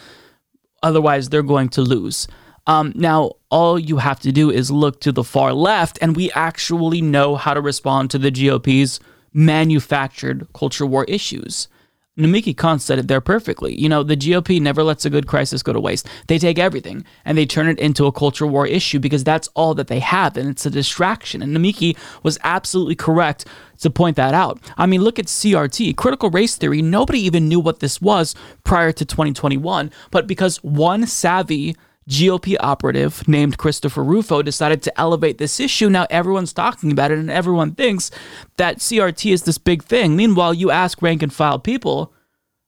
Otherwise, 0.83 1.29
they're 1.29 1.43
going 1.43 1.69
to 1.69 1.81
lose. 1.81 2.27
Um, 2.67 2.91
now, 2.95 3.33
all 3.49 3.79
you 3.79 3.97
have 3.97 4.19
to 4.19 4.31
do 4.31 4.51
is 4.51 4.69
look 4.69 4.99
to 5.01 5.11
the 5.11 5.23
far 5.23 5.53
left, 5.53 5.97
and 6.01 6.15
we 6.15 6.31
actually 6.33 7.01
know 7.01 7.35
how 7.35 7.53
to 7.53 7.61
respond 7.61 8.11
to 8.11 8.17
the 8.17 8.29
GOP's 8.31 8.99
manufactured 9.33 10.47
culture 10.53 10.85
war 10.85 11.05
issues. 11.05 11.69
Nomiki 12.17 12.55
Konst 12.55 12.81
said 12.81 12.97
it 12.97 13.07
there 13.07 13.21
perfectly. 13.21 13.79
You 13.79 13.87
know, 13.87 14.01
the 14.01 14.17
GOP 14.17 14.59
never 14.59 14.81
lets 14.81 15.05
a 15.05 15.09
good 15.09 15.27
crisis 15.27 15.61
go 15.61 15.71
to 15.71 15.79
waste. 15.79 16.07
They 16.27 16.39
take 16.39 16.57
everything 16.57 17.05
and 17.23 17.37
they 17.37 17.45
turn 17.45 17.67
it 17.67 17.77
into 17.77 18.07
a 18.07 18.11
culture 18.11 18.47
war 18.47 18.65
issue 18.65 18.97
because 18.97 19.23
that's 19.23 19.47
all 19.53 19.75
that 19.75 19.87
they 19.87 19.99
have 19.99 20.35
and 20.35 20.49
it's 20.49 20.65
a 20.65 20.71
distraction. 20.71 21.43
And 21.43 21.55
Nomiki 21.55 21.95
was 22.23 22.39
absolutely 22.43 22.95
correct 22.95 23.45
to 23.81 23.91
point 23.91 24.15
that 24.15 24.33
out. 24.33 24.59
I 24.77 24.87
mean, 24.87 25.03
look 25.03 25.19
at 25.19 25.25
CRT, 25.27 25.95
critical 25.95 26.31
race 26.31 26.55
theory. 26.55 26.81
Nobody 26.81 27.19
even 27.19 27.47
knew 27.47 27.59
what 27.59 27.81
this 27.81 28.01
was 28.01 28.33
prior 28.63 28.91
to 28.93 29.05
2021, 29.05 29.91
but 30.09 30.25
because 30.25 30.57
one 30.63 31.05
savvy 31.05 31.75
GOP 32.07 32.55
operative 32.59 33.27
named 33.27 33.57
Christopher 33.57 34.03
Rufo 34.03 34.41
decided 34.41 34.81
to 34.83 34.99
elevate 34.99 35.37
this 35.37 35.59
issue. 35.59 35.89
Now 35.89 36.07
everyone's 36.09 36.53
talking 36.53 36.91
about 36.91 37.11
it 37.11 37.19
and 37.19 37.29
everyone 37.29 37.75
thinks 37.75 38.11
that 38.55 38.79
CRT 38.79 39.31
is 39.33 39.43
this 39.43 39.57
big 39.57 39.83
thing. 39.83 40.15
Meanwhile, 40.15 40.53
you 40.53 40.71
ask 40.71 41.01
rank 41.01 41.21
and 41.21 41.33
file 41.33 41.59
people 41.59 42.13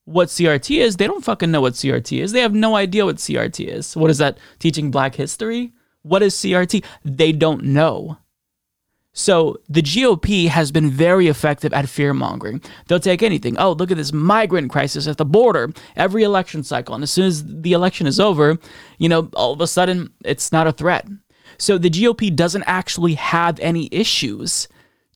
what 0.09 0.29
CRT 0.29 0.79
is, 0.79 0.97
they 0.97 1.05
don't 1.05 1.23
fucking 1.23 1.51
know 1.51 1.61
what 1.61 1.73
CRT 1.73 2.19
is. 2.19 2.31
They 2.31 2.41
have 2.41 2.53
no 2.53 2.75
idea 2.75 3.05
what 3.05 3.17
CRT 3.17 3.67
is. 3.67 3.95
What 3.95 4.09
is 4.09 4.17
that? 4.17 4.39
Teaching 4.57 4.89
black 4.89 5.15
history? 5.15 5.73
What 6.01 6.23
is 6.23 6.33
CRT? 6.33 6.83
They 7.05 7.31
don't 7.31 7.63
know. 7.65 8.17
So 9.13 9.57
the 9.67 9.81
GOP 9.81 10.47
has 10.47 10.71
been 10.71 10.89
very 10.89 11.27
effective 11.27 11.73
at 11.73 11.89
fear 11.89 12.13
mongering. 12.13 12.61
They'll 12.87 12.99
take 12.99 13.23
anything. 13.23 13.57
Oh, 13.57 13.73
look 13.73 13.91
at 13.91 13.97
this 13.97 14.13
migrant 14.13 14.71
crisis 14.71 15.07
at 15.07 15.17
the 15.17 15.25
border 15.25 15.71
every 15.95 16.23
election 16.23 16.63
cycle. 16.63 16.95
And 16.95 17.03
as 17.03 17.11
soon 17.11 17.25
as 17.25 17.43
the 17.43 17.73
election 17.73 18.07
is 18.07 18.19
over, 18.19 18.57
you 18.97 19.09
know, 19.09 19.29
all 19.33 19.51
of 19.51 19.61
a 19.61 19.67
sudden 19.67 20.13
it's 20.23 20.51
not 20.51 20.67
a 20.67 20.71
threat. 20.71 21.07
So 21.57 21.77
the 21.77 21.89
GOP 21.89 22.33
doesn't 22.33 22.63
actually 22.63 23.15
have 23.15 23.59
any 23.59 23.89
issues 23.91 24.67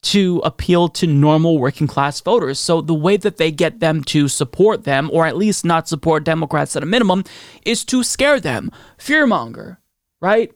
to 0.01 0.41
appeal 0.43 0.89
to 0.89 1.07
normal 1.07 1.57
working 1.57 1.87
class 1.87 2.19
voters. 2.19 2.59
So 2.59 2.81
the 2.81 2.93
way 2.93 3.15
that 3.17 3.37
they 3.37 3.51
get 3.51 3.79
them 3.79 4.03
to 4.05 4.27
support 4.27 4.83
them, 4.83 5.09
or 5.13 5.25
at 5.25 5.37
least 5.37 5.63
not 5.63 5.87
support 5.87 6.25
Democrats 6.25 6.75
at 6.75 6.83
a 6.83 6.85
minimum, 6.85 7.23
is 7.65 7.85
to 7.85 8.03
scare 8.03 8.39
them, 8.41 8.69
fearmonger, 8.97 9.77
right? 10.21 10.51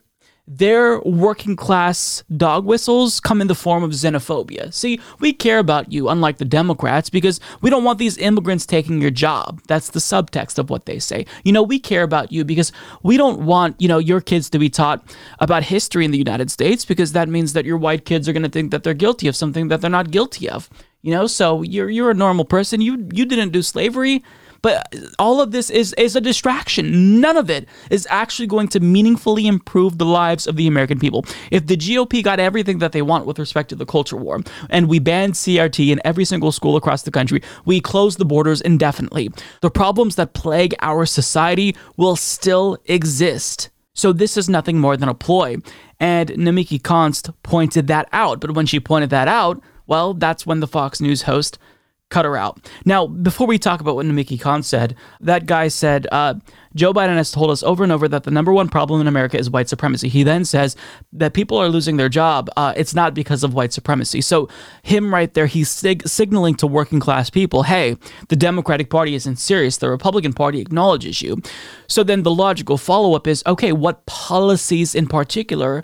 Their 0.48 1.02
working 1.02 1.58
class 1.58 2.24
dog 2.38 2.64
whistles 2.64 3.20
come 3.20 3.42
in 3.42 3.48
the 3.48 3.56
form 3.56 3.84
of 3.84 3.92
xenophobia. 3.92 4.74
See, 4.74 5.00
we 5.20 5.34
care 5.34 5.60
about 5.60 5.92
you, 5.92 6.08
unlike 6.08 6.38
the 6.38 6.46
Democrats, 6.46 7.10
because 7.10 7.42
we 7.62 7.70
don't 7.70 7.84
want 7.84 8.00
these 8.00 8.18
immigrants 8.18 8.66
taking 8.66 9.02
your 9.02 9.12
job. 9.12 9.62
That's 9.68 9.90
the 9.90 10.00
subtext 10.00 10.58
of 10.58 10.70
what 10.70 10.86
they 10.86 11.00
say. 11.00 11.26
You 11.44 11.52
know, 11.52 11.64
we 11.64 11.80
care 11.80 12.04
about 12.04 12.32
you 12.32 12.46
because 12.46 12.72
we 13.04 13.18
don't 13.18 13.42
want, 13.42 13.80
you 13.82 13.90
know, 13.90 13.98
your 13.98 14.22
kids 14.22 14.50
to 14.52 14.60
be 14.60 14.70
taught 14.70 15.04
about 15.40 15.64
history 15.64 16.06
in 16.06 16.12
the 16.12 16.18
United 16.18 16.50
States 16.50 16.86
because 16.86 17.12
that 17.12 17.28
means 17.28 17.52
that 17.52 17.66
your 17.66 17.78
white 17.78 18.06
kids 18.06 18.30
are 18.30 18.34
going 18.34 18.44
to 18.44 18.50
think 18.50 18.72
that 18.72 18.84
they're 18.84 18.94
guilty 18.94 19.28
of 19.28 19.36
something 19.36 19.68
that 19.68 19.82
they're 19.82 19.90
not 19.90 20.12
guilty 20.12 20.50
of. 20.50 20.70
You 21.02 21.12
know, 21.12 21.28
so 21.28 21.62
you're 21.62 21.90
you're 21.90 22.10
a 22.10 22.16
normal 22.16 22.46
person. 22.46 22.82
You 22.82 23.08
you 23.14 23.26
didn't 23.26 23.52
do 23.52 23.62
slavery. 23.62 24.24
But 24.62 24.94
all 25.20 25.42
of 25.42 25.52
this 25.52 25.70
is, 25.70 25.94
is 25.94 26.16
a 26.16 26.22
distraction. 26.22 27.20
None 27.22 27.38
of 27.38 27.50
it 27.50 27.68
is 27.90 28.08
actually 28.10 28.48
going 28.48 28.68
to 28.70 28.80
meaningfully 28.80 29.48
improve 29.48 29.98
the 29.98 30.06
lives 30.06 30.48
of 30.48 30.56
the 30.56 30.68
American 30.68 31.00
people. 31.00 31.26
If 31.52 31.68
the 31.68 31.78
GOP 31.78 32.24
got 32.24 32.40
everything 32.40 32.80
that 32.80 32.92
they 32.92 33.02
want 33.02 33.26
with 33.26 33.40
respect 33.40 33.70
to 33.70 33.76
the 33.76 33.86
culture 33.86 34.18
war, 34.18 34.42
and 34.70 34.88
we 34.88 35.00
banned 35.00 35.34
CRT 35.34 35.90
in 35.90 36.02
every 36.04 36.26
single 36.26 36.52
school 36.52 36.76
across 36.76 37.04
the 37.04 37.12
country, 37.12 37.42
we 37.66 37.80
close 37.80 38.18
the 38.18 38.26
borders 38.26 38.62
indefinitely, 38.62 39.30
the 39.62 39.72
problems 39.72 40.16
that 40.16 40.34
plague 40.34 40.76
our 40.82 41.06
society 41.06 41.76
will 41.96 42.16
still 42.16 42.78
exist. 42.86 43.70
So 43.94 44.14
this 44.14 44.38
is 44.38 44.48
nothing 44.48 44.80
more 44.80 44.96
than 44.96 45.10
a 45.10 45.16
ploy. 45.16 45.58
And 46.00 46.30
Nomiki 46.30 46.80
Konst 46.80 47.34
pointed 47.42 47.88
that 47.88 48.08
out. 48.14 48.40
But 48.40 48.52
when 48.52 48.68
she 48.68 48.80
pointed 48.80 49.10
that 49.10 49.28
out, 49.28 49.60
well, 49.88 50.14
that's 50.14 50.46
when 50.46 50.60
the 50.60 50.68
Fox 50.68 51.02
News 51.02 51.24
host 51.24 51.58
cut 52.10 52.26
her 52.26 52.38
out. 52.38 52.70
Now, 52.86 53.06
before 53.08 53.48
we 53.48 53.60
talk 53.60 53.82
about 53.82 53.96
what 53.96 54.06
Nomiki 54.06 54.40
Konst 54.40 54.66
said, 54.66 54.96
that 55.20 55.46
guy 55.46 55.68
said, 55.68 56.08
uh, 56.12 56.36
Joe 56.74 56.94
Biden 56.94 57.18
has 57.18 57.32
told 57.32 57.52
us 57.52 57.64
over 57.64 57.84
and 57.84 57.92
over 57.92 58.08
that 58.08 58.24
the 58.24 58.32
number 58.32 58.54
one 58.54 58.70
problem 58.70 59.02
in 59.02 59.08
America 59.08 59.38
is 59.38 59.50
white 59.50 59.68
supremacy. 59.68 60.08
He 60.08 60.24
then 60.24 60.46
says 60.46 60.76
that 61.12 61.34
people 61.34 61.58
are 61.58 61.68
losing 61.68 61.98
their 61.98 62.08
job. 62.08 62.50
Uh, 62.56 62.74
it's 62.78 62.94
not 62.94 63.14
because 63.14 63.44
of 63.44 63.54
white 63.54 63.74
supremacy. 63.74 64.22
So, 64.22 64.48
him 64.84 65.14
right 65.14 65.34
there, 65.34 65.48
he's 65.48 65.70
sig- 65.70 66.08
signaling 66.08 66.56
to 66.56 66.68
working 66.68 67.00
class 67.00 67.30
people 67.30 67.64
hey, 67.64 67.98
the 68.30 68.36
Democratic 68.36 68.90
Party 68.90 69.16
isn't 69.16 69.38
serious. 69.38 69.78
The 69.78 69.90
Republican 69.90 70.34
Party 70.34 70.62
acknowledges 70.62 71.22
you. 71.22 71.42
So, 71.88 72.04
then 72.04 72.24
the 72.24 72.32
logical 72.32 72.78
follow 72.78 73.16
up 73.16 73.28
is 73.28 73.44
okay, 73.46 73.74
what 73.74 74.06
policies 74.06 74.96
in 74.96 75.08
particular 75.08 75.84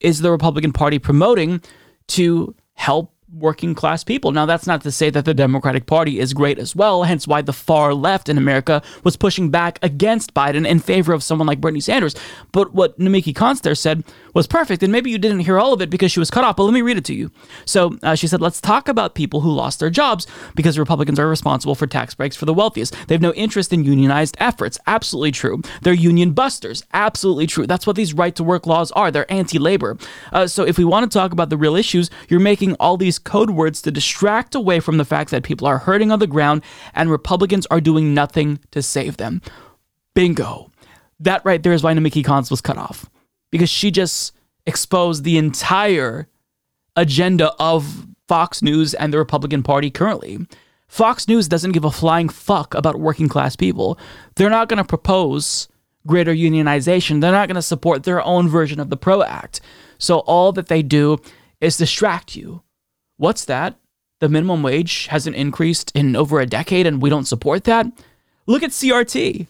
is 0.00 0.20
the 0.20 0.30
Republican 0.30 0.72
Party 0.72 0.98
promoting 0.98 1.60
to 2.08 2.54
help 2.74 3.11
working 3.36 3.74
class 3.74 4.04
people. 4.04 4.32
Now, 4.32 4.46
that's 4.46 4.66
not 4.66 4.82
to 4.82 4.90
say 4.90 5.10
that 5.10 5.24
the 5.24 5.34
Democratic 5.34 5.86
Party 5.86 6.18
is 6.18 6.34
great 6.34 6.58
as 6.58 6.76
well, 6.76 7.04
hence 7.04 7.26
why 7.26 7.42
the 7.42 7.52
far 7.52 7.94
left 7.94 8.28
in 8.28 8.38
America 8.38 8.82
was 9.04 9.16
pushing 9.16 9.50
back 9.50 9.78
against 9.82 10.34
Biden 10.34 10.66
in 10.66 10.78
favor 10.78 11.12
of 11.12 11.22
someone 11.22 11.46
like 11.46 11.60
Bernie 11.60 11.80
Sanders. 11.80 12.14
But 12.52 12.74
what 12.74 12.98
Nomiki 12.98 13.34
Conster 13.34 13.74
said 13.74 14.04
was 14.34 14.46
perfect, 14.46 14.82
and 14.82 14.92
maybe 14.92 15.10
you 15.10 15.18
didn't 15.18 15.40
hear 15.40 15.58
all 15.58 15.72
of 15.72 15.82
it 15.82 15.90
because 15.90 16.12
she 16.12 16.20
was 16.20 16.30
cut 16.30 16.44
off, 16.44 16.56
but 16.56 16.64
let 16.64 16.72
me 16.72 16.82
read 16.82 16.96
it 16.96 17.04
to 17.06 17.14
you. 17.14 17.30
So 17.64 17.98
uh, 18.02 18.14
she 18.14 18.26
said, 18.26 18.40
Let's 18.40 18.60
talk 18.60 18.88
about 18.88 19.14
people 19.14 19.40
who 19.40 19.50
lost 19.50 19.80
their 19.80 19.90
jobs 19.90 20.26
because 20.54 20.78
Republicans 20.78 21.18
are 21.18 21.28
responsible 21.28 21.74
for 21.74 21.86
tax 21.86 22.14
breaks 22.14 22.36
for 22.36 22.46
the 22.46 22.54
wealthiest. 22.54 22.94
They 23.08 23.14
have 23.14 23.22
no 23.22 23.32
interest 23.34 23.72
in 23.72 23.84
unionized 23.84 24.36
efforts. 24.40 24.78
Absolutely 24.86 25.32
true. 25.32 25.62
They're 25.82 25.92
union 25.92 26.32
busters. 26.32 26.84
Absolutely 26.92 27.46
true. 27.46 27.66
That's 27.66 27.86
what 27.86 27.96
these 27.96 28.14
right 28.14 28.34
to 28.36 28.44
work 28.44 28.66
laws 28.66 28.90
are. 28.92 29.10
They're 29.10 29.30
anti 29.30 29.58
labor. 29.58 29.96
Uh, 30.32 30.46
so 30.46 30.64
if 30.64 30.78
we 30.78 30.84
want 30.84 31.10
to 31.10 31.18
talk 31.18 31.32
about 31.32 31.50
the 31.50 31.56
real 31.56 31.76
issues, 31.76 32.10
you're 32.28 32.40
making 32.40 32.74
all 32.74 32.96
these 32.96 33.18
code 33.18 33.50
words 33.50 33.82
to 33.82 33.90
distract 33.90 34.54
away 34.54 34.80
from 34.80 34.96
the 34.96 35.04
fact 35.04 35.30
that 35.30 35.42
people 35.42 35.66
are 35.66 35.78
hurting 35.78 36.10
on 36.10 36.18
the 36.18 36.26
ground 36.26 36.62
and 36.94 37.10
Republicans 37.10 37.66
are 37.66 37.80
doing 37.80 38.14
nothing 38.14 38.58
to 38.70 38.82
save 38.82 39.16
them. 39.16 39.42
Bingo. 40.14 40.70
That 41.20 41.44
right 41.44 41.62
there 41.62 41.72
is 41.72 41.84
why 41.84 41.94
Nomiki 41.94 42.24
Konst 42.24 42.50
was 42.50 42.60
cut 42.60 42.76
off 42.76 43.08
because 43.52 43.70
she 43.70 43.92
just 43.92 44.32
exposed 44.66 45.22
the 45.22 45.38
entire 45.38 46.26
agenda 46.96 47.52
of 47.60 48.06
Fox 48.26 48.62
News 48.62 48.94
and 48.94 49.12
the 49.12 49.18
Republican 49.18 49.62
Party 49.62 49.90
currently. 49.90 50.38
Fox 50.88 51.28
News 51.28 51.48
doesn't 51.48 51.72
give 51.72 51.84
a 51.84 51.90
flying 51.90 52.28
fuck 52.28 52.74
about 52.74 52.98
working 52.98 53.28
class 53.28 53.54
people. 53.54 53.98
They're 54.34 54.50
not 54.50 54.68
going 54.68 54.78
to 54.78 54.84
propose 54.84 55.68
greater 56.06 56.34
unionization. 56.34 57.20
They're 57.20 57.32
not 57.32 57.48
going 57.48 57.56
to 57.56 57.62
support 57.62 58.02
their 58.02 58.22
own 58.22 58.48
version 58.48 58.80
of 58.80 58.90
the 58.90 58.96
PRO 58.96 59.22
Act. 59.22 59.60
So 59.98 60.18
all 60.20 60.52
that 60.52 60.66
they 60.66 60.82
do 60.82 61.18
is 61.60 61.76
distract 61.76 62.34
you. 62.34 62.62
What's 63.16 63.44
that? 63.44 63.78
The 64.20 64.28
minimum 64.28 64.62
wage 64.62 65.06
hasn't 65.06 65.36
increased 65.36 65.92
in 65.94 66.16
over 66.16 66.40
a 66.40 66.46
decade 66.46 66.86
and 66.86 67.00
we 67.00 67.10
don't 67.10 67.26
support 67.26 67.64
that? 67.64 67.86
Look 68.46 68.62
at 68.62 68.70
CRT. 68.70 69.46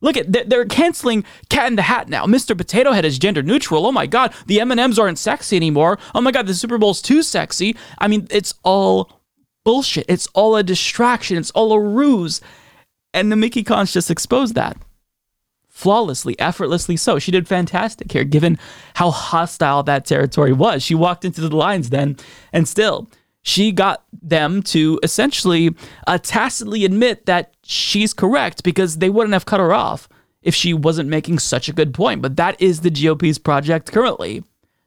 Look 0.00 0.16
at 0.16 0.50
they're 0.50 0.66
canceling 0.66 1.24
Cat 1.48 1.68
in 1.68 1.76
the 1.76 1.82
Hat 1.82 2.08
now. 2.08 2.26
Mr. 2.26 2.56
Potato 2.56 2.92
Head 2.92 3.04
is 3.04 3.18
gender 3.18 3.42
neutral. 3.42 3.86
Oh 3.86 3.92
my 3.92 4.06
god, 4.06 4.34
the 4.46 4.60
M&Ms 4.60 4.98
aren't 4.98 5.18
sexy 5.18 5.56
anymore. 5.56 5.98
Oh 6.14 6.20
my 6.20 6.30
god, 6.30 6.46
the 6.46 6.54
Super 6.54 6.78
Bowl's 6.78 7.00
too 7.02 7.22
sexy. 7.22 7.76
I 7.98 8.08
mean, 8.08 8.26
it's 8.30 8.54
all 8.62 9.20
bullshit. 9.64 10.06
It's 10.08 10.28
all 10.28 10.56
a 10.56 10.62
distraction. 10.62 11.38
It's 11.38 11.50
all 11.52 11.72
a 11.72 11.80
ruse. 11.80 12.40
And 13.14 13.32
the 13.32 13.36
Mickey 13.36 13.62
Cons 13.62 13.92
just 13.92 14.10
exposed 14.10 14.54
that. 14.54 14.76
Flawlessly, 15.68 16.38
effortlessly 16.38 16.96
so. 16.96 17.18
She 17.18 17.30
did 17.30 17.48
fantastic 17.48 18.12
here, 18.12 18.24
given 18.24 18.58
how 18.94 19.10
hostile 19.10 19.82
that 19.82 20.06
territory 20.06 20.52
was. 20.52 20.82
She 20.82 20.94
walked 20.94 21.24
into 21.24 21.40
the 21.40 21.54
lines 21.54 21.90
then, 21.90 22.16
and 22.52 22.66
still, 22.66 23.10
she 23.46 23.70
got 23.70 24.02
them 24.12 24.60
to 24.60 24.98
essentially 25.04 25.72
uh, 26.08 26.18
tacitly 26.18 26.84
admit 26.84 27.26
that 27.26 27.54
she's 27.62 28.12
correct 28.12 28.64
because 28.64 28.98
they 28.98 29.08
wouldn't 29.08 29.34
have 29.34 29.46
cut 29.46 29.60
her 29.60 29.72
off 29.72 30.08
if 30.42 30.52
she 30.52 30.74
wasn't 30.74 31.08
making 31.08 31.38
such 31.38 31.68
a 31.68 31.72
good 31.72 31.94
point. 31.94 32.20
But 32.20 32.34
that 32.36 32.60
is 32.60 32.80
the 32.80 32.90
GOP's 32.90 33.38
project 33.38 33.92
currently 33.92 34.42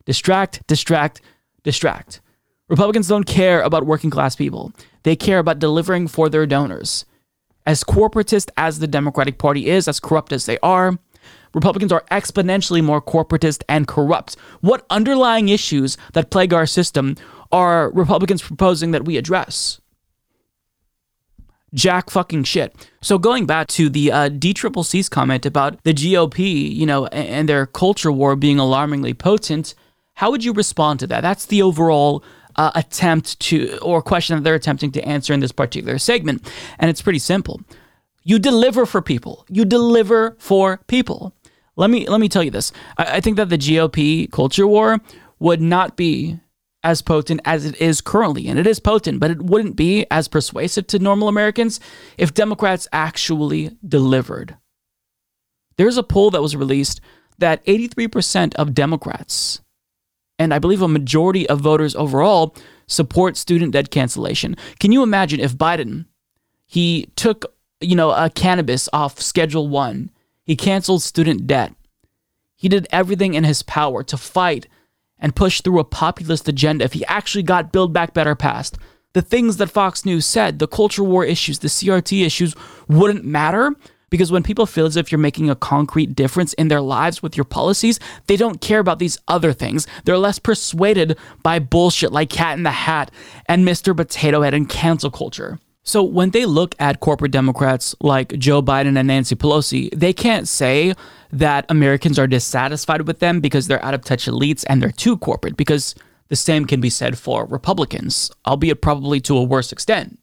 distract, 0.06 0.68
distract, 0.68 1.22
distract. 1.64 2.20
Republicans 2.68 3.08
don't 3.08 3.24
care 3.24 3.62
about 3.62 3.86
working 3.86 4.10
class 4.10 4.36
people, 4.36 4.74
they 5.04 5.16
care 5.16 5.40
about 5.40 5.60
delivering 5.60 6.10
for 6.10 6.28
their 6.28 6.46
donors. 6.46 7.06
As 7.66 7.86
corporatist 7.86 8.50
as 8.58 8.80
the 8.80 8.88
Democratic 8.88 9.38
Party 9.38 9.70
is, 9.70 9.88
as 9.88 10.02
corrupt 10.02 10.34
as 10.34 10.46
they 10.46 10.60
are, 10.60 10.98
Republicans 11.54 11.92
are 11.92 12.06
exponentially 12.12 12.84
more 12.84 13.02
corporatist 13.02 13.64
and 13.68 13.88
corrupt. 13.88 14.36
What 14.62 14.86
underlying 14.90 15.50
issues 15.50 15.98
that 16.14 16.30
plague 16.30 16.54
our 16.54 16.66
system 16.66 17.16
are 17.52 17.90
Republicans 17.92 18.42
proposing 18.42 18.92
that 18.92 19.06
we 19.06 19.18
address? 19.18 19.82
Jack 21.74 22.10
fucking 22.10 22.46
shit. 22.46 22.76
So 23.02 23.18
going 23.18 23.46
back 23.46 23.68
to 23.70 23.90
the 23.90 24.12
uh, 24.12 24.30
DCCC's 24.30 25.10
comment 25.10 25.46
about 25.46 25.84
the 25.84 25.94
GOP, 25.94 26.74
you 26.74 26.86
know, 26.86 27.06
and 27.08 27.48
their 27.48 27.66
culture 27.66 28.12
war 28.12 28.36
being 28.36 28.60
alarmingly 28.60 29.14
potent, 29.14 29.76
how 30.16 30.32
would 30.32 30.44
you 30.44 30.52
respond 30.52 31.00
to 31.02 31.08
that? 31.08 31.22
That's 31.22 31.46
the 31.46 31.62
overall 31.62 32.24
uh, 32.56 32.72
attempt 32.76 33.40
to, 33.40 33.78
or 33.82 34.02
question 34.02 34.36
that 34.36 34.44
they're 34.44 34.56
attempting 34.56 34.92
to 34.94 35.02
answer 35.04 35.34
in 35.34 35.40
this 35.40 35.52
particular 35.52 35.98
segment. 35.98 36.52
And 36.80 36.90
it's 36.90 37.02
pretty 37.02 37.20
simple. 37.20 37.62
You 38.24 38.40
deliver 38.40 38.86
for 38.86 39.02
people. 39.02 39.46
You 39.50 39.64
deliver 39.64 40.36
for 40.40 40.82
people. 40.88 41.34
Let 41.80 41.90
me 41.90 42.06
let 42.08 42.20
me 42.20 42.28
tell 42.28 42.44
you 42.44 42.52
this. 42.52 42.74
I, 42.98 43.18
I 43.18 43.20
think 43.22 43.38
that 43.38 43.50
the 43.50 43.58
GOP 43.58 44.30
culture 44.32 44.68
war 44.68 45.00
would 45.40 45.62
not 45.62 45.96
be 45.96 46.40
as 46.84 47.02
potent 47.02 47.42
as 47.46 47.66
it 47.66 47.80
is 47.82 48.02
currently. 48.02 48.48
And 48.48 48.60
it 48.60 48.68
is 48.68 48.80
potent, 48.80 49.20
but 49.20 49.32
it 49.32 49.42
wouldn't 49.42 49.76
be 49.76 50.06
as 50.12 50.28
persuasive 50.28 50.88
to 50.88 51.00
normal 51.00 51.28
Americans 51.28 51.80
if 52.18 52.34
Democrats 52.34 52.88
actually 52.92 53.78
delivered. 53.86 54.58
There's 55.78 55.98
a 55.98 56.04
poll 56.04 56.32
that 56.32 56.42
was 56.42 56.56
released 56.56 57.00
that 57.38 57.66
83% 57.66 58.54
of 58.56 58.74
Democrats, 58.74 59.62
and 60.38 60.54
I 60.54 60.60
believe 60.60 60.82
a 60.82 60.90
majority 60.90 61.48
of 61.48 61.62
voters 61.62 61.96
overall, 61.96 62.56
support 62.88 63.38
student 63.38 63.72
debt 63.72 63.90
cancellation. 63.90 64.58
Can 64.80 64.92
you 64.92 65.04
imagine 65.04 65.40
if 65.40 65.58
Biden 65.58 66.06
he 66.70 67.10
took, 67.16 67.56
you 67.82 67.96
know, 67.96 68.12
a 68.12 68.30
cannabis 68.30 68.88
off 68.94 69.20
schedule 69.20 69.68
1. 69.68 70.12
He 70.50 70.56
canceled 70.56 71.04
student 71.04 71.46
debt. 71.46 71.76
He 72.56 72.70
did 72.70 72.88
everything 72.92 73.36
in 73.36 73.44
his 73.44 73.62
power 73.62 74.02
to 74.06 74.18
fight 74.18 74.66
and 75.20 75.36
push 75.36 75.62
through 75.62 75.78
a 75.78 75.84
populist 75.84 76.50
agenda 76.50 76.86
if 76.86 76.94
he 76.94 77.06
actually 77.06 77.44
got 77.44 77.72
Build 77.72 77.94
Back 77.94 78.16
Better 78.16 78.34
passed. 78.34 78.80
The 79.14 79.22
things 79.22 79.58
that 79.58 79.70
Fox 79.70 80.06
News 80.06 80.26
said, 80.26 80.58
the 80.58 80.66
culture 80.66 81.04
war 81.04 81.24
issues, 81.24 81.60
the 81.60 81.68
CRT 81.68 82.26
issues, 82.26 82.56
wouldn't 82.88 83.24
matter 83.24 83.76
because 84.10 84.32
when 84.32 84.42
people 84.42 84.66
feel 84.66 84.88
as 84.88 84.98
if 84.98 85.12
you're 85.12 85.20
making 85.20 85.52
a 85.52 85.56
concrete 85.56 86.16
difference 86.16 86.54
in 86.54 86.68
their 86.68 86.82
lives 86.82 87.22
with 87.22 87.38
your 87.38 87.46
policies, 87.46 88.00
they 88.26 88.36
don't 88.36 88.60
care 88.60 88.80
about 88.80 88.98
these 88.98 89.20
other 89.28 89.54
things. 89.54 89.86
They're 90.06 90.18
less 90.18 90.40
persuaded 90.40 91.16
by 91.44 91.60
bullshit 91.60 92.12
like 92.12 92.32
Cat 92.32 92.58
in 92.58 92.64
the 92.64 92.72
Hat 92.72 93.12
and 93.46 93.68
Mr. 93.68 93.96
Potato 93.96 94.42
Head 94.42 94.56
and 94.56 94.68
cancel 94.68 95.12
culture. 95.12 95.60
So 95.90 96.04
when 96.04 96.30
they 96.30 96.46
look 96.46 96.76
at 96.78 97.00
corporate 97.00 97.32
Democrats 97.32 97.96
like 98.00 98.38
Joe 98.38 98.62
Biden 98.62 98.96
and 98.96 99.08
Nancy 99.08 99.36
Pelosi, 99.36 99.90
they 99.92 100.14
can't 100.14 100.48
say 100.48 100.94
that 101.32 101.66
Americans 101.68 102.20
are 102.20 102.28
dissatisfied 102.28 103.08
with 103.08 103.18
them 103.18 103.40
because 103.40 103.66
they're 103.66 103.84
out 103.84 103.96
of 103.96 104.04
touch 104.04 104.28
elites 104.28 104.64
and 104.70 104.84
they're 104.84 104.92
too 104.92 105.18
corporate, 105.18 105.58
because 105.58 105.96
the 106.28 106.36
same 106.36 106.66
can 106.66 106.80
be 106.80 106.92
said 106.92 107.18
for 107.18 107.44
Republicans, 107.48 108.30
albeit 108.46 108.84
probably 108.84 109.20
to 109.22 109.36
a 109.36 109.42
worse 109.42 109.72
extent. 109.72 110.20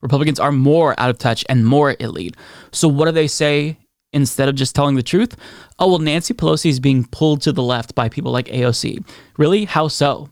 Republicans 0.00 0.38
are 0.38 0.52
more 0.52 0.94
out 0.96 1.10
of 1.10 1.18
touch 1.18 1.44
and 1.48 1.66
more 1.66 1.96
elite. 1.98 2.36
So 2.70 2.86
what 2.86 3.06
do 3.06 3.10
they 3.10 3.26
say 3.26 3.78
instead 4.12 4.48
of 4.48 4.54
just 4.54 4.76
telling 4.76 4.94
the 4.94 5.02
truth? 5.02 5.36
Oh, 5.80 5.88
well, 5.88 5.98
Nancy 5.98 6.34
Pelosi 6.34 6.70
is 6.70 6.78
being 6.78 7.04
pulled 7.04 7.42
to 7.42 7.50
the 7.50 7.64
left 7.64 7.96
by 7.96 8.08
people 8.08 8.30
like 8.30 8.46
AOC. 8.46 9.04
Really? 9.38 9.64
How 9.64 9.88
so? 9.88 10.30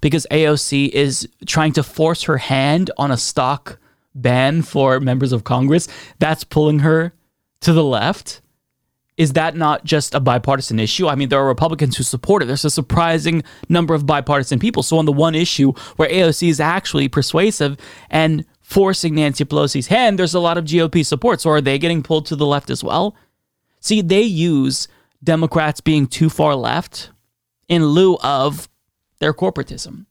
Because 0.00 0.26
AOC 0.32 0.88
is 0.88 1.28
trying 1.46 1.72
to 1.74 1.84
force 1.84 2.24
her 2.24 2.38
hand 2.38 2.90
on 2.98 3.12
a 3.12 3.16
stock 3.16 3.78
ban 4.22 4.62
for 4.62 5.00
members 5.00 5.32
of 5.32 5.44
Congress, 5.44 5.88
that's 6.18 6.44
pulling 6.44 6.80
her 6.80 7.12
to 7.60 7.72
the 7.72 7.84
left. 7.84 8.40
Is 9.16 9.32
that 9.32 9.56
not 9.56 9.84
just 9.84 10.14
a 10.14 10.20
bipartisan 10.20 10.78
issue? 10.78 11.08
I 11.08 11.16
mean, 11.16 11.28
there 11.28 11.40
are 11.40 11.46
Republicans 11.48 11.96
who 11.96 12.04
support 12.04 12.42
it. 12.42 12.46
There's 12.46 12.64
a 12.64 12.70
surprising 12.70 13.42
number 13.68 13.92
of 13.92 14.06
bipartisan 14.06 14.60
people. 14.60 14.84
So, 14.84 14.96
on 14.96 15.06
the 15.06 15.12
one 15.12 15.34
issue 15.34 15.72
where 15.96 16.08
AOC 16.08 16.48
is 16.48 16.60
actually 16.60 17.08
persuasive 17.08 17.76
and 18.10 18.44
forcing 18.60 19.16
Nancy 19.16 19.44
Pelosi's 19.44 19.88
hand, 19.88 20.20
there's 20.20 20.34
a 20.34 20.40
lot 20.40 20.56
of 20.56 20.66
GOP 20.66 21.04
support. 21.04 21.40
So, 21.40 21.50
are 21.50 21.60
they 21.60 21.78
getting 21.78 22.04
pulled 22.04 22.26
to 22.26 22.36
the 22.36 22.46
left 22.46 22.70
as 22.70 22.84
well? 22.84 23.16
See, 23.80 24.02
they 24.02 24.22
use 24.22 24.86
Democrats 25.22 25.80
being 25.80 26.06
too 26.06 26.30
far 26.30 26.54
left 26.54 27.10
in 27.68 27.86
lieu 27.86 28.18
of 28.22 28.68
their 29.18 29.34
corporatism. 29.34 30.06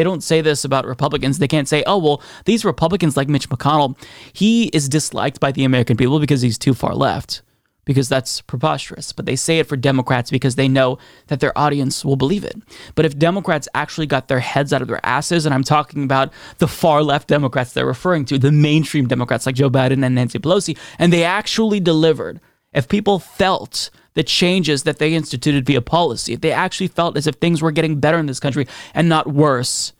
They 0.00 0.04
don't 0.04 0.22
say 0.22 0.40
this 0.40 0.64
about 0.64 0.86
Republicans. 0.86 1.40
They 1.40 1.46
can't 1.46 1.68
say, 1.68 1.84
oh, 1.86 1.98
well, 1.98 2.22
these 2.46 2.64
Republicans 2.64 3.18
like 3.18 3.28
Mitch 3.28 3.50
McConnell, 3.50 3.98
he 4.32 4.68
is 4.68 4.88
disliked 4.88 5.40
by 5.40 5.52
the 5.52 5.62
American 5.62 5.98
people 5.98 6.18
because 6.18 6.40
he's 6.40 6.56
too 6.56 6.72
far 6.72 6.94
left, 6.94 7.42
because 7.84 8.08
that's 8.08 8.40
preposterous. 8.40 9.12
But 9.12 9.26
they 9.26 9.36
say 9.36 9.58
it 9.58 9.66
for 9.66 9.76
Democrats 9.76 10.30
because 10.30 10.54
they 10.54 10.68
know 10.68 10.96
that 11.26 11.40
their 11.40 11.52
audience 11.58 12.02
will 12.02 12.16
believe 12.16 12.44
it. 12.44 12.56
But 12.94 13.04
if 13.04 13.18
Democrats 13.18 13.68
actually 13.74 14.06
got 14.06 14.28
their 14.28 14.40
heads 14.40 14.72
out 14.72 14.80
of 14.80 14.88
their 14.88 15.04
asses, 15.04 15.44
and 15.44 15.54
I'm 15.54 15.64
talking 15.64 16.02
about 16.02 16.32
the 16.56 16.66
far 16.66 17.02
left 17.02 17.28
Democrats 17.28 17.74
they're 17.74 17.84
referring 17.84 18.24
to, 18.24 18.38
the 18.38 18.50
mainstream 18.50 19.06
Democrats 19.06 19.44
like 19.44 19.54
Joe 19.54 19.68
Biden 19.68 20.02
and 20.02 20.14
Nancy 20.14 20.38
Pelosi, 20.38 20.78
and 20.98 21.12
they 21.12 21.24
actually 21.24 21.78
delivered, 21.78 22.40
if 22.72 22.88
people 22.88 23.18
felt 23.18 23.90
the 24.20 24.24
changes 24.24 24.82
that 24.82 24.98
they 24.98 25.14
instituted 25.14 25.64
via 25.64 25.80
policy, 25.80 26.34
if 26.34 26.42
they 26.42 26.52
actually 26.52 26.88
felt 26.88 27.16
as 27.16 27.26
if 27.26 27.36
things 27.36 27.62
were 27.62 27.72
getting 27.72 27.98
better 27.98 28.18
in 28.18 28.26
this 28.26 28.38
country 28.38 28.66
and 28.92 29.08
not 29.08 29.26
worse, 29.26 29.94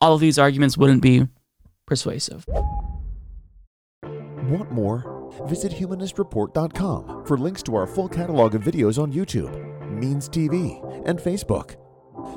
all 0.00 0.14
of 0.14 0.20
these 0.22 0.38
arguments 0.38 0.78
wouldn't 0.78 1.02
be 1.02 1.28
persuasive. 1.86 2.46
Want 4.02 4.72
more? 4.72 5.30
Visit 5.46 5.72
humanistreport.com 5.72 7.26
for 7.26 7.36
links 7.36 7.62
to 7.64 7.76
our 7.76 7.86
full 7.86 8.08
catalog 8.08 8.54
of 8.54 8.62
videos 8.62 8.98
on 8.98 9.12
YouTube, 9.12 9.52
Means 9.90 10.26
TV, 10.26 10.82
and 11.06 11.18
Facebook. 11.18 11.76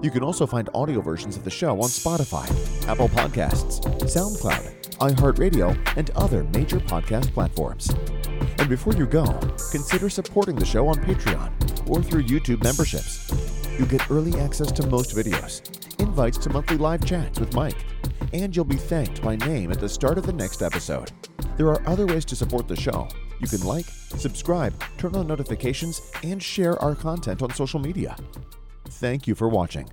You 0.04 0.12
can 0.12 0.24
also 0.24 0.46
find 0.46 0.70
audio 0.74 1.00
versions 1.00 1.38
of 1.38 1.46
the 1.46 1.50
show 1.50 1.72
on 1.80 1.88
Spotify, 1.88 2.46
Apple 2.90 3.08
Podcasts, 3.08 3.80
SoundCloud, 4.02 4.98
iHeartRadio, 4.98 5.78
and 5.96 6.10
other 6.18 6.44
major 6.54 6.82
podcast 6.82 7.32
platforms. 7.34 7.90
And 8.62 8.70
before 8.70 8.94
you 8.94 9.08
go, 9.08 9.26
consider 9.72 10.08
supporting 10.08 10.56
the 10.56 10.66
show 10.66 10.88
on 10.88 10.98
Patreon 10.98 11.90
or 11.90 12.04
through 12.04 12.26
YouTube 12.26 12.64
memberships. 12.64 13.28
You 13.80 13.88
get 13.88 14.12
early 14.12 14.40
access 14.40 14.72
to 14.74 14.86
most 14.86 15.16
videos, 15.16 15.64
invites 16.00 16.38
to 16.38 16.50
monthly 16.52 16.78
live 16.78 17.04
chats 17.04 17.40
with 17.40 17.56
Mike, 17.56 17.84
and 18.34 18.56
you'll 18.56 18.64
be 18.64 18.76
thanked 18.76 19.24
by 19.24 19.36
name 19.36 19.72
at 19.72 19.80
the 19.80 19.90
start 19.90 20.20
of 20.20 20.28
the 20.28 20.34
next 20.34 20.62
episode. 20.62 21.12
There 21.58 21.70
are 21.70 21.82
other 21.90 22.06
ways 22.06 22.24
to 22.26 22.36
support 22.36 22.68
the 22.68 22.76
show. 22.76 23.08
You 23.40 23.48
can 23.48 23.64
like, 23.64 23.86
subscribe, 23.88 24.80
turn 25.00 25.16
on 25.16 25.26
notifications, 25.26 26.12
and 26.24 26.42
share 26.42 26.80
our 26.84 26.94
content 26.94 27.42
on 27.42 27.50
social 27.56 27.80
media. 27.80 28.16
Thank 28.86 29.26
you 29.26 29.34
for 29.34 29.50
watching. 29.50 29.90